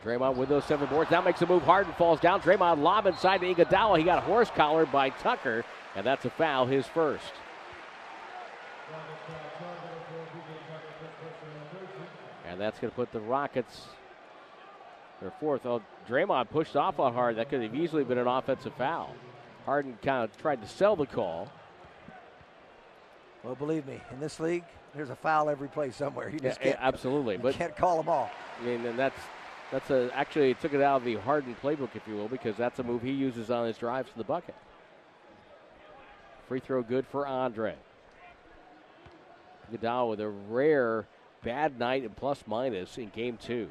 Draymond 0.03 0.36
with 0.36 0.49
those 0.49 0.65
seven 0.65 0.88
boards. 0.89 1.09
Now 1.09 1.21
makes 1.21 1.41
a 1.41 1.47
move. 1.47 1.63
Harden 1.63 1.93
falls 1.93 2.19
down. 2.19 2.41
Draymond 2.41 2.82
lob 2.82 3.07
inside 3.07 3.39
to 3.39 3.53
Iguodala. 3.53 3.97
He 3.97 4.03
got 4.03 4.17
a 4.17 4.21
horse 4.21 4.51
collared 4.53 4.91
by 4.91 5.09
Tucker, 5.09 5.63
and 5.95 6.05
that's 6.05 6.26
a 6.26 6.30
foul, 6.30 6.65
his 6.65 6.86
first. 6.88 7.34
And 12.54 12.62
that's 12.62 12.80
going 12.80 12.91
to 12.91 12.95
put 12.95 13.12
the 13.12 13.20
Rockets 13.20 13.82
their 15.20 15.32
fourth. 15.39 15.66
Oh, 15.66 15.82
Draymond 16.08 16.51
pushed 16.51 16.76
off 16.76 16.99
on 16.99 17.14
Harden. 17.16 17.38
That 17.38 17.49
could 17.49 17.64
have 17.64 17.74
easily 17.76 18.04
been 18.04 18.20
an 18.20 18.28
offensive 18.28 18.74
foul. 18.76 19.16
Harden 19.66 19.97
kind 20.04 20.24
of 20.24 20.38
tried 20.38 20.62
to 20.62 20.68
sell 20.68 20.95
the 20.95 21.08
call. 21.08 21.49
Well, 23.43 23.56
believe 23.56 23.88
me, 23.88 23.99
in 24.12 24.20
this 24.20 24.39
league, 24.39 24.66
there's 24.93 25.10
a 25.10 25.16
foul 25.16 25.49
every 25.49 25.68
play 25.68 25.89
somewhere. 25.89 26.30
You 26.30 26.39
just 26.39 26.60
Yeah, 26.60 26.74
can't, 26.74 26.80
absolutely. 26.80 27.36
you 27.36 27.41
But 27.41 27.56
can't 27.56 27.76
call 27.76 27.97
them 27.97 28.08
all. 28.08 28.30
I 28.62 28.66
mean, 28.66 28.86
and 28.86 28.99
that's 28.99 29.20
that's 29.72 29.89
a 29.89 30.12
actually 30.14 30.54
took 30.54 30.74
it 30.74 30.82
out 30.82 30.97
of 30.97 31.06
the 31.06 31.16
Harden 31.16 31.56
playbook, 31.64 31.89
if 31.95 32.08
you 32.08 32.16
will, 32.16 32.28
because 32.28 32.56
that's 32.56 32.78
a 32.78 32.84
move 32.84 33.01
he 33.01 33.12
uses 33.12 33.49
on 33.49 33.66
his 33.66 33.78
drives 33.78 34.12
to 34.12 34.18
the 34.18 34.24
bucket. 34.24 34.56
Free 36.47 36.60
throw 36.60 36.84
good 36.84 37.08
for 37.08 37.26
Andre. 37.26 37.76
Iguodala 39.72 40.10
with 40.12 40.20
a 40.22 40.30
rare 40.30 41.08
bad 41.43 41.77
night 41.79 42.03
and 42.03 42.15
plus 42.15 42.43
minus 42.47 42.97
in 42.97 43.09
game 43.09 43.37
two. 43.37 43.69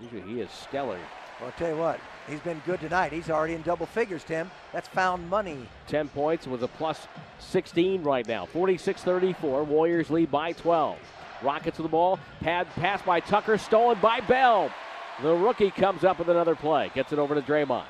Usually 0.00 0.22
he 0.22 0.40
is 0.40 0.50
stellar. 0.50 0.98
Well, 1.40 1.50
I'll 1.50 1.58
tell 1.58 1.70
you 1.70 1.76
what, 1.76 1.98
he's 2.28 2.40
been 2.40 2.62
good 2.64 2.80
tonight. 2.80 3.12
He's 3.12 3.30
already 3.30 3.54
in 3.54 3.62
double 3.62 3.86
figures, 3.86 4.22
Tim. 4.24 4.50
That's 4.72 4.88
found 4.88 5.28
money. 5.28 5.68
10 5.88 6.08
points 6.08 6.46
with 6.46 6.62
a 6.62 6.68
plus 6.68 7.06
16 7.38 8.02
right 8.02 8.26
now. 8.26 8.46
46 8.46 9.02
34. 9.02 9.64
Warriors 9.64 10.10
lead 10.10 10.30
by 10.30 10.52
12. 10.52 10.98
Rockets 11.42 11.78
with 11.78 11.84
the 11.86 11.90
ball. 11.90 12.18
Pad 12.40 12.68
pass 12.76 13.02
by 13.02 13.20
Tucker, 13.20 13.58
stolen 13.58 13.98
by 14.00 14.20
Bell. 14.20 14.70
The 15.22 15.34
rookie 15.34 15.70
comes 15.70 16.04
up 16.04 16.18
with 16.18 16.28
another 16.28 16.54
play. 16.54 16.90
Gets 16.94 17.12
it 17.12 17.18
over 17.18 17.34
to 17.34 17.42
Draymond. 17.42 17.86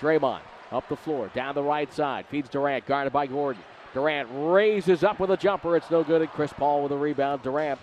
Draymond 0.00 0.40
up 0.70 0.88
the 0.88 0.96
floor, 0.96 1.30
down 1.34 1.54
the 1.54 1.62
right 1.62 1.92
side. 1.92 2.26
Feeds 2.26 2.48
Durant, 2.48 2.86
guarded 2.86 3.12
by 3.12 3.26
Gordon. 3.26 3.62
Durant 3.94 4.28
raises 4.32 5.02
up 5.02 5.18
with 5.18 5.30
a 5.30 5.36
jumper. 5.36 5.76
It's 5.76 5.90
no 5.90 6.04
good. 6.04 6.20
And 6.22 6.30
Chris 6.30 6.52
Paul 6.52 6.82
with 6.82 6.92
a 6.92 6.96
rebound. 6.96 7.42
Durant 7.42 7.80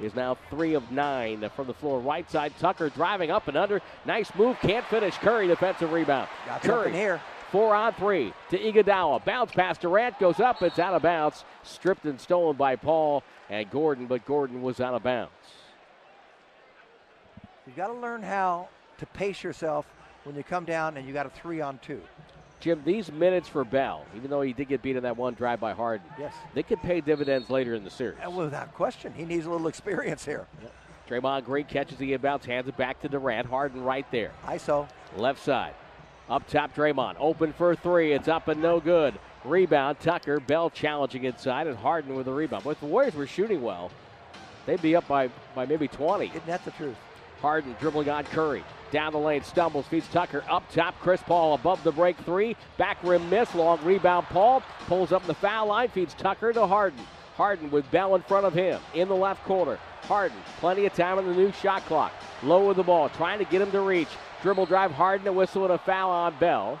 is 0.00 0.14
now 0.14 0.36
three 0.50 0.74
of 0.74 0.90
nine 0.90 1.48
from 1.54 1.66
the 1.66 1.74
floor. 1.74 2.00
Right 2.00 2.30
side, 2.30 2.52
Tucker 2.58 2.88
driving 2.88 3.30
up 3.30 3.48
and 3.48 3.56
under. 3.56 3.80
Nice 4.06 4.34
move. 4.34 4.56
Can't 4.60 4.84
finish. 4.86 5.16
Curry 5.18 5.46
defensive 5.46 5.92
rebound. 5.92 6.28
Got 6.46 6.62
Curry 6.62 6.92
here. 6.92 7.20
Four 7.50 7.74
on 7.74 7.94
three 7.94 8.34
to 8.50 8.58
Iguodala. 8.58 9.24
Bounce 9.24 9.52
pass 9.52 9.78
Durant 9.78 10.18
goes 10.18 10.38
up. 10.38 10.62
It's 10.62 10.78
out 10.78 10.94
of 10.94 11.02
bounds. 11.02 11.44
Stripped 11.62 12.04
and 12.04 12.20
stolen 12.20 12.56
by 12.56 12.76
Paul 12.76 13.22
and 13.48 13.70
Gordon, 13.70 14.06
but 14.06 14.26
Gordon 14.26 14.60
was 14.60 14.80
out 14.80 14.94
of 14.94 15.02
bounds. 15.02 15.32
You've 17.66 17.76
got 17.76 17.88
to 17.88 17.94
learn 17.94 18.22
how 18.22 18.68
to 18.98 19.06
pace 19.06 19.42
yourself 19.42 19.86
when 20.24 20.36
you 20.36 20.42
come 20.42 20.64
down 20.64 20.96
and 20.96 21.06
you 21.06 21.14
got 21.14 21.26
a 21.26 21.30
three 21.30 21.60
on 21.60 21.78
two. 21.78 22.02
Jim, 22.60 22.82
these 22.84 23.10
minutes 23.12 23.48
for 23.48 23.64
Bell, 23.64 24.04
even 24.16 24.30
though 24.30 24.40
he 24.42 24.52
did 24.52 24.68
get 24.68 24.82
beat 24.82 24.96
in 24.96 25.04
that 25.04 25.16
one 25.16 25.34
drive 25.34 25.60
by 25.60 25.72
Harden, 25.72 26.06
Yes. 26.18 26.34
they 26.54 26.62
could 26.64 26.80
pay 26.82 27.00
dividends 27.00 27.50
later 27.50 27.74
in 27.74 27.84
the 27.84 27.90
series. 27.90 28.18
And 28.20 28.36
without 28.36 28.74
question, 28.74 29.12
he 29.14 29.24
needs 29.24 29.46
a 29.46 29.50
little 29.50 29.68
experience 29.68 30.24
here. 30.24 30.46
Draymond 31.08 31.44
Green 31.44 31.64
catches 31.66 31.98
the 31.98 32.16
inbounds, 32.16 32.44
hands 32.44 32.68
it 32.68 32.76
back 32.76 33.00
to 33.00 33.08
Durant. 33.08 33.46
Harden 33.46 33.82
right 33.82 34.10
there. 34.10 34.32
ISO. 34.46 34.88
Left 35.16 35.42
side. 35.42 35.74
Up 36.28 36.46
top, 36.48 36.74
Draymond. 36.74 37.14
Open 37.18 37.52
for 37.54 37.74
three. 37.74 38.12
It's 38.12 38.28
up 38.28 38.48
and 38.48 38.60
no 38.60 38.80
good. 38.80 39.14
Rebound, 39.44 40.00
Tucker. 40.00 40.40
Bell 40.40 40.68
challenging 40.68 41.24
inside, 41.24 41.66
and 41.66 41.76
Harden 41.78 42.14
with 42.14 42.28
a 42.28 42.32
rebound. 42.32 42.64
But 42.64 42.70
if 42.70 42.80
the 42.80 42.86
Warriors 42.86 43.14
were 43.14 43.26
shooting 43.26 43.62
well, 43.62 43.90
they'd 44.66 44.82
be 44.82 44.94
up 44.96 45.08
by, 45.08 45.30
by 45.54 45.64
maybe 45.64 45.88
20. 45.88 46.26
Isn't 46.26 46.46
that 46.46 46.64
the 46.64 46.72
truth? 46.72 46.96
Harden 47.40 47.76
dribbling 47.78 48.08
on 48.08 48.24
Curry. 48.24 48.64
Down 48.90 49.12
the 49.12 49.18
lane, 49.18 49.42
stumbles, 49.42 49.86
feeds 49.86 50.08
Tucker. 50.08 50.42
Up 50.48 50.68
top, 50.72 50.98
Chris 51.00 51.22
Paul 51.22 51.54
above 51.54 51.82
the 51.84 51.92
break 51.92 52.16
three. 52.18 52.56
Back 52.78 52.98
rim 53.02 53.28
miss, 53.28 53.54
long 53.54 53.82
rebound. 53.84 54.26
Paul 54.26 54.62
pulls 54.86 55.12
up 55.12 55.26
the 55.26 55.34
foul 55.34 55.68
line, 55.68 55.88
feeds 55.88 56.14
Tucker 56.14 56.52
to 56.52 56.66
Harden. 56.66 57.04
Harden 57.36 57.70
with 57.70 57.88
Bell 57.90 58.14
in 58.14 58.22
front 58.22 58.46
of 58.46 58.54
him 58.54 58.80
in 58.94 59.08
the 59.08 59.14
left 59.14 59.44
corner. 59.44 59.78
Harden, 60.02 60.38
plenty 60.58 60.86
of 60.86 60.94
time 60.94 61.18
on 61.18 61.26
the 61.26 61.34
new 61.34 61.52
shot 61.52 61.84
clock. 61.84 62.12
Low 62.42 62.66
with 62.66 62.78
the 62.78 62.82
ball, 62.82 63.10
trying 63.10 63.38
to 63.38 63.44
get 63.44 63.60
him 63.60 63.70
to 63.72 63.80
reach. 63.80 64.08
Dribble 64.42 64.66
drive, 64.66 64.90
Harden, 64.90 65.26
a 65.28 65.32
whistle 65.32 65.64
and 65.64 65.74
a 65.74 65.78
foul 65.78 66.10
on 66.10 66.36
Bell. 66.38 66.80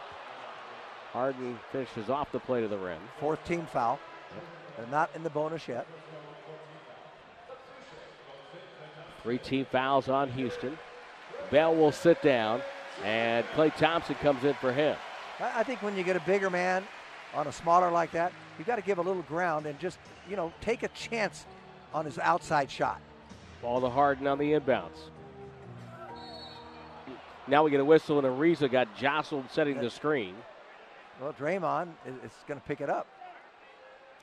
Harden 1.12 1.58
finishes 1.72 2.10
off 2.10 2.32
the 2.32 2.40
play 2.40 2.64
of 2.64 2.70
the 2.70 2.78
rim. 2.78 3.00
Fourth 3.20 3.44
team 3.44 3.66
foul. 3.72 3.98
They're 4.76 4.86
not 4.86 5.10
in 5.14 5.22
the 5.22 5.30
bonus 5.30 5.66
yet. 5.68 5.86
Three 9.22 9.38
team 9.38 9.66
fouls 9.70 10.08
on 10.08 10.30
Houston. 10.30 10.78
Bell 11.50 11.74
will 11.74 11.92
sit 11.92 12.22
down, 12.22 12.60
and 13.04 13.44
Klay 13.54 13.74
Thompson 13.76 14.14
comes 14.16 14.44
in 14.44 14.54
for 14.54 14.72
him. 14.72 14.96
I 15.40 15.62
think 15.62 15.82
when 15.82 15.96
you 15.96 16.02
get 16.02 16.16
a 16.16 16.20
bigger 16.20 16.50
man 16.50 16.84
on 17.34 17.46
a 17.46 17.52
smaller 17.52 17.90
like 17.90 18.10
that, 18.12 18.32
you 18.58 18.64
got 18.64 18.76
to 18.76 18.82
give 18.82 18.98
a 18.98 19.02
little 19.02 19.22
ground 19.22 19.66
and 19.66 19.78
just, 19.78 19.98
you 20.28 20.36
know, 20.36 20.52
take 20.60 20.82
a 20.82 20.88
chance 20.88 21.46
on 21.94 22.04
his 22.04 22.18
outside 22.18 22.70
shot. 22.70 23.00
Ball 23.62 23.80
to 23.80 23.88
Harden 23.88 24.26
on 24.26 24.38
the 24.38 24.52
inbounds. 24.52 25.10
Now 27.46 27.64
we 27.64 27.70
get 27.70 27.80
a 27.80 27.84
whistle, 27.84 28.18
and 28.18 28.26
Ariza 28.26 28.70
got 28.70 28.94
jostled 28.96 29.44
setting 29.50 29.80
the 29.80 29.90
screen. 29.90 30.34
Well, 31.20 31.32
Draymond 31.32 31.88
is 32.06 32.32
going 32.46 32.60
to 32.60 32.66
pick 32.66 32.80
it 32.80 32.90
up. 32.90 33.06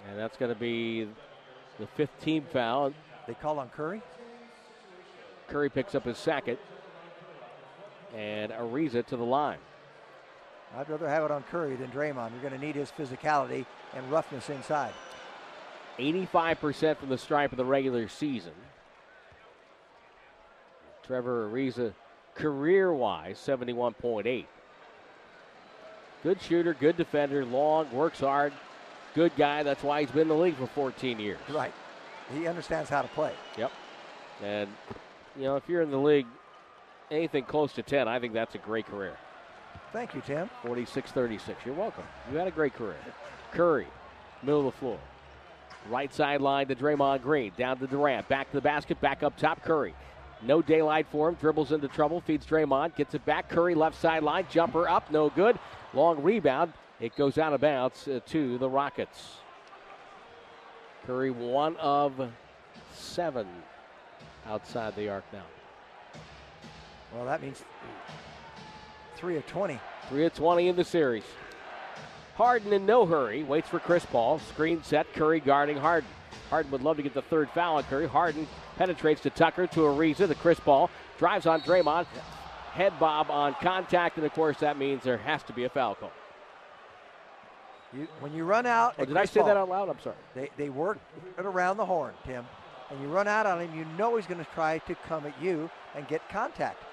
And 0.07 0.19
that's 0.19 0.37
going 0.37 0.53
to 0.53 0.59
be 0.59 1.07
the 1.79 1.87
fifth 1.95 2.19
team 2.21 2.45
foul. 2.53 2.93
They 3.27 3.33
call 3.33 3.57
on 3.59 3.69
Curry. 3.69 4.01
Curry 5.47 5.69
picks 5.69 5.95
up 5.95 6.05
his 6.05 6.17
second. 6.17 6.57
And 8.15 8.51
Ariza 8.51 9.05
to 9.07 9.17
the 9.17 9.23
line. 9.23 9.57
I'd 10.77 10.89
rather 10.89 11.07
have 11.07 11.23
it 11.23 11.31
on 11.31 11.43
Curry 11.43 11.75
than 11.75 11.91
Draymond. 11.91 12.31
You're 12.31 12.41
going 12.41 12.59
to 12.59 12.65
need 12.65 12.75
his 12.75 12.91
physicality 12.91 13.65
and 13.93 14.09
roughness 14.11 14.49
inside. 14.49 14.93
85% 15.99 16.97
from 16.97 17.09
the 17.09 17.17
stripe 17.17 17.51
of 17.51 17.57
the 17.57 17.65
regular 17.65 18.07
season. 18.07 18.51
Trevor 21.03 21.49
Ariza, 21.49 21.93
career 22.33 22.93
wise, 22.93 23.37
71.8. 23.37 24.45
Good 26.23 26.41
shooter, 26.41 26.73
good 26.73 26.97
defender, 26.97 27.45
long, 27.45 27.91
works 27.91 28.19
hard, 28.19 28.51
good 29.13 29.31
guy. 29.37 29.63
That's 29.63 29.83
why 29.83 30.01
he's 30.01 30.09
been 30.09 30.23
in 30.23 30.27
the 30.29 30.35
league 30.35 30.55
for 30.55 30.67
14 30.67 31.19
years. 31.19 31.39
Right. 31.49 31.73
He 32.33 32.47
understands 32.47 32.89
how 32.89 33.03
to 33.03 33.07
play. 33.09 33.31
Yep. 33.57 33.71
And, 34.43 34.69
you 35.35 35.43
know, 35.43 35.55
if 35.55 35.67
you're 35.67 35.81
in 35.81 35.91
the 35.91 35.97
league 35.97 36.27
anything 37.11 37.43
close 37.43 37.73
to 37.73 37.83
10, 37.83 38.07
I 38.07 38.19
think 38.19 38.33
that's 38.33 38.55
a 38.55 38.59
great 38.59 38.85
career. 38.85 39.15
Thank 39.91 40.13
you, 40.13 40.21
Tim. 40.21 40.49
46 40.63 41.11
36. 41.11 41.65
You're 41.65 41.75
welcome. 41.75 42.03
You 42.31 42.37
had 42.37 42.47
a 42.47 42.51
great 42.51 42.73
career. 42.73 42.97
Curry, 43.51 43.87
middle 44.43 44.67
of 44.67 44.73
the 44.73 44.79
floor. 44.79 44.99
Right 45.89 46.13
sideline 46.13 46.67
to 46.67 46.75
Draymond 46.75 47.21
Green. 47.21 47.51
Down 47.57 47.77
to 47.77 47.87
Durant. 47.87 48.27
Back 48.27 48.49
to 48.49 48.57
the 48.57 48.61
basket. 48.61 48.99
Back 49.01 49.21
up 49.21 49.37
top. 49.37 49.63
Curry. 49.63 49.93
No 50.41 50.61
daylight 50.61 51.07
for 51.11 51.29
him. 51.29 51.35
Dribbles 51.35 51.71
into 51.71 51.87
trouble. 51.87 52.21
Feeds 52.21 52.45
Draymond. 52.45 52.95
Gets 52.95 53.13
it 53.13 53.23
back. 53.25 53.49
Curry 53.49 53.75
left 53.75 53.99
sideline. 54.01 54.47
Jumper 54.49 54.89
up. 54.89 55.11
No 55.11 55.29
good. 55.29 55.59
Long 55.93 56.21
rebound. 56.23 56.73
It 56.99 57.15
goes 57.15 57.37
out 57.37 57.53
of 57.53 57.61
bounds 57.61 58.07
uh, 58.07 58.19
to 58.27 58.57
the 58.57 58.69
Rockets. 58.69 59.35
Curry, 61.05 61.29
one 61.29 61.75
of 61.77 62.13
seven 62.93 63.47
outside 64.47 64.95
the 64.95 65.09
arc 65.09 65.23
now. 65.33 65.43
Well, 67.13 67.25
that 67.25 67.41
means 67.41 67.63
three 69.15 69.37
of 69.37 69.45
20. 69.47 69.79
Three 70.09 70.25
of 70.25 70.33
20 70.33 70.67
in 70.67 70.75
the 70.75 70.83
series. 70.83 71.23
Harden 72.35 72.73
in 72.73 72.85
no 72.85 73.05
hurry, 73.05 73.43
waits 73.43 73.69
for 73.69 73.79
Chris 73.79 74.05
Paul. 74.05 74.39
Screen 74.39 74.83
set, 74.83 75.11
Curry 75.13 75.39
guarding 75.39 75.77
Harden. 75.77 76.09
Harden 76.49 76.71
would 76.71 76.81
love 76.81 76.97
to 76.97 77.03
get 77.03 77.13
the 77.13 77.21
third 77.21 77.49
foul 77.51 77.77
on 77.77 77.83
Curry. 77.83 78.07
Harden 78.07 78.47
penetrates 78.77 79.21
to 79.21 79.29
Tucker 79.29 79.67
to 79.67 79.79
Ariza, 79.81 80.27
the 80.27 80.35
Chris 80.35 80.59
Paul. 80.59 80.89
Drives 81.17 81.45
on 81.45 81.61
Draymond. 81.61 82.05
Head 82.73 82.99
bob 82.99 83.31
on 83.31 83.55
contact, 83.61 84.17
and 84.17 84.25
of 84.25 84.33
course 84.33 84.57
that 84.57 84.77
means 84.77 85.03
there 85.03 85.17
has 85.17 85.43
to 85.43 85.53
be 85.53 85.63
a 85.63 85.69
foul 85.69 85.95
call. 85.95 86.11
You, 87.93 88.07
when 88.19 88.33
you 88.33 88.43
run 88.43 88.65
out, 88.65 88.95
oh, 88.99 89.05
did 89.05 89.15
I 89.15 89.23
say 89.23 89.39
Paul, 89.39 89.47
that 89.47 89.57
out 89.57 89.69
loud? 89.69 89.87
I'm 89.87 89.99
sorry. 90.01 90.17
They, 90.33 90.49
they 90.57 90.69
work 90.69 90.99
it 91.37 91.45
around 91.45 91.77
the 91.77 91.85
horn, 91.85 92.13
Tim, 92.25 92.45
and 92.89 93.01
you 93.01 93.07
run 93.07 93.27
out 93.27 93.45
on 93.45 93.61
him. 93.61 93.75
You 93.75 93.85
know 93.97 94.15
he's 94.15 94.27
going 94.27 94.43
to 94.43 94.51
try 94.53 94.77
to 94.79 94.95
come 95.07 95.25
at 95.25 95.41
you 95.41 95.69
and 95.95 96.07
get 96.07 96.27
contact. 96.29 96.83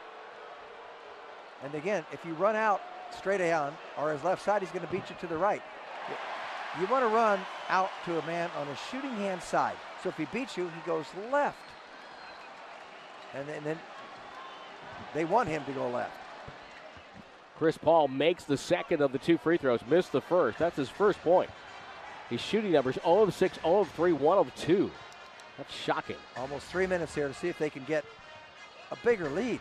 And 1.64 1.74
again, 1.74 2.04
if 2.12 2.24
you 2.24 2.34
run 2.34 2.56
out 2.56 2.80
straight 3.16 3.52
on 3.52 3.74
or 3.98 4.12
his 4.12 4.24
left 4.24 4.42
side, 4.42 4.62
he's 4.62 4.70
going 4.70 4.86
to 4.86 4.92
beat 4.92 5.08
you 5.08 5.16
to 5.20 5.26
the 5.26 5.36
right. 5.36 5.62
You 6.80 6.86
want 6.86 7.04
to 7.04 7.14
run 7.14 7.38
out 7.68 7.90
to 8.06 8.18
a 8.18 8.26
man 8.26 8.50
on 8.58 8.66
his 8.66 8.78
shooting 8.90 9.14
hand 9.16 9.42
side. 9.42 9.76
So 10.02 10.08
if 10.08 10.16
he 10.16 10.24
beats 10.26 10.56
you, 10.56 10.64
he 10.64 10.86
goes 10.86 11.04
left. 11.30 11.58
And 13.34 13.46
then, 13.46 13.56
and 13.56 13.66
then 13.66 13.78
they 15.14 15.24
want 15.24 15.48
him 15.48 15.64
to 15.66 15.72
go 15.72 15.88
left. 15.90 16.12
Chris 17.58 17.76
Paul 17.76 18.08
makes 18.08 18.44
the 18.44 18.56
second 18.56 19.02
of 19.02 19.12
the 19.12 19.18
two 19.18 19.38
free 19.38 19.58
throws, 19.58 19.80
missed 19.88 20.12
the 20.12 20.20
first. 20.20 20.58
That's 20.58 20.76
his 20.76 20.88
first 20.88 21.20
point. 21.22 21.50
His 22.30 22.40
shooting 22.40 22.72
numbers 22.72 22.98
0 23.04 23.22
of 23.22 23.34
6, 23.34 23.58
0 23.62 23.80
of 23.80 23.90
3, 23.90 24.12
1 24.12 24.38
of 24.38 24.54
2. 24.56 24.90
That's 25.58 25.74
shocking. 25.74 26.16
Almost 26.36 26.66
three 26.66 26.86
minutes 26.86 27.14
here 27.14 27.28
to 27.28 27.34
see 27.34 27.48
if 27.48 27.58
they 27.58 27.70
can 27.70 27.84
get 27.84 28.04
a 28.90 28.96
bigger 29.04 29.28
lead. 29.30 29.60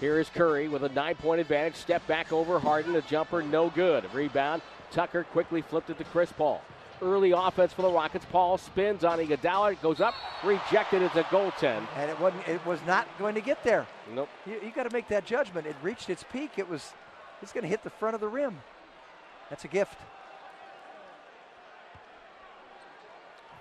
Here 0.00 0.20
is 0.20 0.28
Curry 0.28 0.68
with 0.68 0.84
a 0.84 0.88
nine 0.90 1.14
point 1.14 1.40
advantage. 1.40 1.76
Step 1.76 2.06
back 2.06 2.32
over 2.32 2.58
Harden. 2.58 2.94
A 2.96 3.02
jumper, 3.02 3.42
no 3.42 3.70
good. 3.70 4.04
Rebound. 4.14 4.62
Tucker 4.90 5.24
quickly 5.24 5.62
flipped 5.62 5.90
it 5.90 5.98
to 5.98 6.04
Chris 6.04 6.30
Paul. 6.32 6.62
Early 7.02 7.32
offense 7.32 7.72
for 7.72 7.82
the 7.82 7.90
Rockets. 7.90 8.24
Paul 8.30 8.56
spins 8.58 9.04
on 9.04 9.18
Iguodala. 9.18 9.80
Goes 9.82 10.00
up. 10.00 10.14
Rejected. 10.44 11.02
It's 11.02 11.16
a 11.16 11.24
goaltend. 11.24 11.86
And 11.96 12.10
it 12.10 12.18
wasn't. 12.20 12.46
It 12.48 12.64
was 12.64 12.80
not 12.86 13.06
going 13.18 13.34
to 13.34 13.40
get 13.40 13.62
there. 13.64 13.86
Nope. 14.14 14.28
You, 14.46 14.60
you 14.62 14.70
got 14.70 14.84
to 14.84 14.92
make 14.92 15.08
that 15.08 15.26
judgment. 15.26 15.66
It 15.66 15.76
reached 15.82 16.08
its 16.08 16.24
peak. 16.32 16.52
It 16.56 16.68
was. 16.68 16.92
It's 17.42 17.52
going 17.52 17.62
to 17.62 17.68
hit 17.68 17.82
the 17.84 17.90
front 17.90 18.14
of 18.14 18.20
the 18.20 18.28
rim. 18.28 18.58
That's 19.50 19.64
a 19.64 19.68
gift. 19.68 19.98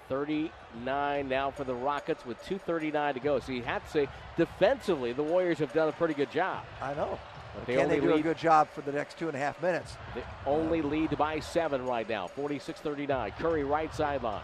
39 0.10 1.28
now 1.28 1.52
for 1.52 1.64
the 1.64 1.74
Rockets 1.74 2.26
with 2.26 2.42
2.39 2.44 3.14
to 3.14 3.20
go. 3.20 3.40
So 3.40 3.52
you 3.52 3.64
have 3.64 3.84
to 3.86 3.90
say, 3.92 4.08
defensively, 4.38 5.14
the 5.14 5.24
Warriors 5.24 5.60
have 5.60 5.74
done 5.74 5.90
a 5.90 5.94
pretty 5.94 6.14
good 6.14 6.32
job. 6.32 6.64
I 6.82 6.94
know. 6.94 7.20
But 7.56 7.68
they 7.68 7.76
Can 7.76 7.90
they 7.90 8.00
do 8.00 8.14
lead, 8.14 8.20
a 8.20 8.24
good 8.24 8.38
job 8.38 8.70
for 8.70 8.82
the 8.82 8.92
next 8.92 9.18
two 9.18 9.28
and 9.28 9.36
a 9.36 9.40
half 9.40 9.62
minutes? 9.62 9.96
They 10.14 10.24
only 10.46 10.82
lead 10.82 11.18
by 11.18 11.40
seven 11.40 11.86
right 11.86 12.08
now, 12.08 12.28
46-39. 12.36 13.38
Curry 13.38 13.64
right 13.64 13.94
sideline. 13.94 14.44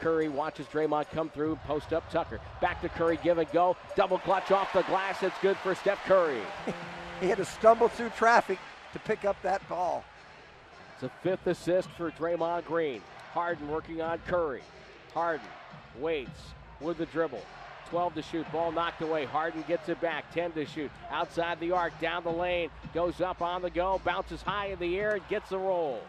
Curry 0.00 0.28
watches 0.28 0.66
Draymond 0.66 1.10
come 1.10 1.28
through, 1.28 1.56
post 1.64 1.92
up 1.92 2.08
Tucker. 2.10 2.40
Back 2.60 2.80
to 2.82 2.88
Curry, 2.88 3.18
give 3.22 3.38
and 3.38 3.50
go. 3.52 3.76
Double 3.94 4.18
clutch 4.18 4.50
off 4.50 4.72
the 4.72 4.82
glass. 4.82 5.22
It's 5.22 5.38
good 5.40 5.56
for 5.58 5.74
Steph 5.74 6.02
Curry. 6.04 6.40
he 7.20 7.28
had 7.28 7.38
to 7.38 7.44
stumble 7.44 7.88
through 7.88 8.10
traffic 8.10 8.58
to 8.92 8.98
pick 9.00 9.24
up 9.24 9.40
that 9.42 9.66
ball. 9.68 10.04
It's 10.94 11.04
a 11.04 11.10
fifth 11.22 11.46
assist 11.46 11.88
for 11.90 12.10
Draymond 12.10 12.64
Green. 12.64 13.00
Harden 13.32 13.68
working 13.68 14.02
on 14.02 14.18
Curry. 14.26 14.62
Harden 15.14 15.46
waits 15.98 16.40
with 16.80 16.98
the 16.98 17.06
dribble. 17.06 17.42
12 17.90 18.14
to 18.14 18.22
shoot. 18.22 18.50
Ball 18.52 18.72
knocked 18.72 19.02
away. 19.02 19.26
Harden 19.26 19.62
gets 19.68 19.88
it 19.90 20.00
back. 20.00 20.32
10 20.32 20.52
to 20.52 20.64
shoot. 20.64 20.90
Outside 21.10 21.60
the 21.60 21.72
arc, 21.72 21.92
down 22.00 22.24
the 22.24 22.30
lane. 22.30 22.70
Goes 22.94 23.20
up 23.20 23.42
on 23.42 23.60
the 23.60 23.68
go. 23.68 24.00
Bounces 24.04 24.40
high 24.40 24.68
in 24.68 24.78
the 24.78 24.98
air 24.98 25.14
and 25.14 25.28
gets 25.28 25.50
the 25.50 25.58
roll. 25.58 26.00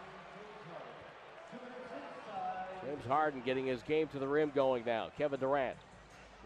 James 2.86 3.04
Harden 3.06 3.42
getting 3.44 3.66
his 3.66 3.82
game 3.82 4.08
to 4.08 4.18
the 4.18 4.26
rim 4.26 4.50
going 4.54 4.84
now. 4.86 5.10
Kevin 5.18 5.40
Durant. 5.40 5.76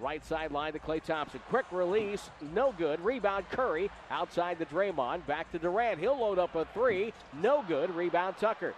Right 0.00 0.24
sideline 0.24 0.72
to 0.72 0.78
Klay 0.78 1.02
Thompson. 1.02 1.40
Quick 1.48 1.66
release. 1.70 2.30
No 2.54 2.72
good. 2.76 3.00
Rebound 3.00 3.48
Curry. 3.50 3.90
Outside 4.10 4.58
the 4.58 4.66
Draymond. 4.66 5.26
Back 5.26 5.50
to 5.52 5.58
Durant. 5.58 5.98
He'll 6.00 6.18
load 6.18 6.38
up 6.38 6.54
a 6.54 6.64
three. 6.74 7.12
No 7.40 7.64
good. 7.66 7.94
Rebound 7.94 8.36
Tucker. 8.38 8.74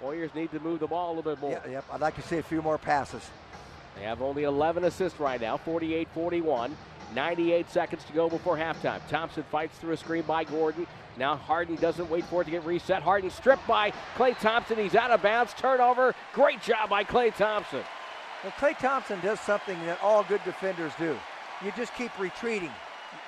Warriors 0.00 0.34
need 0.34 0.50
to 0.52 0.60
move 0.60 0.80
the 0.80 0.86
ball 0.86 1.08
a 1.08 1.12
little 1.14 1.34
bit 1.34 1.40
more. 1.40 1.60
Yeah, 1.64 1.70
yep, 1.70 1.84
I'd 1.92 2.00
like 2.00 2.16
to 2.16 2.22
see 2.22 2.38
a 2.38 2.42
few 2.42 2.62
more 2.62 2.78
passes. 2.78 3.28
They 3.96 4.02
have 4.02 4.22
only 4.22 4.44
11 4.44 4.84
assists 4.84 5.20
right 5.20 5.40
now, 5.40 5.56
48 5.56 6.08
41. 6.14 6.76
98 7.14 7.68
seconds 7.68 8.04
to 8.04 8.12
go 8.12 8.28
before 8.28 8.56
halftime. 8.56 9.00
Thompson 9.08 9.42
fights 9.50 9.76
through 9.78 9.92
a 9.92 9.96
screen 9.96 10.22
by 10.22 10.44
Gordon. 10.44 10.86
Now 11.16 11.36
Harden 11.36 11.74
doesn't 11.76 12.08
wait 12.08 12.24
for 12.26 12.42
it 12.42 12.44
to 12.44 12.50
get 12.52 12.64
reset. 12.64 13.02
Harden 13.02 13.30
stripped 13.30 13.66
by 13.66 13.92
Klay 14.16 14.38
Thompson. 14.38 14.78
He's 14.78 14.94
out 14.94 15.10
of 15.10 15.20
bounds. 15.20 15.52
Turnover. 15.54 16.14
Great 16.32 16.62
job 16.62 16.88
by 16.88 17.02
Klay 17.02 17.34
Thompson. 17.34 17.82
Well, 18.44 18.52
Klay 18.52 18.78
Thompson 18.78 19.20
does 19.20 19.40
something 19.40 19.78
that 19.86 20.00
all 20.02 20.22
good 20.24 20.40
defenders 20.44 20.92
do. 20.98 21.18
You 21.64 21.72
just 21.76 21.94
keep 21.94 22.16
retreating. 22.18 22.70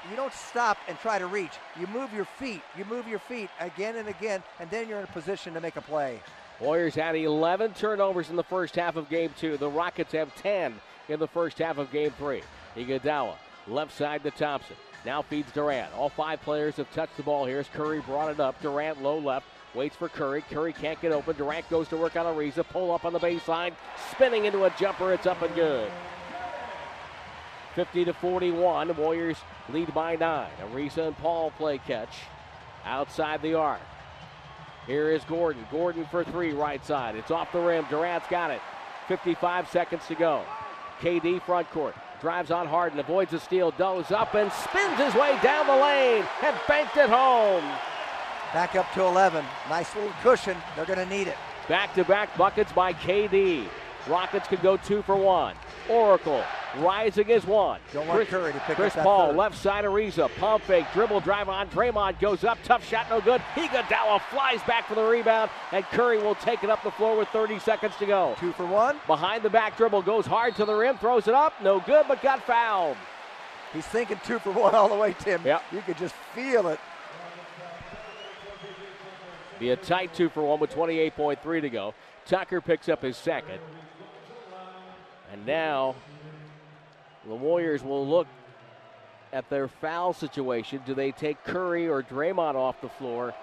You 0.08 0.16
don't 0.16 0.32
stop 0.32 0.78
and 0.88 0.98
try 1.00 1.18
to 1.18 1.26
reach. 1.26 1.52
You 1.78 1.86
move 1.88 2.12
your 2.14 2.24
feet. 2.24 2.62
You 2.78 2.84
move 2.84 3.06
your 3.06 3.18
feet 3.18 3.50
again 3.60 3.96
and 3.96 4.08
again, 4.08 4.42
and 4.58 4.70
then 4.70 4.88
you're 4.88 4.98
in 4.98 5.04
a 5.04 5.08
position 5.08 5.54
to 5.54 5.60
make 5.60 5.76
a 5.76 5.82
play. 5.82 6.20
Warriors 6.62 6.94
had 6.94 7.16
11 7.16 7.74
turnovers 7.74 8.30
in 8.30 8.36
the 8.36 8.44
first 8.44 8.76
half 8.76 8.94
of 8.94 9.10
game 9.10 9.30
two. 9.36 9.56
The 9.56 9.68
Rockets 9.68 10.12
have 10.12 10.32
10 10.36 10.80
in 11.08 11.18
the 11.18 11.26
first 11.26 11.58
half 11.58 11.76
of 11.76 11.90
game 11.90 12.12
three. 12.16 12.42
Iguodala, 12.76 13.34
left 13.66 13.96
side 13.96 14.22
to 14.22 14.30
Thompson. 14.30 14.76
Now 15.04 15.22
feeds 15.22 15.50
Durant. 15.50 15.92
All 15.94 16.08
five 16.08 16.40
players 16.42 16.76
have 16.76 16.88
touched 16.92 17.16
the 17.16 17.24
ball 17.24 17.46
here 17.46 17.58
as 17.58 17.66
Curry 17.66 18.00
brought 18.02 18.30
it 18.30 18.38
up. 18.38 18.62
Durant 18.62 19.02
low 19.02 19.18
left. 19.18 19.46
Waits 19.74 19.96
for 19.96 20.08
Curry. 20.08 20.42
Curry 20.50 20.72
can't 20.72 21.00
get 21.00 21.10
open. 21.10 21.34
Durant 21.36 21.68
goes 21.68 21.88
to 21.88 21.96
work 21.96 22.14
on 22.14 22.26
Ariza. 22.26 22.64
Pull 22.68 22.92
up 22.92 23.04
on 23.04 23.12
the 23.12 23.18
baseline. 23.18 23.72
Spinning 24.12 24.44
into 24.44 24.64
a 24.64 24.70
jumper. 24.78 25.12
It's 25.12 25.26
up 25.26 25.42
and 25.42 25.52
good. 25.56 25.90
50 27.74 28.04
to 28.04 28.12
41. 28.12 28.96
Warriors 28.96 29.38
lead 29.68 29.92
by 29.92 30.14
nine. 30.14 30.50
Ariza 30.70 31.08
and 31.08 31.18
Paul 31.18 31.50
play 31.52 31.78
catch 31.78 32.14
outside 32.84 33.42
the 33.42 33.54
arc. 33.54 33.80
Here 34.87 35.11
is 35.11 35.22
Gordon. 35.24 35.64
Gordon 35.70 36.05
for 36.07 36.24
three, 36.24 36.53
right 36.53 36.85
side. 36.85 37.14
It's 37.14 37.30
off 37.30 37.53
the 37.53 37.61
rim. 37.61 37.87
Durant's 37.89 38.26
got 38.28 38.51
it. 38.51 38.61
55 39.09 39.68
seconds 39.68 40.07
to 40.09 40.14
go. 40.14 40.45
KD 41.01 41.41
front 41.43 41.70
court. 41.70 41.95
Drives 42.20 42.51
on 42.51 42.66
Harden, 42.68 43.01
avoids 43.01 43.33
a 43.33 43.41
steal, 43.41 43.72
does 43.72 44.12
up 44.12 44.35
and 44.35 44.51
spins 44.53 44.97
his 44.99 45.14
way 45.14 45.37
down 45.43 45.66
the 45.66 45.74
lane 45.74 46.24
and 46.45 46.57
banked 46.68 46.97
it 46.97 47.09
home. 47.09 47.64
Back 48.53 48.76
up 48.76 48.87
to 48.95 49.03
11. 49.03 49.45
Nice 49.68 49.93
little 49.95 50.12
cushion. 50.22 50.57
They're 50.76 50.85
going 50.85 50.99
to 50.99 51.07
need 51.07 51.26
it. 51.26 51.37
Back 51.68 51.95
to 51.95 52.05
back 52.05 52.37
buckets 52.37 52.72
by 52.72 52.93
KD. 52.93 53.66
Rockets 54.09 54.47
could 54.47 54.62
go 54.62 54.76
two 54.76 55.03
for 55.03 55.16
one. 55.16 55.57
Oracle 55.89 56.45
rising 56.78 57.28
is 57.28 57.44
one. 57.44 57.80
Don't 57.92 58.08
Chris, 58.08 58.28
Curry 58.28 58.52
to 58.52 58.58
pick 58.60 58.76
Chris 58.76 58.96
up 58.96 59.04
Paul, 59.04 59.28
third. 59.28 59.36
left 59.36 59.58
side 59.58 59.84
Ariza, 59.84 60.30
pump 60.38 60.64
fake, 60.64 60.86
dribble 60.92 61.20
drive 61.20 61.48
on 61.48 61.68
Draymond, 61.68 62.20
goes 62.20 62.44
up, 62.44 62.58
tough 62.64 62.86
shot, 62.86 63.08
no 63.10 63.20
good. 63.20 63.40
Iguodala 63.54 64.20
flies 64.30 64.62
back 64.64 64.86
for 64.86 64.94
the 64.94 65.04
rebound, 65.04 65.50
and 65.72 65.84
Curry 65.86 66.18
will 66.18 66.34
take 66.36 66.64
it 66.64 66.70
up 66.70 66.82
the 66.82 66.90
floor 66.92 67.16
with 67.16 67.28
30 67.28 67.58
seconds 67.58 67.94
to 67.98 68.06
go. 68.06 68.34
Two 68.38 68.52
for 68.52 68.66
one. 68.66 68.96
Behind 69.06 69.42
the 69.42 69.50
back 69.50 69.76
dribble, 69.76 70.02
goes 70.02 70.26
hard 70.26 70.56
to 70.56 70.64
the 70.64 70.74
rim, 70.74 70.98
throws 70.98 71.28
it 71.28 71.34
up, 71.34 71.54
no 71.62 71.80
good, 71.80 72.06
but 72.08 72.22
got 72.22 72.42
fouled. 72.46 72.96
He's 73.72 73.86
thinking 73.86 74.20
two 74.24 74.38
for 74.38 74.52
one 74.52 74.74
all 74.74 74.88
the 74.88 74.96
way, 74.96 75.14
Tim. 75.18 75.40
Yep. 75.44 75.62
You 75.72 75.80
could 75.80 75.96
just 75.96 76.14
feel 76.34 76.68
it. 76.68 76.78
Be 79.58 79.70
a 79.70 79.76
tight 79.76 80.12
two 80.12 80.28
for 80.28 80.42
one 80.42 80.60
with 80.60 80.74
28.3 80.74 81.60
to 81.60 81.70
go. 81.70 81.94
Tucker 82.26 82.60
picks 82.60 82.88
up 82.88 83.02
his 83.02 83.16
second. 83.16 83.60
And 85.32 85.46
now 85.46 85.94
the 87.26 87.34
Warriors 87.34 87.82
will 87.82 88.06
look 88.06 88.26
at 89.32 89.48
their 89.48 89.68
foul 89.68 90.12
situation. 90.12 90.80
Do 90.84 90.94
they 90.94 91.12
take 91.12 91.42
Curry 91.44 91.88
or 91.88 92.02
Draymond 92.02 92.54
off 92.54 92.80
the 92.80 92.88
floor 92.88 93.34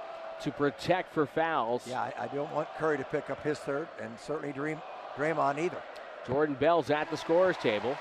to 0.42 0.52
protect 0.52 1.14
for 1.14 1.26
fouls? 1.26 1.84
Yeah, 1.88 2.02
I, 2.02 2.24
I 2.24 2.28
don't 2.28 2.54
want 2.54 2.68
Curry 2.78 2.98
to 2.98 3.04
pick 3.06 3.30
up 3.30 3.44
his 3.44 3.58
third, 3.60 3.88
and 4.02 4.18
certainly 4.20 4.54
Dream, 4.54 4.82
Draymond 5.16 5.60
either. 5.60 5.82
Jordan 6.28 6.56
Bell's 6.60 6.90
at 6.90 7.10
the 7.10 7.18
scorer's 7.18 7.58
table. 7.58 7.98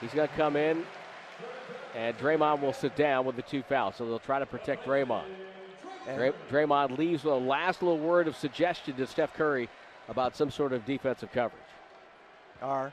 He's 0.00 0.14
going 0.14 0.28
to 0.28 0.34
come 0.34 0.56
in, 0.56 0.84
and 1.94 2.16
Draymond 2.18 2.60
will 2.60 2.72
sit 2.72 2.94
down 2.96 3.24
with 3.24 3.36
the 3.36 3.42
two 3.42 3.62
fouls. 3.62 3.96
So 3.96 4.06
they'll 4.06 4.18
try 4.18 4.38
to 4.38 4.46
protect 4.46 4.86
Draymond. 4.86 5.24
And 6.06 6.32
Draymond 6.50 6.96
leaves 6.96 7.24
with 7.24 7.34
a 7.34 7.38
last 7.38 7.82
little 7.82 7.98
word 7.98 8.26
of 8.28 8.36
suggestion 8.36 8.94
to 8.96 9.06
Steph 9.06 9.34
Curry 9.34 9.68
about 10.08 10.36
some 10.36 10.50
sort 10.50 10.72
of 10.72 10.84
defensive 10.86 11.30
coverage. 11.32 11.62
are 12.62 12.92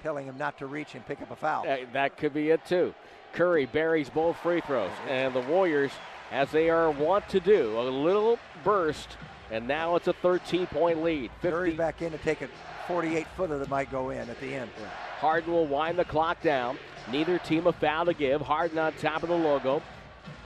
telling 0.00 0.26
him 0.26 0.36
not 0.38 0.58
to 0.58 0.66
reach 0.66 0.94
and 0.94 1.06
pick 1.06 1.20
up 1.22 1.30
a 1.30 1.36
foul. 1.36 1.68
Uh, 1.68 1.78
that 1.92 2.16
could 2.16 2.34
be 2.34 2.50
it 2.50 2.64
too. 2.66 2.94
Curry 3.32 3.66
buries 3.66 4.10
both 4.10 4.36
free 4.38 4.60
throws, 4.60 4.90
and 5.08 5.34
the 5.34 5.40
Warriors, 5.40 5.92
as 6.32 6.50
they 6.50 6.68
are 6.68 6.90
wont 6.90 7.28
to 7.28 7.40
do, 7.40 7.78
a 7.78 7.82
little 7.82 8.38
burst, 8.64 9.16
and 9.50 9.68
now 9.68 9.96
it's 9.96 10.08
a 10.08 10.12
13-point 10.12 11.02
lead. 11.02 11.30
50, 11.40 11.50
Curry's 11.50 11.76
back 11.76 12.02
in 12.02 12.12
to 12.12 12.18
take 12.18 12.42
a 12.42 12.48
48 12.88 13.26
footer 13.36 13.58
that 13.58 13.68
might 13.68 13.90
go 13.90 14.10
in 14.10 14.28
at 14.28 14.40
the 14.40 14.52
end. 14.54 14.70
Harden 15.18 15.52
will 15.52 15.66
wind 15.66 15.98
the 15.98 16.04
clock 16.04 16.42
down. 16.42 16.78
Neither 17.10 17.38
team 17.38 17.66
a 17.66 17.72
foul 17.72 18.06
to 18.06 18.14
give. 18.14 18.40
Harden 18.40 18.78
on 18.78 18.92
top 18.94 19.22
of 19.22 19.28
the 19.28 19.36
logo. 19.36 19.82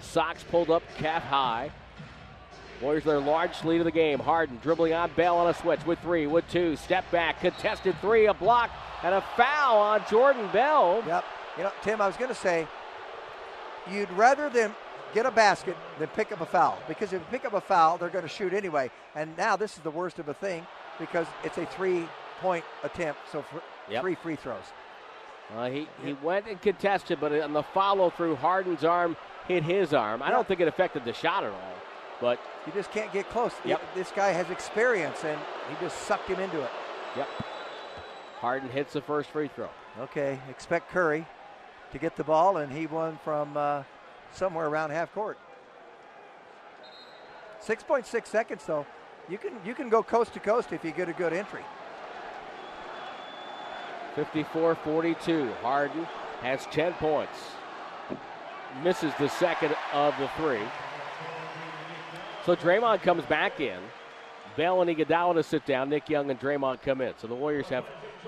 Socks 0.00 0.42
pulled 0.44 0.70
up 0.70 0.82
calf 0.98 1.22
high. 1.22 1.70
Warriors 2.80 3.04
their 3.04 3.20
large 3.20 3.62
lead 3.64 3.80
of 3.80 3.84
the 3.84 3.90
game. 3.90 4.18
Harden 4.18 4.58
dribbling 4.62 4.92
on 4.92 5.10
Bell 5.16 5.38
on 5.38 5.48
a 5.48 5.54
switch 5.54 5.84
with 5.86 5.98
three, 6.00 6.26
with 6.26 6.48
two. 6.50 6.76
Step 6.76 7.08
back, 7.10 7.40
contested 7.40 7.96
three, 8.00 8.26
a 8.26 8.34
block, 8.34 8.70
and 9.02 9.14
a 9.14 9.20
foul 9.36 9.78
on 9.78 10.02
Jordan 10.10 10.48
Bell. 10.52 11.02
Yep. 11.06 11.24
You 11.56 11.62
know, 11.64 11.72
Tim, 11.82 12.00
I 12.00 12.06
was 12.06 12.16
going 12.16 12.28
to 12.30 12.34
say, 12.34 12.66
you'd 13.90 14.10
rather 14.12 14.50
them 14.50 14.74
get 15.14 15.24
a 15.26 15.30
basket 15.30 15.76
than 15.98 16.08
pick 16.08 16.32
up 16.32 16.40
a 16.40 16.46
foul 16.46 16.76
because 16.88 17.12
if 17.12 17.20
you 17.20 17.26
pick 17.30 17.44
up 17.44 17.52
a 17.54 17.60
foul, 17.60 17.96
they're 17.96 18.08
going 18.08 18.24
to 18.24 18.28
shoot 18.28 18.52
anyway. 18.52 18.90
And 19.14 19.36
now 19.36 19.54
this 19.56 19.76
is 19.76 19.82
the 19.82 19.90
worst 19.90 20.18
of 20.18 20.28
a 20.28 20.34
thing 20.34 20.66
because 20.98 21.26
it's 21.44 21.58
a 21.58 21.66
three-point 21.66 22.64
attempt, 22.82 23.20
so 23.30 23.42
for 23.42 23.62
Yep. 23.88 24.00
three 24.00 24.14
free 24.14 24.36
throws. 24.36 24.64
Uh, 25.54 25.68
he, 25.68 25.86
he 26.02 26.14
went 26.14 26.46
and 26.48 26.60
contested, 26.62 27.20
but 27.20 27.32
on 27.32 27.52
the 27.52 27.62
follow 27.62 28.08
through, 28.08 28.34
Harden's 28.36 28.82
arm 28.82 29.14
hit 29.46 29.62
his 29.62 29.92
arm. 29.92 30.22
I 30.22 30.30
don't 30.30 30.48
think 30.48 30.60
it 30.60 30.68
affected 30.68 31.04
the 31.04 31.12
shot 31.12 31.44
at 31.44 31.50
all, 31.52 31.74
but 32.18 32.40
You 32.66 32.72
just 32.72 32.90
can't 32.92 33.12
get 33.12 33.28
close. 33.28 33.52
Yep. 33.64 33.82
This 33.94 34.10
guy 34.10 34.30
has 34.30 34.48
experience, 34.50 35.24
and 35.24 35.38
he 35.68 35.76
just 35.84 35.98
sucked 36.02 36.28
him 36.28 36.40
into 36.40 36.62
it. 36.62 36.70
yep. 37.16 37.28
Harden 38.40 38.68
hits 38.70 38.94
the 38.94 39.00
first 39.00 39.30
free 39.30 39.48
throw. 39.48 39.68
Okay, 40.00 40.38
expect 40.48 40.90
Curry 40.90 41.26
to 41.92 41.98
get 41.98 42.16
the 42.16 42.24
ball, 42.24 42.56
and 42.56 42.72
he 42.72 42.86
won 42.86 43.18
from 43.22 43.56
uh, 43.56 43.82
somewhere 44.32 44.66
around 44.66 44.90
half 44.90 45.12
court. 45.12 45.38
6.6 47.64 48.26
seconds, 48.26 48.64
though. 48.66 48.86
You 49.28 49.38
can 49.38 49.52
you 49.64 49.74
can 49.74 49.88
go 49.88 50.02
coast 50.02 50.34
to 50.34 50.40
coast 50.40 50.72
if 50.72 50.84
you 50.84 50.90
get 50.90 51.08
a 51.08 51.14
good 51.14 51.32
entry. 51.32 51.62
54 54.14 54.74
42. 54.74 55.52
Harden 55.62 56.04
has 56.42 56.66
10 56.66 56.92
points. 56.94 57.38
Misses 58.82 59.12
the 59.18 59.28
second 59.28 59.74
of 59.92 60.14
the 60.18 60.28
three. 60.36 60.60
So 62.45 62.55
Draymond 62.55 63.03
comes 63.03 63.24
back 63.24 63.61
in. 63.61 63.78
Bell 64.57 64.82
and 64.82 64.90
Iguodala 64.90 65.34
to 65.34 65.42
sit 65.42 65.64
down. 65.66 65.88
Nick 65.88 66.09
Young 66.09 66.30
and 66.30 66.38
Draymond 66.38 66.82
come 66.82 67.01
in. 67.01 67.14
So 67.18 67.26
the 67.26 67.34
Warriors 67.34 67.68
have 67.68 67.84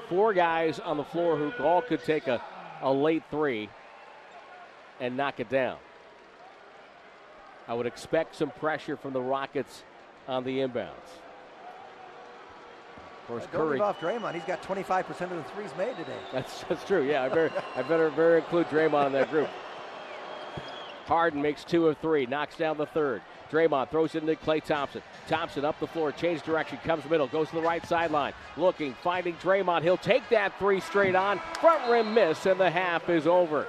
four 0.09 0.33
guys 0.33 0.81
on 0.81 0.97
the 0.97 1.05
floor 1.05 1.37
who 1.37 1.51
all 1.63 1.83
could 1.83 2.03
take 2.03 2.27
a, 2.27 2.43
a 2.81 2.93
late 2.93 3.23
three 3.31 3.69
and 5.01 5.17
knock 5.17 5.39
it 5.39 5.49
down. 5.49 5.77
I 7.69 7.75
would 7.75 7.87
expect 7.87 8.37
some 8.37 8.51
pressure 8.51 8.97
from 8.97 9.13
the 9.13 9.21
Rockets 9.21 9.83
on 10.27 10.45
the 10.45 10.59
inbounds. 10.59 10.89
Of 13.23 13.29
course, 13.29 13.43
Don't 13.53 13.69
Curry. 13.69 13.81
off 13.81 14.01
Draymond. 14.01 14.35
He's 14.35 14.45
got 14.45 14.63
25% 14.63 15.09
of 15.09 15.31
the 15.31 15.43
threes 15.55 15.71
made 15.77 15.97
today. 15.97 16.17
That's 16.33 16.63
that's 16.69 16.85
true. 16.85 17.03
Yeah, 17.03 17.25
I 17.25 17.29
better 17.29 17.53
I 17.75 17.83
better 17.83 18.09
better 18.11 18.39
include 18.39 18.69
Draymond 18.69 19.09
in 19.09 19.13
that 19.13 19.31
group. 19.31 19.49
Harden 21.07 21.41
makes 21.41 21.65
two 21.65 21.89
of 21.89 21.99
three, 21.99 22.27
knocks 22.27 22.57
down 22.57 22.77
the 22.77 22.87
third. 22.87 23.23
Draymond 23.51 23.91
throws 23.91 24.15
it 24.15 24.23
into 24.23 24.35
Klay 24.35 24.63
Thompson. 24.63 25.03
Thompson 25.29 25.65
up 25.65 25.79
the 25.79 25.87
floor, 25.87 26.11
change 26.11 26.43
direction, 26.43 26.79
comes 26.85 27.09
middle, 27.09 27.29
goes 27.29 27.49
to 27.51 27.57
the 27.57 27.63
right 27.63 27.87
sideline, 27.87 28.33
looking, 28.57 28.95
finding 29.03 29.35
Draymond. 29.35 29.83
He'll 29.83 29.97
take 29.97 30.29
that 30.31 30.59
three 30.59 30.81
straight 30.81 31.15
on, 31.15 31.41
front 31.61 31.89
rim 31.91 32.13
miss, 32.13 32.45
and 32.47 32.59
the 32.59 32.71
half 32.71 33.09
is 33.09 33.27
over. 33.27 33.69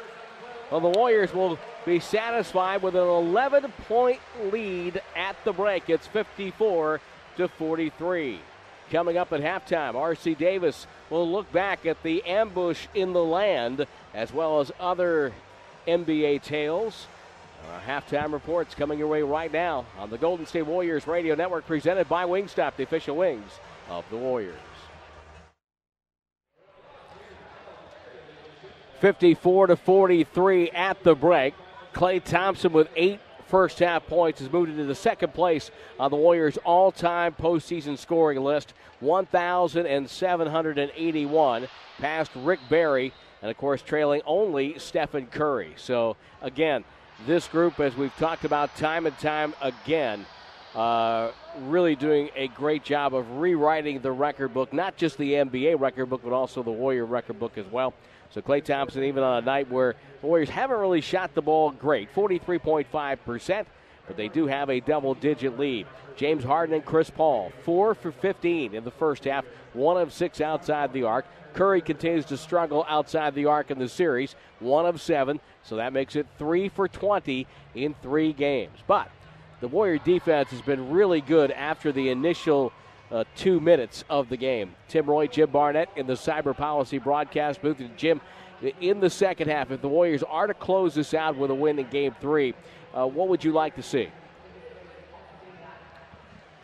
Well, 0.72 0.82
the 0.82 0.90
Warriors 0.90 1.34
will 1.34 1.58
be 1.86 2.00
satisfied 2.00 2.82
with 2.82 2.96
an 2.96 3.08
11 3.08 3.72
point 3.88 4.20
lead 4.52 5.02
at 5.16 5.36
the 5.46 5.54
break. 5.54 5.90
It's 5.90 6.08
54 6.08 7.00
to 7.38 7.48
43. 7.48 8.40
Coming 8.92 9.18
up 9.18 9.32
at 9.32 9.42
halftime, 9.42 9.96
R.C. 9.96 10.34
Davis 10.36 10.88
will 11.10 11.30
look 11.30 11.52
back 11.52 11.86
at 11.86 12.02
the 12.04 12.24
ambush 12.24 12.88
in 12.94 13.14
the 13.14 13.24
land 13.24 13.86
as 14.14 14.34
well 14.34 14.60
as 14.60 14.72
other 14.80 15.34
NBA 15.88 16.42
tales. 16.42 17.08
Our 17.74 17.82
halftime 17.82 18.32
reports 18.32 18.74
coming 18.74 18.97
your 18.97 19.09
way 19.09 19.22
right 19.22 19.51
now 19.51 19.86
on 19.97 20.09
the 20.09 20.18
Golden 20.18 20.45
State 20.45 20.65
Warriors 20.65 21.05
Radio 21.05 21.36
Network, 21.36 21.65
presented 21.65 22.07
by 22.07 22.26
Wingstop, 22.26 22.78
the 22.78 22.84
official 22.84 23.18
wings 23.18 23.51
of 23.89 24.05
the 24.09 24.15
Warriors. 24.18 24.55
54 28.99 29.68
to 29.68 29.76
43 29.76 30.72
at 30.72 31.03
the 31.03 31.13
break. 31.13 31.53
Klay 31.93 32.24
Thompson 32.24 32.74
with 32.74 32.88
eight 32.95 33.20
first 33.47 33.78
half 33.80 34.07
points 34.07 34.39
has 34.39 34.49
moved 34.51 34.72
into 34.72 34.86
the 34.86 34.95
second 34.95 35.34
place 35.34 35.70
on 35.99 36.09
the 36.11 36.18
Warriors' 36.18 36.57
all 36.63 36.91
time 36.91 37.34
postseason 37.34 37.97
scoring 37.97 38.39
list 38.39 38.76
1,781, 38.99 41.68
past 41.99 42.32
Rick 42.36 42.59
Barry, 42.70 43.11
and 43.41 43.51
of 43.51 43.57
course, 43.57 43.82
trailing 43.82 44.22
only 44.26 44.80
Stephen 44.80 45.28
Curry. 45.28 45.74
So, 45.76 46.15
again, 46.41 46.86
this 47.26 47.47
group, 47.47 47.80
as 47.80 47.95
we've 47.95 48.15
talked 48.18 48.45
about 48.45 48.76
time 48.76 49.05
and 49.05 49.18
time 49.18 49.53
again, 49.61 50.26
uh, 50.76 51.32
really 51.61 51.95
doing 51.95 52.30
a 52.36 52.47
great 52.49 52.84
job 52.84 53.15
of 53.15 53.30
rewriting 53.38 53.99
the 54.01 54.11
record 54.11 54.53
book, 54.53 54.72
not 54.72 54.95
just 54.97 55.18
the 55.18 55.34
NBA 55.34 55.80
record 55.80 56.07
book, 56.07 56.22
but 56.24 56.34
also 56.34 56.61
the 56.61 56.72
Warrior 56.72 57.05
record 57.05 57.39
book 57.39 57.57
as 57.57 57.65
well. 57.68 57.93
So 58.30 58.41
Klay 58.41 58.63
Thompson, 58.63 59.03
even 59.03 59.24
on 59.24 59.41
a 59.41 59.45
night 59.45 59.70
where 59.72 59.95
the 60.22 60.28
Warriors 60.28 60.49
haven't 60.49 60.78
really 60.78 61.01
shot 61.01 61.34
the 61.34 61.41
ball 61.41 61.72
great, 61.72 62.13
43.5%, 62.13 63.65
but 64.08 64.18
they 64.18 64.28
do 64.28 64.47
have 64.47 64.70
a 64.70 64.80
double 64.80 65.14
digit 65.14 65.60
lead. 65.60 65.86
James 66.16 66.43
Harden 66.43 66.74
and 66.74 66.86
Chris 66.86 67.10
Paul, 67.10 67.51
4 67.64 67.93
for 67.93 68.12
15 68.12 68.74
in 68.74 68.84
the 68.84 68.91
first 68.91 69.26
half, 69.26 69.45
1 69.74 69.97
of 69.97 70.12
6 70.12 70.41
outside 70.41 70.91
the 70.91 71.03
arc. 71.03 71.26
Curry 71.53 71.82
continues 71.82 72.26
to 72.26 72.38
struggle 72.38 72.86
outside 72.88 73.36
the 73.36 73.45
arc 73.45 73.72
in 73.72 73.80
the 73.80 73.89
series, 73.89 74.36
1 74.60 74.86
of 74.86 75.01
7, 75.01 75.39
so 75.64 75.76
that 75.76 75.93
makes 75.93 76.16
it 76.16 76.26
3 76.39 76.70
for 76.70 76.88
20 76.88 77.45
in 77.76 77.95
three 78.01 78.34
games. 78.34 78.80
But 78.88 79.10
the 79.60 79.68
Warrior 79.68 79.99
defense 79.99 80.49
has 80.49 80.62
been 80.62 80.89
really 80.89 81.22
good 81.22 81.51
after 81.51 81.91
the 81.91 82.10
initial 82.10 82.72
uh, 83.12 83.24
two 83.36 83.60
minutes 83.60 84.03
of 84.10 84.30
the 84.30 84.38
game. 84.38 84.76
Tim 84.88 85.05
Roye, 85.05 85.28
Jim 85.28 85.49
Barnett 85.49 85.89
in 85.95 86.08
the 86.08 86.14
Cyber 86.14 86.55
Policy 86.55 86.97
broadcast 86.97 87.62
booth. 87.62 87.80
And 87.80 87.95
Jim, 87.97 88.22
in 88.82 88.99
the 88.99 89.10
second 89.10 89.49
half, 89.49 89.72
if 89.72 89.82
the 89.82 89.88
Warriors 89.88 90.24
are 90.24 90.47
to 90.47 90.53
close 90.53 90.95
this 90.95 91.14
out 91.14 91.38
with 91.38 91.51
a 91.51 91.55
win 91.55 91.80
in 91.80 91.89
game 91.89 92.16
three, 92.20 92.53
uh, 92.94 93.06
what 93.06 93.28
would 93.28 93.44
you 93.44 93.52
like 93.52 93.76
to 93.76 93.84
see? 93.84 94.10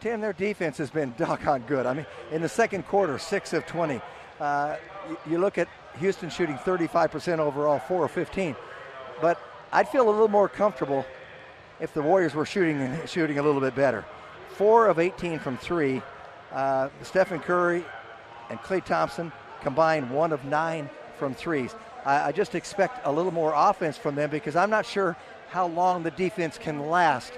Tim, 0.03 0.19
their 0.19 0.33
defense 0.33 0.77
has 0.79 0.91
been 0.91 1.13
doggone 1.17 1.61
good. 1.61 1.85
I 1.85 1.93
mean, 1.93 2.05
in 2.31 2.41
the 2.41 2.49
second 2.49 2.85
quarter, 2.87 3.17
6 3.17 3.53
of 3.53 3.65
20. 3.65 4.01
Uh, 4.39 4.75
you, 5.29 5.37
look 5.37 5.57
at 5.57 5.69
Houston 5.99 6.29
shooting 6.29 6.57
35% 6.57 7.39
overall, 7.39 7.79
4 7.79 8.05
of 8.05 8.11
15. 8.11 8.55
But 9.21 9.39
I'd 9.71 9.87
feel 9.87 10.07
a 10.07 10.11
little 10.11 10.27
more 10.27 10.49
comfortable 10.49 11.05
if 11.79 11.93
the 11.93 12.01
Warriors 12.01 12.35
were 12.35 12.45
shooting 12.45 12.99
shooting 13.05 13.39
a 13.39 13.43
little 13.43 13.61
bit 13.61 13.75
better. 13.75 14.03
4 14.55 14.87
of 14.87 14.99
18 14.99 15.39
from 15.39 15.57
3. 15.57 16.01
Uh, 16.51 16.89
Stephen 17.01 17.39
Curry 17.39 17.85
and 18.49 18.59
Klay 18.59 18.83
Thompson 18.83 19.31
combined 19.61 20.11
1 20.11 20.33
of 20.33 20.43
9 20.43 20.89
from 21.17 21.33
threes. 21.33 21.73
I, 22.05 22.27
I 22.27 22.31
just 22.33 22.55
expect 22.55 22.99
a 23.05 23.11
little 23.11 23.31
more 23.31 23.53
offense 23.55 23.97
from 23.97 24.15
them 24.15 24.29
because 24.29 24.57
I'm 24.57 24.69
not 24.69 24.85
sure 24.85 25.15
how 25.53 25.67
long 25.67 26.01
the 26.01 26.09
defense 26.09 26.57
can 26.57 26.89
last. 26.89 27.31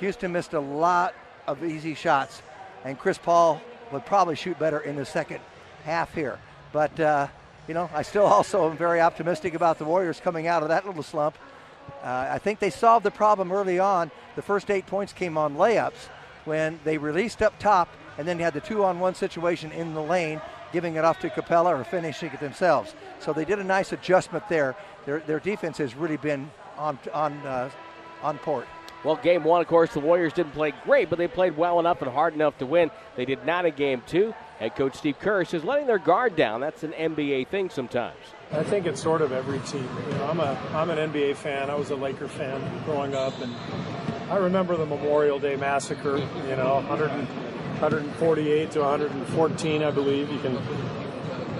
Houston 0.00 0.32
missed 0.32 0.52
a 0.52 0.60
lot 0.60 1.14
of 1.46 1.64
easy 1.64 1.94
shots, 1.94 2.42
and 2.84 2.98
Chris 2.98 3.16
Paul 3.16 3.58
would 3.90 4.04
probably 4.04 4.36
shoot 4.36 4.58
better 4.58 4.80
in 4.80 4.96
the 4.96 5.06
second 5.06 5.40
half 5.82 6.12
here. 6.14 6.38
But, 6.72 7.00
uh, 7.00 7.28
you 7.66 7.72
know, 7.72 7.88
I 7.94 8.02
still 8.02 8.26
also 8.36 8.70
am 8.70 8.76
very 8.76 9.00
optimistic 9.00 9.54
about 9.54 9.78
the 9.78 9.86
Warriors 9.86 10.20
coming 10.20 10.46
out 10.46 10.62
of 10.62 10.68
that 10.68 10.84
little 10.86 11.02
slump. 11.02 11.38
Uh, 12.04 12.28
I 12.30 12.38
think 12.38 12.58
they 12.58 12.68
solved 12.68 13.06
the 13.06 13.10
problem 13.10 13.50
early 13.50 13.78
on. 13.78 14.10
The 14.36 14.42
first 14.42 14.70
eight 14.70 14.86
points 14.86 15.14
came 15.14 15.38
on 15.38 15.56
layups 15.56 16.10
when 16.44 16.78
they 16.84 16.98
released 16.98 17.40
up 17.40 17.58
top, 17.58 17.88
and 18.18 18.28
then 18.28 18.38
had 18.38 18.52
the 18.52 18.60
two 18.60 18.84
on 18.84 19.00
one 19.00 19.14
situation 19.14 19.72
in 19.72 19.94
the 19.94 20.02
lane, 20.02 20.42
giving 20.70 20.96
it 20.96 21.04
off 21.04 21.18
to 21.20 21.30
Capela 21.30 21.80
or 21.80 21.82
finishing 21.82 22.30
it 22.30 22.40
themselves. 22.40 22.94
So 23.20 23.32
they 23.32 23.46
did 23.46 23.58
a 23.58 23.64
nice 23.64 23.92
adjustment 23.92 24.46
there. 24.50 24.76
Their, 25.06 25.20
their 25.20 25.40
defense 25.40 25.78
has 25.78 25.94
really 25.94 26.18
been 26.18 26.50
on, 26.78 26.98
on, 27.12 27.32
uh, 27.38 27.70
on 28.22 28.38
port. 28.38 28.66
Well, 29.04 29.16
game 29.16 29.44
one, 29.44 29.60
of 29.60 29.68
course, 29.68 29.92
the 29.92 30.00
Warriors 30.00 30.32
didn't 30.32 30.52
play 30.52 30.72
great, 30.84 31.08
but 31.08 31.18
they 31.18 31.28
played 31.28 31.56
well 31.56 31.78
enough 31.78 32.02
and 32.02 32.10
hard 32.10 32.34
enough 32.34 32.58
to 32.58 32.66
win. 32.66 32.90
They 33.16 33.24
did 33.24 33.46
not 33.46 33.64
in 33.64 33.74
game 33.74 34.02
two. 34.06 34.34
Head 34.58 34.74
coach 34.74 34.96
Steve 34.96 35.20
Kerr 35.20 35.44
says 35.44 35.62
letting 35.62 35.86
their 35.86 35.98
guard 35.98 36.34
down, 36.34 36.60
that's 36.60 36.82
an 36.82 36.90
NBA 36.92 37.46
thing 37.46 37.70
sometimes. 37.70 38.16
I 38.50 38.64
think 38.64 38.86
it's 38.86 39.00
sort 39.00 39.22
of 39.22 39.30
every 39.30 39.60
team. 39.60 39.88
You 40.10 40.14
know, 40.16 40.26
I'm 40.26 40.40
a 40.40 40.58
I'm 40.72 40.90
an 40.90 41.12
NBA 41.12 41.36
fan. 41.36 41.70
I 41.70 41.76
was 41.76 41.90
a 41.90 41.96
Laker 41.96 42.26
fan 42.26 42.60
growing 42.84 43.14
up, 43.14 43.40
and 43.40 43.54
I 44.30 44.36
remember 44.36 44.76
the 44.76 44.86
Memorial 44.86 45.38
Day 45.38 45.54
massacre. 45.54 46.16
You 46.16 46.56
know, 46.56 46.74
100, 46.76 47.08
148 47.08 48.70
to 48.72 48.80
114, 48.80 49.82
I 49.82 49.90
believe. 49.92 50.32
You 50.32 50.40
can 50.40 50.58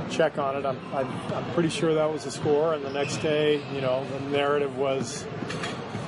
check 0.09 0.39
on 0.39 0.57
it. 0.57 0.67
I'm, 0.67 0.79
I'm, 0.95 1.09
I'm 1.33 1.45
pretty 1.53 1.69
sure 1.69 1.95
that 1.95 2.11
was 2.11 2.25
the 2.25 2.31
score. 2.31 2.75
And 2.75 2.85
the 2.85 2.91
next 2.91 3.19
day, 3.19 3.63
you 3.75 3.81
know, 3.81 4.05
the 4.05 4.21
narrative 4.31 4.77
was 4.77 5.27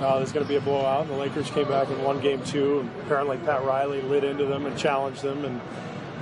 uh, 0.01 0.17
there's 0.19 0.33
going 0.33 0.45
to 0.45 0.49
be 0.49 0.57
a 0.57 0.61
blowout. 0.61 1.03
And 1.03 1.11
the 1.11 1.17
Lakers 1.17 1.51
came 1.51 1.69
back 1.69 1.89
and 1.89 2.03
won 2.03 2.21
game 2.21 2.43
two. 2.45 2.81
And 2.81 2.91
apparently, 3.03 3.37
Pat 3.39 3.65
Riley 3.65 4.03
lit 4.03 4.25
into 4.25 4.47
them 4.47 4.67
and 4.67 4.77
challenged 4.77 5.23
them. 5.23 5.45
And 5.45 5.61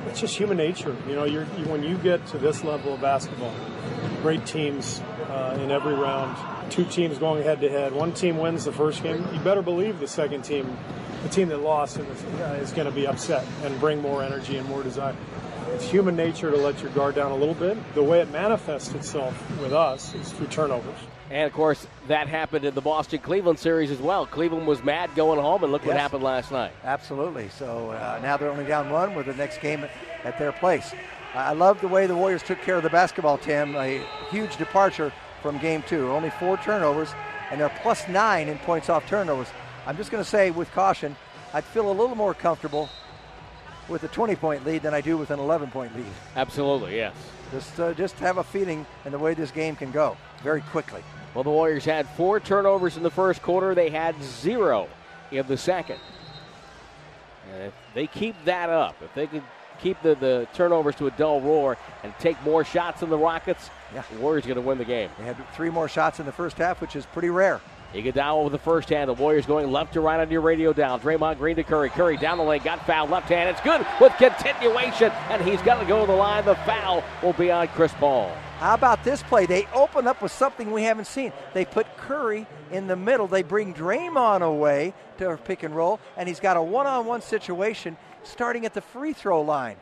it's 0.06 0.20
just 0.20 0.36
human 0.36 0.56
nature. 0.56 0.96
You 1.08 1.14
know, 1.14 1.24
you're, 1.24 1.46
you, 1.58 1.64
when 1.66 1.82
you 1.82 1.96
get 1.98 2.26
to 2.28 2.38
this 2.38 2.64
level 2.64 2.94
of 2.94 3.00
basketball, 3.00 3.54
great 4.22 4.46
teams 4.46 5.00
uh, 5.28 5.58
in 5.60 5.70
every 5.70 5.94
round, 5.94 6.36
two 6.70 6.84
teams 6.84 7.18
going 7.18 7.42
head 7.42 7.60
to 7.60 7.68
head. 7.68 7.92
One 7.92 8.12
team 8.12 8.38
wins 8.38 8.64
the 8.64 8.72
first 8.72 9.02
game. 9.02 9.26
You 9.32 9.40
better 9.40 9.62
believe 9.62 10.00
the 10.00 10.08
second 10.08 10.42
team, 10.42 10.76
the 11.22 11.28
team 11.28 11.48
that 11.48 11.58
lost, 11.58 11.98
uh, 11.98 12.02
is 12.60 12.72
going 12.72 12.86
to 12.86 12.94
be 12.94 13.06
upset 13.06 13.44
and 13.62 13.78
bring 13.80 14.00
more 14.00 14.22
energy 14.22 14.56
and 14.56 14.68
more 14.68 14.82
desire. 14.82 15.16
It's 15.74 15.88
human 15.88 16.16
nature 16.16 16.50
to 16.50 16.56
let 16.56 16.80
your 16.82 16.90
guard 16.92 17.14
down 17.14 17.30
a 17.30 17.36
little 17.36 17.54
bit. 17.54 17.76
The 17.94 18.02
way 18.02 18.20
it 18.20 18.30
manifests 18.30 18.94
itself 18.94 19.34
with 19.60 19.72
us 19.72 20.14
is 20.14 20.32
through 20.32 20.48
turnovers. 20.48 20.98
And 21.30 21.46
of 21.46 21.52
course, 21.52 21.86
that 22.06 22.26
happened 22.26 22.64
in 22.64 22.74
the 22.74 22.80
Boston 22.80 23.20
Cleveland 23.20 23.58
series 23.58 23.90
as 23.90 23.98
well. 23.98 24.26
Cleveland 24.26 24.66
was 24.66 24.82
mad 24.82 25.14
going 25.14 25.38
home, 25.38 25.62
and 25.62 25.70
look 25.70 25.82
yes. 25.82 25.88
what 25.88 25.96
happened 25.96 26.22
last 26.22 26.50
night. 26.50 26.72
Absolutely. 26.84 27.48
So 27.50 27.90
uh, 27.90 28.18
now 28.22 28.36
they're 28.36 28.50
only 28.50 28.64
down 28.64 28.90
one 28.90 29.14
with 29.14 29.26
the 29.26 29.34
next 29.34 29.60
game 29.60 29.84
at 30.24 30.38
their 30.38 30.52
place. 30.52 30.94
I 31.34 31.52
love 31.52 31.80
the 31.80 31.88
way 31.88 32.06
the 32.06 32.16
Warriors 32.16 32.42
took 32.42 32.60
care 32.62 32.76
of 32.76 32.82
the 32.82 32.90
basketball, 32.90 33.36
Tim. 33.36 33.76
A 33.76 34.02
huge 34.30 34.56
departure 34.56 35.12
from 35.42 35.58
game 35.58 35.82
two. 35.86 36.10
Only 36.10 36.30
four 36.30 36.56
turnovers, 36.56 37.10
and 37.50 37.60
they're 37.60 37.72
plus 37.82 38.08
nine 38.08 38.48
in 38.48 38.58
points 38.58 38.88
off 38.88 39.06
turnovers. 39.06 39.48
I'm 39.86 39.96
just 39.96 40.10
going 40.10 40.24
to 40.24 40.28
say, 40.28 40.50
with 40.50 40.70
caution, 40.72 41.14
I'd 41.52 41.64
feel 41.64 41.90
a 41.90 41.92
little 41.92 42.16
more 42.16 42.34
comfortable 42.34 42.88
with 43.88 44.02
a 44.04 44.08
20 44.08 44.36
point 44.36 44.64
lead 44.64 44.82
than 44.82 44.94
I 44.94 45.00
do 45.00 45.16
with 45.16 45.30
an 45.30 45.38
11 45.38 45.70
point 45.70 45.94
lead. 45.96 46.06
Absolutely, 46.36 46.96
yes. 46.96 47.14
Just, 47.50 47.80
uh, 47.80 47.94
just 47.94 48.14
have 48.16 48.38
a 48.38 48.44
feeling 48.44 48.86
in 49.04 49.12
the 49.12 49.18
way 49.18 49.34
this 49.34 49.50
game 49.50 49.76
can 49.76 49.90
go 49.90 50.16
very 50.42 50.60
quickly. 50.60 51.02
Well, 51.34 51.44
the 51.44 51.50
Warriors 51.50 51.84
had 51.84 52.08
four 52.10 52.40
turnovers 52.40 52.96
in 52.96 53.02
the 53.02 53.10
first 53.10 53.42
quarter. 53.42 53.74
They 53.74 53.90
had 53.90 54.20
zero 54.22 54.88
in 55.30 55.46
the 55.46 55.56
second. 55.56 55.98
And 57.52 57.62
if 57.64 57.74
they 57.94 58.06
keep 58.06 58.34
that 58.44 58.70
up, 58.70 58.96
if 59.02 59.14
they 59.14 59.26
can 59.26 59.42
keep 59.80 60.00
the, 60.02 60.14
the 60.14 60.48
turnovers 60.54 60.96
to 60.96 61.06
a 61.06 61.10
dull 61.12 61.40
roar 61.40 61.78
and 62.02 62.12
take 62.18 62.42
more 62.42 62.64
shots 62.64 63.00
than 63.00 63.10
the 63.10 63.18
Rockets, 63.18 63.70
yeah. 63.94 64.02
the 64.12 64.20
Warriors 64.20 64.44
going 64.44 64.56
to 64.56 64.62
win 64.62 64.78
the 64.78 64.84
game. 64.84 65.10
They 65.18 65.24
had 65.24 65.36
three 65.54 65.70
more 65.70 65.88
shots 65.88 66.20
in 66.20 66.26
the 66.26 66.32
first 66.32 66.58
half, 66.58 66.80
which 66.80 66.96
is 66.96 67.06
pretty 67.06 67.30
rare. 67.30 67.60
Iguodala 67.94 68.44
with 68.44 68.52
the 68.52 68.58
first 68.58 68.90
hand. 68.90 69.08
The 69.08 69.14
Warriors 69.14 69.46
going 69.46 69.72
left 69.72 69.94
to 69.94 70.00
right 70.00 70.20
on 70.20 70.30
your 70.30 70.42
radio 70.42 70.72
down. 70.72 71.00
Draymond 71.00 71.38
Green 71.38 71.56
to 71.56 71.62
Curry. 71.62 71.88
Curry 71.88 72.18
down 72.18 72.36
the 72.36 72.44
lane. 72.44 72.62
Got 72.62 72.84
fouled 72.86 73.10
left 73.10 73.28
hand. 73.28 73.48
It's 73.48 73.60
good 73.62 73.86
with 74.00 74.12
continuation. 74.18 75.10
And 75.30 75.42
he's 75.42 75.62
got 75.62 75.80
to 75.80 75.86
go 75.86 76.02
to 76.02 76.06
the 76.06 76.16
line. 76.16 76.44
The 76.44 76.54
foul 76.54 77.02
will 77.22 77.32
be 77.32 77.50
on 77.50 77.68
Chris 77.68 77.92
Paul. 77.94 78.30
How 78.58 78.74
about 78.74 79.04
this 79.04 79.22
play? 79.22 79.46
They 79.46 79.66
open 79.72 80.06
up 80.06 80.20
with 80.20 80.32
something 80.32 80.70
we 80.70 80.82
haven't 80.82 81.06
seen. 81.06 81.32
They 81.54 81.64
put 81.64 81.86
Curry 81.96 82.46
in 82.70 82.88
the 82.88 82.96
middle. 82.96 83.26
They 83.26 83.42
bring 83.42 83.72
Draymond 83.72 84.42
away 84.42 84.92
to 85.18 85.38
pick 85.38 85.62
and 85.62 85.74
roll. 85.74 85.98
And 86.16 86.28
he's 86.28 86.40
got 86.40 86.56
a 86.56 86.62
one 86.62 86.86
on 86.86 87.06
one 87.06 87.22
situation 87.22 87.96
starting 88.22 88.66
at 88.66 88.74
the 88.74 88.82
free 88.82 89.14
throw 89.14 89.40
line. 89.40 89.76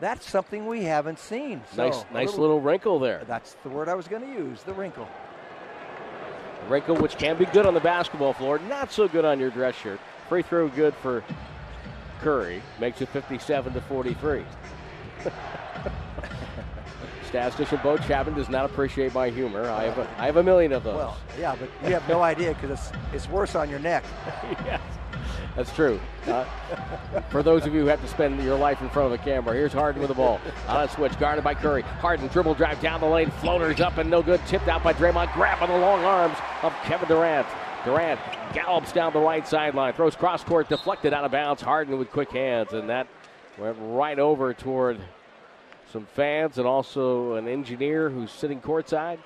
That's 0.00 0.28
something 0.28 0.66
we 0.66 0.84
haven't 0.84 1.18
seen. 1.18 1.62
So 1.74 1.84
nice, 1.84 2.04
nice 2.12 2.30
little, 2.30 2.40
little 2.40 2.60
wrinkle 2.60 2.98
there. 2.98 3.22
That's 3.26 3.56
the 3.62 3.68
word 3.68 3.88
I 3.88 3.94
was 3.94 4.08
going 4.08 4.22
to 4.22 4.28
use. 4.28 4.62
The 4.62 4.72
wrinkle. 4.72 5.08
Wrinkle, 6.68 6.96
which 6.96 7.16
can 7.16 7.36
be 7.36 7.44
good 7.46 7.66
on 7.66 7.74
the 7.74 7.80
basketball 7.80 8.32
floor, 8.32 8.58
not 8.58 8.90
so 8.92 9.08
good 9.08 9.24
on 9.24 9.38
your 9.40 9.50
dress 9.50 9.74
shirt. 9.74 10.00
Free 10.28 10.42
throw 10.42 10.68
good 10.68 10.94
for 10.94 11.22
Curry. 12.20 12.62
Makes 12.80 13.02
it 13.02 13.08
57 13.10 13.72
to 13.74 13.80
43. 13.82 14.44
Statistician 17.28 17.80
Bo 17.82 17.96
Chapman 17.98 18.34
does 18.34 18.48
not 18.48 18.64
appreciate 18.64 19.12
my 19.12 19.28
humor. 19.28 19.68
I 19.68 19.84
have 19.84 19.98
a, 19.98 20.08
I 20.18 20.26
have 20.26 20.36
a 20.36 20.42
million 20.42 20.72
of 20.72 20.84
those. 20.84 20.94
Well, 20.94 21.18
yeah, 21.38 21.56
but 21.58 21.68
you 21.82 21.92
have 21.92 22.08
no 22.08 22.22
idea 22.22 22.54
because 22.54 22.70
it's, 22.70 22.92
it's 23.12 23.28
worse 23.28 23.54
on 23.56 23.68
your 23.68 23.80
neck. 23.80 24.04
yes. 24.64 24.80
That's 25.56 25.72
true. 25.72 26.00
Uh, 26.26 26.44
for 27.30 27.42
those 27.42 27.66
of 27.66 27.74
you 27.74 27.80
who 27.80 27.86
have 27.86 28.00
to 28.00 28.08
spend 28.08 28.42
your 28.42 28.58
life 28.58 28.80
in 28.80 28.88
front 28.90 29.12
of 29.12 29.20
a 29.20 29.22
camera, 29.22 29.54
here's 29.54 29.72
Harden 29.72 30.00
with 30.00 30.08
the 30.08 30.14
ball. 30.14 30.40
On 30.68 30.84
a 30.84 30.88
switch, 30.88 31.18
guarded 31.18 31.44
by 31.44 31.54
Curry. 31.54 31.82
Harden 31.82 32.28
dribble 32.28 32.54
drive 32.54 32.80
down 32.80 33.00
the 33.00 33.06
lane, 33.06 33.30
floaters 33.30 33.80
up 33.80 33.98
and 33.98 34.10
no 34.10 34.22
good. 34.22 34.40
Tipped 34.46 34.68
out 34.68 34.82
by 34.82 34.92
Draymond. 34.92 35.32
Grab 35.34 35.62
on 35.62 35.68
the 35.68 35.76
long 35.76 36.04
arms 36.04 36.36
of 36.62 36.72
Kevin 36.84 37.08
Durant. 37.08 37.46
Durant 37.84 38.18
gallops 38.54 38.92
down 38.92 39.12
the 39.12 39.20
right 39.20 39.46
sideline, 39.46 39.92
throws 39.92 40.16
cross 40.16 40.42
court, 40.42 40.68
deflected 40.68 41.12
out 41.12 41.24
of 41.24 41.30
bounds. 41.30 41.60
Harden 41.60 41.98
with 41.98 42.10
quick 42.10 42.30
hands, 42.30 42.72
and 42.72 42.88
that 42.88 43.06
went 43.58 43.76
right 43.80 44.18
over 44.18 44.54
toward 44.54 44.98
some 45.92 46.06
fans 46.14 46.58
and 46.58 46.66
also 46.66 47.34
an 47.34 47.46
engineer 47.46 48.10
who's 48.10 48.30
sitting 48.30 48.60
courtside. 48.60 49.18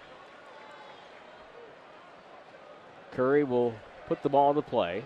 Curry 3.13 3.45
will 3.45 3.75
put 4.07 4.23
the 4.23 4.29
ball 4.29 4.51
into 4.51 4.63
play 4.63 5.05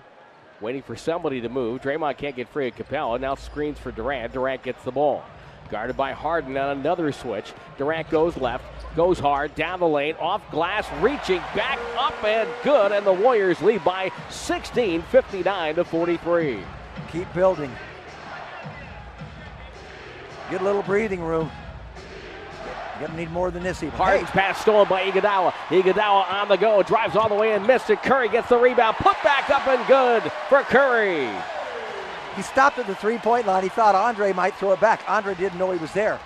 waiting 0.62 0.82
for 0.82 0.96
somebody 0.96 1.40
to 1.40 1.48
move. 1.48 1.82
Draymond 1.82 2.16
can't 2.16 2.36
get 2.36 2.48
free 2.48 2.68
of 2.68 2.76
Capela. 2.76 3.20
Now 3.20 3.34
screens 3.34 3.78
for 3.78 3.90
Durant. 3.90 4.32
Durant 4.32 4.62
gets 4.62 4.82
the 4.84 4.92
ball. 4.92 5.24
Guarded 5.68 5.96
by 5.96 6.12
Harden 6.12 6.56
on 6.56 6.78
another 6.78 7.12
switch. 7.12 7.52
Durant 7.78 8.08
goes 8.10 8.36
left, 8.36 8.64
goes 8.94 9.18
hard, 9.18 9.54
down 9.54 9.80
the 9.80 9.88
lane, 9.88 10.14
off 10.20 10.42
glass, 10.50 10.86
reaching 11.00 11.38
back 11.56 11.78
up 11.96 12.22
and 12.24 12.48
good. 12.62 12.92
And 12.92 13.06
the 13.06 13.12
Warriors 13.12 13.60
lead 13.62 13.82
by 13.82 14.10
16, 14.30 15.02
59 15.02 15.74
to 15.76 15.84
43. 15.84 16.60
Keep 17.10 17.34
building. 17.34 17.70
Get 20.50 20.60
a 20.60 20.64
little 20.64 20.82
breathing 20.82 21.22
room. 21.22 21.50
Gonna 23.02 23.16
need 23.16 23.32
more 23.32 23.50
than 23.50 23.64
this 23.64 23.82
even. 23.82 23.98
Harden's 23.98 24.30
hey. 24.30 24.40
pass 24.40 24.60
stolen 24.60 24.88
by 24.88 25.02
Iguodala. 25.10 25.50
Iguodala 25.70 26.32
on 26.32 26.46
the 26.46 26.56
go, 26.56 26.84
drives 26.84 27.16
all 27.16 27.28
the 27.28 27.34
way 27.34 27.52
and 27.52 27.66
missed 27.66 27.90
it. 27.90 28.00
Curry 28.00 28.28
gets 28.28 28.48
the 28.48 28.56
rebound, 28.56 28.96
put 28.98 29.20
back 29.24 29.50
up 29.50 29.66
and 29.66 29.84
good 29.88 30.22
for 30.48 30.62
Curry. 30.62 31.28
He 32.36 32.42
stopped 32.42 32.78
at 32.78 32.86
the 32.86 32.94
three-point 32.94 33.44
line. 33.44 33.64
He 33.64 33.68
thought 33.70 33.96
Andre 33.96 34.32
might 34.32 34.54
throw 34.54 34.70
it 34.70 34.80
back. 34.80 35.02
Andre 35.08 35.34
didn't 35.34 35.58
know 35.58 35.72
he 35.72 35.78
was 35.78 35.92
there. 35.92 36.20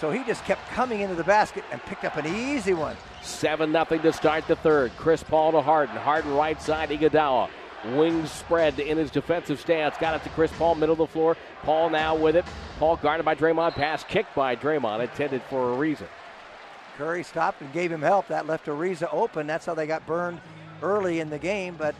So 0.00 0.10
he 0.10 0.24
just 0.24 0.42
kept 0.46 0.66
coming 0.70 1.00
into 1.00 1.14
the 1.14 1.24
basket 1.24 1.64
and 1.70 1.82
picked 1.82 2.06
up 2.06 2.16
an 2.16 2.26
easy 2.26 2.72
one. 2.72 2.96
7 3.20 3.70
0 3.70 3.84
to 3.84 4.12
start 4.14 4.46
the 4.46 4.56
third. 4.56 4.92
Chris 4.96 5.22
Paul 5.22 5.52
to 5.52 5.60
Harden. 5.60 5.96
Harden 5.96 6.32
right 6.32 6.60
side, 6.62 6.88
Iguodala. 6.88 7.50
Wings 7.94 8.30
spread 8.30 8.78
in 8.80 8.98
his 8.98 9.10
defensive 9.10 9.60
stance. 9.60 9.96
Got 9.98 10.14
it 10.14 10.22
to 10.24 10.28
Chris 10.30 10.52
Paul, 10.52 10.74
middle 10.74 10.94
of 10.94 10.98
the 10.98 11.06
floor. 11.06 11.36
Paul 11.62 11.90
now 11.90 12.16
with 12.16 12.36
it. 12.36 12.44
Paul 12.78 12.96
guarded 12.96 13.24
by 13.24 13.34
Draymond. 13.34 13.72
Pass 13.72 14.02
kicked 14.04 14.34
by 14.34 14.56
Draymond, 14.56 15.02
intended 15.02 15.42
for 15.42 15.72
a 15.72 15.76
reason. 15.76 16.06
Curry 16.96 17.22
stopped 17.22 17.60
and 17.60 17.72
gave 17.72 17.92
him 17.92 18.02
help. 18.02 18.26
That 18.28 18.46
left 18.46 18.66
Ariza 18.66 19.08
open. 19.12 19.46
That's 19.46 19.66
how 19.66 19.74
they 19.74 19.86
got 19.86 20.06
burned 20.06 20.40
early 20.82 21.20
in 21.20 21.30
the 21.30 21.38
game, 21.38 21.76
but 21.76 21.94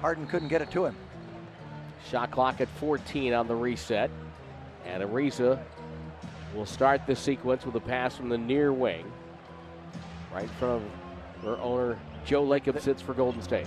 Harden 0.00 0.26
couldn't 0.26 0.48
get 0.48 0.60
it 0.62 0.70
to 0.72 0.84
him. 0.84 0.96
Shot 2.10 2.30
clock 2.30 2.60
at 2.60 2.68
14 2.80 3.32
on 3.32 3.48
the 3.48 3.54
reset. 3.54 4.10
And 4.84 5.02
Ariza 5.02 5.58
will 6.54 6.66
start 6.66 7.06
the 7.06 7.16
sequence 7.16 7.64
with 7.64 7.74
a 7.76 7.80
pass 7.80 8.16
from 8.16 8.28
the 8.28 8.36
near 8.36 8.72
wing. 8.72 9.10
Right 10.32 10.42
in 10.42 10.48
front 10.50 10.82
of 10.82 11.44
where 11.44 11.56
owner 11.58 11.98
Joe 12.24 12.44
Lacob 12.44 12.80
sits 12.80 13.00
for 13.00 13.14
Golden 13.14 13.42
State. 13.42 13.66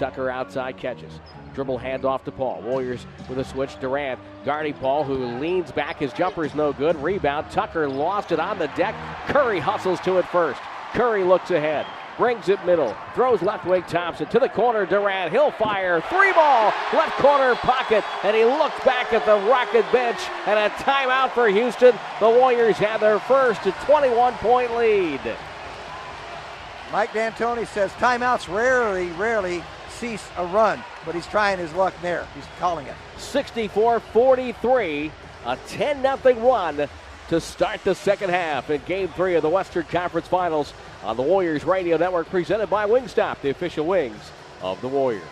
Tucker 0.00 0.30
outside 0.30 0.78
catches. 0.78 1.12
Dribble 1.54 1.78
handoff 1.78 2.24
to 2.24 2.32
Paul. 2.32 2.62
Warriors 2.62 3.04
with 3.28 3.38
a 3.38 3.44
switch. 3.44 3.78
Durant 3.80 4.18
guarding 4.46 4.72
Paul, 4.72 5.04
who 5.04 5.38
leans 5.38 5.70
back. 5.70 5.98
His 5.98 6.14
jumper 6.14 6.46
is 6.46 6.54
no 6.54 6.72
good. 6.72 6.96
Rebound. 6.96 7.50
Tucker 7.50 7.86
lost 7.86 8.32
it 8.32 8.40
on 8.40 8.58
the 8.58 8.68
deck. 8.68 8.94
Curry 9.26 9.60
hustles 9.60 10.00
to 10.00 10.16
it 10.16 10.24
first. 10.28 10.58
Curry 10.94 11.22
looks 11.22 11.50
ahead. 11.50 11.84
Brings 12.16 12.48
it 12.48 12.64
middle. 12.64 12.96
Throws 13.14 13.42
left 13.42 13.66
wing 13.66 13.82
Thompson 13.82 14.26
to 14.28 14.38
the 14.38 14.48
corner. 14.48 14.86
Durant. 14.86 15.32
He'll 15.32 15.50
fire. 15.50 16.00
Three 16.08 16.32
ball. 16.32 16.72
Left 16.94 17.18
corner 17.18 17.54
pocket. 17.56 18.02
And 18.24 18.34
he 18.34 18.44
looks 18.44 18.82
back 18.86 19.12
at 19.12 19.26
the 19.26 19.36
Rocket 19.50 19.84
bench. 19.92 20.18
And 20.46 20.58
a 20.58 20.70
timeout 20.76 21.32
for 21.32 21.46
Houston. 21.48 21.94
The 22.20 22.30
Warriors 22.30 22.78
have 22.78 23.00
their 23.00 23.18
first 23.18 23.60
21 23.60 24.32
point 24.34 24.74
lead. 24.78 25.20
Mike 26.90 27.12
D'Antoni 27.12 27.66
says 27.66 27.92
timeouts 27.92 28.52
rarely, 28.52 29.10
rarely 29.12 29.62
cease 30.00 30.26
a 30.38 30.46
run, 30.46 30.82
but 31.04 31.14
he's 31.14 31.26
trying 31.26 31.58
his 31.58 31.72
luck 31.74 31.92
there. 32.00 32.26
He's 32.34 32.44
calling 32.58 32.86
it. 32.86 32.94
64 33.18 34.00
43, 34.00 35.12
a 35.44 35.56
10 35.68 36.02
0 36.02 36.34
run 36.40 36.88
to 37.28 37.40
start 37.40 37.84
the 37.84 37.94
second 37.94 38.30
half 38.30 38.70
in 38.70 38.80
game 38.86 39.08
three 39.08 39.34
of 39.34 39.42
the 39.42 39.48
Western 39.48 39.84
Conference 39.84 40.26
Finals 40.26 40.72
on 41.04 41.16
the 41.16 41.22
Warriors 41.22 41.64
Radio 41.64 41.96
Network, 41.96 42.28
presented 42.30 42.68
by 42.68 42.88
Wingstop, 42.88 43.40
the 43.42 43.50
official 43.50 43.86
wings 43.86 44.32
of 44.62 44.80
the 44.80 44.88
Warriors. 44.88 45.22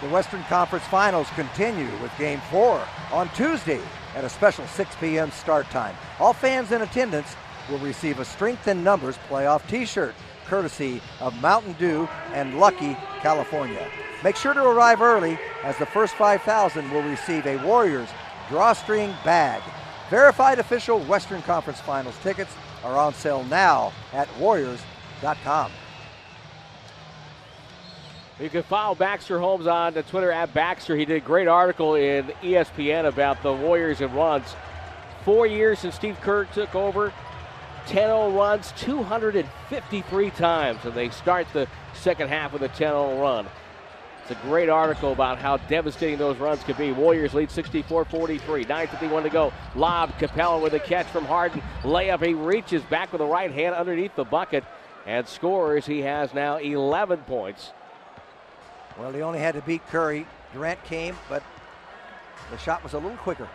The 0.00 0.08
Western 0.08 0.42
Conference 0.44 0.84
Finals 0.86 1.28
continue 1.34 1.90
with 2.00 2.10
game 2.18 2.40
four 2.50 2.82
on 3.12 3.28
Tuesday 3.34 3.80
at 4.16 4.24
a 4.24 4.28
special 4.28 4.66
6 4.66 4.96
p.m. 4.96 5.30
start 5.30 5.68
time. 5.70 5.94
All 6.18 6.32
fans 6.32 6.72
in 6.72 6.82
attendance 6.82 7.36
will 7.70 7.78
receive 7.78 8.18
a 8.18 8.24
Strength 8.24 8.68
in 8.68 8.82
Numbers 8.82 9.16
playoff 9.28 9.68
t 9.68 9.84
shirt 9.84 10.14
courtesy 10.52 11.00
of 11.20 11.32
Mountain 11.40 11.72
Dew 11.78 12.06
and 12.34 12.60
Lucky, 12.60 12.94
California. 13.22 13.88
Make 14.22 14.36
sure 14.36 14.52
to 14.52 14.62
arrive 14.62 15.00
early 15.00 15.38
as 15.64 15.78
the 15.78 15.86
first 15.86 16.14
5,000 16.16 16.90
will 16.90 17.00
receive 17.04 17.46
a 17.46 17.56
Warriors 17.64 18.10
drawstring 18.50 19.14
bag. 19.24 19.62
Verified 20.10 20.58
official 20.58 21.00
Western 21.04 21.40
Conference 21.40 21.80
Finals 21.80 22.18
tickets 22.22 22.54
are 22.84 22.98
on 22.98 23.14
sale 23.14 23.44
now 23.44 23.94
at 24.12 24.28
Warriors.com. 24.36 25.72
You 28.38 28.50
can 28.50 28.62
follow 28.64 28.94
Baxter 28.94 29.38
Holmes 29.38 29.66
on 29.66 29.94
the 29.94 30.02
Twitter 30.02 30.30
at 30.30 30.52
Baxter. 30.52 30.96
He 30.96 31.06
did 31.06 31.16
a 31.16 31.24
great 31.24 31.48
article 31.48 31.94
in 31.94 32.26
ESPN 32.42 33.06
about 33.06 33.42
the 33.42 33.54
Warriors 33.54 34.02
and 34.02 34.14
runs. 34.14 34.54
Four 35.24 35.46
years 35.46 35.78
since 35.78 35.94
Steve 35.94 36.20
Kerr 36.20 36.44
took 36.44 36.74
over, 36.74 37.10
10 37.86 38.08
0 38.08 38.30
runs 38.30 38.72
253 38.78 40.30
times, 40.30 40.84
and 40.84 40.94
they 40.94 41.10
start 41.10 41.46
the 41.52 41.66
second 41.94 42.28
half 42.28 42.52
with 42.52 42.62
a 42.62 42.68
10 42.68 42.76
0 42.78 43.20
run. 43.20 43.46
It's 44.22 44.30
a 44.30 44.46
great 44.46 44.68
article 44.68 45.12
about 45.12 45.38
how 45.38 45.56
devastating 45.56 46.16
those 46.16 46.36
runs 46.36 46.62
could 46.62 46.78
be. 46.78 46.92
Warriors 46.92 47.34
lead 47.34 47.50
64 47.50 48.04
43. 48.04 48.64
9.51 48.64 49.22
to 49.24 49.30
go. 49.30 49.52
Lob 49.74 50.10
Capela 50.18 50.62
with 50.62 50.74
a 50.74 50.80
catch 50.80 51.06
from 51.06 51.24
Harden. 51.24 51.60
Layup. 51.82 52.24
He 52.24 52.32
reaches 52.32 52.82
back 52.82 53.12
with 53.12 53.18
the 53.18 53.26
right 53.26 53.50
hand 53.50 53.74
underneath 53.74 54.14
the 54.14 54.24
bucket 54.24 54.62
and 55.06 55.26
scores. 55.26 55.86
He 55.86 56.00
has 56.02 56.32
now 56.32 56.58
11 56.58 57.20
points. 57.22 57.72
Well, 58.96 59.12
he 59.12 59.22
only 59.22 59.40
had 59.40 59.54
to 59.56 59.62
beat 59.62 59.84
Curry. 59.88 60.26
Durant 60.52 60.84
came, 60.84 61.16
but 61.28 61.42
the 62.50 62.58
shot 62.58 62.84
was 62.84 62.92
a 62.92 62.98
little 62.98 63.16
quicker. 63.16 63.48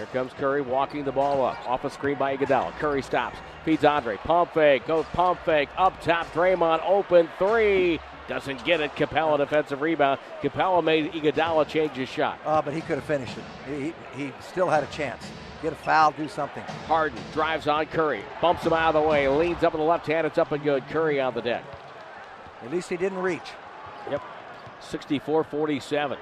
Here 0.00 0.08
comes 0.14 0.32
Curry 0.32 0.62
walking 0.62 1.04
the 1.04 1.12
ball 1.12 1.44
up. 1.44 1.68
Off 1.68 1.84
a 1.84 1.90
screen 1.90 2.16
by 2.16 2.34
Iguodala. 2.34 2.72
Curry 2.78 3.02
stops. 3.02 3.36
Feeds 3.66 3.84
Andre. 3.84 4.16
Pump 4.16 4.54
fake. 4.54 4.86
Goes 4.86 5.04
pump 5.12 5.38
fake. 5.44 5.68
Up 5.76 6.00
top. 6.00 6.26
Draymond 6.32 6.80
open 6.86 7.28
three. 7.38 8.00
Doesn't 8.26 8.64
get 8.64 8.80
it. 8.80 8.96
Capela 8.96 9.36
defensive 9.36 9.82
rebound. 9.82 10.18
Capela 10.40 10.82
made 10.82 11.12
Iguodala 11.12 11.68
change 11.68 11.92
his 11.92 12.08
shot. 12.08 12.38
Uh, 12.46 12.62
but 12.62 12.72
he 12.72 12.80
could 12.80 12.94
have 12.94 13.04
finished 13.04 13.36
it. 13.36 13.44
He, 13.68 13.92
he 14.16 14.32
still 14.40 14.70
had 14.70 14.82
a 14.82 14.86
chance. 14.86 15.22
Get 15.60 15.74
a 15.74 15.76
foul, 15.76 16.12
do 16.12 16.28
something. 16.28 16.62
Harden 16.86 17.18
drives 17.34 17.68
on 17.68 17.84
Curry. 17.84 18.24
Bumps 18.40 18.64
him 18.64 18.72
out 18.72 18.94
of 18.94 19.02
the 19.02 19.06
way. 19.06 19.28
Leans 19.28 19.62
up 19.62 19.74
in 19.74 19.80
the 19.80 19.86
left 19.86 20.06
hand. 20.06 20.26
It's 20.26 20.38
up 20.38 20.50
and 20.52 20.64
good. 20.64 20.82
Curry 20.88 21.20
on 21.20 21.34
the 21.34 21.42
deck. 21.42 21.62
At 22.64 22.70
least 22.70 22.88
he 22.88 22.96
didn't 22.96 23.18
reach. 23.18 23.50
Yep. 24.10 24.22
64 24.80 25.44
47. 25.44 26.16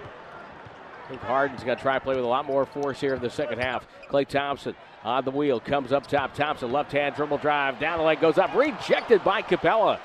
I 1.09 1.11
think 1.13 1.23
Harden's 1.23 1.65
going 1.65 1.75
to 1.75 1.83
try 1.83 1.95
to 1.95 2.05
play 2.05 2.15
with 2.15 2.25
a 2.25 2.29
lot 2.29 2.45
more 2.45 2.67
force 2.67 3.01
here 3.01 3.15
in 3.15 3.23
the 3.23 3.31
second 3.31 3.61
half. 3.61 3.87
Klay 4.11 4.29
Thompson 4.29 4.75
on 5.05 5.25
the 5.25 5.31
wheel, 5.31 5.59
comes 5.59 5.91
up 5.91 6.07
top. 6.07 6.35
Thompson, 6.35 6.71
left 6.71 6.93
hand 6.93 7.15
dribble 7.15 7.39
drive, 7.39 7.81
down 7.81 7.97
the 7.97 8.05
leg, 8.05 8.21
goes 8.21 8.37
up, 8.37 8.55
rejected 8.55 9.25
by 9.25 9.41
Capela. 9.41 10.01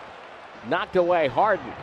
Knocked 0.70 0.96
away. 0.96 1.28
Harden 1.28 1.74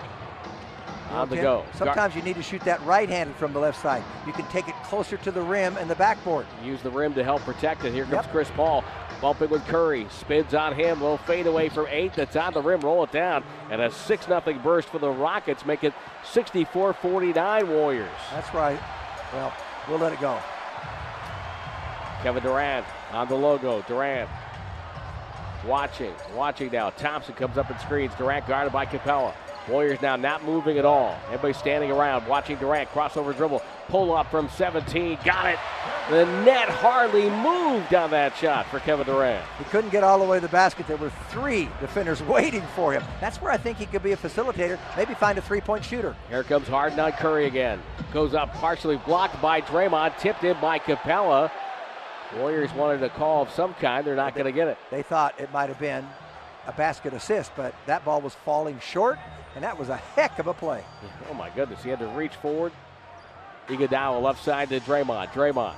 on 1.11 1.29
the 1.29 1.37
go. 1.37 1.67
Sometimes 1.75 2.15
you 2.15 2.23
need 2.23 2.37
to 2.37 2.43
shoot 2.43 2.63
that 2.63 2.83
right 2.87 3.11
handed 3.11 3.37
from 3.37 3.53
the 3.53 3.59
left 3.59 3.83
side. 3.83 4.03
You 4.27 4.33
can 4.33 4.47
take 4.47 4.69
it 4.69 4.75
closer 4.85 5.19
to 5.19 5.31
the 5.31 5.43
rim 5.43 5.77
and 5.77 5.91
the 5.91 5.97
backboard. 5.97 6.47
Use 6.65 6.81
the 6.81 6.91
rim 6.91 7.13
to 7.13 7.23
help 7.23 7.43
protect 7.43 7.85
it. 7.85 7.93
Here 7.93 8.05
comes 8.05 8.25
Yep. 8.25 8.31
Chris 8.33 8.51
Paul. 8.57 8.83
Bumping 9.21 9.51
with 9.51 9.67
Curry. 9.67 10.07
Spins 10.09 10.55
on 10.55 10.75
him. 10.75 11.03
Little 11.03 11.19
fade 11.19 11.47
away 11.47 11.69
from 11.69 11.89
eight. 11.91 12.15
That's 12.15 12.37
on 12.37 12.55
the 12.55 12.63
rim. 12.63 12.81
Roll 12.81 13.05
it 13.05 13.13
down. 13.13 13.45
And 13.71 13.83
a 13.83 13.91
6 13.91 14.27
0 14.27 14.41
burst 14.63 14.89
for 14.89 14.99
the 14.99 15.11
Rockets. 15.11 15.67
Make 15.67 15.85
it 15.85 15.93
64 16.25 16.95
49 16.95 17.69
Warriors. 17.69 18.09
That's 18.33 18.55
right. 18.55 18.81
Well, 19.33 19.53
we'll 19.89 19.99
let 19.99 20.13
it 20.13 20.21
go. 20.21 20.39
Kevin 22.23 22.43
Durant 22.43 22.85
on 23.13 23.29
the 23.29 23.35
logo. 23.35 23.83
Durant 23.83 24.29
watching, 25.65 26.15
watching 26.35 26.71
now. 26.71 26.91
Thompson 26.91 27.35
comes 27.35 27.57
up 27.57 27.71
and 27.71 27.81
screens. 27.81 28.15
Durant 28.17 28.47
guarded 28.47 28.73
by 28.73 28.87
Capela. 28.87 29.35
Warriors 29.69 30.01
now 30.01 30.17
not 30.17 30.45
moving 30.45 30.79
at 30.79 30.85
all. 30.85 31.17
Everybody 31.27 31.53
standing 31.53 31.91
around 31.91 32.27
watching 32.27 32.57
Durant 32.57 32.89
crossover 32.91 33.37
dribble. 33.37 33.63
Pull 33.89 34.13
up 34.15 34.31
from 34.31 34.49
17. 34.49 35.19
Got 35.25 35.47
it. 35.47 35.59
The 36.11 36.25
net 36.45 36.69
hardly 36.69 37.29
moved 37.31 37.95
on 37.95 38.11
that 38.11 38.37
shot 38.37 38.67
for 38.67 38.81
Kevin 38.81 39.07
Durant. 39.07 39.45
He 39.59 39.65
couldn't 39.65 39.91
get 39.91 40.03
all 40.03 40.19
the 40.19 40.25
way 40.25 40.39
to 40.39 40.43
the 40.43 40.51
basket. 40.51 40.87
There 40.87 40.97
were 40.97 41.13
three 41.29 41.69
defenders 41.81 42.23
waiting 42.25 42.63
for 42.75 42.93
him. 42.93 43.03
That's 43.21 43.41
where 43.41 43.53
I 43.53 43.57
think 43.57 43.79
he 43.79 43.87
could 43.87 44.03
be 44.03 44.13
a 44.13 44.17
facilitator. 44.17 44.79
Maybe 44.97 45.15
find 45.15 45.39
a 45.39 45.43
three 45.43 45.61
point 45.61 45.85
shooter. 45.85 46.17
Here 46.29 46.43
comes 46.43 46.67
Harden 46.67 46.99
on 46.99 47.13
Curry 47.13 47.47
again. 47.47 47.81
Goes 48.13 48.35
up 48.35 48.53
partially 48.55 48.97
blocked 48.97 49.41
by 49.41 49.61
Draymond. 49.61 50.19
Tipped 50.19 50.43
in 50.45 50.59
by 50.61 50.79
Capela. 50.79 51.51
Warriors 52.37 52.73
wanted 52.75 53.03
a 53.03 53.11
call 53.11 53.43
of 53.43 53.51
some 53.51 53.75
kind. 53.75 54.07
They're 54.07 54.17
not 54.17 54.35
going 54.35 54.47
to 54.47 54.53
get 54.53 54.69
it. 54.69 54.79
They 54.91 55.03
thought 55.03 55.39
it 55.41 55.53
might 55.53 55.69
have 55.69 55.79
been 55.79 56.07
a 56.67 56.73
basket 56.73 57.13
assist, 57.13 57.53
but 57.57 57.75
that 57.87 58.05
ball 58.05 58.21
was 58.21 58.35
falling 58.35 58.79
short, 58.81 59.19
and 59.55 59.65
that 59.65 59.79
was 59.79 59.89
a 59.89 59.97
heck 59.97 60.39
of 60.39 60.47
a 60.47 60.55
play. 60.55 60.85
Oh 61.31 61.35
my 61.35 61.51
goodness, 61.51 61.83
he 61.83 61.91
had 61.91 61.99
to 61.99 62.07
reach 62.09 62.35
forward. 62.37 62.73
Iguodala 63.69 64.21
left 64.23 64.43
side 64.43 64.69
to 64.71 64.81
Draymond. 64.81 65.29
Draymond. 65.29 65.75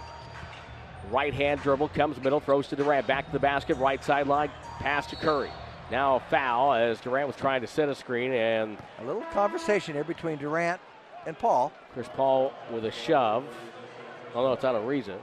Right 1.10 1.34
hand 1.34 1.60
dribble 1.62 1.88
comes 1.88 2.22
middle, 2.22 2.40
throws 2.40 2.68
to 2.68 2.76
Durant, 2.76 3.06
back 3.06 3.26
to 3.26 3.32
the 3.32 3.38
basket, 3.38 3.76
right 3.76 4.02
sideline, 4.02 4.50
pass 4.78 5.06
to 5.08 5.16
Curry. 5.16 5.50
Now 5.90 6.16
a 6.16 6.20
foul 6.20 6.72
as 6.72 7.00
Durant 7.00 7.26
was 7.26 7.36
trying 7.36 7.60
to 7.60 7.66
set 7.66 7.88
a 7.88 7.94
screen, 7.94 8.32
and 8.32 8.78
A 9.00 9.04
little 9.04 9.22
conversation 9.32 9.94
here 9.94 10.04
between 10.04 10.38
Durant 10.38 10.80
and 11.26 11.38
Paul. 11.38 11.72
Chris 11.92 12.08
Paul 12.14 12.52
with 12.72 12.84
a 12.84 12.90
shove. 12.90 13.44
Oh 14.34 14.42
no, 14.42 14.52
it's 14.52 14.64
on 14.64 14.76
a 14.76 14.80
reason. 14.80 15.18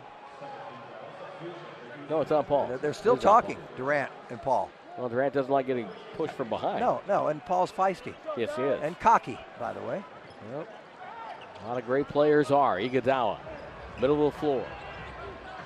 No, 2.10 2.22
it's 2.22 2.32
on 2.32 2.44
Paul. 2.44 2.68
They're, 2.68 2.78
they're 2.78 2.94
still 2.94 3.16
It's 3.16 3.24
talking, 3.24 3.58
Durant 3.78 4.12
and 4.30 4.42
Paul. 4.42 4.70
Well, 5.00 5.08
Durant 5.08 5.34
doesn't 5.34 5.52
like 5.52 5.66
getting 5.66 5.88
pushed 6.18 6.34
from 6.34 6.50
behind. 6.50 6.82
No, 6.82 7.00
no, 7.08 7.28
and 7.28 7.44
Paul's 7.46 7.72
feisty 7.72 8.14
Yes, 8.36 8.54
he 8.58 8.62
is. 8.64 8.82
and 8.84 9.00
cocky, 9.00 9.40
by 9.58 9.72
the 9.72 9.80
way. 9.82 10.04
Yep. 10.54 10.70
A 11.64 11.68
lot 11.68 11.78
of 11.78 11.86
great 11.86 12.08
players 12.10 12.52
are. 12.52 12.78
Iguodala, 12.78 13.38
middle 14.02 14.28
of 14.28 14.34
the 14.34 14.40
floor, 14.40 14.66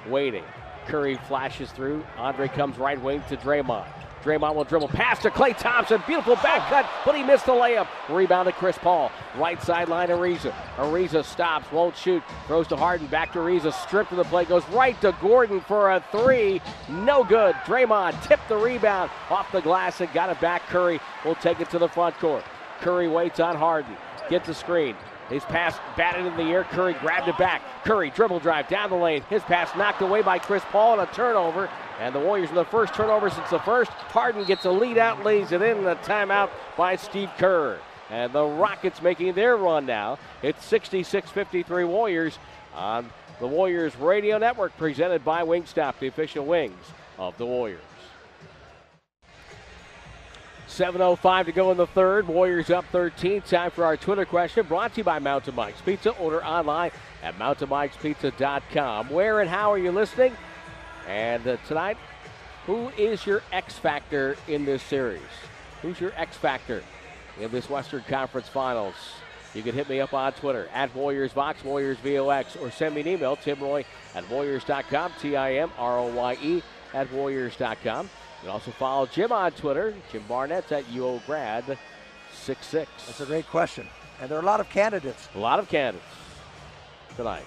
waiting. 0.08 0.44
Curry 0.86 1.16
flashes 1.28 1.72
through. 1.72 2.06
Andre 2.18 2.48
comes 2.48 2.78
right 2.78 3.02
wing 3.02 3.24
to 3.30 3.38
Draymond. 3.38 3.88
Draymond 4.24 4.56
will 4.56 4.64
dribble 4.64 4.88
pass 4.88 5.20
to 5.24 5.30
Klay 5.30 5.58
Thompson. 5.58 6.02
Beautiful 6.08 6.36
back 6.38 6.70
cut, 6.70 6.90
but 7.06 7.16
he 7.16 7.24
missed 7.24 7.46
the 7.46 7.52
layup. 7.52 7.88
Rebound 8.10 8.48
to 8.48 8.54
Chris 8.54 8.78
Paul. 8.78 9.12
Right 9.38 9.62
sideline, 9.62 10.10
Ariza. 10.10 10.54
Ariza 10.78 11.26
stops, 11.26 11.72
won't 11.72 11.98
shoot. 11.98 12.24
Throws 12.48 12.68
to 12.70 12.76
Harden. 12.78 13.08
Back 13.08 13.34
to 13.34 13.40
Ariza. 13.40 13.74
Stripped 13.74 14.12
to 14.12 14.16
the 14.16 14.24
play. 14.24 14.46
Goes 14.46 14.68
right 14.70 15.00
to 15.02 15.16
Gordon 15.22 15.62
for 15.62 15.92
a 15.92 16.04
three. 16.12 16.62
No 16.90 17.24
good. 17.24 17.56
Draymond 17.66 18.22
tipped 18.24 18.48
the 18.48 18.58
rebound 18.58 19.12
off 19.30 19.52
the 19.52 19.62
glass 19.62 20.00
and 20.00 20.12
got 20.14 20.30
it 20.30 20.40
back. 20.40 20.64
Curry 20.68 21.00
will 21.26 21.36
take 21.36 21.60
it 21.60 21.70
to 21.72 21.80
the 21.80 21.90
front 21.90 22.18
court. 22.20 22.44
Curry 22.80 23.08
waits 23.08 23.40
on 23.40 23.56
Harden. 23.56 23.96
gets 24.30 24.48
the 24.48 24.54
screen. 24.54 24.96
His 25.30 25.44
pass 25.46 25.80
batted 25.96 26.26
in 26.26 26.36
the 26.36 26.44
air. 26.44 26.64
Curry 26.66 26.94
grabbed 26.94 27.28
it 27.28 27.38
back. 27.38 27.62
Curry 27.84 28.12
dribble 28.12 28.40
drive 28.40 28.68
down 28.68 28.90
the 28.90 28.96
lane. 28.96 29.24
His 29.30 29.42
pass 29.44 29.76
knocked 29.76 30.02
away 30.02 30.22
by 30.22 30.38
Chris 30.38 30.64
Paul 30.70 31.00
and 31.00 31.10
a 31.10 31.14
turnover. 31.14 31.70
And 32.00 32.14
the 32.14 32.20
Warriors 32.20 32.50
in 32.50 32.56
the 32.56 32.66
first 32.66 32.94
turnover 32.94 33.30
since 33.30 33.50
the 33.50 33.60
first. 33.60 33.92
Harden 33.92 34.46
gets 34.46 34.66
a 34.66 34.72
lead 34.72 34.98
out, 34.98 35.24
lays 35.24 35.52
it 35.52 35.62
in, 35.62 35.86
a 35.86 35.96
timeout 35.96 36.50
by 36.78 36.96
Steve 36.96 37.30
Kerr. 37.38 37.80
And 38.10 38.34
the 38.34 38.44
Rockets 38.44 39.02
making 39.02 39.34
their 39.34 39.58
run 39.58 39.86
now. 39.86 40.20
It's 40.42 40.64
66 40.66 41.30
53 41.30 41.84
Warriors 41.86 42.38
on 42.76 43.10
the 43.40 43.48
Warriors 43.48 43.96
Radio 43.98 44.38
Network, 44.38 44.76
presented 44.78 45.24
by 45.24 45.44
Wingstop, 45.44 46.00
the 46.00 46.08
official 46.08 46.46
wings 46.46 46.86
of 47.18 47.38
the 47.38 47.46
Warriors. 47.46 47.82
7.05 50.68 51.46
to 51.46 51.52
go 51.52 51.70
in 51.70 51.78
the 51.78 51.86
third. 51.86 52.28
Warriors 52.28 52.72
up 52.72 52.86
13. 52.92 53.42
Time 53.44 53.70
for 53.70 53.86
our 53.86 53.96
Twitter 53.96 54.26
question 54.26 54.66
brought 54.66 54.94
to 54.94 55.02
you 55.02 55.04
by 55.04 55.20
Mountain 55.20 55.54
Mike's 55.54 55.82
Pizza. 55.82 56.12
Order 56.18 56.44
online 56.44 56.90
at 57.22 57.38
mountainmikespizza.com. 57.38 59.10
Where 59.12 59.42
and 59.42 59.50
how 59.50 59.72
are 59.72 59.78
you 59.78 59.92
listening? 59.92 60.36
And 61.08 61.46
uh, 61.48 61.58
tonight, 61.68 61.98
who 62.66 62.90
is 62.98 63.26
your 63.26 63.42
X 63.52 63.78
factor 63.78 64.38
in 64.48 64.66
this 64.66 64.82
series? 64.84 65.22
Who's 65.82 66.00
your 66.00 66.14
X 66.16 66.38
factor 66.38 66.84
in 67.40 67.52
this 67.52 67.70
Western 67.70 68.04
Conference 68.04 68.48
Finals? 68.48 68.96
You 69.54 69.62
can 69.62 69.76
hit 69.76 69.88
me 69.88 70.00
up 70.00 70.14
on 70.14 70.34
Twitter 70.34 70.68
at 70.74 70.96
Warriors 70.96 71.32
Vox, 71.32 71.64
Warriors 71.64 71.98
VOX, 72.04 72.56
or 72.56 72.72
send 72.72 72.96
me 72.96 73.02
an 73.02 73.08
email, 73.08 73.36
timroye 73.38 73.86
at 74.16 74.28
Warriors.com, 74.30 75.12
T 75.20 75.36
I 75.36 75.56
M 75.56 75.72
R 75.78 76.00
O 76.00 76.08
Y 76.08 76.38
E 76.42 76.64
at 76.94 77.12
Warriors.com. 77.12 78.06
You 78.06 78.10
can 78.42 78.50
also 78.50 78.72
follow 78.72 79.06
Jim 79.06 79.32
on 79.32 79.52
Twitter. 79.52 79.94
Jim 80.12 80.24
Barnett 80.28 80.72
at 80.72 80.86
UOGrad66. 80.86 81.78
That's 82.68 83.22
a 83.22 83.26
great 83.26 83.48
question. 83.48 83.88
And 84.20 84.30
there 84.30 84.38
are 84.38 84.42
a 84.42 84.46
lot 84.46 84.60
of 84.60 84.70
candidates. 84.70 85.30
A 85.36 85.40
lot 85.40 85.60
of 85.60 85.70
candidates 85.70 86.06
tonight. 87.16 87.46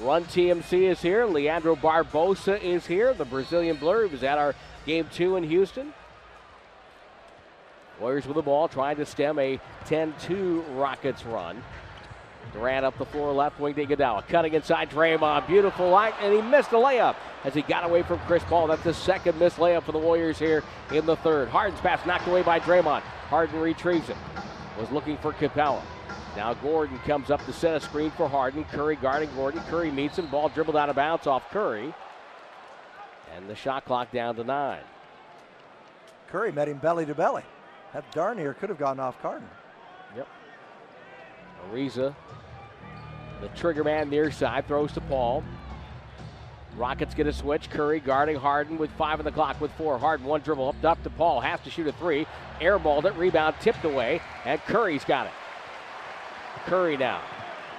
Run 0.00 0.24
TMC 0.24 0.90
is 0.90 1.02
here. 1.02 1.26
Leandro 1.26 1.74
Barbosa 1.74 2.60
is 2.62 2.86
here. 2.86 3.12
The 3.14 3.24
Brazilian 3.24 3.76
Blur. 3.76 4.06
Was 4.06 4.22
at 4.22 4.38
our 4.38 4.54
game 4.86 5.08
two 5.12 5.36
in 5.36 5.42
Houston. 5.44 5.92
Warriors 7.98 8.26
with 8.26 8.36
the 8.36 8.42
ball, 8.42 8.68
trying 8.68 8.96
to 8.96 9.06
stem 9.06 9.40
a 9.40 9.58
10 9.86 10.14
2 10.20 10.64
Rockets 10.70 11.24
run. 11.24 11.62
Durant 12.52 12.86
up 12.86 12.96
the 12.96 13.04
floor, 13.04 13.32
left 13.32 13.58
wing 13.58 13.74
to 13.74 13.84
Iguodala. 13.84 14.26
Cutting 14.28 14.54
inside 14.54 14.88
Draymond. 14.88 15.48
Beautiful 15.48 15.90
line, 15.90 16.12
and 16.20 16.32
he 16.32 16.40
missed 16.40 16.70
a 16.70 16.76
layup 16.76 17.16
as 17.44 17.54
he 17.54 17.62
got 17.62 17.84
away 17.84 18.02
from 18.02 18.20
Chris 18.20 18.44
Paul. 18.44 18.68
That's 18.68 18.84
the 18.84 18.94
second 18.94 19.38
missed 19.38 19.56
layup 19.56 19.82
for 19.82 19.92
the 19.92 19.98
Warriors 19.98 20.38
here 20.38 20.62
in 20.92 21.06
the 21.06 21.16
third. 21.16 21.48
Harden's 21.48 21.80
pass 21.80 22.06
knocked 22.06 22.28
away 22.28 22.42
by 22.42 22.60
Draymond. 22.60 23.00
Harden 23.00 23.60
retrieves 23.60 24.08
it. 24.08 24.16
Was 24.78 24.90
looking 24.92 25.18
for 25.18 25.32
Capela. 25.32 25.82
Now 26.38 26.54
Gordon 26.54 27.00
comes 27.00 27.32
up 27.32 27.44
to 27.46 27.52
set 27.52 27.74
a 27.74 27.80
screen 27.80 28.12
for 28.12 28.28
Harden. 28.28 28.62
Curry 28.66 28.94
guarding 28.94 29.28
Gordon. 29.34 29.60
Curry 29.62 29.90
meets 29.90 30.20
him. 30.20 30.28
Ball 30.28 30.48
dribbled 30.48 30.76
out 30.76 30.88
of 30.88 30.94
bounds 30.94 31.26
off 31.26 31.42
Curry. 31.50 31.92
And 33.34 33.50
the 33.50 33.56
shot 33.56 33.84
clock 33.84 34.12
down 34.12 34.36
to 34.36 34.44
nine. 34.44 34.84
Curry 36.28 36.52
met 36.52 36.68
him 36.68 36.78
belly 36.78 37.04
to 37.06 37.14
belly. 37.16 37.42
That 37.92 38.08
darn 38.12 38.36
near 38.36 38.54
could 38.54 38.68
have 38.68 38.78
gone 38.78 39.00
off 39.00 39.20
Carton. 39.20 39.48
Yep. 40.14 40.28
Ariza, 41.72 42.14
the 43.40 43.48
trigger 43.56 43.82
man 43.82 44.08
near 44.08 44.30
side, 44.30 44.68
throws 44.68 44.92
to 44.92 45.00
Paul. 45.00 45.42
Rockets 46.76 47.16
get 47.16 47.26
a 47.26 47.32
switch. 47.32 47.68
Curry 47.68 47.98
guarding 47.98 48.36
Harden 48.36 48.78
with 48.78 48.92
five 48.92 49.18
on 49.18 49.24
the 49.24 49.32
clock 49.32 49.60
with 49.60 49.72
four. 49.72 49.98
Harden 49.98 50.24
one 50.24 50.42
dribble 50.42 50.68
up, 50.68 50.84
up 50.84 51.02
to 51.02 51.10
Paul. 51.10 51.40
Has 51.40 51.58
to 51.62 51.70
shoot 51.70 51.88
a 51.88 51.92
three. 51.94 52.28
Airballed 52.60 53.06
it. 53.06 53.16
Rebound 53.16 53.56
tipped 53.60 53.84
away. 53.84 54.20
And 54.44 54.60
Curry's 54.60 55.04
got 55.04 55.26
it. 55.26 55.32
Curry 56.68 56.96
now. 56.96 57.20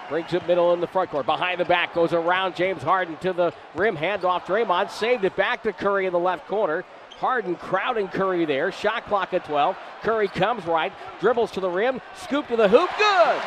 Brings 0.09 0.33
it 0.33 0.47
middle 0.47 0.73
in 0.73 0.81
the 0.81 0.87
front 0.87 1.11
court. 1.11 1.25
Behind 1.25 1.59
the 1.59 1.65
back. 1.65 1.93
Goes 1.93 2.13
around 2.13 2.55
James 2.55 2.81
Harden 2.81 3.15
to 3.17 3.31
the 3.31 3.53
rim. 3.75 3.95
Hand 3.95 4.25
off 4.25 4.47
Draymond. 4.47 4.89
Saved 4.89 5.23
it 5.23 5.35
back 5.35 5.63
to 5.63 5.73
Curry 5.73 6.07
in 6.07 6.13
the 6.13 6.19
left 6.19 6.47
corner. 6.47 6.83
Harden 7.17 7.55
crowding 7.55 8.07
Curry 8.07 8.45
there. 8.45 8.71
Shot 8.71 9.05
clock 9.05 9.33
at 9.33 9.45
12. 9.45 9.77
Curry 10.01 10.27
comes 10.27 10.65
right. 10.65 10.91
Dribbles 11.19 11.51
to 11.51 11.59
the 11.59 11.69
rim. 11.69 12.01
Scoop 12.15 12.47
to 12.47 12.55
the 12.55 12.67
hoop. 12.67 12.89
Good. 12.97 13.41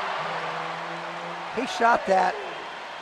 He 1.57 1.66
shot 1.66 2.07
that 2.07 2.34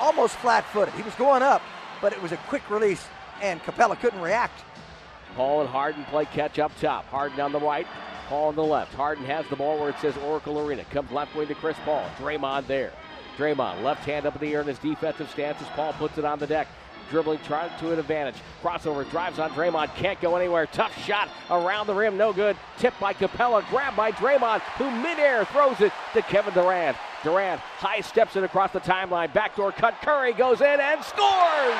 almost 0.00 0.36
flat 0.36 0.64
footed. 0.64 0.94
He 0.94 1.02
was 1.02 1.14
going 1.14 1.42
up, 1.42 1.62
but 2.00 2.12
it 2.12 2.20
was 2.20 2.32
a 2.32 2.36
quick 2.48 2.68
release, 2.70 3.06
and 3.42 3.62
Capela 3.62 3.98
couldn't 4.00 4.20
react. 4.20 4.64
Paul 5.36 5.60
and 5.60 5.70
Harden 5.70 6.04
play 6.04 6.24
catch 6.24 6.58
up 6.58 6.72
top. 6.80 7.04
Harden 7.06 7.38
on 7.38 7.52
the 7.52 7.60
right, 7.60 7.86
Paul 8.30 8.48
on 8.48 8.54
the 8.54 8.64
left. 8.64 8.94
Harden 8.94 9.24
has 9.24 9.44
the 9.48 9.56
ball 9.56 9.76
where 9.80 9.90
it 9.90 9.98
says 9.98 10.16
Oracle 10.18 10.60
Arena. 10.60 10.84
Comes 10.84 11.10
left 11.10 11.34
wing 11.34 11.48
to 11.48 11.54
Chris 11.56 11.76
Paul. 11.84 12.08
Draymond 12.16 12.68
there. 12.68 12.92
Draymond 13.36 13.82
left 13.82 14.04
hand 14.04 14.24
up 14.24 14.36
in 14.36 14.40
the 14.40 14.54
air 14.54 14.60
in 14.60 14.68
his 14.68 14.78
defensive 14.78 15.28
stance 15.30 15.60
as 15.60 15.66
Paul 15.70 15.92
puts 15.94 16.16
it 16.16 16.24
on 16.24 16.38
the 16.38 16.46
deck. 16.46 16.68
Dribbling, 17.10 17.40
trying 17.40 17.76
to 17.80 17.92
an 17.92 17.98
advantage. 17.98 18.36
Crossover, 18.62 19.08
drives 19.10 19.40
on 19.40 19.50
Draymond, 19.50 19.92
can't 19.96 20.20
go 20.20 20.36
anywhere. 20.36 20.66
Tough 20.66 20.96
shot 21.04 21.28
around 21.50 21.88
the 21.88 21.94
rim, 21.94 22.16
no 22.16 22.32
good. 22.32 22.56
Tipped 22.78 23.00
by 23.00 23.12
Capela, 23.12 23.68
grabbed 23.68 23.96
by 23.96 24.12
Draymond, 24.12 24.60
who 24.78 24.88
midair 24.92 25.44
throws 25.46 25.80
it 25.80 25.92
to 26.14 26.22
Kevin 26.22 26.54
Durant. 26.54 26.96
Durant 27.24 27.60
high 27.60 28.00
steps 28.00 28.36
it 28.36 28.44
across 28.44 28.70
the 28.70 28.78
timeline. 28.78 29.34
Backdoor 29.34 29.72
cut. 29.72 30.00
Curry 30.02 30.34
goes 30.34 30.60
in 30.60 30.78
and 30.78 31.02
scores. 31.02 31.74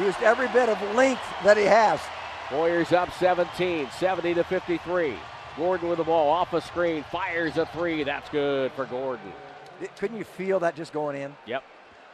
Used 0.00 0.20
every 0.24 0.48
bit 0.48 0.68
of 0.68 0.82
length 0.96 1.22
that 1.44 1.56
he 1.56 1.64
has. 1.64 2.00
Warriors 2.52 2.92
up 2.92 3.10
17, 3.14 3.88
70 3.98 4.34
to 4.34 4.44
53. 4.44 5.14
Gordon 5.56 5.88
with 5.88 5.98
the 5.98 6.04
ball 6.04 6.28
off 6.28 6.52
a 6.52 6.60
screen, 6.60 7.02
fires 7.04 7.56
a 7.56 7.64
three. 7.66 8.04
That's 8.04 8.28
good 8.28 8.72
for 8.72 8.84
Gordon. 8.84 9.32
Couldn't 9.98 10.18
you 10.18 10.24
feel 10.24 10.60
that 10.60 10.76
just 10.76 10.92
going 10.92 11.16
in? 11.16 11.34
Yep. 11.46 11.62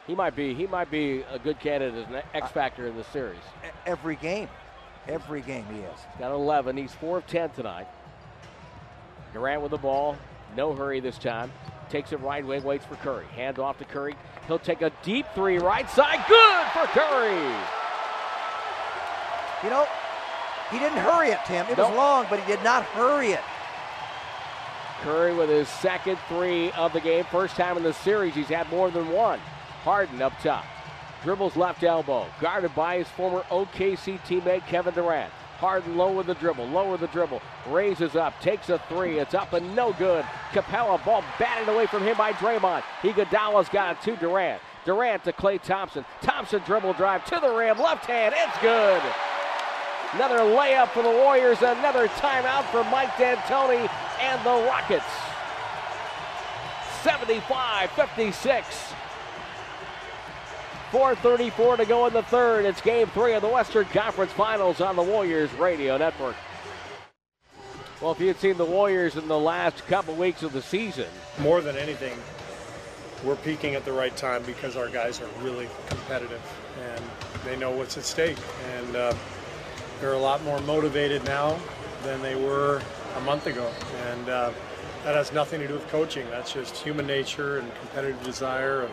He 0.07 0.15
might 0.15 0.35
be 0.35 0.53
he 0.53 0.65
might 0.65 0.89
be 0.89 1.23
a 1.31 1.37
good 1.37 1.59
candidate 1.59 2.05
as 2.05 2.13
an 2.13 2.21
X 2.33 2.51
factor 2.51 2.87
in 2.87 2.95
the 2.95 3.03
series. 3.05 3.41
Every 3.85 4.15
game. 4.15 4.49
Every 5.07 5.41
game 5.41 5.65
he 5.71 5.79
is. 5.79 5.99
He's 6.11 6.19
got 6.19 6.31
11. 6.31 6.77
He's 6.77 6.93
4 6.93 7.17
of 7.17 7.27
10 7.27 7.49
tonight. 7.51 7.87
Durant 9.33 9.61
with 9.61 9.71
the 9.71 9.77
ball. 9.77 10.17
No 10.55 10.73
hurry 10.73 10.99
this 10.99 11.17
time. 11.17 11.51
Takes 11.89 12.11
it 12.11 12.19
right 12.21 12.45
wing, 12.45 12.63
waits 12.63 12.85
for 12.85 12.95
Curry. 12.95 13.25
Hand 13.35 13.59
off 13.59 13.77
to 13.79 13.85
Curry. 13.85 14.15
He'll 14.47 14.59
take 14.59 14.81
a 14.81 14.91
deep 15.03 15.25
three 15.35 15.57
right 15.57 15.89
side. 15.89 16.23
Good 16.27 16.65
for 16.73 16.85
Curry. 16.87 17.55
You 19.63 19.69
know, 19.69 19.85
he 20.71 20.79
didn't 20.79 20.97
hurry 20.99 21.29
it, 21.29 21.39
Tim. 21.45 21.65
It 21.67 21.77
nope. 21.77 21.89
was 21.89 21.97
long, 21.97 22.25
but 22.29 22.39
he 22.39 22.47
did 22.51 22.63
not 22.63 22.83
hurry 22.83 23.31
it. 23.31 23.41
Curry 25.01 25.33
with 25.33 25.49
his 25.49 25.67
second 25.67 26.17
three 26.27 26.71
of 26.71 26.91
the 26.93 26.99
game. 26.99 27.23
First 27.31 27.55
time 27.55 27.77
in 27.77 27.83
the 27.83 27.93
series 27.93 28.35
he's 28.35 28.47
had 28.47 28.69
more 28.69 28.91
than 28.91 29.09
one. 29.09 29.39
Harden 29.83 30.21
up 30.21 30.33
top. 30.41 30.65
Dribbles 31.23 31.55
left 31.55 31.83
elbow. 31.83 32.25
Guarded 32.41 32.75
by 32.75 32.97
his 32.97 33.07
former 33.09 33.43
OKC 33.49 34.19
teammate 34.21 34.65
Kevin 34.67 34.93
Durant. 34.93 35.31
Harden 35.59 35.97
lower 35.97 36.23
the 36.23 36.35
dribble, 36.35 36.67
lower 36.67 36.95
the 36.95 37.07
dribble, 37.07 37.41
raises 37.67 38.15
up, 38.15 38.39
takes 38.39 38.69
a 38.69 38.79
three. 38.87 39.19
It's 39.19 39.33
up 39.33 39.51
and 39.51 39.75
no 39.75 39.91
good. 39.93 40.23
Capela 40.51 41.03
ball 41.03 41.21
batted 41.37 41.67
away 41.67 41.85
from 41.85 42.01
him 42.03 42.15
by 42.15 42.31
Draymond. 42.31 42.83
Iguodala's 43.01 43.67
got 43.67 43.97
it 43.97 44.01
to 44.03 44.15
Durant. 44.15 44.61
Durant 44.85 45.25
to 45.25 45.33
Klay 45.33 45.61
Thompson. 45.61 46.05
Thompson 46.21 46.61
dribble 46.65 46.93
drive 46.93 47.25
to 47.25 47.39
the 47.41 47.53
rim, 47.53 47.77
left 47.77 48.05
hand. 48.05 48.33
It's 48.37 48.57
good. 48.59 49.01
Another 50.13 50.39
layup 50.39 50.89
for 50.89 51.03
the 51.03 51.09
Warriors. 51.09 51.61
Another 51.61 52.07
timeout 52.07 52.65
for 52.71 52.83
Mike 52.85 53.15
D'Antoni 53.17 53.89
and 54.19 54.43
the 54.43 54.67
Rockets. 54.67 55.05
75 57.03 57.91
56. 57.91 58.93
4.34 60.91 61.77
to 61.77 61.85
go 61.85 62.07
in 62.07 62.13
the 62.13 62.23
third. 62.23 62.65
It's 62.65 62.81
game 62.81 63.07
three 63.07 63.33
of 63.33 63.43
the 63.43 63.47
Western 63.47 63.85
Conference 63.85 64.31
Finals 64.31 64.81
on 64.81 64.95
the 64.95 65.03
Warriors 65.03 65.53
Radio 65.53 65.97
Network. 65.97 66.35
Well, 68.01 68.11
if 68.11 68.19
you 68.19 68.27
had 68.27 68.37
seen 68.37 68.57
the 68.57 68.65
Warriors 68.65 69.15
in 69.15 69.27
the 69.27 69.37
last 69.37 69.85
couple 69.85 70.15
weeks 70.15 70.41
of 70.41 70.51
the 70.51 70.63
season, 70.63 71.05
more 71.37 71.61
than 71.61 71.77
anything, 71.77 72.17
we're 73.23 73.35
peaking 73.35 73.75
at 73.75 73.85
the 73.85 73.91
right 73.91 74.15
time 74.17 74.41
because 74.43 74.75
our 74.75 74.87
guys 74.87 75.21
are 75.21 75.29
really 75.43 75.67
competitive 75.89 76.41
and 76.81 77.03
they 77.45 77.55
know 77.55 77.69
what's 77.69 77.97
at 77.97 78.03
stake. 78.03 78.37
And 78.77 78.95
uh, 78.95 79.13
they're 79.99 80.13
a 80.13 80.17
lot 80.17 80.43
more 80.43 80.59
motivated 80.61 81.23
now 81.25 81.59
than 82.03 82.21
they 82.21 82.35
were 82.35 82.81
a 83.17 83.21
month 83.21 83.47
ago. 83.47 83.69
And 84.07 84.29
uh, 84.29 84.51
that 85.03 85.15
has 85.15 85.31
nothing 85.31 85.59
to 85.61 85.67
do 85.67 85.73
with 85.73 85.87
coaching. 85.89 86.29
That's 86.29 86.53
just 86.53 86.77
human 86.77 87.07
nature 87.07 87.59
and 87.59 87.71
competitive 87.79 88.21
desire. 88.23 88.89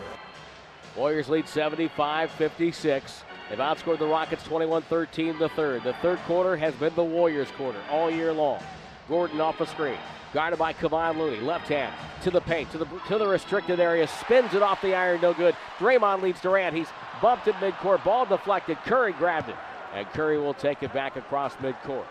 Warriors 0.95 1.29
lead 1.29 1.47
75 1.47 2.31
56. 2.31 3.23
They've 3.49 3.59
outscored 3.59 3.99
the 3.99 4.07
Rockets 4.07 4.43
21 4.43 4.81
13 4.83 5.39
the 5.39 5.49
third. 5.49 5.83
The 5.83 5.93
third 5.93 6.19
quarter 6.19 6.57
has 6.57 6.73
been 6.75 6.93
the 6.95 7.03
Warriors' 7.03 7.49
quarter 7.57 7.79
all 7.89 8.11
year 8.11 8.33
long. 8.33 8.61
Gordon 9.07 9.39
off 9.39 9.61
a 9.61 9.67
screen. 9.67 9.97
Guarded 10.33 10.59
by 10.59 10.73
Kevon 10.73 11.17
Looney. 11.17 11.39
Left 11.39 11.69
hand 11.69 11.93
to 12.23 12.31
the 12.31 12.41
paint, 12.41 12.69
to 12.71 12.77
the, 12.77 12.85
to 13.07 13.17
the 13.17 13.27
restricted 13.27 13.79
area. 13.79 14.07
Spins 14.07 14.53
it 14.53 14.61
off 14.61 14.81
the 14.81 14.93
iron, 14.93 15.21
no 15.21 15.33
good. 15.33 15.55
Draymond 15.77 16.21
leads 16.21 16.41
Durant. 16.41 16.75
He's 16.75 16.89
bumped 17.21 17.47
at 17.47 17.55
midcourt. 17.55 18.03
Ball 18.03 18.25
deflected. 18.25 18.77
Curry 18.79 19.13
grabbed 19.13 19.49
it. 19.49 19.55
And 19.93 20.07
Curry 20.09 20.37
will 20.37 20.53
take 20.53 20.83
it 20.83 20.93
back 20.93 21.15
across 21.15 21.55
midcourt. 21.55 22.05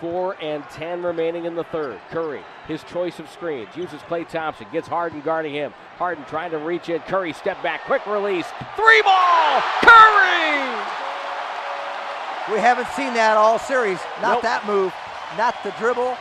Four 0.00 0.36
and 0.40 0.62
ten 0.70 1.02
remaining 1.02 1.44
in 1.44 1.54
the 1.56 1.64
third. 1.64 1.98
Curry, 2.10 2.42
his 2.68 2.84
choice 2.84 3.18
of 3.18 3.28
screens, 3.28 3.68
uses 3.76 4.00
Klay 4.02 4.28
Thompson, 4.28 4.66
gets 4.72 4.86
Harden 4.86 5.20
guarding 5.22 5.52
him. 5.52 5.72
Harden 5.96 6.24
trying 6.26 6.52
to 6.52 6.58
reach 6.58 6.88
in. 6.88 7.00
Curry 7.00 7.32
step 7.32 7.60
back, 7.64 7.82
quick 7.84 8.06
release, 8.06 8.46
three 8.76 9.02
ball. 9.02 9.60
Curry. 9.82 10.84
We 12.52 12.58
haven't 12.60 12.88
seen 12.90 13.12
that 13.14 13.36
all 13.36 13.58
series. 13.58 13.98
Not 14.22 14.34
Nope. 14.34 14.42
that 14.42 14.66
move, 14.66 14.94
not 15.36 15.54
the 15.64 15.70
dribble, 15.78 16.16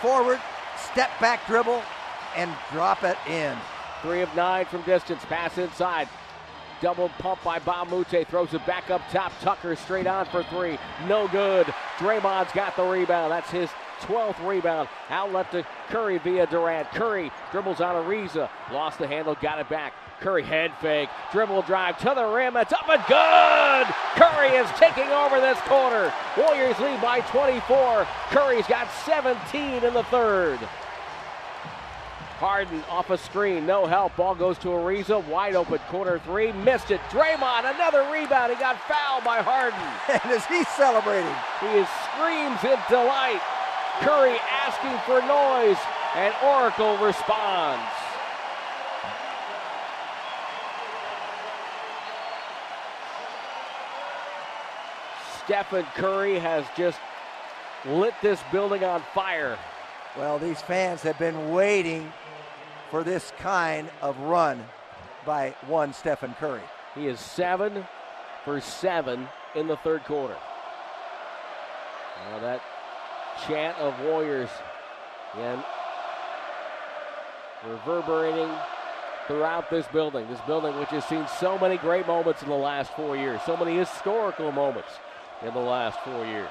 forward, 0.00 0.40
step 0.76 1.10
back 1.20 1.44
dribble, 1.46 1.82
and 2.36 2.50
drop 2.72 3.02
it 3.02 3.18
in. 3.28 3.56
Three 4.02 4.22
of 4.22 4.34
nine 4.36 4.66
from 4.66 4.82
distance. 4.82 5.24
Pass 5.24 5.58
inside. 5.58 6.08
Double 6.80 7.08
pump 7.18 7.42
by 7.42 7.58
Mbah 7.58 7.86
a 7.86 7.90
Moute. 7.90 8.28
Throws 8.28 8.52
it 8.52 8.64
back 8.66 8.90
up 8.90 9.00
top. 9.10 9.32
Tucker 9.40 9.74
straight 9.76 10.06
on 10.06 10.26
for 10.26 10.42
three. 10.44 10.78
No 11.08 11.26
good. 11.28 11.66
Draymond's 11.98 12.52
got 12.52 12.76
the 12.76 12.84
rebound. 12.84 13.32
That's 13.32 13.50
his 13.50 13.70
12th 14.02 14.46
rebound. 14.46 14.88
Outlet 15.08 15.50
to 15.52 15.66
Curry 15.88 16.18
via 16.18 16.46
Durant. 16.46 16.90
Curry 16.90 17.30
dribbles 17.50 17.80
on 17.80 17.94
Ariza. 17.94 18.50
Lost 18.70 18.98
the 18.98 19.06
handle. 19.06 19.36
Got 19.40 19.58
it 19.60 19.68
back. 19.68 19.94
Curry 20.20 20.42
head 20.42 20.72
fake. 20.80 21.08
Dribble 21.32 21.62
drive 21.62 21.98
to 21.98 22.12
the 22.14 22.26
rim. 22.26 22.56
It's 22.56 22.72
up 22.72 22.88
and 22.88 23.02
good. 23.08 23.94
Curry 24.14 24.56
is 24.56 24.68
taking 24.78 25.08
over 25.10 25.40
this 25.40 25.58
quarter. 25.60 26.12
Warriors 26.36 26.78
lead 26.78 27.00
by 27.00 27.20
24. 27.20 28.06
Curry's 28.30 28.66
got 28.66 28.90
17 29.04 29.84
in 29.84 29.94
the 29.94 30.04
third. 30.04 30.58
Harden 32.36 32.84
off 32.90 33.08
a 33.08 33.16
screen, 33.16 33.64
no 33.64 33.86
help. 33.86 34.14
Ball 34.16 34.34
goes 34.34 34.58
to 34.58 34.68
Ariza, 34.68 35.26
wide 35.26 35.54
open 35.54 35.78
corner 35.88 36.18
three, 36.18 36.52
missed 36.52 36.90
it. 36.90 37.00
Draymond, 37.08 37.74
another 37.74 38.06
rebound. 38.12 38.52
He 38.52 38.58
got 38.58 38.78
fouled 38.82 39.24
by 39.24 39.40
Harden. 39.40 39.80
And 40.22 40.32
is 40.32 40.44
he 40.44 40.62
celebrating? 40.64 41.34
He 41.60 41.78
is 41.78 41.88
screams 42.12 42.62
in 42.62 42.78
delight. 42.90 43.40
Curry 44.00 44.36
asking 44.52 44.98
for 45.06 45.20
noise, 45.26 45.78
and 46.14 46.34
Oracle 46.44 46.98
responds. 46.98 47.82
Stephen 55.42 55.86
Curry 55.94 56.38
has 56.38 56.66
just 56.76 56.98
lit 57.86 58.12
this 58.20 58.40
building 58.52 58.84
on 58.84 59.02
fire. 59.14 59.56
Well, 60.18 60.38
these 60.38 60.60
fans 60.60 61.02
have 61.02 61.18
been 61.18 61.50
waiting 61.50 62.12
for 62.90 63.02
this 63.02 63.32
kind 63.38 63.88
of 64.02 64.18
run 64.18 64.62
by 65.24 65.54
one 65.66 65.92
Stephen 65.92 66.34
Curry. 66.34 66.62
He 66.94 67.06
is 67.06 67.20
seven 67.20 67.84
for 68.44 68.60
seven 68.60 69.28
in 69.54 69.66
the 69.66 69.76
third 69.78 70.04
quarter. 70.04 70.36
Now 72.30 72.38
that 72.40 72.62
chant 73.46 73.76
of 73.78 73.98
Warriors 74.00 74.50
and 75.36 75.62
reverberating 77.68 78.50
throughout 79.26 79.68
this 79.70 79.86
building. 79.88 80.26
This 80.28 80.40
building, 80.42 80.78
which 80.78 80.90
has 80.90 81.04
seen 81.04 81.26
so 81.40 81.58
many 81.58 81.76
great 81.76 82.06
moments 82.06 82.42
in 82.42 82.48
the 82.48 82.54
last 82.54 82.92
four 82.94 83.16
years, 83.16 83.40
so 83.44 83.56
many 83.56 83.76
historical 83.76 84.52
moments 84.52 84.90
in 85.42 85.52
the 85.52 85.60
last 85.60 85.98
four 86.00 86.24
years. 86.24 86.48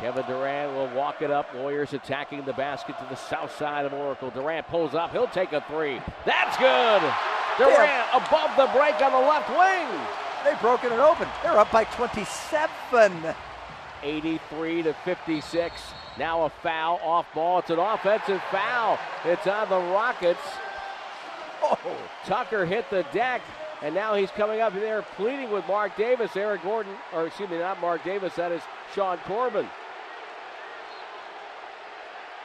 Kevin 0.00 0.24
Durant 0.26 0.72
will 0.74 0.88
walk 0.96 1.22
it 1.22 1.30
up. 1.30 1.52
Warriors 1.54 1.92
attacking 1.92 2.44
the 2.44 2.52
basket 2.52 2.96
to 2.98 3.06
the 3.10 3.16
south 3.16 3.56
side 3.56 3.84
of 3.84 3.92
Oracle. 3.92 4.30
Durant 4.30 4.68
pulls 4.68 4.94
up. 4.94 5.10
He'll 5.10 5.26
take 5.26 5.52
a 5.52 5.60
three. 5.68 6.00
That's 6.24 6.56
good. 6.56 7.02
Durant 7.58 8.06
above 8.14 8.56
the 8.56 8.66
break 8.78 9.00
on 9.02 9.12
the 9.12 9.28
left 9.28 9.50
wing. 9.50 10.00
They've 10.44 10.60
broken 10.60 10.92
it 10.92 11.00
open. 11.00 11.26
They're 11.42 11.58
up 11.58 11.72
by 11.72 11.84
27. 11.84 13.34
83 14.04 14.82
to 14.82 14.94
56. 15.04 15.82
Now 16.16 16.44
a 16.44 16.50
foul 16.50 17.00
off 17.02 17.26
ball. 17.34 17.58
It's 17.58 17.70
an 17.70 17.80
offensive 17.80 18.40
foul. 18.52 18.98
It's 19.24 19.46
on 19.48 19.68
the 19.68 19.78
Rockets. 19.92 20.40
Oh, 21.62 21.76
Tucker 22.24 22.64
hit 22.64 22.88
the 22.88 23.04
deck, 23.12 23.42
and 23.82 23.92
now 23.92 24.14
he's 24.14 24.30
coming 24.30 24.60
up 24.60 24.72
there 24.74 25.02
pleading 25.16 25.50
with 25.50 25.66
Marc 25.66 25.96
Davis. 25.96 26.36
Eric 26.36 26.62
Gordon, 26.62 26.94
or 27.12 27.26
excuse 27.26 27.50
me, 27.50 27.58
not 27.58 27.80
Marc 27.80 28.04
Davis, 28.04 28.36
that 28.36 28.52
is 28.52 28.62
Sean 28.94 29.18
Corbin. 29.24 29.66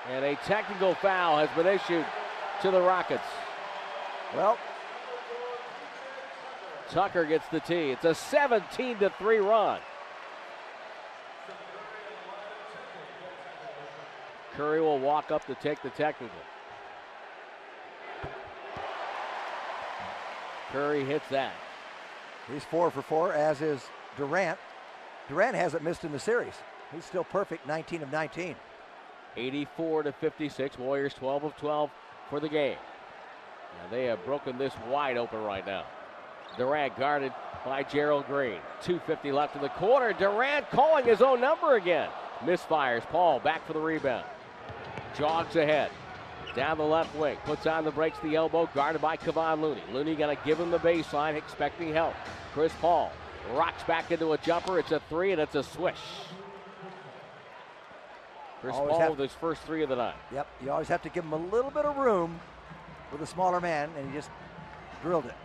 And 0.10 0.26
a 0.26 0.36
technical 0.46 0.96
foul 0.96 1.38
has 1.38 1.50
been 1.56 1.68
issued 1.68 2.06
to 2.62 2.72
the 2.72 2.82
Rockets. 2.82 3.24
well, 4.36 4.58
Tucker 6.90 7.26
gets 7.26 7.48
the 7.48 7.60
tee. 7.60 7.92
It's 7.92 8.06
a 8.06 8.14
17 8.14 9.00
to 9.00 9.10
3 9.10 9.38
run. 9.38 9.80
Curry 14.56 14.82
will 14.82 15.00
walk 15.00 15.32
up 15.32 15.46
to 15.48 15.56
take 15.56 15.82
the 15.82 15.90
technical. 15.92 16.38
Curry 20.72 21.04
hits 21.06 21.28
that. 21.30 21.54
he's 22.52 22.64
four 22.64 22.92
for 22.92 23.02
four, 23.02 23.34
as 23.34 23.62
is 23.62 23.82
Durant. 24.18 24.60
Durant 25.28 25.56
hasn't 25.56 25.84
missed 25.84 26.04
in 26.04 26.12
the 26.12 26.20
series. 26.20 26.54
He's 26.94 27.06
still 27.06 27.24
perfect, 27.24 27.68
19 27.68 28.04
of 28.04 28.12
19. 28.12 28.56
84 29.38 30.04
to 30.04 30.12
56. 30.12 30.78
Warriors 30.78 31.14
12 31.14 31.44
of 31.44 31.58
12 31.58 31.90
for 32.30 32.40
the 32.40 32.50
game. 32.50 32.78
They 33.92 34.06
have 34.06 34.24
broken 34.26 34.58
this 34.58 34.74
wide 34.90 35.18
open 35.18 35.44
right 35.44 35.66
now. 35.66 35.86
Durant 36.58 36.98
guarded 36.98 37.34
by 37.66 37.84
Gerald 37.84 38.28
Green. 38.28 38.60
2.50 38.84 39.34
left 39.34 39.56
in 39.56 39.62
the 39.62 39.70
quarter. 39.70 40.14
Durant 40.14 40.70
calling 40.70 41.06
his 41.06 41.22
own 41.22 41.42
number 41.42 41.76
again. 41.76 42.10
Misfires. 42.42 43.02
Paul 43.08 43.40
back 43.40 43.66
for 43.66 43.74
the 43.74 43.80
rebound. 43.80 44.26
Jogs 45.18 45.56
ahead. 45.56 45.90
Down 46.56 46.78
the 46.78 46.84
left 46.84 47.16
wing. 47.16 47.38
Puts 47.46 47.66
on 47.66 47.84
the 47.84 47.92
brakes, 47.92 48.20
the 48.20 48.36
elbow. 48.36 48.70
Guarded 48.76 49.02
by 49.02 49.18
Kevon 49.18 49.62
Looney. 49.62 49.82
Looney 49.92 50.16
going 50.16 50.36
to 50.36 50.44
give 50.44 50.60
him 50.60 50.70
the 50.70 50.80
baseline, 50.80 51.36
expecting 51.36 51.92
help. 51.94 52.14
Chris 52.54 52.74
Paul 52.80 53.12
rocks 53.54 53.84
back 53.84 54.12
into 54.12 54.34
a 54.34 54.38
jumper. 54.38 54.78
It's 54.80 54.92
a 54.92 55.00
three, 55.10 55.32
and 55.32 55.42
it's 55.42 55.56
a 55.56 55.64
swish. 55.64 55.98
Chris 58.64 58.76
Always 58.76 58.96
Paul 58.96 59.10
with 59.10 59.20
his 59.20 59.34
first 59.34 59.62
three 59.64 59.84
of 59.84 59.90
the 59.90 59.98
night. 59.98 60.16
Yep, 60.32 60.48
you 60.64 60.72
always 60.72 60.88
have 60.88 61.02
to 61.02 61.10
give 61.10 61.26
him 61.26 61.34
a 61.34 61.38
little 61.38 61.70
bit 61.70 61.84
of 61.84 61.98
room 61.98 62.40
with 63.12 63.22
a 63.22 63.28
smaller 63.28 63.60
man, 63.60 63.90
and 63.98 64.10
he 64.10 64.16
just 64.16 64.30
drilled 65.02 65.26
it. 65.26 65.36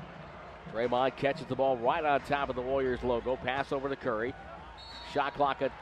Draymond 0.72 1.16
catches 1.16 1.44
the 1.46 1.56
ball 1.56 1.76
right 1.78 2.04
on 2.04 2.20
top 2.20 2.48
of 2.48 2.54
the 2.54 2.62
Warriors 2.62 3.02
logo. 3.02 3.34
Pass 3.34 3.72
over 3.72 3.88
to 3.88 3.96
Curry. 3.96 4.34
Shot 5.12 5.34
clock 5.34 5.62
at 5.62 5.72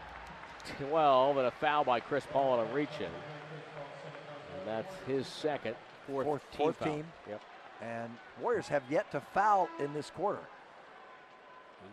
12, 0.89 1.37
and 1.37 1.47
a 1.47 1.51
foul 1.51 1.85
by 1.85 2.01
Chris 2.01 2.25
Paul 2.33 2.59
on 2.59 2.67
a 2.71 2.73
reach 2.73 2.89
in. 3.01 3.05
And 3.05 4.67
that's 4.67 4.95
his 5.07 5.27
second, 5.27 5.77
fourth, 6.07 6.25
Fourth- 6.25 6.51
team 6.53 6.57
fourth 6.57 6.81
team. 6.81 7.05
Yep. 7.29 7.43
And 7.83 8.17
Warriors 8.41 8.69
have 8.69 8.83
yet 8.89 9.11
to 9.13 9.21
foul 9.21 9.69
in 9.79 9.93
this 9.93 10.09
quarter. 10.09 10.41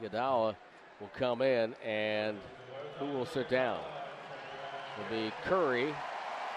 Iguodala 0.02 0.56
will 1.02 1.12
come 1.18 1.42
in, 1.42 1.74
and 1.84 2.38
who 2.98 3.08
will 3.08 3.26
sit 3.26 3.50
down? 3.50 3.82
It'll 4.98 5.10
be 5.10 5.32
Curry 5.44 5.94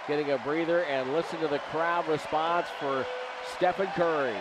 getting 0.06 0.30
a 0.30 0.38
breather, 0.38 0.84
and 0.84 1.12
listen 1.12 1.40
to 1.40 1.48
the 1.48 1.58
crowd 1.58 2.06
response 2.08 2.66
for 2.78 3.04
Stephen 3.56 3.88
Curry. 3.88 4.36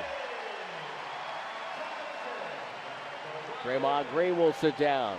Draymond 3.63 4.09
Green 4.11 4.38
will 4.38 4.53
sit 4.53 4.77
down. 4.77 5.17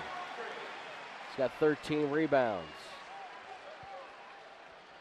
He's 1.29 1.39
got 1.39 1.53
13 1.59 2.11
rebounds. 2.11 2.69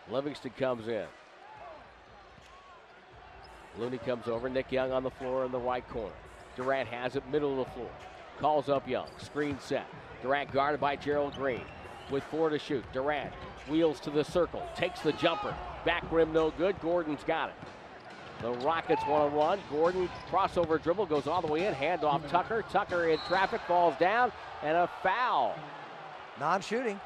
Livingston 0.10 0.52
comes 0.58 0.88
in. 0.88 1.06
Looney 3.78 3.98
comes 4.00 4.28
over. 4.28 4.50
Nick 4.50 4.72
Young 4.72 4.92
on 4.92 5.04
the 5.04 5.12
floor 5.12 5.46
in 5.46 5.52
the 5.52 5.60
right 5.60 5.88
corner. 5.90 6.16
Durant 6.56 6.88
has 6.90 7.16
it 7.16 7.28
middle 7.30 7.52
of 7.52 7.68
the 7.68 7.74
floor. 7.74 7.90
Calls 8.40 8.70
up 8.70 8.88
Young. 8.88 9.08
Screen 9.18 9.58
set. 9.60 9.86
Durant 10.22 10.52
guarded 10.52 10.80
by 10.80 10.96
Gerald 10.96 11.36
Green. 11.36 11.62
With 12.12 12.24
four 12.26 12.50
to 12.50 12.60
shoot. 12.60 12.84
Durant 12.94 13.34
wheels 13.68 14.00
to 14.02 14.10
the 14.10 14.24
circle. 14.24 14.64
Takes 14.76 15.02
the 15.02 15.14
jumper. 15.14 15.56
Back 15.86 16.04
rim 16.12 16.32
no 16.34 16.52
good. 16.52 16.80
Gordon's 16.82 17.24
got 17.24 17.50
it. 17.50 17.56
The 18.42 18.52
Rockets 18.52 19.02
want 19.08 19.32
to 19.32 19.38
run. 19.38 19.60
Gordon 19.72 20.10
crossover 20.30 20.82
dribble 20.82 21.08
goes 21.08 21.26
all 21.26 21.42
the 21.42 21.48
way 21.48 21.66
in. 21.66 21.74
Handoff 21.74 22.28
Tucker. 22.30 22.64
Tucker 22.72 23.10
in 23.10 23.18
traffic 23.28 23.62
falls 23.68 23.98
down 23.98 24.32
and 24.62 24.78
a 24.78 24.90
foul. 25.02 25.56
Non 26.40 26.62
shooting. 26.62 27.00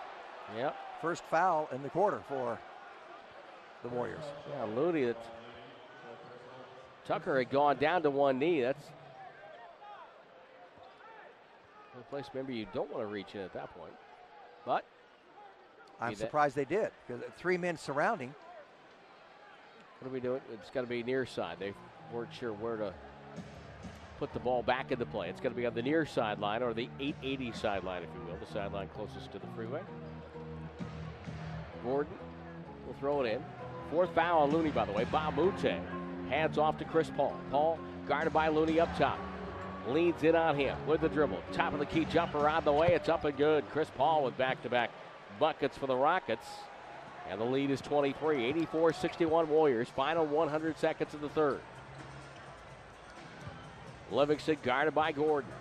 Yep. 0.57 0.75
First 1.01 1.23
foul 1.29 1.69
in 1.71 1.81
the 1.83 1.89
quarter 1.89 2.21
for 2.27 2.59
the 3.83 3.89
Warriors. 3.89 4.23
Yeah, 4.49 4.65
Looney. 4.65 5.05
That 5.05 5.17
Tucker 7.05 7.37
had 7.37 7.49
gone 7.49 7.77
down 7.77 8.03
to 8.03 8.09
one 8.09 8.37
knee. 8.37 8.61
That's 8.61 8.85
a 11.99 12.03
place 12.09 12.25
maybe 12.33 12.55
you 12.55 12.67
don't 12.73 12.91
want 12.91 13.03
to 13.03 13.11
reach 13.11 13.35
in 13.35 13.41
at 13.41 13.53
that 13.53 13.73
point. 13.77 13.93
But 14.69 14.85
I'm 15.99 16.13
surprised 16.13 16.55
they 16.55 16.63
did 16.63 16.91
because 17.07 17.23
three 17.39 17.57
men 17.57 17.75
surrounding. 17.75 18.35
what 19.99 20.07
are 20.07 20.13
we 20.13 20.19
doing? 20.19 20.41
It's 20.53 20.69
got 20.69 20.81
to 20.81 20.87
be 20.87 21.01
near 21.01 21.25
side. 21.25 21.57
They 21.59 21.73
weren't 22.13 22.31
sure 22.31 22.53
where 22.53 22.77
to 22.77 22.93
put 24.19 24.31
the 24.31 24.39
ball 24.39 24.61
back 24.61 24.91
into 24.91 25.07
play. 25.07 25.27
It's 25.27 25.41
going 25.41 25.55
to 25.55 25.59
be 25.59 25.65
on 25.65 25.73
the 25.73 25.81
near 25.81 26.05
sideline 26.05 26.61
or 26.61 26.75
the 26.75 26.87
880 26.99 27.51
sideline, 27.53 28.03
if 28.03 28.09
you 28.13 28.21
will, 28.27 28.37
the 28.37 28.53
sideline 28.53 28.89
closest 28.89 29.31
to 29.31 29.39
the 29.39 29.47
freeway. 29.55 29.81
Gordon 31.83 32.13
will 32.85 32.93
throw 32.99 33.23
it 33.23 33.33
in. 33.33 33.43
Fourth 33.89 34.13
foul 34.13 34.43
on 34.43 34.51
Looney, 34.51 34.69
by 34.69 34.85
the 34.85 34.91
way. 34.91 35.05
Mbah 35.05 35.29
a 35.29 35.31
Moute. 35.31 35.81
Hands 36.29 36.57
off 36.59 36.77
to 36.77 36.85
Chris 36.85 37.09
Paul. 37.17 37.35
Paul 37.49 37.79
guarded 38.07 38.33
by 38.33 38.49
Looney 38.49 38.79
up 38.79 38.95
top. 38.99 39.17
Leads 39.87 40.23
in 40.23 40.35
on 40.35 40.55
him 40.55 40.77
with 40.85 41.01
the 41.01 41.09
dribble. 41.09 41.41
Top 41.53 41.73
of 41.73 41.79
the 41.79 41.85
key 41.85 42.05
jumper 42.05 42.47
on 42.47 42.63
the 42.63 42.71
way. 42.71 42.89
It's 42.89 43.09
up 43.09 43.25
and 43.25 43.35
good. 43.35 43.67
Chris 43.71 43.89
Paul 43.97 44.23
with 44.23 44.37
back 44.37 44.61
to 44.63 44.69
back 44.69 44.91
buckets 45.39 45.77
for 45.77 45.87
the 45.87 45.95
Rockets. 45.95 46.45
And 47.29 47.39
the 47.39 47.45
lead 47.45 47.71
is 47.71 47.81
23. 47.81 48.45
84 48.45 48.93
61 48.93 49.49
Warriors. 49.49 49.89
Final 49.89 50.25
100 50.25 50.77
seconds 50.77 51.13
of 51.13 51.21
the 51.21 51.29
third. 51.29 51.61
Livingston 54.11 54.57
guarded 54.63 54.93
by 54.93 55.11
Gordon. 55.11 55.51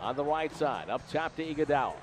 On 0.00 0.16
the 0.16 0.24
right 0.24 0.54
side. 0.54 0.90
Up 0.90 1.08
top 1.10 1.36
to 1.36 1.44
Iguodala. 1.44 1.94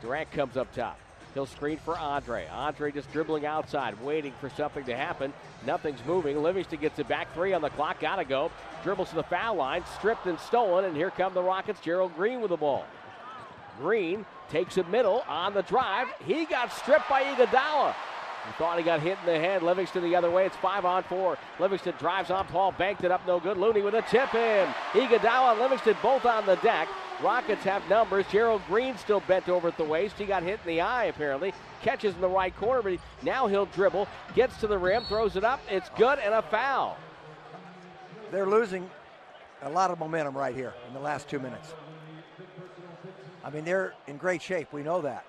Durant 0.00 0.30
comes 0.32 0.56
up 0.56 0.72
top. 0.74 0.98
He'll 1.34 1.46
screen 1.46 1.78
for 1.78 1.98
Andre. 1.98 2.46
Andre 2.52 2.92
just 2.92 3.12
dribbling 3.12 3.44
outside, 3.44 4.00
waiting 4.02 4.32
for 4.40 4.48
something 4.48 4.84
to 4.84 4.96
happen. 4.96 5.32
Nothing's 5.66 5.98
moving. 6.06 6.40
Livingston 6.40 6.80
gets 6.80 7.00
it 7.00 7.08
back. 7.08 7.34
Three 7.34 7.52
on 7.52 7.60
the 7.60 7.70
clock. 7.70 8.00
Gotta 8.00 8.24
go. 8.24 8.52
Dribbles 8.84 9.10
to 9.10 9.16
the 9.16 9.24
foul 9.24 9.56
line. 9.56 9.82
Stripped 9.98 10.26
and 10.26 10.38
stolen. 10.38 10.84
And 10.84 10.96
here 10.96 11.10
come 11.10 11.34
the 11.34 11.42
Rockets. 11.42 11.80
Gerald 11.80 12.14
Green 12.14 12.40
with 12.40 12.50
the 12.50 12.56
ball. 12.56 12.86
Green 13.80 14.24
takes 14.48 14.78
it 14.78 14.88
middle 14.88 15.24
on 15.26 15.52
the 15.52 15.62
drive. 15.62 16.06
He 16.24 16.44
got 16.44 16.72
stripped 16.72 17.08
by 17.08 17.24
Iguodala. 17.24 17.94
He 18.46 18.52
thought 18.52 18.78
he 18.78 18.84
got 18.84 19.00
hit 19.00 19.18
in 19.20 19.26
the 19.26 19.40
head. 19.40 19.62
Livingston 19.62 20.04
the 20.04 20.14
other 20.14 20.30
way. 20.30 20.46
It's 20.46 20.56
five 20.56 20.84
on 20.84 21.02
four. 21.04 21.38
Livingston 21.58 21.94
drives 21.98 22.30
on 22.30 22.46
Paul, 22.46 22.72
banked 22.72 23.02
it 23.02 23.10
up, 23.10 23.26
no 23.26 23.40
good. 23.40 23.56
Looney 23.56 23.80
with 23.82 23.94
a 23.94 24.02
tip 24.02 24.34
in. 24.34 24.68
Iguodala 24.92 25.52
and 25.52 25.60
Livingston 25.60 25.96
both 26.02 26.26
on 26.26 26.46
the 26.46 26.56
deck. 26.56 26.88
Rockets 27.24 27.64
have 27.64 27.88
numbers. 27.88 28.26
Gerald 28.30 28.60
Green 28.68 28.98
still 28.98 29.20
bent 29.20 29.48
over 29.48 29.68
at 29.68 29.78
the 29.78 29.84
waist. 29.84 30.16
He 30.18 30.26
got 30.26 30.42
hit 30.42 30.60
in 30.62 30.68
the 30.68 30.82
eye 30.82 31.04
apparently. 31.04 31.54
Catches 31.80 32.14
in 32.14 32.20
the 32.20 32.28
right 32.28 32.54
corner, 32.54 32.82
but 32.82 33.00
now 33.22 33.46
he'll 33.46 33.64
dribble, 33.64 34.06
gets 34.34 34.58
to 34.58 34.66
the 34.66 34.76
rim, 34.76 35.04
throws 35.04 35.34
it 35.34 35.42
up. 35.42 35.58
It's 35.70 35.88
good 35.96 36.18
and 36.18 36.34
a 36.34 36.42
foul. 36.42 36.98
They're 38.30 38.46
losing 38.46 38.90
a 39.62 39.70
lot 39.70 39.90
of 39.90 39.98
momentum 39.98 40.36
right 40.36 40.54
here 40.54 40.74
in 40.86 40.92
the 40.92 41.00
last 41.00 41.26
two 41.26 41.38
minutes. 41.38 41.72
I 43.42 43.48
mean, 43.48 43.64
they're 43.64 43.94
in 44.06 44.18
great 44.18 44.42
shape. 44.42 44.70
We 44.70 44.82
know 44.82 45.00
that. 45.00 45.24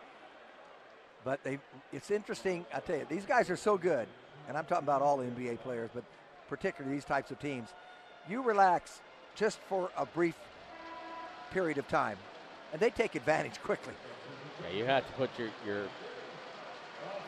But 1.23 1.45
they, 1.45 1.59
it's 1.93 2.11
interesting. 2.11 2.65
I 2.73 2.81
tell 2.81 2.97
you, 2.97 3.05
these 3.09 3.25
guys 3.25 3.49
are 3.49 3.55
so 3.55 3.77
good, 3.77 4.05
and 4.49 4.57
I'm 4.57 4.65
talking 4.65 4.83
about 4.83 5.01
all 5.01 5.15
the 5.15 5.27
NBA 5.27 5.59
players, 5.59 5.91
but 5.93 6.03
particularly 6.49 6.97
these 6.97 7.05
types 7.05 7.31
of 7.31 7.39
teams. 7.39 7.69
You 8.29 8.41
relax 8.41 8.99
just 9.35 9.59
for 9.69 9.91
a 9.97 10.05
brief 10.05 10.35
period 11.55 11.77
of 11.77 11.87
time, 11.87 12.17
and 12.73 12.81
they 12.81 12.89
take 12.89 13.15
advantage 13.15 13.61
quickly. 13.63 13.93
Yeah, 14.61 14.77
you 14.77 14.83
have 14.83 15.07
to 15.07 15.13
put 15.13 15.29
your, 15.39 15.47
your 15.65 15.83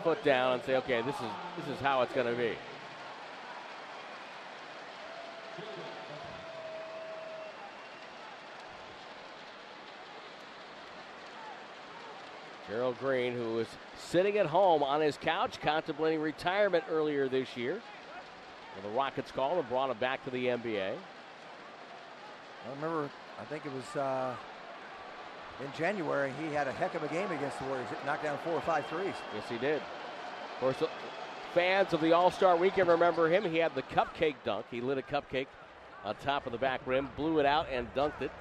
foot 0.03 0.21
down 0.25 0.55
and 0.55 0.63
say, 0.63 0.75
okay, 0.75 1.01
this 1.01 1.15
is 1.15 1.31
this 1.57 1.73
is 1.73 1.79
how 1.79 2.01
it's 2.01 2.11
going 2.11 2.27
to 2.27 2.35
be. 2.35 2.51
Gerald 12.67 12.99
Green, 12.99 13.33
who 13.33 13.53
was 13.53 13.67
sitting 13.97 14.37
at 14.37 14.47
home 14.47 14.83
on 14.83 14.99
his 14.99 15.15
couch 15.15 15.61
contemplating 15.61 16.19
retirement 16.19 16.83
earlier 16.91 17.29
this 17.29 17.55
year. 17.55 17.79
Well, 18.75 18.91
the 18.91 18.97
Rockets 18.97 19.31
called 19.31 19.57
and 19.57 19.69
brought 19.69 19.89
him 19.89 19.97
back 19.99 20.21
to 20.25 20.29
the 20.31 20.47
NBA. 20.47 20.95
I 20.95 22.75
remember, 22.75 23.09
I 23.39 23.45
think 23.45 23.65
it 23.65 23.71
was 23.73 23.95
uh, 23.95 24.35
in 25.59 25.71
January, 25.77 26.31
he 26.39 26.53
had 26.53 26.67
a 26.67 26.71
heck 26.71 26.95
of 26.95 27.03
a 27.03 27.07
game 27.07 27.31
against 27.31 27.59
the 27.59 27.65
Warriors. 27.65 27.87
It 27.91 28.05
knocked 28.05 28.23
down 28.23 28.37
four 28.43 28.53
or 28.53 28.61
five 28.61 28.85
threes. 28.87 29.15
Yes, 29.33 29.43
he 29.49 29.57
did. 29.57 29.77
Of 29.77 30.59
course, 30.59 30.83
fans 31.53 31.93
of 31.93 32.01
the 32.01 32.13
All 32.13 32.29
Star 32.31 32.55
weekend 32.55 32.89
remember 32.89 33.29
him. 33.29 33.43
He 33.43 33.57
had 33.57 33.73
the 33.73 33.81
cupcake 33.83 34.35
dunk. 34.43 34.65
He 34.69 34.81
lit 34.81 34.97
a 34.97 35.01
cupcake 35.01 35.47
on 36.03 36.15
top 36.23 36.45
of 36.45 36.51
the 36.51 36.57
back 36.57 36.81
rim, 36.85 37.09
blew 37.15 37.39
it 37.39 37.45
out, 37.45 37.67
and 37.71 37.93
dunked 37.95 38.21
it, 38.21 38.31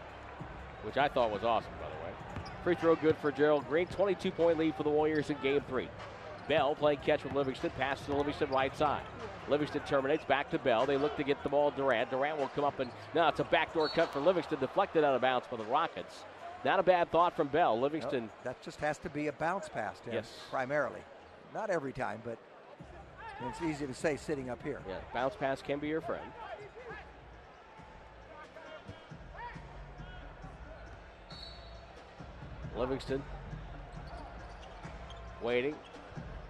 which 0.82 0.97
I 0.97 1.09
thought 1.09 1.31
was 1.31 1.43
awesome, 1.43 1.73
by 1.81 1.89
the 1.89 2.05
way. 2.05 2.12
Free 2.62 2.74
throw 2.74 2.97
good 2.97 3.16
for 3.16 3.32
Gerald 3.32 3.66
Green. 3.68 3.86
22 3.86 4.31
point 4.31 4.59
lead 4.59 4.74
for 4.74 4.82
the 4.82 4.90
Warriors 4.90 5.31
in 5.31 5.36
game 5.43 5.62
three. 5.68 5.89
Bell 6.48 6.74
playing 6.74 6.98
catch 6.98 7.24
with 7.24 7.32
Livingston. 7.32 7.70
Pass 7.78 8.01
to 8.06 8.14
Livingston 8.14 8.51
right 8.51 8.77
side. 8.77 9.02
Livingston 9.48 9.82
terminates 9.82 10.24
back 10.24 10.51
to 10.51 10.59
Bell. 10.59 10.86
They 10.86 10.97
look 10.97 11.16
to 11.16 11.24
get 11.24 11.43
the 11.43 11.48
ball 11.48 11.70
Durant. 11.70 12.10
Durant 12.10 12.39
will 12.39 12.48
come 12.48 12.64
up 12.64 12.81
and 12.81 12.90
now 13.14 13.28
it's 13.28 13.40
a 13.40 13.44
backdoor 13.44 13.89
cut 13.89 14.12
for 14.12 14.20
Livingston, 14.20 14.59
deflected 14.59 15.05
out 15.05 15.14
of 15.14 15.20
bounds 15.20 15.47
for 15.48 15.56
the 15.56 15.64
Rockets. 15.64 16.24
Not 16.64 16.81
a 16.81 16.82
bad 16.82 17.12
thought 17.12 17.36
from 17.36 17.48
Bell. 17.48 17.78
Livingston. 17.78 18.24
No, 18.24 18.31
that 18.44 18.62
just 18.62 18.81
has 18.81 18.98
to 18.98 19.10
be 19.10 19.28
a 19.28 19.32
bounce 19.32 19.68
pass, 19.68 20.01
Tim, 20.05 20.14
yes. 20.14 20.32
primarily. 20.51 21.01
Not 21.55 21.70
every 21.70 21.93
time, 21.93 22.20
but 22.24 22.39
it's 23.48 23.62
easy 23.62 23.86
to 23.86 23.94
say 23.94 24.16
sitting 24.16 24.51
up 24.51 24.62
here. 24.62 24.81
Yeah, 24.89 24.97
bounce 25.14 25.36
pass 25.36 25.62
can 25.62 25.78
be 25.78 25.89
your 25.89 26.01
friend. 26.01 26.24
Livingston 32.77 33.23
waiting 35.40 35.74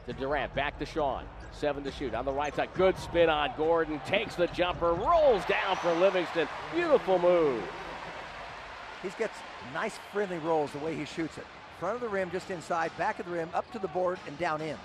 to 0.06 0.12
Durant. 0.12 0.54
Back 0.54 0.78
to 0.78 0.86
Sean. 0.86 1.24
Seven 1.58 1.82
to 1.84 1.92
shoot 1.92 2.14
on 2.14 2.26
the 2.26 2.32
right 2.32 2.54
side. 2.54 2.68
Good 2.74 2.98
spin 2.98 3.30
on 3.30 3.50
Gordon. 3.56 3.98
Takes 4.06 4.34
the 4.34 4.46
jumper. 4.48 4.92
Rolls 4.92 5.42
down 5.46 5.76
for 5.76 5.92
Livingston. 5.94 6.46
Beautiful 6.74 7.18
move. 7.18 7.62
He 9.02 9.08
gets 9.18 9.38
nice 9.72 9.98
friendly 10.12 10.38
rolls 10.38 10.70
the 10.72 10.78
way 10.78 10.94
he 10.94 11.06
shoots 11.06 11.38
it. 11.38 11.46
Front 11.80 11.96
of 11.96 12.00
the 12.02 12.08
rim, 12.08 12.30
just 12.30 12.50
inside. 12.50 12.96
Back 12.98 13.18
of 13.20 13.26
the 13.26 13.32
rim, 13.32 13.48
up 13.54 13.70
to 13.72 13.78
the 13.78 13.88
board, 13.88 14.18
and 14.26 14.38
down 14.38 14.60
in. 14.60 14.76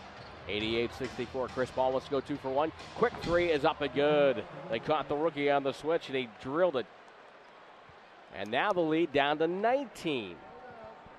88-64. 0.47 1.49
Chris 1.49 1.69
Paul 1.71 1.91
wants 1.91 2.07
to 2.07 2.11
go 2.11 2.21
two 2.21 2.37
for 2.37 2.49
one. 2.49 2.71
Quick 2.95 3.13
three 3.21 3.51
is 3.51 3.65
up 3.65 3.81
and 3.81 3.93
good. 3.93 4.43
They 4.69 4.79
caught 4.79 5.09
the 5.09 5.15
rookie 5.15 5.49
on 5.49 5.63
the 5.63 5.73
switch, 5.73 6.07
and 6.07 6.17
he 6.17 6.29
drilled 6.41 6.77
it. 6.77 6.85
And 8.35 8.49
now 8.49 8.71
the 8.71 8.81
lead 8.81 9.11
down 9.11 9.37
to 9.39 9.47
19 9.47 10.35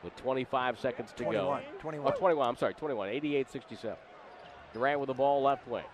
with 0.02 0.16
25 0.16 0.80
seconds 0.80 1.12
to 1.16 1.24
21, 1.24 1.62
go. 1.62 1.78
21. 1.78 2.12
Oh, 2.12 2.18
21. 2.18 2.48
I'm 2.48 2.56
sorry, 2.56 2.74
21. 2.74 3.08
88 3.10 3.50
67. 3.50 3.96
Durant 4.72 5.00
with 5.00 5.08
the 5.08 5.14
ball 5.14 5.42
left 5.42 5.66
wing. 5.68 5.84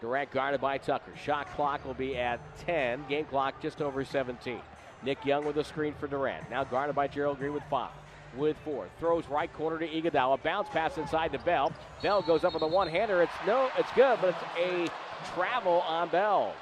Durant 0.00 0.30
guarded 0.30 0.60
by 0.60 0.78
Tucker. 0.78 1.12
Shot 1.22 1.50
clock 1.54 1.84
will 1.84 1.94
be 1.94 2.16
at 2.16 2.40
10. 2.66 3.04
Game 3.08 3.24
clock 3.24 3.60
just 3.62 3.80
over 3.80 4.04
17. 4.04 4.60
Nick 5.02 5.24
Young 5.24 5.44
with 5.44 5.56
a 5.56 5.64
screen 5.64 5.94
for 5.98 6.06
Durant. 6.06 6.48
Now 6.50 6.64
guarded 6.64 6.94
by 6.94 7.08
Gerald 7.08 7.38
Green 7.38 7.54
with 7.54 7.62
five. 7.70 7.90
With 8.36 8.56
four. 8.64 8.88
Throws 8.98 9.26
right 9.28 9.52
corner 9.52 9.78
to 9.78 9.86
Iguodala. 9.86 10.42
Bounce 10.42 10.68
pass 10.68 10.98
inside 10.98 11.32
to 11.32 11.38
Bell. 11.38 11.72
Bell 12.02 12.22
goes 12.22 12.44
up 12.44 12.54
with 12.54 12.62
a 12.62 12.66
one 12.66 12.88
hander. 12.88 13.22
It's 13.22 13.32
no, 13.46 13.70
it's 13.78 13.90
good, 13.92 14.18
but 14.20 14.34
it's 14.56 14.90
a 14.90 15.32
travel 15.34 15.82
on 15.82 16.08
Bell. 16.08 16.54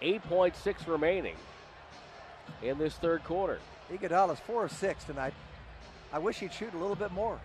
8.6 0.00 0.86
remaining 0.86 1.34
in 2.62 2.78
this 2.78 2.94
third 2.94 3.24
quarter. 3.24 3.58
Iguodala's 3.90 4.38
four 4.40 4.64
of 4.64 4.72
six 4.72 5.02
tonight. 5.04 5.34
I 6.12 6.18
wish 6.18 6.38
he'd 6.38 6.52
shoot 6.52 6.72
a 6.74 6.78
little 6.78 6.96
bit 6.96 7.12
more 7.12 7.40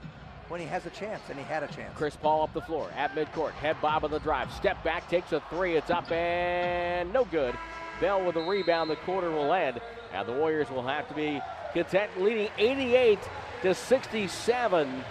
when 0.50 0.60
he 0.60 0.68
has 0.68 0.86
a 0.86 0.90
chance, 0.90 1.22
and 1.30 1.38
he 1.38 1.46
had 1.46 1.64
a 1.64 1.68
chance. 1.68 1.96
Chris 1.96 2.16
Paul 2.16 2.44
up 2.44 2.54
the 2.54 2.62
floor 2.62 2.90
at 2.96 3.16
midcourt. 3.16 3.52
Head 3.54 3.78
bob 3.82 4.04
on 4.04 4.12
the 4.12 4.20
drive. 4.20 4.52
Step 4.54 4.84
back, 4.84 5.10
takes 5.10 5.32
a 5.32 5.42
three. 5.50 5.76
It's 5.76 5.90
up 5.90 6.12
and 6.12 7.12
no 7.14 7.26
good. 7.26 7.56
Bell 8.02 8.24
with 8.24 8.36
a 8.36 8.42
rebound. 8.42 8.90
The 8.90 8.96
quarter 8.98 9.32
will 9.32 9.54
end. 9.54 9.80
Now 10.12 10.24
the 10.24 10.34
Warriors 10.34 10.70
will 10.70 10.86
have 10.86 11.08
to 11.08 11.14
be 11.14 11.42
content, 11.74 12.12
leading 12.22 12.50
88 12.58 13.20
to 13.64 13.74
67 13.74 15.04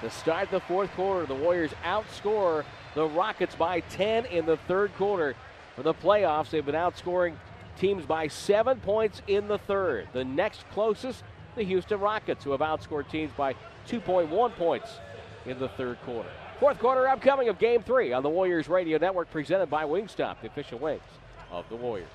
to 0.00 0.10
start 0.10 0.50
the 0.50 0.60
fourth 0.60 0.90
quarter. 0.92 1.26
The 1.26 1.34
Warriors 1.34 1.72
outscore 1.84 2.64
the 2.94 3.06
Rockets 3.06 3.54
by 3.54 3.80
10 3.80 4.26
in 4.26 4.46
the 4.46 4.56
third 4.56 4.94
quarter. 4.96 5.34
For 5.76 5.82
the 5.82 5.94
playoffs, 5.94 6.50
they've 6.50 6.64
been 6.64 6.74
outscoring 6.74 7.34
teams 7.78 8.04
by 8.04 8.28
seven 8.28 8.80
points 8.80 9.22
in 9.26 9.48
the 9.48 9.58
third. 9.58 10.08
The 10.12 10.24
next 10.24 10.64
closest, 10.72 11.22
the 11.60 11.66
Houston 11.66 12.00
Rockets, 12.00 12.42
who 12.42 12.52
have 12.52 12.60
outscored 12.60 13.08
teams 13.10 13.30
by 13.36 13.52
2.1 13.86 14.54
points 14.54 14.98
in 15.44 15.58
the 15.58 15.68
third 15.68 16.00
quarter. 16.02 16.28
Fourth 16.58 16.78
quarter 16.78 17.06
upcoming 17.06 17.50
of 17.50 17.58
Game 17.58 17.82
3 17.82 18.14
on 18.14 18.22
the 18.22 18.30
Warriors 18.30 18.66
Radio 18.66 18.96
Network, 18.96 19.30
presented 19.30 19.68
by 19.68 19.84
Wingstop, 19.84 20.40
the 20.40 20.46
official 20.46 20.78
wings 20.78 21.02
of 21.50 21.68
the 21.68 21.76
Warriors. 21.76 22.08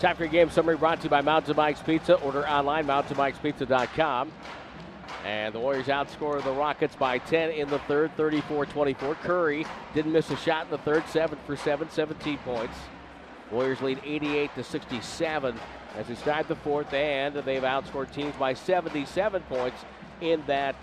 Time 0.00 0.16
for 0.16 0.26
game 0.26 0.50
summary 0.50 0.76
brought 0.76 0.98
to 0.98 1.04
you 1.04 1.10
by 1.10 1.20
Mountain 1.20 1.56
Mike's 1.56 1.80
Pizza. 1.80 2.14
Order 2.14 2.48
online, 2.48 2.86
mountainmikespizza.com. 2.86 4.32
And 5.24 5.54
the 5.54 5.58
Warriors 5.60 5.86
outscore 5.86 6.42
the 6.42 6.52
Rockets 6.52 6.96
by 6.96 7.18
10 7.18 7.50
in 7.50 7.68
the 7.68 7.78
third, 7.80 8.16
34 8.16 8.66
24. 8.66 9.14
Curry 9.16 9.66
didn't 9.94 10.12
miss 10.12 10.30
a 10.30 10.36
shot 10.36 10.64
in 10.66 10.70
the 10.70 10.78
third, 10.78 11.04
7 11.08 11.38
for 11.46 11.56
7, 11.56 11.90
17 11.90 12.38
points. 12.38 12.76
Warriors 13.50 13.80
lead 13.80 14.00
88 14.04 14.54
to 14.54 14.64
67 14.64 15.58
as 15.98 16.06
they 16.06 16.14
start 16.14 16.46
the 16.46 16.56
fourth, 16.56 16.94
and 16.94 17.34
they've 17.34 17.62
outscored 17.62 18.12
teams 18.12 18.34
by 18.36 18.54
77 18.54 19.42
points 19.42 19.84
in 20.20 20.42
that 20.46 20.76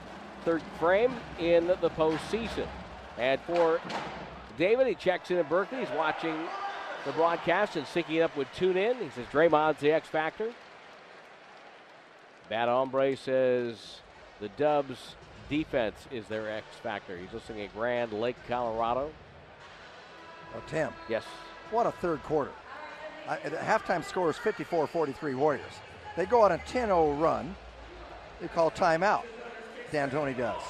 third 0.43 0.61
frame 0.77 1.13
in 1.39 1.67
the 1.67 1.89
postseason. 1.97 2.67
And 3.17 3.39
for 3.41 3.79
David, 4.57 4.87
he 4.87 4.95
checks 4.95 5.31
in 5.31 5.37
at 5.37 5.49
Berkeley. 5.49 5.79
He's 5.79 5.89
watching 5.97 6.35
the 7.05 7.13
broadcast 7.13 7.77
and 7.77 7.85
syncing 7.87 8.21
up 8.21 8.35
with 8.35 8.49
TuneIn. 8.57 9.01
He 9.01 9.09
says 9.09 9.25
Draymond's 9.31 9.79
the 9.79 9.91
X 9.91 10.07
factor. 10.09 10.51
Bad 12.49 12.67
Hombre 12.67 13.15
says 13.15 14.01
the 14.41 14.49
Dubs 14.49 15.15
defense 15.49 15.95
is 16.11 16.27
their 16.27 16.51
X 16.51 16.65
factor. 16.83 17.17
He's 17.17 17.31
listening 17.31 17.61
at 17.61 17.73
Grand 17.73 18.11
Lake, 18.11 18.35
Colorado. 18.49 19.11
Oh, 20.55 20.61
Tim. 20.67 20.91
Yes. 21.07 21.23
What 21.71 21.87
a 21.87 21.91
third 21.91 22.21
quarter. 22.23 22.51
Uh, 23.27 23.37
the 23.43 23.57
halftime 23.57 24.03
score 24.03 24.29
is 24.29 24.37
54 24.37 24.87
43 24.87 25.35
Warriors. 25.35 25.63
They 26.15 26.25
go 26.25 26.41
on 26.41 26.51
a 26.51 26.57
10 26.59 26.87
0 26.87 27.13
run. 27.13 27.55
They 28.39 28.47
call 28.47 28.69
timeout. 28.71 29.23
D'Antoni 29.91 30.37
does. 30.37 30.61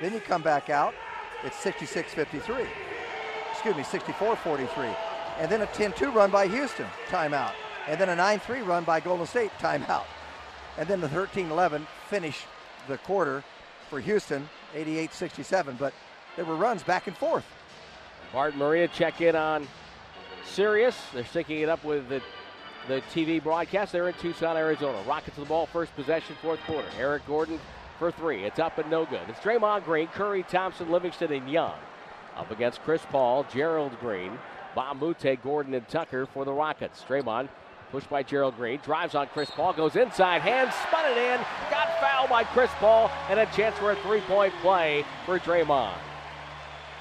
Then 0.00 0.12
you 0.14 0.20
come 0.20 0.42
back 0.42 0.70
out. 0.70 0.94
It's 1.44 1.56
66 1.58 2.14
53. 2.14 2.64
Excuse 3.52 3.76
me, 3.76 3.82
64 3.82 4.36
43. 4.36 4.88
And 5.38 5.50
then 5.50 5.62
a 5.62 5.66
10 5.66 5.92
2 5.92 6.10
run 6.10 6.30
by 6.30 6.46
Houston. 6.48 6.86
Timeout. 7.08 7.52
And 7.86 8.00
then 8.00 8.08
a 8.08 8.16
9 8.16 8.38
3 8.38 8.60
run 8.62 8.84
by 8.84 9.00
Golden 9.00 9.26
State. 9.26 9.50
Timeout. 9.58 10.04
And 10.78 10.88
then 10.88 11.00
the 11.00 11.08
13 11.08 11.50
11 11.50 11.86
finish 12.08 12.44
the 12.86 12.98
quarter 12.98 13.44
for 13.90 14.00
Houston, 14.00 14.48
88 14.74 15.12
67. 15.12 15.76
But 15.78 15.92
there 16.36 16.44
were 16.44 16.56
runs 16.56 16.82
back 16.82 17.06
and 17.06 17.16
forth. 17.16 17.44
Bart 18.32 18.56
Maria 18.56 18.88
check 18.88 19.20
in 19.20 19.36
on 19.36 19.66
Sirius. 20.48 20.96
They're 21.12 21.24
sticking 21.24 21.60
it 21.60 21.68
up 21.68 21.84
with 21.84 22.08
the, 22.08 22.22
the 22.88 23.00
TV 23.12 23.42
broadcast. 23.42 23.92
They're 23.92 24.08
in 24.08 24.14
Tucson, 24.14 24.56
Arizona. 24.56 24.98
Rockets 25.06 25.36
of 25.38 25.44
the 25.44 25.48
ball, 25.48 25.66
first 25.66 25.94
possession, 25.94 26.36
fourth 26.42 26.60
quarter. 26.60 26.88
Eric 26.98 27.26
Gordon 27.26 27.60
for 27.98 28.10
three. 28.10 28.44
It's 28.44 28.58
up 28.58 28.78
and 28.78 28.90
no 28.90 29.04
good. 29.04 29.28
It's 29.28 29.40
Draymond 29.40 29.84
Green, 29.84 30.08
Curry, 30.08 30.42
Thompson, 30.44 30.90
Livingston, 30.90 31.32
and 31.32 31.50
Young. 31.50 31.74
Up 32.36 32.50
against 32.50 32.82
Chris 32.82 33.02
Paul, 33.10 33.44
Gerald 33.52 33.98
Green, 34.00 34.38
Mbah 34.76 34.92
a 34.92 34.94
Moute, 34.94 35.42
Gordon, 35.42 35.74
and 35.74 35.88
Tucker 35.88 36.26
for 36.26 36.44
the 36.44 36.52
Rockets. 36.52 37.04
Draymond 37.08 37.48
pushed 37.90 38.08
by 38.08 38.22
Gerald 38.22 38.56
Green, 38.56 38.78
drives 38.84 39.14
on 39.14 39.26
Chris 39.28 39.50
Paul, 39.50 39.72
goes 39.72 39.96
inside, 39.96 40.42
hands, 40.42 40.74
spun 40.74 41.10
it 41.10 41.16
in, 41.16 41.40
got 41.70 41.88
fouled 42.00 42.28
by 42.28 42.44
Chris 42.44 42.70
Paul, 42.78 43.10
and 43.28 43.40
a 43.40 43.46
chance 43.46 43.76
for 43.78 43.92
a 43.92 43.96
three-point 44.02 44.52
play 44.60 45.04
for 45.24 45.38
Draymond. 45.38 45.96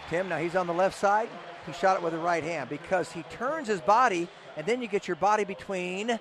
Tim, 0.10 0.30
now 0.30 0.38
he's 0.38 0.56
on 0.56 0.66
the 0.66 0.74
left 0.74 0.98
side. 0.98 1.30
He 1.68 1.74
shot 1.74 1.98
it 1.98 2.02
with 2.02 2.14
the 2.14 2.20
right 2.20 2.44
hand 2.44 2.70
because 2.70 3.12
he 3.12 3.24
turns 3.24 3.68
his 3.68 3.82
body, 3.82 4.30
and 4.56 4.66
then 4.66 4.82
you 4.82 4.88
get 4.88 5.06
your 5.06 5.18
body 5.18 5.44
between 5.44 6.18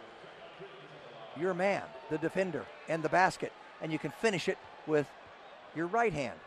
your 1.39 1.55
man, 1.55 1.83
the 2.11 2.19
defender, 2.19 2.67
and 2.89 3.01
the 3.01 3.09
basket, 3.09 3.53
and 3.81 3.93
you 3.93 3.99
can 3.99 4.11
finish 4.11 4.49
it 4.49 4.59
with 4.89 5.07
your 5.77 5.87
right 5.87 6.13
hand. 6.13 6.39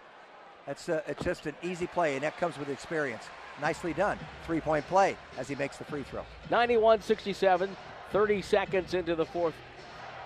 That's 0.65 0.89
uh, 0.89 1.01
it's 1.07 1.23
just 1.23 1.45
an 1.45 1.55
easy 1.63 1.87
play, 1.87 2.15
and 2.15 2.23
that 2.23 2.37
comes 2.37 2.57
with 2.59 2.69
experience. 2.69 3.23
Nicely 3.61 3.93
done. 3.93 4.19
Three 4.45 4.59
point 4.59 4.85
play 4.87 5.15
as 5.37 5.47
he 5.47 5.55
makes 5.55 5.77
the 5.77 5.85
free 5.85 6.03
throw. 6.03 6.23
91 6.51 7.01
67, 7.01 7.75
30 8.11 8.41
seconds 8.41 8.93
into 8.93 9.15
the 9.15 9.25
fourth 9.25 9.55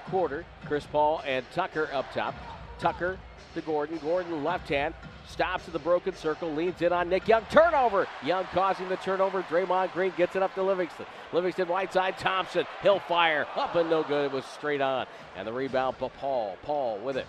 quarter. 0.10 0.46
Chris 0.66 0.86
Paul 0.86 1.22
and 1.26 1.46
Tucker 1.54 1.90
up 1.94 2.12
top. 2.12 2.34
Tucker 2.80 3.20
to 3.54 3.62
Gordon. 3.62 4.00
Gordon 4.00 4.44
left 4.44 4.68
hand. 4.70 4.96
Stops 5.28 5.68
at 5.68 5.74
the 5.74 5.80
broken 5.80 6.14
circle, 6.16 6.54
leans 6.54 6.82
in 6.82 6.92
on 6.92 7.10
Nick 7.10 7.28
Young. 7.28 7.44
Turnover. 7.50 8.08
Young 8.24 8.44
causing 8.46 8.90
the 8.90 8.98
turnover. 8.98 9.42
Draymond 9.44 9.94
Green 9.94 10.14
gets 10.18 10.36
it 10.36 10.44
up 10.44 10.54
to 10.56 10.64
Livingston. 10.64 11.06
Livingston 11.32 11.68
right 11.70 11.92
side. 11.92 12.18
Thompson. 12.18 12.66
He'll 12.82 13.00
fire. 13.00 13.48
Up 13.56 13.76
and 13.76 13.90
no 13.90 14.04
good. 14.04 14.26
It 14.26 14.32
was 14.32 14.46
straight 14.46 14.82
on. 14.82 15.08
And 15.36 15.48
the 15.48 15.54
rebound 15.54 15.98
for 15.98 16.10
Paul. 16.10 16.58
Paul 16.64 17.00
with 17.00 17.18
it. 17.18 17.26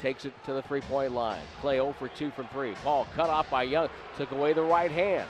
Takes 0.00 0.24
it 0.24 0.32
to 0.44 0.52
the 0.52 0.62
three 0.62 0.80
point 0.80 1.12
line. 1.12 1.42
Klay 1.62 1.74
0 1.74 1.94
for 1.98 2.08
2 2.08 2.30
from 2.30 2.46
3. 2.48 2.74
Paul 2.82 3.06
cut 3.14 3.30
off 3.30 3.48
by 3.50 3.62
Young. 3.62 3.88
Took 4.16 4.32
away 4.32 4.52
the 4.52 4.62
right 4.62 4.90
hand. 4.90 5.28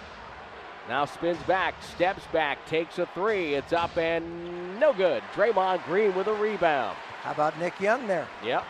Now 0.89 1.05
spins 1.05 1.43
back, 1.43 1.75
steps 1.83 2.23
back, 2.33 2.65
takes 2.67 2.99
a 2.99 3.05
three. 3.13 3.53
It's 3.53 3.75
up 3.75 3.99
and 3.99 4.81
no 4.81 4.95
good. 4.95 5.23
Draymond 5.35 5.85
Green 5.85 6.15
with 6.15 6.29
a 6.29 6.33
rebound. 6.33 6.97
How 7.23 7.33
about 7.33 7.59
Nick 7.59 7.79
Young 7.79 8.07
there? 8.07 8.27
Yep. 8.43 8.65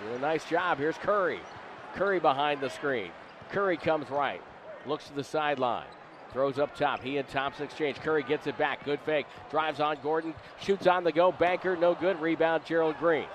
Doing 0.00 0.16
a 0.16 0.18
nice 0.18 0.46
job. 0.46 0.78
Here's 0.78 0.96
Curry. 0.96 1.40
Curry 1.96 2.20
behind 2.20 2.60
the 2.60 2.70
screen. 2.70 3.10
Curry 3.50 3.76
comes 3.76 4.08
right. 4.10 4.40
Looks 4.86 5.08
to 5.08 5.14
the 5.14 5.24
sideline. 5.24 5.86
Throws 6.32 6.58
up 6.58 6.76
top. 6.76 7.02
He 7.02 7.16
and 7.16 7.26
Thompson 7.28 7.64
exchange. 7.64 7.96
Curry 8.00 8.22
gets 8.22 8.46
it 8.46 8.58
back. 8.58 8.84
Good 8.84 9.00
fake. 9.00 9.26
Drives 9.50 9.80
on 9.80 9.96
Gordon. 10.02 10.34
Shoots 10.60 10.86
on 10.86 11.02
the 11.04 11.12
go. 11.12 11.32
Banker, 11.32 11.76
no 11.76 11.94
good. 11.94 12.20
Rebound, 12.20 12.64
Gerald 12.66 12.98
Green. 12.98 13.26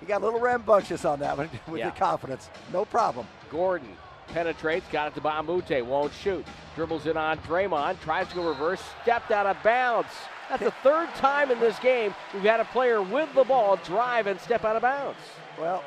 He 0.00 0.06
got 0.06 0.22
a 0.22 0.24
little 0.24 0.40
rambunctious 0.40 1.04
on 1.04 1.20
that 1.20 1.36
one 1.36 1.50
with 1.68 1.78
Yeah. 1.80 1.90
the 1.90 1.96
confidence. 1.96 2.48
No 2.72 2.84
problem. 2.86 3.26
Gordon 3.50 3.88
penetrates, 4.28 4.86
got 4.92 5.08
it 5.08 5.14
to 5.16 5.20
Mbah 5.20 5.40
a 5.40 5.42
Moute, 5.42 5.84
won't 5.86 6.12
shoot. 6.14 6.46
Dribbles 6.76 7.04
it 7.06 7.16
on 7.16 7.36
Draymond, 7.38 8.00
tries 8.00 8.28
to 8.28 8.34
go 8.36 8.48
reverse, 8.48 8.80
stepped 9.02 9.32
out 9.32 9.44
of 9.44 9.60
bounds. 9.62 10.08
That's 10.48 10.62
the 10.62 10.70
third 10.82 11.08
time 11.16 11.50
in 11.50 11.58
this 11.60 11.78
game 11.80 12.14
we've 12.32 12.44
had 12.44 12.60
a 12.60 12.64
player 12.66 13.02
with 13.02 13.32
the 13.34 13.44
ball 13.44 13.76
drive 13.84 14.26
and 14.28 14.40
step 14.40 14.64
out 14.64 14.76
of 14.76 14.82
bounds. 14.82 15.18
Well, 15.58 15.82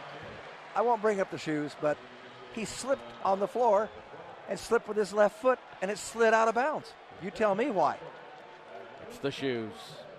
I 0.75 0.81
won't 0.81 1.01
bring 1.01 1.19
up 1.19 1.29
the 1.31 1.37
shoes, 1.37 1.75
but 1.81 1.97
he 2.53 2.65
slipped 2.65 3.09
on 3.23 3.39
the 3.39 3.47
floor 3.47 3.89
and 4.49 4.59
slipped 4.59 4.87
with 4.87 4.97
his 4.97 5.13
left 5.13 5.41
foot, 5.41 5.59
and 5.81 5.89
it 5.89 5.97
slid 5.97 6.33
out 6.33 6.47
of 6.47 6.55
bounds. 6.55 6.91
You 7.21 7.31
tell 7.31 7.55
me 7.55 7.69
why. 7.69 7.97
It's 9.07 9.19
the 9.19 9.31
shoes. 9.31 9.71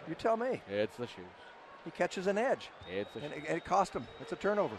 You 0.08 0.14
tell 0.14 0.36
me. 0.36 0.62
It's 0.68 0.96
the 0.96 1.06
shoes. 1.06 1.24
He 1.84 1.90
catches 1.90 2.26
an 2.26 2.38
edge, 2.38 2.70
It's 2.90 3.10
the 3.12 3.20
and 3.20 3.34
shoes. 3.34 3.42
it, 3.44 3.48
and 3.48 3.56
it 3.58 3.64
cost 3.64 3.92
him. 3.92 4.06
It's 4.20 4.32
a 4.32 4.36
turnover. 4.36 4.76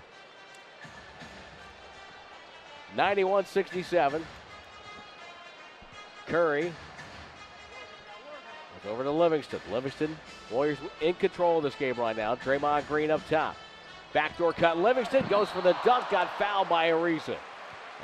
91 2.96 3.46
67. 3.46 4.26
Curry. 6.28 6.72
It's 8.78 8.86
over 8.88 9.04
to 9.04 9.12
Livingston. 9.12 9.60
Livingston, 9.72 10.18
Warriors 10.52 10.78
in 11.02 11.14
control 11.16 11.58
of 11.58 11.64
this 11.64 11.76
game 11.76 11.96
right 11.96 12.16
now. 12.16 12.36
Draymond 12.36 12.88
Green 12.88 13.12
up 13.12 13.22
top. 13.30 13.56
Backdoor 14.16 14.54
cut. 14.54 14.78
Livingston 14.78 15.28
goes 15.28 15.50
for 15.50 15.60
the 15.60 15.76
dunk. 15.84 16.10
Got 16.10 16.32
fouled 16.40 16.70
by 16.70 16.90
Ariza. 16.90 17.36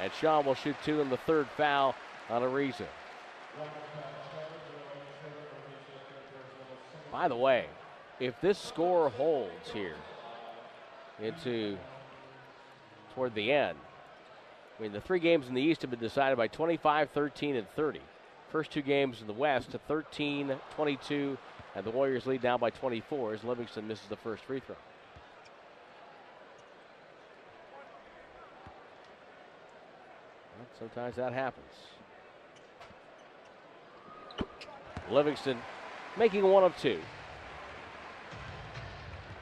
And 0.01 0.11
Sean 0.19 0.45
will 0.45 0.55
shoot 0.55 0.75
two 0.83 0.99
in 0.99 1.09
the 1.09 1.15
third 1.15 1.47
foul 1.55 1.95
on 2.29 2.41
Ariza. 2.41 2.85
By 7.13 7.29
the 7.29 7.35
way, 7.37 7.65
if 8.19 8.39
this 8.41 8.59
score 8.59 9.09
holds 9.09 9.71
here 9.73 9.95
into 11.21 11.77
toward 13.15 13.33
the 13.33 13.49
end, 13.49 13.77
I 14.77 14.81
mean, 14.81 14.91
the 14.91 14.99
three 14.99 15.19
games 15.19 15.47
in 15.47 15.53
the 15.53 15.61
East 15.61 15.81
have 15.81 15.91
been 15.91 15.99
decided 16.01 16.37
by 16.37 16.47
25, 16.49 17.11
13, 17.11 17.55
and 17.55 17.69
30. 17.77 18.01
First 18.51 18.71
two 18.71 18.81
games 18.81 19.21
in 19.21 19.27
the 19.27 19.33
West 19.33 19.71
to 19.71 19.77
13, 19.77 20.57
22, 20.75 21.37
and 21.73 21.85
the 21.85 21.91
Warriors 21.91 22.25
lead 22.25 22.43
now 22.43 22.57
by 22.57 22.69
24 22.69 23.35
as 23.35 23.43
Livingston 23.45 23.87
misses 23.87 24.07
the 24.09 24.17
first 24.17 24.43
free 24.43 24.59
throw. 24.59 24.75
Sometimes 30.81 31.15
that 31.15 31.31
happens. 31.31 31.65
Livingston 35.11 35.57
making 36.17 36.43
one 36.43 36.63
of 36.63 36.75
two. 36.77 36.99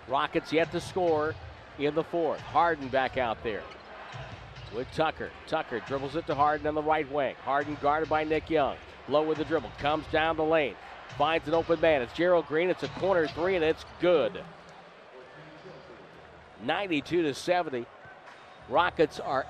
Rockets 0.10 0.52
yet 0.52 0.72
to 0.74 0.82
score 0.82 1.34
in 1.78 1.96
the 1.96 2.04
fourth. 2.04 2.42
Harden 2.42 2.90
back 2.90 3.18
out 3.18 3.42
there 3.42 3.62
with 4.76 4.92
Tucker. 4.92 5.30
Tucker 5.48 5.80
dribbles 5.88 6.18
it 6.18 6.28
to 6.28 6.36
Harden 6.36 6.68
on 6.68 6.76
the 6.76 6.82
right 6.82 7.10
wing. 7.10 7.36
Harden 7.46 7.78
guarded 7.82 8.10
by 8.10 8.26
Nick 8.26 8.50
Young. 8.50 8.76
Low 9.08 9.24
with 9.24 9.38
the 9.38 9.46
dribble. 9.46 9.72
Comes 9.80 10.06
down 10.12 10.36
the 10.36 10.44
lane. 10.44 10.76
Finds 11.18 11.48
an 11.48 11.54
open 11.54 11.80
man. 11.80 12.02
It's 12.02 12.14
Gerald 12.14 12.48
Green. 12.48 12.70
It's 12.70 12.84
a 12.84 12.88
corner 12.90 13.28
three, 13.28 13.56
and 13.56 13.64
it's 13.64 13.86
good. 14.02 14.44
92 16.66 17.22
to 17.24 17.34
70. 17.34 17.86
Rockets 18.68 19.20
are 19.20 19.46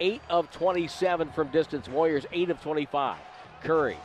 8 0.00 0.20
of 0.28 0.50
27 0.50 1.30
from 1.32 1.48
distance. 1.48 1.88
Warriors 1.88 2.26
8 2.32 2.50
of 2.50 2.60
25. 2.62 3.18
Curry 3.62 3.96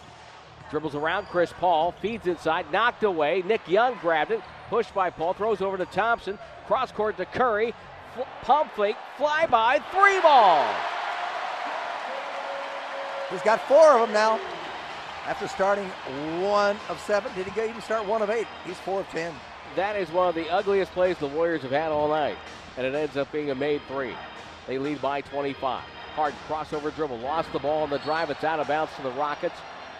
dribbles 0.69 0.95
around 0.95 1.25
Chris 1.27 1.51
Paul, 1.59 1.93
feeds 1.93 2.27
inside, 2.27 2.71
knocked 2.71 3.03
away. 3.03 3.43
Nick 3.45 3.67
Young 3.67 3.95
grabbed 4.01 4.31
it, 4.31 4.41
pushed 4.69 4.93
by 4.93 5.09
Paul, 5.09 5.33
throws 5.33 5.61
over 5.61 5.77
to 5.77 5.85
Thompson, 5.85 6.37
cross 6.67 6.91
court 6.91 7.17
to 7.17 7.25
Curry, 7.25 7.73
F- 8.17 8.27
pump 8.43 8.71
fake, 8.73 8.95
fly 9.17 9.45
by, 9.47 9.79
three 9.91 10.19
ball. 10.21 10.65
He's 13.29 13.41
got 13.41 13.61
four 13.67 13.99
of 13.99 14.07
them 14.07 14.13
now. 14.13 14.39
After 15.25 15.47
starting 15.47 15.85
one 16.41 16.77
of 16.87 16.99
seven, 17.01 17.31
did 17.35 17.47
he 17.47 17.61
even 17.61 17.81
start 17.81 18.05
one 18.07 18.21
of 18.21 18.29
eight? 18.29 18.47
He's 18.65 18.77
four 18.79 19.01
of 19.01 19.09
ten. 19.09 19.33
That 19.75 19.95
is 19.95 20.09
one 20.09 20.27
of 20.27 20.33
the 20.33 20.49
ugliest 20.49 20.91
plays 20.93 21.17
the 21.19 21.27
Warriors 21.27 21.61
have 21.61 21.71
had 21.71 21.91
all 21.91 22.07
night, 22.09 22.37
and 22.77 22.85
it 22.87 22.95
ends 22.95 23.15
up 23.15 23.31
being 23.31 23.51
a 23.51 23.55
made 23.55 23.81
three. 23.87 24.15
They 24.69 24.77
lead 24.77 25.01
by 25.01 25.21
25. 25.21 25.83
Harden 26.13 26.39
crossover 26.47 26.95
dribble, 26.95 27.17
lost 27.17 27.51
the 27.51 27.57
ball 27.57 27.81
on 27.81 27.89
the 27.89 27.97
drive. 27.97 28.29
It's 28.29 28.43
out 28.43 28.59
of 28.59 28.67
bounds 28.67 28.91
to 28.97 29.01
the 29.01 29.09
Rockets. 29.11 29.55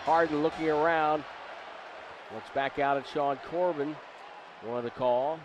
Harden 0.06 0.44
looking 0.44 0.70
around, 0.70 1.24
looks 2.36 2.52
back 2.52 2.78
out 2.78 2.96
at 2.96 3.08
Sean 3.08 3.40
Corbin. 3.50 3.96
Wanted 4.64 4.86
the 4.86 4.92
call. 4.92 5.40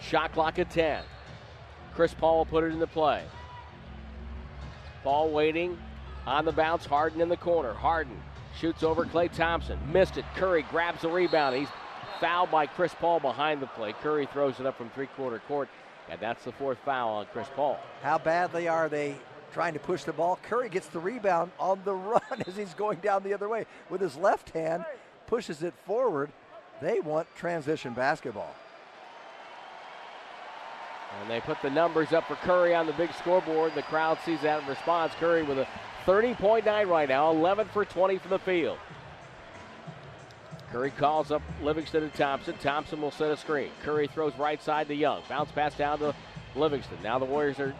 Shot 0.00 0.32
clock 0.32 0.60
at 0.60 0.70
10. 0.70 1.02
Chris 1.92 2.14
Paul 2.14 2.38
will 2.38 2.46
put 2.46 2.62
it 2.62 2.68
into 2.68 2.86
play. 2.86 3.24
Ball 5.02 5.28
waiting 5.28 5.76
on 6.24 6.44
the 6.44 6.52
bounce. 6.52 6.86
Harden 6.86 7.20
in 7.20 7.28
the 7.28 7.36
corner. 7.36 7.72
Harden 7.72 8.16
shoots 8.60 8.84
over 8.84 9.04
Klay 9.04 9.28
Thompson. 9.32 9.76
Missed 9.92 10.18
it. 10.18 10.24
Curry 10.36 10.64
grabs 10.70 11.02
the 11.02 11.08
rebound. 11.08 11.56
He's 11.56 11.68
fouled 12.20 12.52
by 12.52 12.66
Chris 12.66 12.94
Paul 12.94 13.18
behind 13.18 13.60
the 13.60 13.66
play. 13.66 13.92
Curry 13.94 14.26
throws 14.32 14.60
it 14.60 14.66
up 14.66 14.78
from 14.78 14.88
three 14.90 15.08
quarter 15.08 15.40
court, 15.48 15.68
and 16.10 16.20
that's 16.20 16.44
the 16.44 16.52
fourth 16.52 16.78
foul 16.84 17.16
on 17.16 17.26
Chris 17.32 17.48
Paul. 17.54 17.78
How 18.02 18.18
badly 18.18 18.68
are 18.68 18.88
they 18.88 19.16
trying 19.52 19.74
to 19.74 19.78
push 19.78 20.04
the 20.04 20.12
ball? 20.12 20.38
Curry 20.42 20.68
gets 20.68 20.88
the 20.88 20.98
rebound 20.98 21.52
on 21.58 21.80
the 21.84 21.94
run 21.94 22.42
as 22.46 22.56
he's 22.56 22.74
going 22.74 22.98
down 22.98 23.22
the 23.22 23.34
other 23.34 23.48
way 23.48 23.66
with 23.90 24.00
his 24.00 24.16
left 24.16 24.50
hand, 24.50 24.84
pushes 25.26 25.62
it 25.62 25.74
forward. 25.86 26.30
They 26.80 27.00
want 27.00 27.28
transition 27.36 27.92
basketball. 27.92 28.54
And 31.20 31.30
they 31.30 31.40
put 31.40 31.60
the 31.62 31.70
numbers 31.70 32.12
up 32.12 32.26
for 32.26 32.36
Curry 32.36 32.74
on 32.74 32.86
the 32.86 32.92
big 32.94 33.12
scoreboard. 33.12 33.74
The 33.74 33.82
crowd 33.82 34.18
sees 34.24 34.40
that 34.42 34.60
and 34.60 34.68
responds. 34.68 35.14
Curry 35.16 35.42
with 35.42 35.58
a 35.58 35.68
30.9 36.06 36.88
right 36.88 37.08
now, 37.08 37.30
11 37.30 37.68
for 37.68 37.84
20 37.84 38.18
from 38.18 38.30
the 38.30 38.38
field. 38.38 38.78
Curry 40.72 40.90
calls 40.90 41.30
up 41.30 41.42
Livingston 41.62 42.02
and 42.02 42.14
Thompson. 42.14 42.54
Thompson 42.58 43.00
will 43.02 43.10
set 43.10 43.30
a 43.30 43.36
screen. 43.36 43.70
Curry 43.82 44.06
throws 44.06 44.32
right 44.38 44.60
side 44.62 44.88
to 44.88 44.94
Young. 44.94 45.22
Bounce 45.28 45.52
pass 45.52 45.76
down 45.76 45.98
to 45.98 46.14
Livingston. 46.56 46.96
Now 47.02 47.18
the 47.18 47.26
Warriors 47.26 47.60
are 47.60 47.74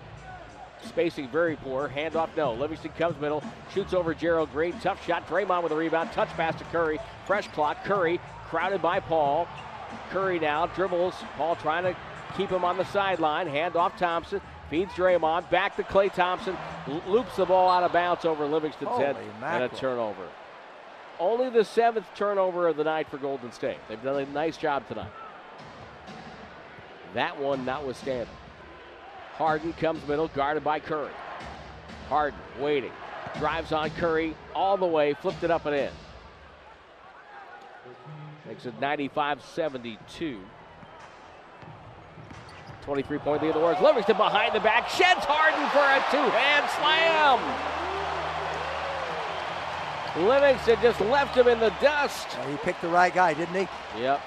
spacing 0.84 1.28
very 1.28 1.56
poor. 1.56 1.88
Handoff, 1.88 2.28
no. 2.36 2.52
Livingston 2.52 2.92
comes 2.98 3.18
middle, 3.18 3.42
shoots 3.72 3.94
over 3.94 4.14
Gerald 4.14 4.52
Green. 4.52 4.78
Tough 4.80 5.04
shot. 5.06 5.26
Draymond 5.26 5.62
with 5.62 5.72
a 5.72 5.76
rebound. 5.76 6.12
Touch 6.12 6.28
pass 6.30 6.54
to 6.56 6.64
Curry. 6.64 6.98
Fresh 7.26 7.48
clock. 7.48 7.82
Curry 7.84 8.20
crowded 8.44 8.82
by 8.82 9.00
Paul. 9.00 9.48
Curry 10.10 10.38
now 10.38 10.66
dribbles. 10.66 11.14
Paul 11.36 11.56
trying 11.56 11.84
to 11.84 11.96
keep 12.36 12.50
him 12.50 12.64
on 12.64 12.76
the 12.76 12.84
sideline. 12.84 13.46
Hand 13.46 13.74
off 13.74 13.96
Thompson. 13.98 14.42
Feeds 14.68 14.92
Draymond. 14.92 15.48
Back 15.50 15.76
to 15.76 15.82
Klay 15.82 16.12
Thompson. 16.12 16.56
loops 17.06 17.36
the 17.36 17.46
ball 17.46 17.70
out 17.70 17.82
of 17.82 17.92
bounds 17.92 18.24
over 18.26 18.46
Livingston's 18.46 18.90
Holy 18.90 19.04
head. 19.04 19.16
mackerel. 19.40 19.62
And 19.64 19.72
a 19.72 19.76
turnover. 19.76 20.28
Only 21.22 21.50
the 21.50 21.64
seventh 21.64 22.12
turnover 22.16 22.66
of 22.66 22.76
the 22.76 22.82
night 22.82 23.08
for 23.08 23.16
Golden 23.16 23.52
State. 23.52 23.76
They've 23.88 24.02
done 24.02 24.20
a 24.20 24.26
nice 24.32 24.56
job 24.56 24.88
tonight. 24.88 25.12
That 27.14 27.38
one 27.38 27.64
notwithstanding. 27.64 28.26
Harden 29.34 29.72
comes 29.74 30.04
middle, 30.08 30.26
guarded 30.26 30.64
by 30.64 30.80
Curry. 30.80 31.12
Harden 32.08 32.40
waiting. 32.58 32.90
Drives 33.38 33.70
on 33.70 33.90
Curry 33.90 34.34
all 34.52 34.76
the 34.76 34.84
way, 34.84 35.14
flipped 35.14 35.44
it 35.44 35.52
up 35.52 35.64
and 35.64 35.76
in. 35.76 35.92
Makes 38.48 38.66
it 38.66 38.80
95 38.80 39.44
72. 39.44 40.40
23 42.82 43.18
point 43.18 43.42
lead 43.44 43.54
the 43.54 43.60
Warriors. 43.60 43.80
Livingston 43.80 44.16
behind 44.16 44.56
the 44.56 44.60
back, 44.60 44.88
sheds 44.88 45.24
Harden 45.24 45.70
for 45.70 45.86
a 45.86 46.02
two 46.10 46.30
hand 46.32 46.68
slam. 46.68 47.91
Livingston 50.16 50.76
just 50.82 51.00
left 51.00 51.36
him 51.36 51.48
in 51.48 51.58
the 51.58 51.72
dust. 51.80 52.26
Uh, 52.38 52.46
he 52.48 52.56
picked 52.58 52.82
the 52.82 52.88
right 52.88 53.12
guy, 53.14 53.34
didn't 53.34 53.54
he? 53.54 54.00
Yep. 54.00 54.20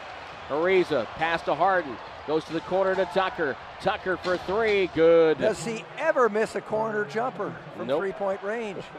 Ariza 0.50 1.06
pass 1.16 1.42
to 1.44 1.56
Harden. 1.56 1.96
Goes 2.28 2.44
to 2.46 2.54
the 2.54 2.62
corner 2.62 2.96
to 2.96 3.06
Tucker. 3.06 3.56
Tucker 3.82 4.18
for 4.18 4.38
three. 4.38 4.88
Good. 4.96 5.38
Does 5.38 5.64
he 5.64 5.86
ever 6.00 6.28
miss 6.28 6.56
a 6.56 6.62
corner 6.62 7.06
jumper 7.06 7.54
from 7.78 7.88
Nope. 7.88 8.02
three 8.02 8.12
point 8.14 8.42
range? 8.44 8.84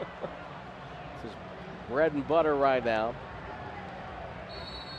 This 1.23 1.31
is 1.31 1.37
bread 1.89 2.13
and 2.13 2.25
butter 2.27 2.55
right 2.55 2.85
now. 2.85 3.15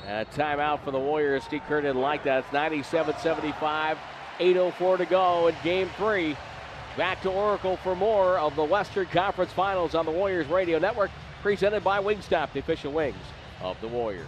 And 0.06 0.26
a 0.26 0.30
timeout 0.32 0.82
for 0.82 0.90
the 0.90 0.98
Warriors. 0.98 1.44
Steve 1.44 1.62
Kerr 1.68 1.80
didn't 1.80 2.00
like 2.00 2.24
that. 2.24 2.40
It's 2.44 2.52
97 2.52 3.14
75. 3.18 3.98
8.04 4.40 4.98
to 4.98 5.04
go 5.06 5.46
in 5.48 5.54
game 5.62 5.88
three. 5.96 6.36
Back 6.96 7.22
to 7.22 7.30
Oracle 7.30 7.76
for 7.78 7.94
more 7.94 8.38
of 8.38 8.56
the 8.56 8.64
Western 8.64 9.06
Conference 9.06 9.52
Finals 9.52 9.94
on 9.94 10.04
the 10.06 10.10
Warriors 10.10 10.48
Radio 10.48 10.78
Network, 10.80 11.10
presented 11.42 11.84
by 11.84 12.00
Wingstop, 12.00 12.52
the 12.52 12.60
official 12.60 12.92
wings 12.92 13.16
of 13.60 13.80
the 13.80 13.88
Warriors. 13.88 14.26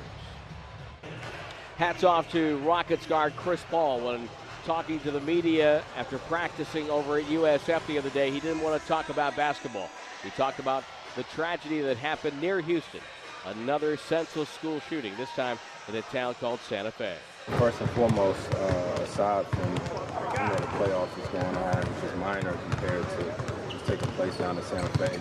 Hats 1.77 2.05
off 2.05 2.31
to 2.33 2.59
Rockets 2.59 3.07
guard 3.07 3.35
Chris 3.37 3.63
Paul 3.71 4.01
when 4.01 4.29
talking 4.65 5.01
to 5.01 5.11
the 5.11 5.21
media 5.21 5.83
after 5.97 6.19
practicing 6.19 6.91
over 6.91 7.19
at 7.19 7.25
USF 7.25 7.87
the 7.87 7.99
other 7.99 8.11
day. 8.11 8.31
He 8.31 8.41
didn't 8.41 8.61
want 8.61 8.81
to 8.81 8.87
talk 8.87 9.09
about 9.09 9.35
basketball. 9.35 9.89
He 10.23 10.31
talked 10.31 10.59
about 10.59 10.85
the 11.17 11.23
tragedy 11.25 11.81
that 11.81 11.97
happened 11.97 12.41
near 12.41 12.61
Houston. 12.61 13.01
Another 13.47 13.97
senseless 13.97 14.51
school 14.51 14.81
shooting, 14.81 15.17
this 15.17 15.31
time 15.31 15.59
in 15.89 15.97
a 15.97 16.03
town 16.03 16.35
called 16.35 16.61
Santa 16.61 16.91
Fe. 16.91 17.15
First 17.59 17.81
and 17.81 17.91
foremost, 17.91 18.55
uh, 18.55 18.59
aside 19.03 19.47
from 19.47 19.71
you 19.71 20.49
know, 20.49 20.55
the 20.55 20.67
playoffs 20.77 21.17
that's 21.17 21.29
going 21.31 21.57
on, 21.57 21.77
which 21.77 22.11
is 22.11 22.19
minor 22.19 22.53
compared 22.69 23.03
to 23.03 23.79
taking 23.87 24.09
place 24.13 24.37
down 24.37 24.59
in 24.59 24.63
Santa 24.65 24.89
Fe. 24.99 25.19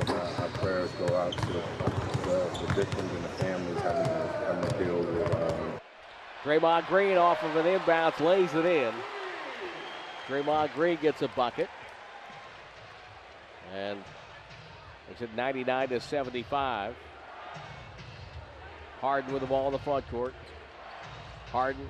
I 0.00 0.12
our, 0.12 0.18
our 0.18 0.48
prayers 0.48 0.90
go 0.92 1.16
out 1.16 1.32
to 1.32 1.46
the, 1.46 1.62
the 2.24 2.72
victims 2.74 3.10
and 3.12 3.24
the 3.24 3.28
families 3.28 3.78
having 3.80 4.04
to, 4.04 4.44
having 4.46 4.70
to 4.70 4.84
deal 4.84 4.98
with. 4.98 5.34
Um, 5.34 5.80
Draymond 6.44 6.86
Green 6.86 7.16
off 7.16 7.42
of 7.42 7.56
an 7.56 7.66
inbounds, 7.66 8.20
lays 8.20 8.54
it 8.54 8.64
in. 8.64 8.94
Draymond 10.28 10.72
Green 10.74 10.98
gets 11.02 11.22
a 11.22 11.28
bucket. 11.28 11.68
And 13.74 13.98
makes 15.08 15.20
it 15.20 15.34
99 15.34 15.88
to 15.88 16.00
75. 16.00 16.94
Harden 19.00 19.32
with 19.32 19.42
the 19.42 19.48
ball 19.48 19.66
in 19.66 19.72
the 19.72 19.78
front 19.78 20.08
court. 20.10 20.34
Harden, 21.50 21.88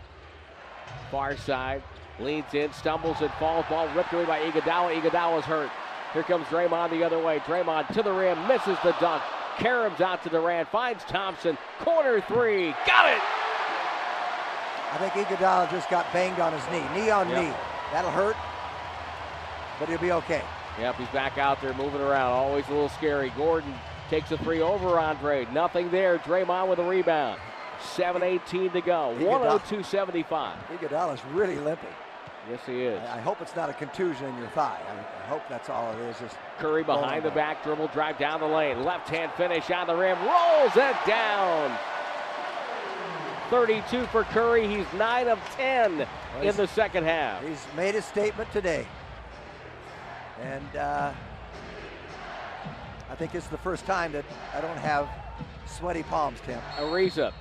far 1.11 1.37
side, 1.37 1.83
leans 2.21 2.53
in, 2.55 2.73
stumbles 2.73 3.21
and 3.21 3.33
falls. 3.35 3.67
Ball 3.69 3.89
ripped 3.95 4.13
away 4.13 4.25
by 4.25 4.41
Iguodala. 4.41 5.01
Iguodala's 5.01 5.45
hurt. 5.45 5.71
Here 6.13 6.23
comes 6.23 6.47
Draymond 6.47 6.91
the 6.91 7.05
other 7.05 7.19
way. 7.19 7.39
Draymond 7.41 7.89
to 7.95 8.03
the 8.03 8.13
rim, 8.13 8.39
misses 8.49 8.79
the 8.83 8.93
dunk. 9.01 9.23
Karam's 9.59 10.01
out 10.01 10.23
to 10.23 10.29
Durant, 10.29 10.69
finds 10.69 11.05
Thompson. 11.05 11.59
Corner 11.81 12.21
three, 12.23 12.71
got 12.87 13.09
it! 13.11 13.21
I 14.91 14.97
think 15.11 15.13
Iguodala 15.27 15.71
just 15.71 15.91
got 15.91 16.11
banged 16.13 16.41
on 16.41 16.53
his 16.53 16.63
knee, 16.71 16.85
knee 17.01 17.11
on 17.11 17.29
Yep. 17.29 17.43
knee. 17.43 17.53
That'll 17.93 18.11
hurt, 18.11 18.37
but 19.79 19.89
he'll 19.89 19.99
be 19.99 20.13
okay. 20.13 20.43
Yep, 20.79 20.95
he's 20.97 21.09
back 21.09 21.39
out 21.39 21.61
there 21.61 21.75
moving 21.75 22.01
around. 22.01 22.33
Always 22.33 22.67
a 22.69 22.71
little 22.71 22.89
scary. 22.89 23.31
Gordon 23.37 23.75
takes 24.09 24.31
a 24.31 24.39
three 24.39 24.61
over 24.63 24.99
Andre. 24.99 25.47
Nothing 25.53 25.91
there. 25.91 26.19
Draymond 26.19 26.69
with 26.69 26.79
a 26.79 26.85
rebound. 26.85 27.39
7.18 27.97 28.73
to 28.73 28.81
go. 28.81 29.09
102 29.19 29.83
75. 29.83 30.57
Iguodala's 30.73 31.25
really 31.33 31.59
limping. 31.59 31.91
Yes, 32.51 32.61
he 32.65 32.83
is. 32.83 33.01
I 33.09 33.19
I 33.19 33.21
hope 33.21 33.43
it's 33.43 33.55
not 33.55 33.69
a 33.69 33.75
contusion 33.75 34.27
in 34.27 34.39
your 34.39 34.49
thigh. 34.49 34.81
I, 34.89 35.25
I 35.25 35.27
hope 35.27 35.43
that's 35.49 35.69
all 35.69 35.93
it 35.93 35.99
is. 35.99 36.19
Just 36.19 36.37
Curry 36.59 36.83
behind 36.83 37.25
the 37.25 37.31
back, 37.31 37.63
dribble, 37.63 37.89
drive 37.89 38.19
down 38.19 38.41
the 38.41 38.47
lane. 38.47 38.85
Left 38.85 39.09
hand 39.09 39.33
finish 39.37 39.71
on 39.71 39.87
the 39.87 39.95
rim. 39.95 40.17
Rolls 40.25 40.77
it 40.77 40.97
down. 41.07 41.77
32 43.51 44.05
for 44.07 44.25
Curry. 44.25 44.67
He's 44.67 44.87
9 44.95 45.29
of 45.29 45.39
10 45.57 46.07
in 46.43 46.57
the 46.57 46.67
second 46.69 47.05
half. 47.05 47.43
He's 47.45 47.65
made 47.77 47.95
a 47.95 48.03
statement 48.03 48.51
today. 48.53 48.87
And 50.41 50.77
uh, 50.77 51.13
I 53.11 53.15
think 53.15 53.35
it's 53.35 53.49
the 53.49 53.59
first 53.59 53.85
time 53.85 54.13
that 54.13 54.25
I 54.55 54.61
don't 54.61 54.79
have 54.79 55.09
sweaty 55.67 56.03
palms, 56.05 56.39
Tim. 56.47 56.61
Ariza. 56.77 57.33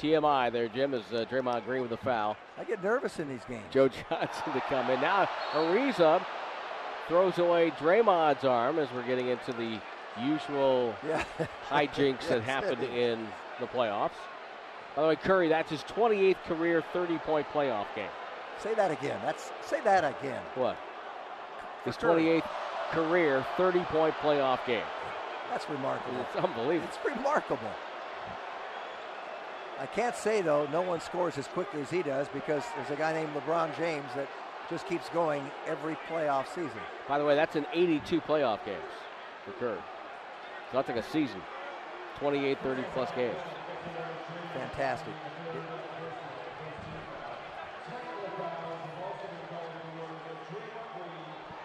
TMI 0.00 0.50
there, 0.50 0.68
Jim, 0.68 0.94
is 0.94 1.02
uh, 1.12 1.26
Draymond 1.30 1.66
Green 1.66 1.82
with 1.82 1.92
a 1.92 1.96
foul. 1.98 2.36
I 2.60 2.64
get 2.64 2.82
nervous 2.84 3.18
in 3.18 3.28
these 3.28 3.44
games. 3.48 3.64
Joe 3.70 3.88
Johnson 3.88 4.52
to 4.52 4.60
come 4.68 4.90
in. 4.90 5.00
Now 5.00 5.26
Ariza 5.52 6.22
throws 7.08 7.38
away 7.38 7.70
Draymond's 7.72 8.44
arm 8.44 8.78
as 8.78 8.88
we're 8.92 9.06
getting 9.06 9.28
into 9.28 9.52
the 9.54 9.80
usual 10.22 10.94
Yeah. 11.06 11.24
hijinks 11.70 12.28
that 12.28 12.42
happened 12.54 12.82
in 12.82 13.26
the 13.60 13.66
playoffs. 13.66 14.10
By 14.94 15.02
the 15.02 15.08
way, 15.08 15.16
Curry, 15.16 15.48
that's 15.48 15.70
his 15.70 15.82
28th 15.84 16.36
career 16.46 16.82
30-point 16.92 17.46
playoff 17.48 17.86
game. 17.96 18.10
Say 18.58 18.74
that 18.74 18.90
again. 18.90 19.18
That's 19.24 19.50
say 19.64 19.80
that 19.84 20.04
again. 20.04 20.42
What? 20.54 20.76
His 21.86 21.96
Curry. 21.96 22.42
28th 22.42 22.48
career 22.90 23.46
30-point 23.56 24.14
playoff 24.16 24.66
game. 24.66 24.84
That's 25.48 25.68
remarkable. 25.70 26.20
It's 26.20 26.44
unbelievable. 26.44 26.88
It's 26.92 27.16
remarkable. 27.16 27.70
I 29.80 29.86
can't 29.86 30.14
say 30.14 30.42
though, 30.42 30.66
no 30.66 30.82
one 30.82 31.00
scores 31.00 31.38
as 31.38 31.46
quickly 31.46 31.80
as 31.80 31.88
he 31.88 32.02
does 32.02 32.28
because 32.28 32.62
there's 32.76 32.90
a 32.90 32.96
guy 32.96 33.14
named 33.14 33.32
LeBron 33.32 33.74
James 33.78 34.08
that 34.14 34.28
just 34.68 34.86
keeps 34.86 35.08
going 35.08 35.42
every 35.66 35.96
playoff 36.06 36.46
season. 36.48 36.82
By 37.08 37.18
the 37.18 37.24
way, 37.24 37.34
that's 37.34 37.56
an 37.56 37.64
82 37.72 38.20
playoff 38.20 38.62
games 38.66 38.78
for 39.46 39.52
Curry. 39.52 39.78
So 40.70 40.76
that's 40.76 40.88
like 40.88 40.98
a 40.98 41.02
season. 41.02 41.40
28, 42.18 42.58
30 42.62 42.84
plus 42.92 43.10
games. 43.16 43.34
Fantastic. 44.52 45.14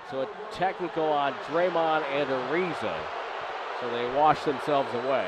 So 0.10 0.22
a 0.22 0.28
technical 0.54 1.04
on 1.04 1.34
Draymond 1.50 2.04
and 2.04 2.30
Ariza. 2.30 2.96
So 3.82 3.92
they 3.92 4.06
wash 4.16 4.42
themselves 4.46 4.94
away. 4.94 5.28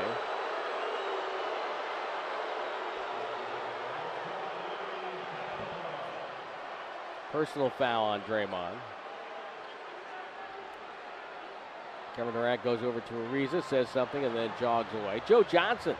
Personal 7.32 7.70
foul 7.70 8.04
on 8.04 8.20
Draymond. 8.22 8.74
Kevin 12.16 12.32
Durant 12.32 12.64
goes 12.64 12.82
over 12.82 13.00
to 13.00 13.12
Ariza, 13.14 13.62
says 13.62 13.88
something, 13.90 14.24
and 14.24 14.34
then 14.34 14.50
jogs 14.58 14.88
away. 14.94 15.22
Joe 15.28 15.42
Johnson 15.42 15.94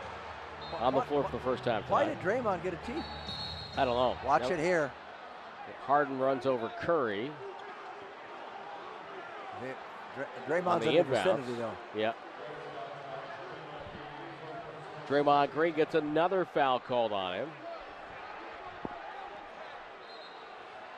on 0.79 0.93
the 0.93 1.01
floor 1.01 1.23
for 1.23 1.31
the 1.31 1.43
first 1.43 1.63
time 1.63 1.83
Why 1.87 2.03
tonight. 2.03 2.21
did 2.21 2.29
Draymond 2.29 2.63
get 2.63 2.73
a 2.73 2.77
tee? 2.77 3.01
I 3.77 3.85
don't 3.85 3.95
know. 3.95 4.17
Watch 4.25 4.41
Nope. 4.43 4.51
it 4.53 4.59
here. 4.59 4.91
Harden 5.85 6.19
runs 6.19 6.45
over 6.45 6.69
Curry. 6.81 7.31
Dra- 10.15 10.25
on 10.25 10.79
Draymond's 10.81 10.85
in 10.87 10.95
the 10.95 11.03
vicinity 11.03 11.53
though. 11.53 11.71
Yep. 11.95 12.15
Draymond 15.07 15.51
Green 15.51 15.73
gets 15.73 15.95
another 15.95 16.45
foul 16.45 16.79
called 16.79 17.11
on 17.13 17.33
him. 17.35 17.49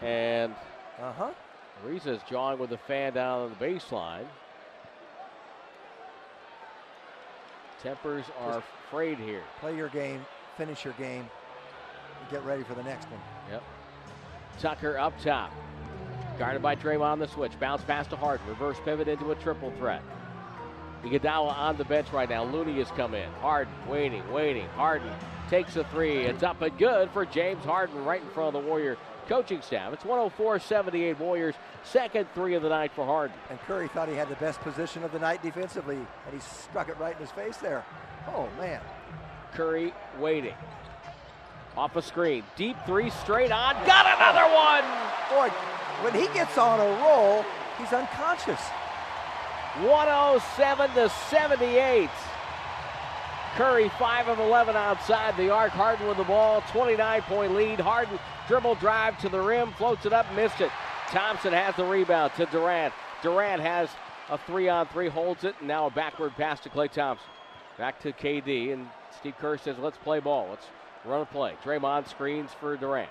And 0.02 0.54
Uh 1.02 1.12
huh. 1.14 1.32
Ariza's 1.86 2.22
jawing 2.30 2.60
with 2.60 2.70
the 2.70 2.78
fan 2.78 3.14
down 3.14 3.42
on 3.42 3.56
the 3.58 3.66
baseline. 3.66 4.26
Tempers 7.82 8.26
are 8.42 8.62
frayed 8.92 9.18
here. 9.18 9.42
Play 9.60 9.76
your 9.76 9.90
game, 9.90 10.24
finish 10.58 10.84
your 10.86 10.94
game, 10.94 11.28
and 12.20 12.30
get 12.30 12.44
ready 12.46 12.64
for 12.64 12.76
the 12.76 12.84
next 12.84 13.06
one. 13.10 13.20
Yep. 13.50 13.64
Tucker 14.60 14.98
up 15.00 15.20
top. 15.22 15.52
Guarded 16.38 16.62
by 16.62 16.76
Draymond 16.76 17.02
on 17.02 17.20
the 17.20 17.28
switch. 17.28 17.60
Bounce 17.60 17.84
pass 17.84 18.06
to 18.08 18.16
Harden. 18.16 18.46
Reverse 18.48 18.78
pivot 18.86 19.08
into 19.08 19.32
a 19.32 19.36
triple 19.36 19.72
threat. 19.78 20.02
Iguodala 21.04 21.58
on 21.58 21.78
the 21.78 21.86
bench 21.86 22.12
right 22.12 22.30
now. 22.30 22.44
Looney 22.44 22.78
has 22.78 22.90
come 22.92 23.16
in. 23.16 23.30
Harden 23.42 23.74
waiting, 23.90 24.30
waiting. 24.32 24.68
Harden 24.70 25.12
takes 25.50 25.76
a 25.76 25.84
three. 25.86 26.18
It's 26.26 26.44
up 26.44 26.62
and 26.62 26.78
good 26.78 27.10
for 27.12 27.26
James 27.26 27.64
Harden 27.66 28.06
right 28.06 28.22
in 28.22 28.30
front 28.30 28.56
of 28.56 28.62
the 28.62 28.70
Warrior 28.70 28.98
coaching 29.28 29.62
staff. 29.62 29.94
It's 29.94 30.04
104-78 30.04 31.18
Warriors. 31.20 31.56
Second 31.84 32.28
three 32.34 32.56
of 32.56 32.64
the 32.64 32.70
night 32.70 32.92
for 32.94 33.06
Harden. 33.06 33.36
And 33.50 33.60
Curry 33.62 33.88
thought 33.88 34.10
he 34.10 34.16
had 34.16 34.30
the 34.30 34.36
best 34.36 34.60
position 34.62 35.04
of 35.04 35.12
the 35.12 35.20
night 35.20 35.42
defensively, 35.42 35.96
and 35.96 36.34
he 36.34 36.40
struck 36.40 36.90
it 36.90 36.98
right 36.98 37.16
in 37.16 37.22
his 37.22 37.32
face 37.32 37.58
there. 37.58 37.86
Oh 38.28 38.48
man. 38.60 38.82
Curry 39.54 39.94
waiting. 40.20 40.56
Off 41.78 41.96
a 41.96 42.02
screen. 42.02 42.44
Deep 42.56 42.78
three 42.86 43.10
straight 43.10 43.52
on. 43.52 43.74
Got 43.86 44.06
another 44.06 44.54
one! 44.54 44.84
Boy, 45.30 45.50
when 46.04 46.14
he 46.14 46.28
gets 46.34 46.58
on 46.58 46.80
a 46.80 47.02
roll, 47.02 47.46
he's 47.78 47.94
unconscious. 47.94 48.60
107 49.80 50.92
to 50.96 51.10
78. 51.30 52.10
Curry 53.56 53.90
5 54.00 54.30
of 54.30 54.40
11 54.40 54.76
outside 54.76 55.36
the 55.36 55.50
arc. 55.50 55.72
Harden 55.72 56.08
with 56.08 56.18
the 56.18 56.24
ball. 56.24 56.62
29 56.72 57.22
point 57.24 57.54
lead. 57.54 57.80
Harden 57.80 58.18
dribble 58.48 58.76
drive 58.76 59.18
to 59.20 59.30
the 59.30 59.42
rim. 59.42 59.72
Floats 59.74 60.06
it 60.06 60.14
up. 60.14 60.26
Missed 60.34 60.62
it. 60.62 60.72
Thompson 61.10 61.52
has 61.52 61.76
the 61.76 61.84
rebound 61.84 62.32
to 62.38 62.46
Durant. 62.46 62.94
Durant 63.22 63.62
has 63.62 63.90
a 64.30 64.38
three 64.38 64.70
on 64.70 64.88
three. 64.88 65.10
Holds 65.10 65.44
it. 65.44 65.56
And 65.60 65.68
now 65.68 65.88
a 65.88 65.92
backward 65.92 66.36
pass 66.38 66.62
to 66.62 66.70
Klay 66.70 66.90
Thompson. 66.90 67.28
Back 67.78 68.00
to 68.02 68.14
KD. 68.14 68.72
And 68.72 68.88
Steve 69.18 69.36
Kerr 69.38 69.58
says, 69.58 69.76
let's 69.80 69.98
play 69.98 70.20
ball. 70.20 70.48
Let's 70.50 70.66
run 71.04 71.22
a 71.22 71.26
play. 71.26 71.56
Draymond 71.64 72.08
screens 72.08 72.52
for 72.58 72.78
Durant. 72.78 73.10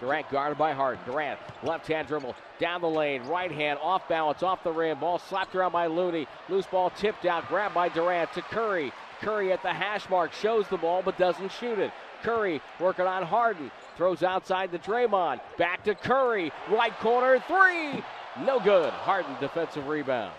Durant 0.00 0.30
guarded 0.30 0.58
by 0.58 0.72
Harden. 0.72 1.02
Durant, 1.04 1.40
left 1.64 1.86
hand 1.88 2.06
dribble 2.06 2.36
down 2.60 2.80
the 2.80 2.88
lane, 2.88 3.22
right 3.24 3.50
hand 3.50 3.80
off 3.82 4.08
balance, 4.08 4.42
off 4.42 4.62
the 4.62 4.70
rim. 4.70 5.00
Ball 5.00 5.18
slapped 5.18 5.54
around 5.56 5.72
by 5.72 5.86
Looney. 5.86 6.28
Loose 6.48 6.66
ball 6.66 6.90
tipped 6.90 7.26
out, 7.26 7.48
grabbed 7.48 7.74
by 7.74 7.88
Durant 7.88 8.32
to 8.34 8.42
Curry. 8.42 8.92
Curry 9.20 9.52
at 9.52 9.62
the 9.62 9.72
hash 9.72 10.08
mark 10.08 10.32
shows 10.32 10.66
the 10.68 10.76
ball 10.76 11.02
but 11.02 11.18
doesn't 11.18 11.50
shoot 11.52 11.78
it. 11.78 11.90
Curry 12.22 12.60
working 12.80 13.06
on 13.06 13.22
Harden. 13.22 13.70
Throws 13.96 14.22
outside 14.22 14.72
to 14.72 14.78
Draymond. 14.78 15.40
Back 15.56 15.84
to 15.84 15.94
Curry. 15.94 16.52
Right 16.70 16.96
corner 16.98 17.42
three. 17.46 18.02
No 18.44 18.60
good. 18.60 18.90
Harden 18.92 19.34
defensive 19.40 19.86
rebound. 19.88 20.32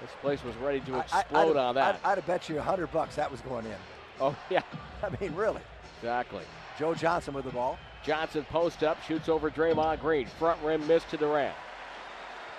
This 0.00 0.10
place 0.20 0.42
was 0.44 0.56
ready 0.56 0.80
to 0.80 0.94
I- 0.94 0.98
I- 0.98 1.20
explode 1.20 1.50
I'd, 1.52 1.56
on 1.56 1.74
that. 1.76 2.00
I'd, 2.04 2.10
I'd 2.12 2.18
have 2.18 2.26
bet 2.26 2.48
you 2.48 2.58
a 2.58 2.62
hundred 2.62 2.90
bucks 2.92 3.16
that 3.16 3.30
was 3.30 3.40
going 3.42 3.66
in. 3.66 3.76
oh 4.20 4.34
yeah, 4.50 4.62
I 5.02 5.08
mean, 5.20 5.34
really. 5.34 5.60
exactly. 5.98 6.42
Joe 6.78 6.94
Johnson 6.94 7.34
with 7.34 7.44
the 7.44 7.50
ball. 7.50 7.78
Johnson 8.04 8.44
post 8.50 8.82
up, 8.82 9.00
shoots 9.04 9.28
over 9.28 9.48
Draymond 9.50 10.00
Green. 10.00 10.26
Front 10.26 10.60
rim 10.62 10.84
miss 10.88 11.04
to 11.04 11.10
the 11.12 11.26
Durant. 11.26 11.54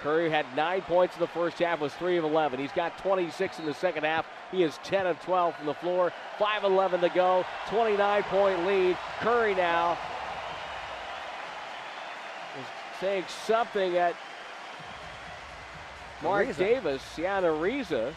Curry 0.04 0.30
had 0.30 0.46
nine 0.54 0.82
points 0.82 1.16
in 1.16 1.22
the 1.22 1.28
first 1.28 1.58
half, 1.60 1.80
was 1.80 1.94
three 1.94 2.18
of 2.18 2.26
11. 2.26 2.60
He's 2.60 2.74
got 2.74 2.98
26 2.98 3.60
in 3.60 3.66
the 3.66 3.74
second 3.74 4.04
half. 4.04 4.26
He 4.52 4.62
is 4.62 4.78
10 4.84 5.08
of 5.08 5.18
12 5.22 5.56
from 5.56 5.66
the 5.66 5.74
floor. 5.74 6.12
5-11 6.38 7.00
to 7.00 7.10
go. 7.10 7.46
29 7.70 8.24
point 8.24 8.66
lead. 8.66 8.98
Curry 9.22 9.56
now 9.56 9.98
is 12.60 12.66
saying 13.00 13.24
something 13.46 13.96
at 13.96 14.14
Mark 16.22 16.50
Ariza. 16.50 16.58
Davis, 16.58 17.02
Sienna 17.16 17.48
Ariza, 17.48 18.14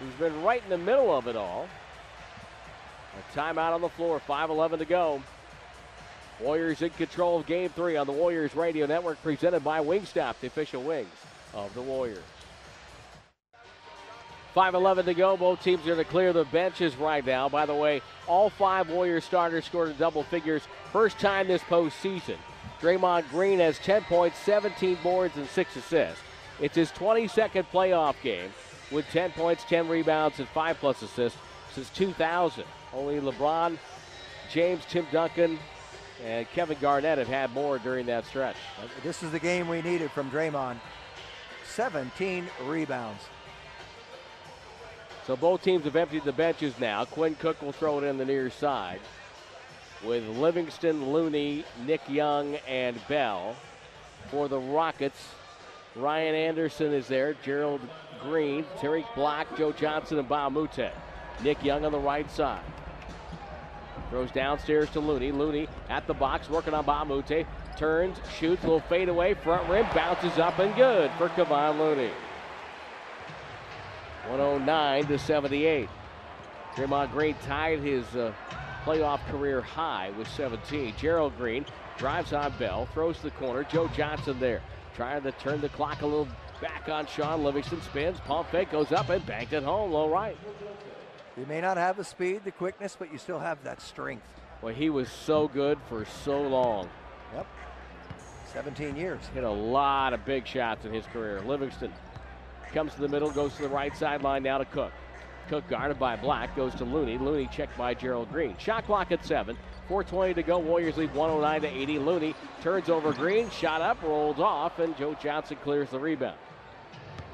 who's 0.00 0.14
been 0.18 0.42
right 0.42 0.62
in 0.62 0.68
the 0.68 0.76
middle 0.76 1.16
of 1.16 1.26
it 1.26 1.36
all. 1.36 1.66
A 3.18 3.38
timeout 3.38 3.72
on 3.72 3.80
the 3.80 3.88
floor. 3.88 4.20
5-11 4.28 4.78
to 4.78 4.84
go. 4.84 5.22
Warriors 6.40 6.82
in 6.82 6.90
control 6.90 7.40
of 7.40 7.46
game 7.46 7.70
three 7.70 7.96
on 7.96 8.06
the 8.06 8.12
Warriors 8.12 8.54
Radio 8.54 8.86
Network, 8.86 9.22
presented 9.22 9.62
by 9.62 9.80
Wingstop, 9.80 10.34
the 10.40 10.48
official 10.48 10.82
wings 10.82 11.08
of 11.52 11.72
the 11.74 11.82
Warriors. 11.82 12.22
5.11 14.54 15.04
to 15.06 15.14
go. 15.14 15.36
Both 15.36 15.62
teams 15.62 15.82
are 15.82 15.94
going 15.94 15.98
to 15.98 16.04
clear 16.04 16.32
the 16.32 16.44
benches 16.44 16.96
right 16.96 17.24
now. 17.24 17.48
By 17.48 17.66
the 17.66 17.74
way, 17.74 18.02
all 18.28 18.50
five 18.50 18.88
Warriors 18.88 19.24
starters 19.24 19.64
scored 19.64 19.90
in 19.90 19.96
double 19.96 20.22
figures. 20.22 20.62
First 20.92 21.18
time 21.18 21.48
this 21.48 21.62
postseason. 21.62 22.36
Draymond 22.80 23.28
Green 23.30 23.58
has 23.58 23.78
10 23.78 24.02
points, 24.02 24.38
17 24.40 24.98
boards, 25.02 25.36
and 25.36 25.48
6 25.48 25.76
assists. 25.76 26.20
It's 26.60 26.76
his 26.76 26.92
22nd 26.92 27.66
playoff 27.72 28.14
game 28.22 28.50
with 28.92 29.06
10 29.10 29.32
points, 29.32 29.64
10 29.64 29.88
rebounds, 29.88 30.38
and 30.38 30.48
5 30.48 30.78
plus 30.78 31.02
assists 31.02 31.38
since 31.72 31.90
2000. 31.90 32.64
Only 32.92 33.20
LeBron, 33.20 33.76
James, 34.52 34.84
Tim 34.88 35.06
Duncan, 35.10 35.58
and 36.24 36.50
Kevin 36.52 36.78
Garnett 36.80 37.18
have 37.18 37.28
had 37.28 37.52
more 37.52 37.78
during 37.78 38.06
that 38.06 38.24
stretch. 38.24 38.56
This 39.02 39.22
is 39.22 39.30
the 39.30 39.38
game 39.38 39.68
we 39.68 39.82
needed 39.82 40.10
from 40.10 40.30
Draymond. 40.30 40.76
17 41.66 42.46
rebounds. 42.64 43.22
So 45.26 45.36
both 45.36 45.62
teams 45.62 45.84
have 45.84 45.96
emptied 45.96 46.24
the 46.24 46.32
benches 46.32 46.78
now. 46.78 47.04
Quinn 47.04 47.34
Cook 47.34 47.60
will 47.62 47.72
throw 47.72 47.98
it 47.98 48.04
in 48.04 48.16
the 48.16 48.24
near 48.24 48.50
side 48.50 49.00
with 50.04 50.26
Livingston, 50.28 51.12
Looney, 51.12 51.64
Nick 51.86 52.02
Young, 52.08 52.56
and 52.68 52.98
Bell. 53.08 53.56
For 54.30 54.48
the 54.48 54.58
Rockets, 54.58 55.28
Ryan 55.94 56.34
Anderson 56.34 56.92
is 56.92 57.06
there, 57.06 57.34
Gerald 57.42 57.80
Green, 58.22 58.64
Tarik 58.80 59.06
Black, 59.14 59.54
Joe 59.56 59.72
Johnson, 59.72 60.18
and 60.18 60.28
Mbah 60.28 60.46
a 60.46 60.50
Moute. 60.50 60.92
Nick 61.42 61.62
Young 61.62 61.84
on 61.84 61.92
the 61.92 61.98
right 61.98 62.30
side. 62.30 62.62
Throws 64.14 64.30
downstairs 64.30 64.88
to 64.90 65.00
Looney. 65.00 65.32
Looney 65.32 65.66
at 65.90 66.06
the 66.06 66.14
box, 66.14 66.48
working 66.48 66.72
on 66.72 66.84
Mbah 66.84 67.02
a 67.02 67.04
Moute. 67.04 67.46
Turns, 67.76 68.16
shoots, 68.38 68.62
little 68.62 68.78
fade 68.78 69.08
away, 69.08 69.34
front 69.34 69.68
rim, 69.68 69.84
bounces 69.92 70.38
up 70.38 70.56
and 70.60 70.72
good 70.76 71.10
for 71.18 71.30
Kevon 71.30 71.80
Looney. 71.80 72.12
109 74.28 75.06
to 75.08 75.18
78. 75.18 75.88
Draymond 76.76 77.10
Green 77.10 77.34
tied 77.44 77.80
his 77.80 78.04
uh, 78.14 78.32
playoff 78.84 79.18
career 79.26 79.60
high 79.60 80.12
with 80.16 80.28
17. 80.28 80.94
Gerald 80.96 81.36
Green 81.36 81.66
drives 81.98 82.32
on 82.32 82.56
Bell, 82.56 82.86
throws 82.94 83.16
to 83.16 83.22
the 83.24 83.30
corner. 83.32 83.64
Joe 83.64 83.88
Johnson 83.96 84.38
there, 84.38 84.62
trying 84.94 85.24
to 85.24 85.32
turn 85.32 85.60
the 85.60 85.70
clock 85.70 86.02
a 86.02 86.06
little 86.06 86.28
back 86.62 86.88
on 86.88 87.06
Shaun 87.06 87.42
Livingston. 87.42 87.82
Spins, 87.82 88.20
pump 88.20 88.48
fake, 88.52 88.70
goes 88.70 88.92
up 88.92 89.08
and 89.08 89.26
banked 89.26 89.52
it 89.52 89.64
home, 89.64 89.90
low 89.90 90.08
right. 90.08 90.36
You 91.36 91.46
may 91.46 91.60
not 91.60 91.76
have 91.76 91.96
the 91.96 92.04
speed, 92.04 92.42
the 92.44 92.52
quickness, 92.52 92.96
but 92.98 93.10
you 93.12 93.18
still 93.18 93.40
have 93.40 93.62
that 93.64 93.80
strength. 93.80 94.26
Well, 94.62 94.72
he 94.72 94.88
was 94.88 95.08
so 95.08 95.48
good 95.48 95.78
for 95.88 96.04
so 96.04 96.40
long. 96.40 96.88
Yep. 97.34 97.46
17 98.52 98.96
years. 98.96 99.20
Hit 99.34 99.42
a 99.42 99.50
lot 99.50 100.12
of 100.12 100.24
big 100.24 100.46
shots 100.46 100.84
in 100.84 100.92
his 100.92 101.04
career. 101.06 101.40
Livingston 101.40 101.92
comes 102.72 102.94
to 102.94 103.00
the 103.00 103.08
middle, 103.08 103.30
goes 103.30 103.54
to 103.56 103.62
the 103.62 103.68
right 103.68 103.96
sideline 103.96 104.44
now 104.44 104.58
to 104.58 104.64
Cook. 104.64 104.92
Cook 105.48 105.68
guarded 105.68 105.98
by 105.98 106.16
Black, 106.16 106.54
goes 106.54 106.74
to 106.76 106.84
Looney. 106.84 107.18
Looney 107.18 107.48
checked 107.48 107.76
by 107.76 107.94
Gerald 107.94 108.30
Green. 108.30 108.56
Shot 108.58 108.86
clock 108.86 109.10
at 109.10 109.24
seven. 109.24 109.56
420 109.88 110.34
to 110.34 110.42
go. 110.42 110.58
Warriors 110.58 110.96
lead 110.96 111.12
109 111.14 111.60
to 111.62 111.68
80. 111.68 111.98
Looney 111.98 112.34
turns 112.62 112.88
over 112.88 113.12
Green, 113.12 113.50
shot 113.50 113.82
up, 113.82 114.00
rolls 114.02 114.38
off, 114.38 114.78
and 114.78 114.96
Joe 114.96 115.14
Johnson 115.20 115.58
clears 115.62 115.90
the 115.90 115.98
rebound. 115.98 116.38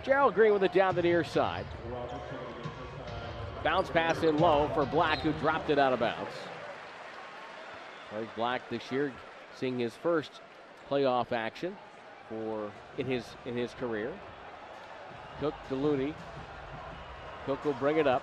Gerald 0.03 0.35
Green 0.35 0.55
with 0.55 0.65
it 0.65 0.73
down 0.73 0.97
the 0.97 1.03
near 1.03 1.23
side. 1.23 1.67
Bounce 3.63 3.91
pass 3.91 4.23
in 4.23 4.39
low 4.39 4.71
for 4.75 4.87
Black, 4.87 5.19
who 5.19 5.33
dropped 5.35 5.69
it 5.69 5.79
out 5.79 5.93
of 5.93 6.01
bounds. 6.01 6.33
Tarik 8.11 8.35
Black 8.35 8.69
this 8.71 8.91
year 8.91 9.13
seeing 9.55 9.79
his 9.79 9.95
first 9.95 10.41
playoff 10.91 11.33
action 11.33 11.77
for 12.29 12.71
in 12.97 13.07
his 13.07 13.25
in 13.45 13.57
his 13.57 13.73
career. 13.75 14.13
Cook 15.41 15.55
to 15.69 15.75
Looney. 15.75 16.15
Cook 17.47 17.65
will 17.65 17.75
bring 17.75 17.99
it 17.99 18.07
up 18.07 18.23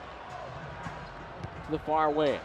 to 1.66 1.72
the 1.72 1.80
far 1.80 2.10
wing. 2.10 2.40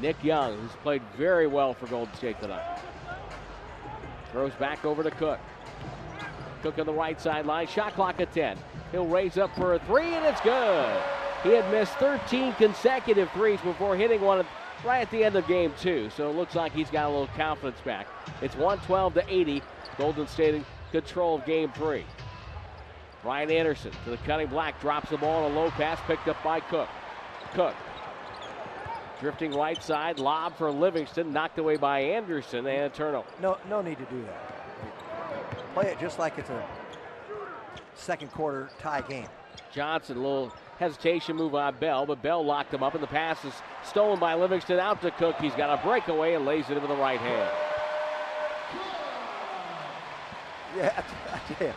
Nick 0.00 0.22
Young, 0.22 0.58
who's 0.58 0.76
played 0.82 1.02
very 1.16 1.46
well 1.46 1.74
for 1.74 1.86
Golden 1.86 2.14
State 2.14 2.40
tonight. 2.40 2.80
Throws 4.30 4.54
back 4.54 4.84
over 4.84 5.02
to 5.02 5.10
Cook. 5.10 5.40
Cook 6.62 6.78
on 6.78 6.86
the 6.86 6.92
right 6.92 7.20
sideline. 7.20 7.66
Shot 7.66 7.94
clock 7.94 8.20
at 8.20 8.32
10. 8.32 8.58
He'll 8.92 9.06
raise 9.06 9.38
up 9.38 9.54
for 9.56 9.74
a 9.74 9.78
three, 9.80 10.14
and 10.14 10.24
it's 10.26 10.40
good. 10.40 11.02
He 11.46 11.52
had 11.52 11.70
missed 11.70 11.92
13 11.98 12.54
consecutive 12.54 13.30
threes 13.30 13.60
before 13.60 13.94
hitting 13.96 14.20
one 14.20 14.44
right 14.84 15.00
at 15.00 15.10
the 15.12 15.22
end 15.22 15.36
of 15.36 15.46
game 15.46 15.72
two. 15.80 16.10
So 16.10 16.28
it 16.28 16.34
looks 16.34 16.56
like 16.56 16.72
he's 16.72 16.90
got 16.90 17.06
a 17.06 17.08
little 17.08 17.28
confidence 17.36 17.80
back. 17.82 18.08
It's 18.42 18.56
112 18.56 19.14
to 19.14 19.24
80. 19.32 19.62
Golden 19.96 20.26
State 20.26 20.56
in 20.56 20.64
control 20.90 21.36
of 21.36 21.46
game 21.46 21.70
three. 21.70 22.04
Ryan 23.22 23.52
Anderson 23.52 23.92
to 24.04 24.10
the 24.10 24.16
cutting 24.18 24.48
black, 24.48 24.80
drops 24.80 25.10
the 25.10 25.18
ball 25.18 25.44
on 25.44 25.52
a 25.52 25.54
low 25.54 25.70
pass, 25.70 26.00
picked 26.08 26.26
up 26.26 26.42
by 26.42 26.58
Cook. 26.58 26.88
Cook 27.54 27.74
drifting 29.20 29.52
right 29.52 29.80
side, 29.82 30.18
lob 30.18 30.56
for 30.56 30.70
Livingston, 30.70 31.32
knocked 31.32 31.58
away 31.58 31.76
by 31.76 32.00
Anderson, 32.00 32.66
and 32.66 32.84
a 32.84 32.88
turnover. 32.88 33.28
No, 33.40 33.56
no 33.70 33.80
need 33.80 33.98
to 33.98 34.04
do 34.06 34.22
that. 34.24 35.74
Play 35.74 35.92
it 35.92 36.00
just 36.00 36.18
like 36.18 36.38
it's 36.38 36.50
a 36.50 36.66
second 37.94 38.32
quarter 38.32 38.68
tie 38.80 39.00
game. 39.02 39.28
Johnson, 39.72 40.16
a 40.16 40.20
little 40.20 40.52
hesitation 40.78 41.36
move 41.36 41.54
on 41.54 41.76
Bell, 41.78 42.06
but 42.06 42.22
Bell 42.22 42.44
locked 42.44 42.72
him 42.72 42.82
up, 42.82 42.94
and 42.94 43.02
the 43.02 43.08
pass 43.08 43.44
is 43.44 43.54
stolen 43.84 44.18
by 44.18 44.34
Livingston 44.34 44.78
out 44.78 45.00
to 45.02 45.10
Cook. 45.10 45.36
He's 45.40 45.54
got 45.54 45.78
a 45.78 45.82
breakaway 45.82 46.34
and 46.34 46.44
lays 46.44 46.68
it 46.70 46.76
into 46.76 46.88
the 46.88 46.96
right 46.96 47.20
hand. 47.20 47.50
Yeah, 50.76 51.02
I 51.32 51.54
tell 51.54 51.68
you. 51.68 51.74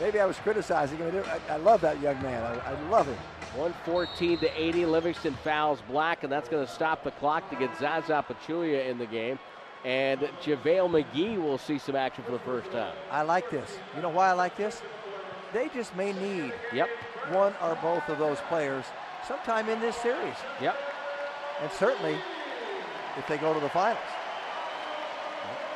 Maybe 0.00 0.20
I 0.20 0.24
was 0.24 0.38
criticizing 0.38 0.96
him. 0.96 1.22
I, 1.26 1.54
I 1.54 1.56
love 1.56 1.80
that 1.82 2.00
young 2.00 2.22
man. 2.22 2.42
I, 2.42 2.70
I 2.70 2.88
love 2.88 3.06
him. 3.06 3.16
114 3.56 4.38
to 4.38 4.60
80. 4.62 4.86
Livingston 4.86 5.34
fouls 5.42 5.82
Black, 5.88 6.22
and 6.22 6.32
that's 6.32 6.48
going 6.48 6.64
to 6.64 6.72
stop 6.72 7.02
the 7.02 7.10
clock 7.12 7.50
to 7.50 7.56
get 7.56 7.76
Zaza 7.78 8.24
Pachulia 8.26 8.88
in 8.88 8.98
the 8.98 9.06
game. 9.06 9.38
And 9.84 10.20
JaVale 10.42 11.04
McGee 11.04 11.40
will 11.40 11.58
see 11.58 11.78
some 11.78 11.96
action 11.96 12.24
for 12.24 12.32
the 12.32 12.38
first 12.40 12.70
time. 12.70 12.94
I 13.10 13.22
like 13.22 13.50
this. 13.50 13.76
You 13.96 14.02
know 14.02 14.08
why 14.08 14.28
I 14.28 14.32
like 14.32 14.56
this? 14.56 14.82
They 15.52 15.68
just 15.68 15.96
may 15.96 16.12
need 16.12 16.52
yep. 16.72 16.88
One 17.30 17.54
or 17.62 17.76
both 17.76 18.08
of 18.08 18.18
those 18.18 18.38
players 18.48 18.84
sometime 19.26 19.68
in 19.68 19.80
this 19.80 19.96
series. 19.96 20.36
Yep. 20.60 20.76
And 21.62 21.72
certainly 21.72 22.16
if 23.16 23.26
they 23.26 23.36
go 23.38 23.52
to 23.54 23.60
the 23.60 23.68
finals. 23.68 23.98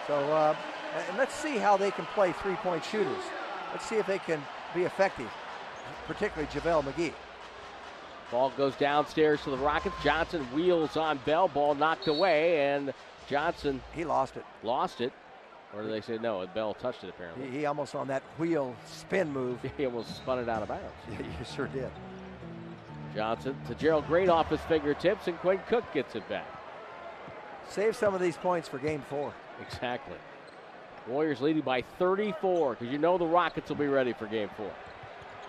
So 0.06 0.14
uh, 0.14 0.56
and 1.08 1.18
let's 1.18 1.34
see 1.34 1.56
how 1.56 1.76
they 1.76 1.90
can 1.90 2.06
play 2.06 2.32
three-point 2.32 2.84
shooters. 2.84 3.22
Let's 3.72 3.86
see 3.86 3.96
if 3.96 4.06
they 4.06 4.18
can 4.18 4.42
be 4.74 4.82
effective, 4.82 5.30
particularly 6.06 6.52
JaVale 6.52 6.84
McGee. 6.84 7.12
Ball 8.30 8.50
goes 8.56 8.74
downstairs 8.76 9.42
to 9.42 9.50
the 9.50 9.58
Rockets. 9.58 9.94
Johnson 10.02 10.42
wheels 10.54 10.96
on 10.96 11.18
Bell. 11.24 11.48
Ball 11.48 11.74
knocked 11.74 12.08
away, 12.08 12.66
and 12.66 12.92
Johnson. 13.28 13.82
He 13.94 14.04
lost 14.04 14.36
it. 14.36 14.44
Lost 14.62 15.00
it. 15.00 15.12
Or 15.74 15.84
they 15.84 16.00
say 16.00 16.18
no? 16.18 16.46
Bell 16.54 16.74
touched 16.74 17.02
it 17.04 17.10
apparently. 17.10 17.50
He, 17.50 17.58
he 17.58 17.66
almost 17.66 17.94
on 17.94 18.08
that 18.08 18.22
wheel 18.38 18.74
spin 18.86 19.32
move. 19.32 19.58
he 19.76 19.86
almost 19.86 20.16
spun 20.16 20.38
it 20.38 20.48
out 20.48 20.62
of 20.62 20.68
bounds. 20.68 20.84
Yeah, 21.10 21.18
you 21.18 21.44
sure 21.44 21.66
did. 21.68 21.90
Johnson 23.14 23.56
to 23.68 23.74
Gerald 23.74 24.06
Green 24.06 24.30
off 24.30 24.48
his 24.48 24.60
fingertips, 24.62 25.28
and 25.28 25.38
Quinn 25.38 25.60
Cook 25.68 25.84
gets 25.92 26.14
it 26.14 26.26
back. 26.28 26.46
Save 27.68 27.96
some 27.96 28.14
of 28.14 28.20
these 28.20 28.36
points 28.36 28.68
for 28.68 28.78
game 28.78 29.02
four. 29.08 29.32
Exactly. 29.66 30.16
Warriors 31.06 31.40
leading 31.40 31.62
by 31.62 31.82
34 31.98 32.74
because 32.74 32.92
you 32.92 32.98
know 32.98 33.18
the 33.18 33.26
Rockets 33.26 33.68
will 33.68 33.76
be 33.76 33.86
ready 33.86 34.12
for 34.12 34.26
game 34.26 34.50
four. 34.56 34.70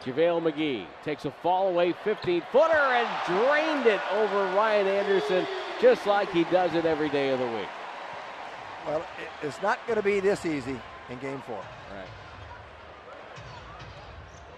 JaVale 0.03 0.51
McGee 0.51 0.85
takes 1.05 1.25
a 1.25 1.31
fall 1.31 1.69
away 1.69 1.93
15 2.03 2.41
footer 2.51 2.73
and 2.73 3.07
drained 3.25 3.85
it 3.85 4.01
over 4.11 4.55
Ryan 4.55 4.87
Anderson 4.87 5.47
just 5.81 6.05
like 6.05 6.29
he 6.31 6.43
does 6.45 6.73
it 6.73 6.85
every 6.85 7.09
day 7.09 7.29
of 7.29 7.39
the 7.39 7.47
week. 7.47 7.69
Well, 8.85 9.05
it's 9.41 9.61
not 9.61 9.85
going 9.87 9.97
to 9.97 10.03
be 10.03 10.19
this 10.19 10.45
easy 10.45 10.79
in 11.09 11.19
game 11.19 11.41
four. 11.45 11.57
Right. 11.57 12.07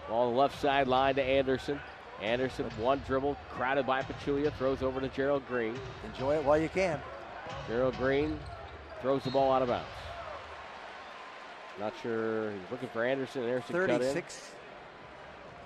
Ball 0.09 0.27
on 0.27 0.33
the 0.33 0.39
left 0.39 0.59
sideline 0.59 1.15
to 1.15 1.23
Anderson. 1.23 1.79
Anderson, 2.21 2.65
one 2.79 3.01
dribble, 3.05 3.37
crowded 3.51 3.85
by 3.85 4.01
Pachulia, 4.01 4.53
throws 4.53 4.81
over 4.81 5.01
to 5.01 5.09
Gerald 5.09 5.45
Green. 5.47 5.77
Enjoy 6.05 6.35
it 6.35 6.43
while 6.43 6.57
you 6.57 6.69
can. 6.69 6.99
Gerald 7.67 7.97
Green 7.97 8.39
throws 9.01 9.23
the 9.23 9.31
ball 9.31 9.51
out 9.51 9.61
of 9.61 9.67
bounds. 9.67 9.85
Not 11.79 11.93
sure. 12.01 12.51
He's 12.51 12.71
looking 12.71 12.89
for 12.89 13.03
Anderson. 13.03 13.43
Anderson 13.43 13.73
36 13.73 14.51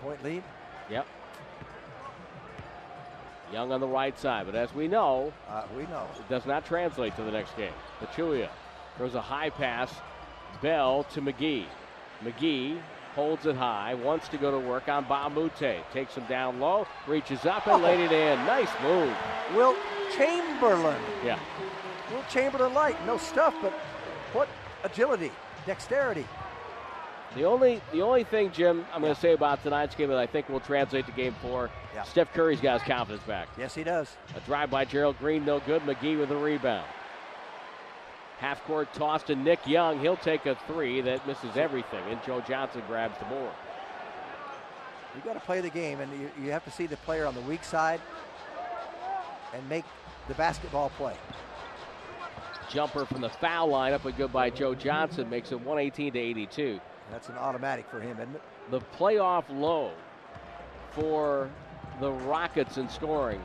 point 0.02 0.24
lead. 0.24 0.44
Yep. 0.90 1.06
Young 3.52 3.72
on 3.72 3.80
the 3.82 3.88
right 3.88 4.18
side, 4.18 4.46
but 4.46 4.56
as 4.56 4.74
we 4.76 4.88
know, 4.88 5.34
uh, 5.50 5.64
we 5.76 5.84
know 5.84 6.08
it 6.16 6.30
does 6.30 6.46
not 6.46 6.66
translate 6.66 7.16
to 7.16 7.24
the 7.24 7.32
next 7.32 7.56
game. 7.58 7.74
Pachulia 8.00 8.50
throws 8.96 9.16
a 9.16 9.22
high 9.22 9.50
pass, 9.50 9.92
Bell 10.62 11.04
to 11.14 11.22
McGee. 11.22 11.66
McGee 12.24 12.80
holds 13.16 13.46
it 13.46 13.56
high, 13.56 13.96
wants 13.96 14.28
to 14.30 14.38
go 14.38 14.52
to 14.52 14.60
work 14.60 14.88
on 14.88 15.04
a 15.04 15.82
Takes 15.92 16.16
him 16.16 16.26
down 16.26 16.60
low, 16.60 16.86
reaches 17.08 17.46
up 17.46 17.66
and 17.68 17.82
oh. 17.82 17.86
laid 17.86 18.00
it 18.00 18.12
in. 18.12 18.38
Nice 18.46 18.70
move. 18.84 19.16
Wilt 19.56 19.78
Chamberlain. 20.16 21.02
Yeah. 21.26 21.40
Wilt 22.12 22.28
Chamberlain 22.30 22.74
light. 22.74 22.96
No 23.06 23.18
stuff, 23.18 23.56
but 23.62 23.74
what 24.34 24.48
agility, 24.84 25.32
dexterity. 25.66 26.26
The 27.36 27.44
only 27.44 27.82
the 27.92 28.02
only 28.02 28.24
thing, 28.24 28.52
Jim, 28.52 28.86
I'm 28.94 29.02
going 29.02 29.14
to 29.14 29.20
say 29.20 29.34
about 29.34 29.62
tonight's 29.64 29.96
game 29.96 30.10
that 30.10 30.18
I 30.18 30.26
think 30.26 30.50
will 30.50 30.60
translate 30.60 31.06
to 31.06 31.12
Game 31.12 31.36
Four. 31.42 31.70
Yeah. 32.00 32.06
Steph 32.06 32.34
Curry's 32.34 32.62
got 32.62 32.80
his 32.80 32.88
confidence 32.88 33.26
back. 33.26 33.50
Yes, 33.58 33.76
he 33.76 33.84
does. 33.84 34.16
A 34.34 34.40
drive 34.42 34.72
by 34.72 34.86
Gerald 34.86 35.20
Green, 35.20 35.44
no 35.44 35.60
good. 35.60 35.82
McGee 35.82 36.18
with 36.18 36.32
a 36.32 36.36
rebound. 36.36 36.88
Half 38.38 38.64
court 38.64 38.94
toss 38.94 39.22
to 39.24 39.36
Nick 39.36 39.68
Young. 39.68 40.00
He'll 40.00 40.16
take 40.16 40.46
a 40.46 40.56
three 40.66 41.02
that 41.02 41.28
misses 41.28 41.58
everything, 41.58 42.02
and 42.08 42.24
Joe 42.24 42.42
Johnson 42.48 42.84
grabs 42.88 43.18
the 43.20 43.26
board. 43.26 43.52
You've 45.14 45.26
got 45.26 45.34
to 45.34 45.42
play 45.42 45.60
the 45.60 45.70
game, 45.70 46.00
and 46.00 46.10
you, 46.14 46.32
you 46.42 46.52
have 46.52 46.64
to 46.64 46.72
see 46.72 46.86
the 46.86 46.96
player 46.98 47.26
on 47.26 47.36
the 47.36 47.42
weak 47.42 47.66
side 47.66 48.00
and 49.54 49.68
make 49.68 49.84
the 50.30 50.36
basketball 50.36 50.92
play. 50.92 51.16
Jumper 52.70 53.04
from 53.04 53.20
the 53.20 53.30
foul 53.30 53.68
line 53.68 53.92
up 53.92 54.06
and 54.06 54.16
good 54.16 54.32
by 54.32 54.50
Joe 54.50 54.74
Johnson 54.74 55.30
makes 55.30 55.52
it 55.52 55.56
118 55.56 56.14
to 56.14 56.20
82. 56.20 56.80
That's 57.12 57.28
an 57.28 57.36
automatic 57.36 57.90
for 57.90 58.00
him, 58.00 58.18
isn't 58.22 58.36
it? 58.36 58.42
The 58.72 58.80
playoff 58.98 59.44
low 59.50 59.92
for 60.92 61.50
the 62.00 62.12
Rockets 62.12 62.78
in 62.78 62.90
scoring 62.90 63.42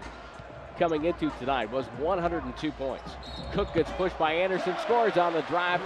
coming 0.79 1.05
into 1.05 1.31
tonight 1.39 1.71
was 1.71 1.87
102 1.99 2.73
points. 2.73 3.11
Cook 3.53 3.73
gets 3.75 3.91
pushed 3.93 4.19
by 4.19 4.33
Anderson, 4.33 4.75
scores 4.83 5.17
on 5.17 5.33
the 5.33 5.43
drive, 5.43 5.81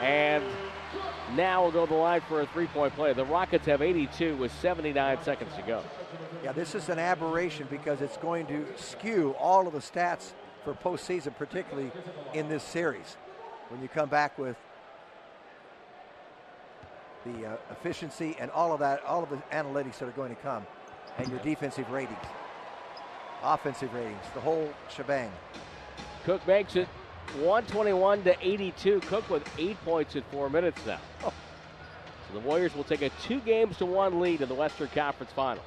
and 0.00 0.44
now 1.34 1.62
we'll 1.62 1.72
go 1.72 1.86
to 1.86 1.92
the 1.92 1.98
line 1.98 2.20
for 2.28 2.42
a 2.42 2.46
three-point 2.46 2.94
play. 2.94 3.12
The 3.12 3.24
Rockets 3.24 3.66
have 3.66 3.80
82 3.80 4.36
with 4.36 4.52
79 4.60 5.22
seconds 5.22 5.54
to 5.56 5.62
go. 5.62 5.82
Yeah, 6.42 6.52
this 6.52 6.74
is 6.74 6.88
an 6.88 6.98
aberration 6.98 7.66
because 7.70 8.02
it's 8.02 8.18
going 8.18 8.46
to 8.46 8.66
skew 8.76 9.34
all 9.38 9.66
of 9.66 9.72
the 9.72 9.80
stats 9.80 10.32
for 10.62 10.74
postseason, 10.74 11.34
particularly 11.36 11.90
in 12.34 12.48
this 12.48 12.62
series. 12.62 13.16
When 13.70 13.80
you 13.80 13.88
come 13.88 14.08
back 14.08 14.38
with 14.38 14.56
the 17.24 17.46
uh, 17.46 17.56
efficiency 17.70 18.36
and 18.38 18.50
all 18.50 18.72
of 18.72 18.80
that, 18.80 19.02
all 19.04 19.22
of 19.22 19.30
the 19.30 19.36
analytics 19.52 19.98
that 19.98 20.08
are 20.08 20.12
going 20.12 20.34
to 20.34 20.42
come, 20.42 20.66
and 21.18 21.28
your 21.28 21.38
defensive 21.40 21.90
ratings, 21.90 22.18
offensive 23.42 23.92
ratings, 23.94 24.22
the 24.34 24.40
whole 24.40 24.72
shebang. 24.88 25.30
Cook 26.24 26.46
makes 26.46 26.76
it 26.76 26.88
121 27.36 28.22
to 28.24 28.36
82. 28.40 29.00
Cook 29.00 29.28
with 29.28 29.48
eight 29.58 29.82
points 29.84 30.16
in 30.16 30.22
four 30.30 30.48
minutes 30.48 30.80
now. 30.86 31.00
Oh. 31.24 31.32
So 32.28 32.34
the 32.34 32.40
Warriors 32.40 32.74
will 32.74 32.84
take 32.84 33.02
a 33.02 33.10
two 33.22 33.40
games 33.40 33.76
to 33.78 33.86
one 33.86 34.20
lead 34.20 34.40
in 34.40 34.48
the 34.48 34.54
Western 34.54 34.88
Conference 34.88 35.32
Finals. 35.32 35.66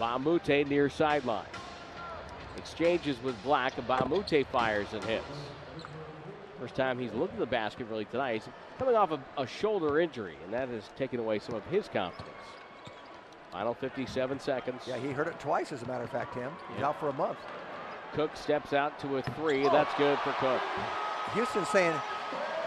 A 0.00 0.64
near 0.64 0.88
sideline. 0.88 1.44
Exchanges 2.56 3.22
with 3.22 3.40
Black, 3.42 3.76
and 3.78 3.86
a 3.88 4.44
fires 4.44 4.88
and 4.92 5.04
hits. 5.04 5.24
First 6.58 6.74
time 6.74 6.98
he's 6.98 7.12
looked 7.12 7.34
at 7.34 7.38
the 7.38 7.46
basket 7.46 7.86
really 7.88 8.04
tonight. 8.06 8.34
He's 8.34 8.52
coming 8.78 8.94
off 8.94 9.12
a, 9.12 9.20
a 9.38 9.46
shoulder 9.46 10.00
injury, 10.00 10.36
and 10.44 10.52
that 10.52 10.68
has 10.68 10.84
taken 10.96 11.20
away 11.20 11.38
some 11.38 11.54
of 11.54 11.64
his 11.66 11.88
confidence. 11.88 12.34
Final 13.52 13.74
57 13.74 14.38
seconds. 14.38 14.82
Yeah, 14.86 14.96
he 14.96 15.08
hurt 15.08 15.26
it 15.26 15.38
twice, 15.40 15.72
as 15.72 15.82
a 15.82 15.86
matter 15.86 16.04
of 16.04 16.10
fact, 16.10 16.34
Tim. 16.34 16.50
He's 16.68 16.78
yep. 16.78 16.88
out 16.88 17.00
for 17.00 17.08
a 17.08 17.12
month. 17.12 17.38
Cook 18.12 18.36
steps 18.36 18.72
out 18.72 18.98
to 19.00 19.16
a 19.16 19.22
three. 19.22 19.66
Oh. 19.66 19.70
That's 19.70 19.94
good 19.94 20.18
for 20.20 20.32
Cook. 20.32 20.60
Houston 21.34 21.64
saying, 21.66 21.96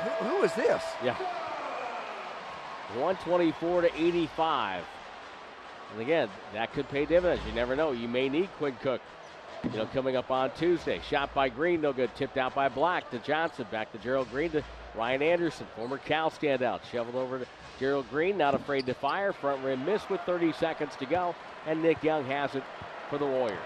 who, 0.04 0.26
who 0.26 0.44
is 0.44 0.54
this? 0.54 0.84
Yeah. 1.04 1.16
124 2.96 3.82
to 3.82 3.96
85. 3.96 4.84
And 5.94 6.02
again, 6.02 6.30
that 6.54 6.74
could 6.74 6.90
pay 6.90 7.06
dividends. 7.06 7.44
You 7.48 7.54
never 7.54 7.76
know. 7.76 7.92
You 7.92 8.08
may 8.08 8.30
need 8.30 8.50
Quinn 8.58 8.76
Cook 8.82 9.02
you 9.64 9.78
know, 9.78 9.86
coming 9.88 10.16
up 10.16 10.30
on 10.30 10.52
Tuesday. 10.52 11.00
Shot 11.10 11.34
by 11.34 11.50
Green, 11.50 11.82
no 11.82 11.94
good. 11.94 12.14
Tipped 12.16 12.38
out 12.38 12.54
by 12.54 12.70
Black 12.70 13.10
to 13.12 13.20
Johnson. 13.20 13.66
Back 13.72 13.92
to 13.94 13.98
Gerald 13.98 14.30
Green 14.30 14.52
to 14.52 14.64
Ryan 14.96 15.22
Anderson, 15.22 15.68
former 15.76 15.98
Cal 15.98 16.30
standout. 16.30 16.82
Shoveled 16.92 17.16
over 17.16 17.40
to 17.40 17.46
Gerald 17.80 18.10
Green, 18.10 18.38
not 18.38 18.56
afraid 18.56 18.86
to 18.86 18.94
fire. 18.94 19.34
Front 19.34 19.64
rim 19.64 19.86
miss 19.86 20.08
with 20.10 20.22
30 20.22 20.54
seconds 20.54 20.96
to 20.98 21.06
go. 21.06 21.36
And 21.66 21.82
Nick 21.82 22.04
Young 22.04 22.26
has 22.26 22.56
it 22.56 22.64
for 23.10 23.18
the 23.18 23.26
Warriors. 23.26 23.60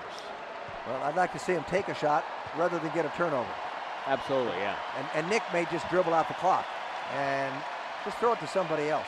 Well, 0.88 1.04
I'd 1.04 1.16
like 1.16 1.34
to 1.34 1.40
see 1.40 1.54
him 1.54 1.64
take 1.68 1.88
a 1.90 1.96
shot 1.96 2.24
rather 2.58 2.80
than 2.80 2.94
get 2.94 3.06
a 3.06 3.12
turnover. 3.18 3.50
Absolutely, 4.06 4.58
yeah. 4.58 4.78
And, 4.98 5.08
and 5.16 5.30
Nick 5.30 5.44
may 5.52 5.66
just 5.66 5.90
dribble 5.90 6.14
out 6.14 6.28
the 6.30 6.34
clock 6.36 6.66
and 7.14 7.54
just 8.06 8.18
throw 8.18 8.34
it 8.34 8.40
to 8.40 8.48
somebody 8.48 8.90
else. 8.90 9.08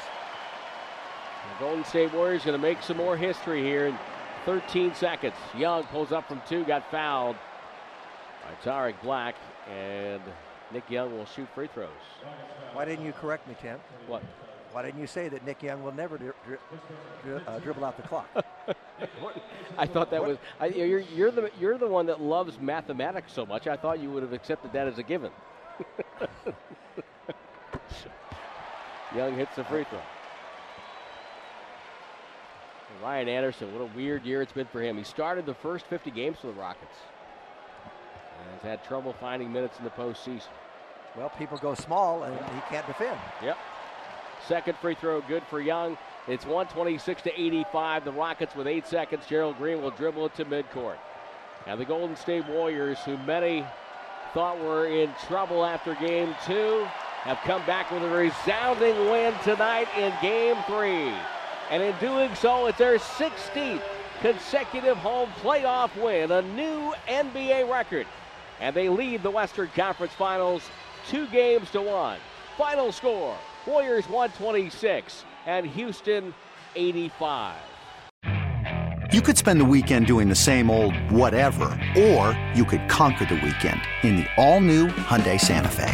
The 1.58 1.66
Golden 1.66 1.86
State 1.86 2.14
Warriors 2.14 2.44
going 2.44 2.58
to 2.58 2.62
make 2.62 2.84
some 2.84 2.98
more 2.98 3.16
history 3.16 3.64
here 3.64 3.88
in 3.88 3.98
13 4.46 4.94
seconds. 4.94 5.36
Young 5.58 5.84
pulls 5.84 6.12
up 6.12 6.28
from 6.28 6.42
two, 6.48 6.66
got 6.66 6.90
fouled 6.92 7.38
by 8.44 8.54
Tarik 8.64 9.02
Black, 9.02 9.36
and 9.72 10.22
Nick 10.74 10.90
Young 10.90 11.18
will 11.18 11.26
shoot 11.26 11.48
free 11.56 11.68
throws. 11.68 11.90
Why 12.74 12.86
didn't 12.86 13.06
you 13.06 13.14
correct 13.14 13.48
me, 13.48 13.56
Tim? 13.62 13.80
What? 14.08 14.22
Why 14.72 14.84
didn't 14.84 15.00
you 15.00 15.08
say 15.08 15.30
that 15.30 15.46
Nick 15.46 15.64
Young 15.64 15.82
will 15.84 15.94
never 15.94 16.18
dri- 16.18 16.32
dri- 16.46 17.42
uh, 17.48 17.60
dribble 17.60 17.84
out 17.84 17.98
the 17.98 18.04
clock? 18.04 18.28
I 19.78 19.88
thought 19.88 20.12
that 20.12 20.24
was 20.24 20.38
I, 20.60 20.68
you're, 20.68 21.00
you're 21.00 21.32
the 21.32 21.50
you're 21.60 21.78
the 21.78 21.88
one 21.88 22.06
that 22.06 22.22
loves 22.22 22.60
mathematics 22.60 23.34
so 23.34 23.46
much. 23.46 23.68
I 23.68 23.76
thought 23.76 24.00
you 24.00 24.12
would 24.12 24.22
have 24.24 24.34
accepted 24.34 24.74
that 24.74 24.88
as 24.88 25.00
a 25.00 25.04
given. 25.04 25.32
Young 29.16 29.36
hits 29.36 29.56
the 29.56 29.64
free 29.64 29.86
throw. 29.86 30.00
Ryan 33.02 33.30
Anderson, 33.30 33.74
what 33.74 33.82
a 33.82 33.90
weird 33.96 34.26
year 34.26 34.42
it's 34.42 34.52
been 34.52 34.68
for 34.68 34.82
him. 34.82 34.98
He 34.98 35.04
started 35.04 35.46
the 35.46 35.54
first 35.54 35.86
50 35.86 36.12
games 36.12 36.38
for 36.40 36.48
the 36.48 36.54
Rockets. 36.54 36.98
And 38.42 38.52
has 38.54 38.62
had 38.62 38.84
trouble 38.84 39.16
finding 39.20 39.52
minutes 39.54 39.78
in 39.78 39.86
the 39.86 39.90
postseason. 39.92 40.50
Well, 41.16 41.30
people 41.38 41.58
go 41.58 41.74
small 41.76 42.24
and 42.24 42.36
he 42.36 42.62
can't 42.70 42.86
defend. 42.86 43.18
Yep. 43.42 43.58
Second 44.50 44.78
free 44.80 44.96
throw 44.96 45.22
good 45.22 45.44
for 45.44 45.62
Young. 45.62 45.96
It's 46.28 46.44
126 46.44 47.22
to 47.22 47.40
85. 47.40 48.04
The 48.04 48.12
Rockets 48.12 48.56
with 48.56 48.66
eight 48.66 48.88
seconds. 48.88 49.28
Gerald 49.30 49.60
Green 49.60 49.80
will 49.80 49.92
dribble 49.92 50.26
it 50.26 50.34
to 50.38 50.46
midcourt. 50.46 50.98
Now 51.68 51.76
the 51.76 51.86
Golden 51.86 52.16
State 52.16 52.48
Warriors, 52.48 52.98
who 53.06 53.16
many 53.28 53.64
thought 54.34 54.60
were 54.60 54.88
in 54.88 55.12
trouble 55.28 55.64
after 55.64 55.94
game 55.94 56.34
two, 56.48 56.84
have 57.22 57.38
come 57.44 57.64
back 57.68 57.92
with 57.92 58.02
a 58.02 58.10
resounding 58.10 58.96
win 59.12 59.36
tonight 59.44 59.88
in 59.96 60.12
game 60.20 60.58
three. 60.66 61.14
And 61.70 61.84
in 61.84 61.94
doing 62.00 62.34
so, 62.34 62.66
it's 62.66 62.80
their 62.80 62.98
16th 62.98 63.84
consecutive 64.20 64.98
home 64.98 65.30
playoff 65.44 65.96
win, 65.96 66.32
a 66.32 66.42
new 66.42 66.96
NBA 67.08 67.70
record. 67.70 68.08
And 68.60 68.76
they 68.76 68.90
lead 68.90 69.22
the 69.22 69.30
Western 69.30 69.70
Conference 69.76 70.14
Finals 70.14 70.64
two 71.08 71.28
games 71.28 71.70
to 71.70 71.84
one. 71.84 72.18
Final 72.58 72.92
score 72.92 73.38
Warriors 73.66 74.06
126 74.10 75.26
and 75.46 75.66
Houston 75.66 76.34
85. 76.76 77.56
You 79.12 79.22
could 79.22 79.38
spend 79.38 79.60
the 79.60 79.66
weekend 79.66 80.06
doing 80.06 80.30
the 80.30 80.36
same 80.36 80.70
old 80.70 80.96
whatever, 81.12 81.66
or 81.98 82.40
you 82.54 82.64
could 82.64 82.88
conquer 82.88 83.26
the 83.26 83.36
weekend 83.36 83.82
in 84.04 84.18
the 84.18 84.28
all-new 84.38 84.88
Hyundai 84.88 85.40
Santa 85.40 85.68
Fe. 85.68 85.94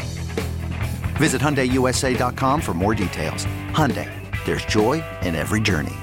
Visit 1.15 1.41
HyundaiUSA.com 1.41 2.59
for 2.59 2.73
more 2.73 2.93
details. 2.93 3.45
Hyundai, 3.71 4.11
there's 4.45 4.65
joy 4.65 5.01
in 5.21 5.33
every 5.33 5.61
journey. 5.61 5.95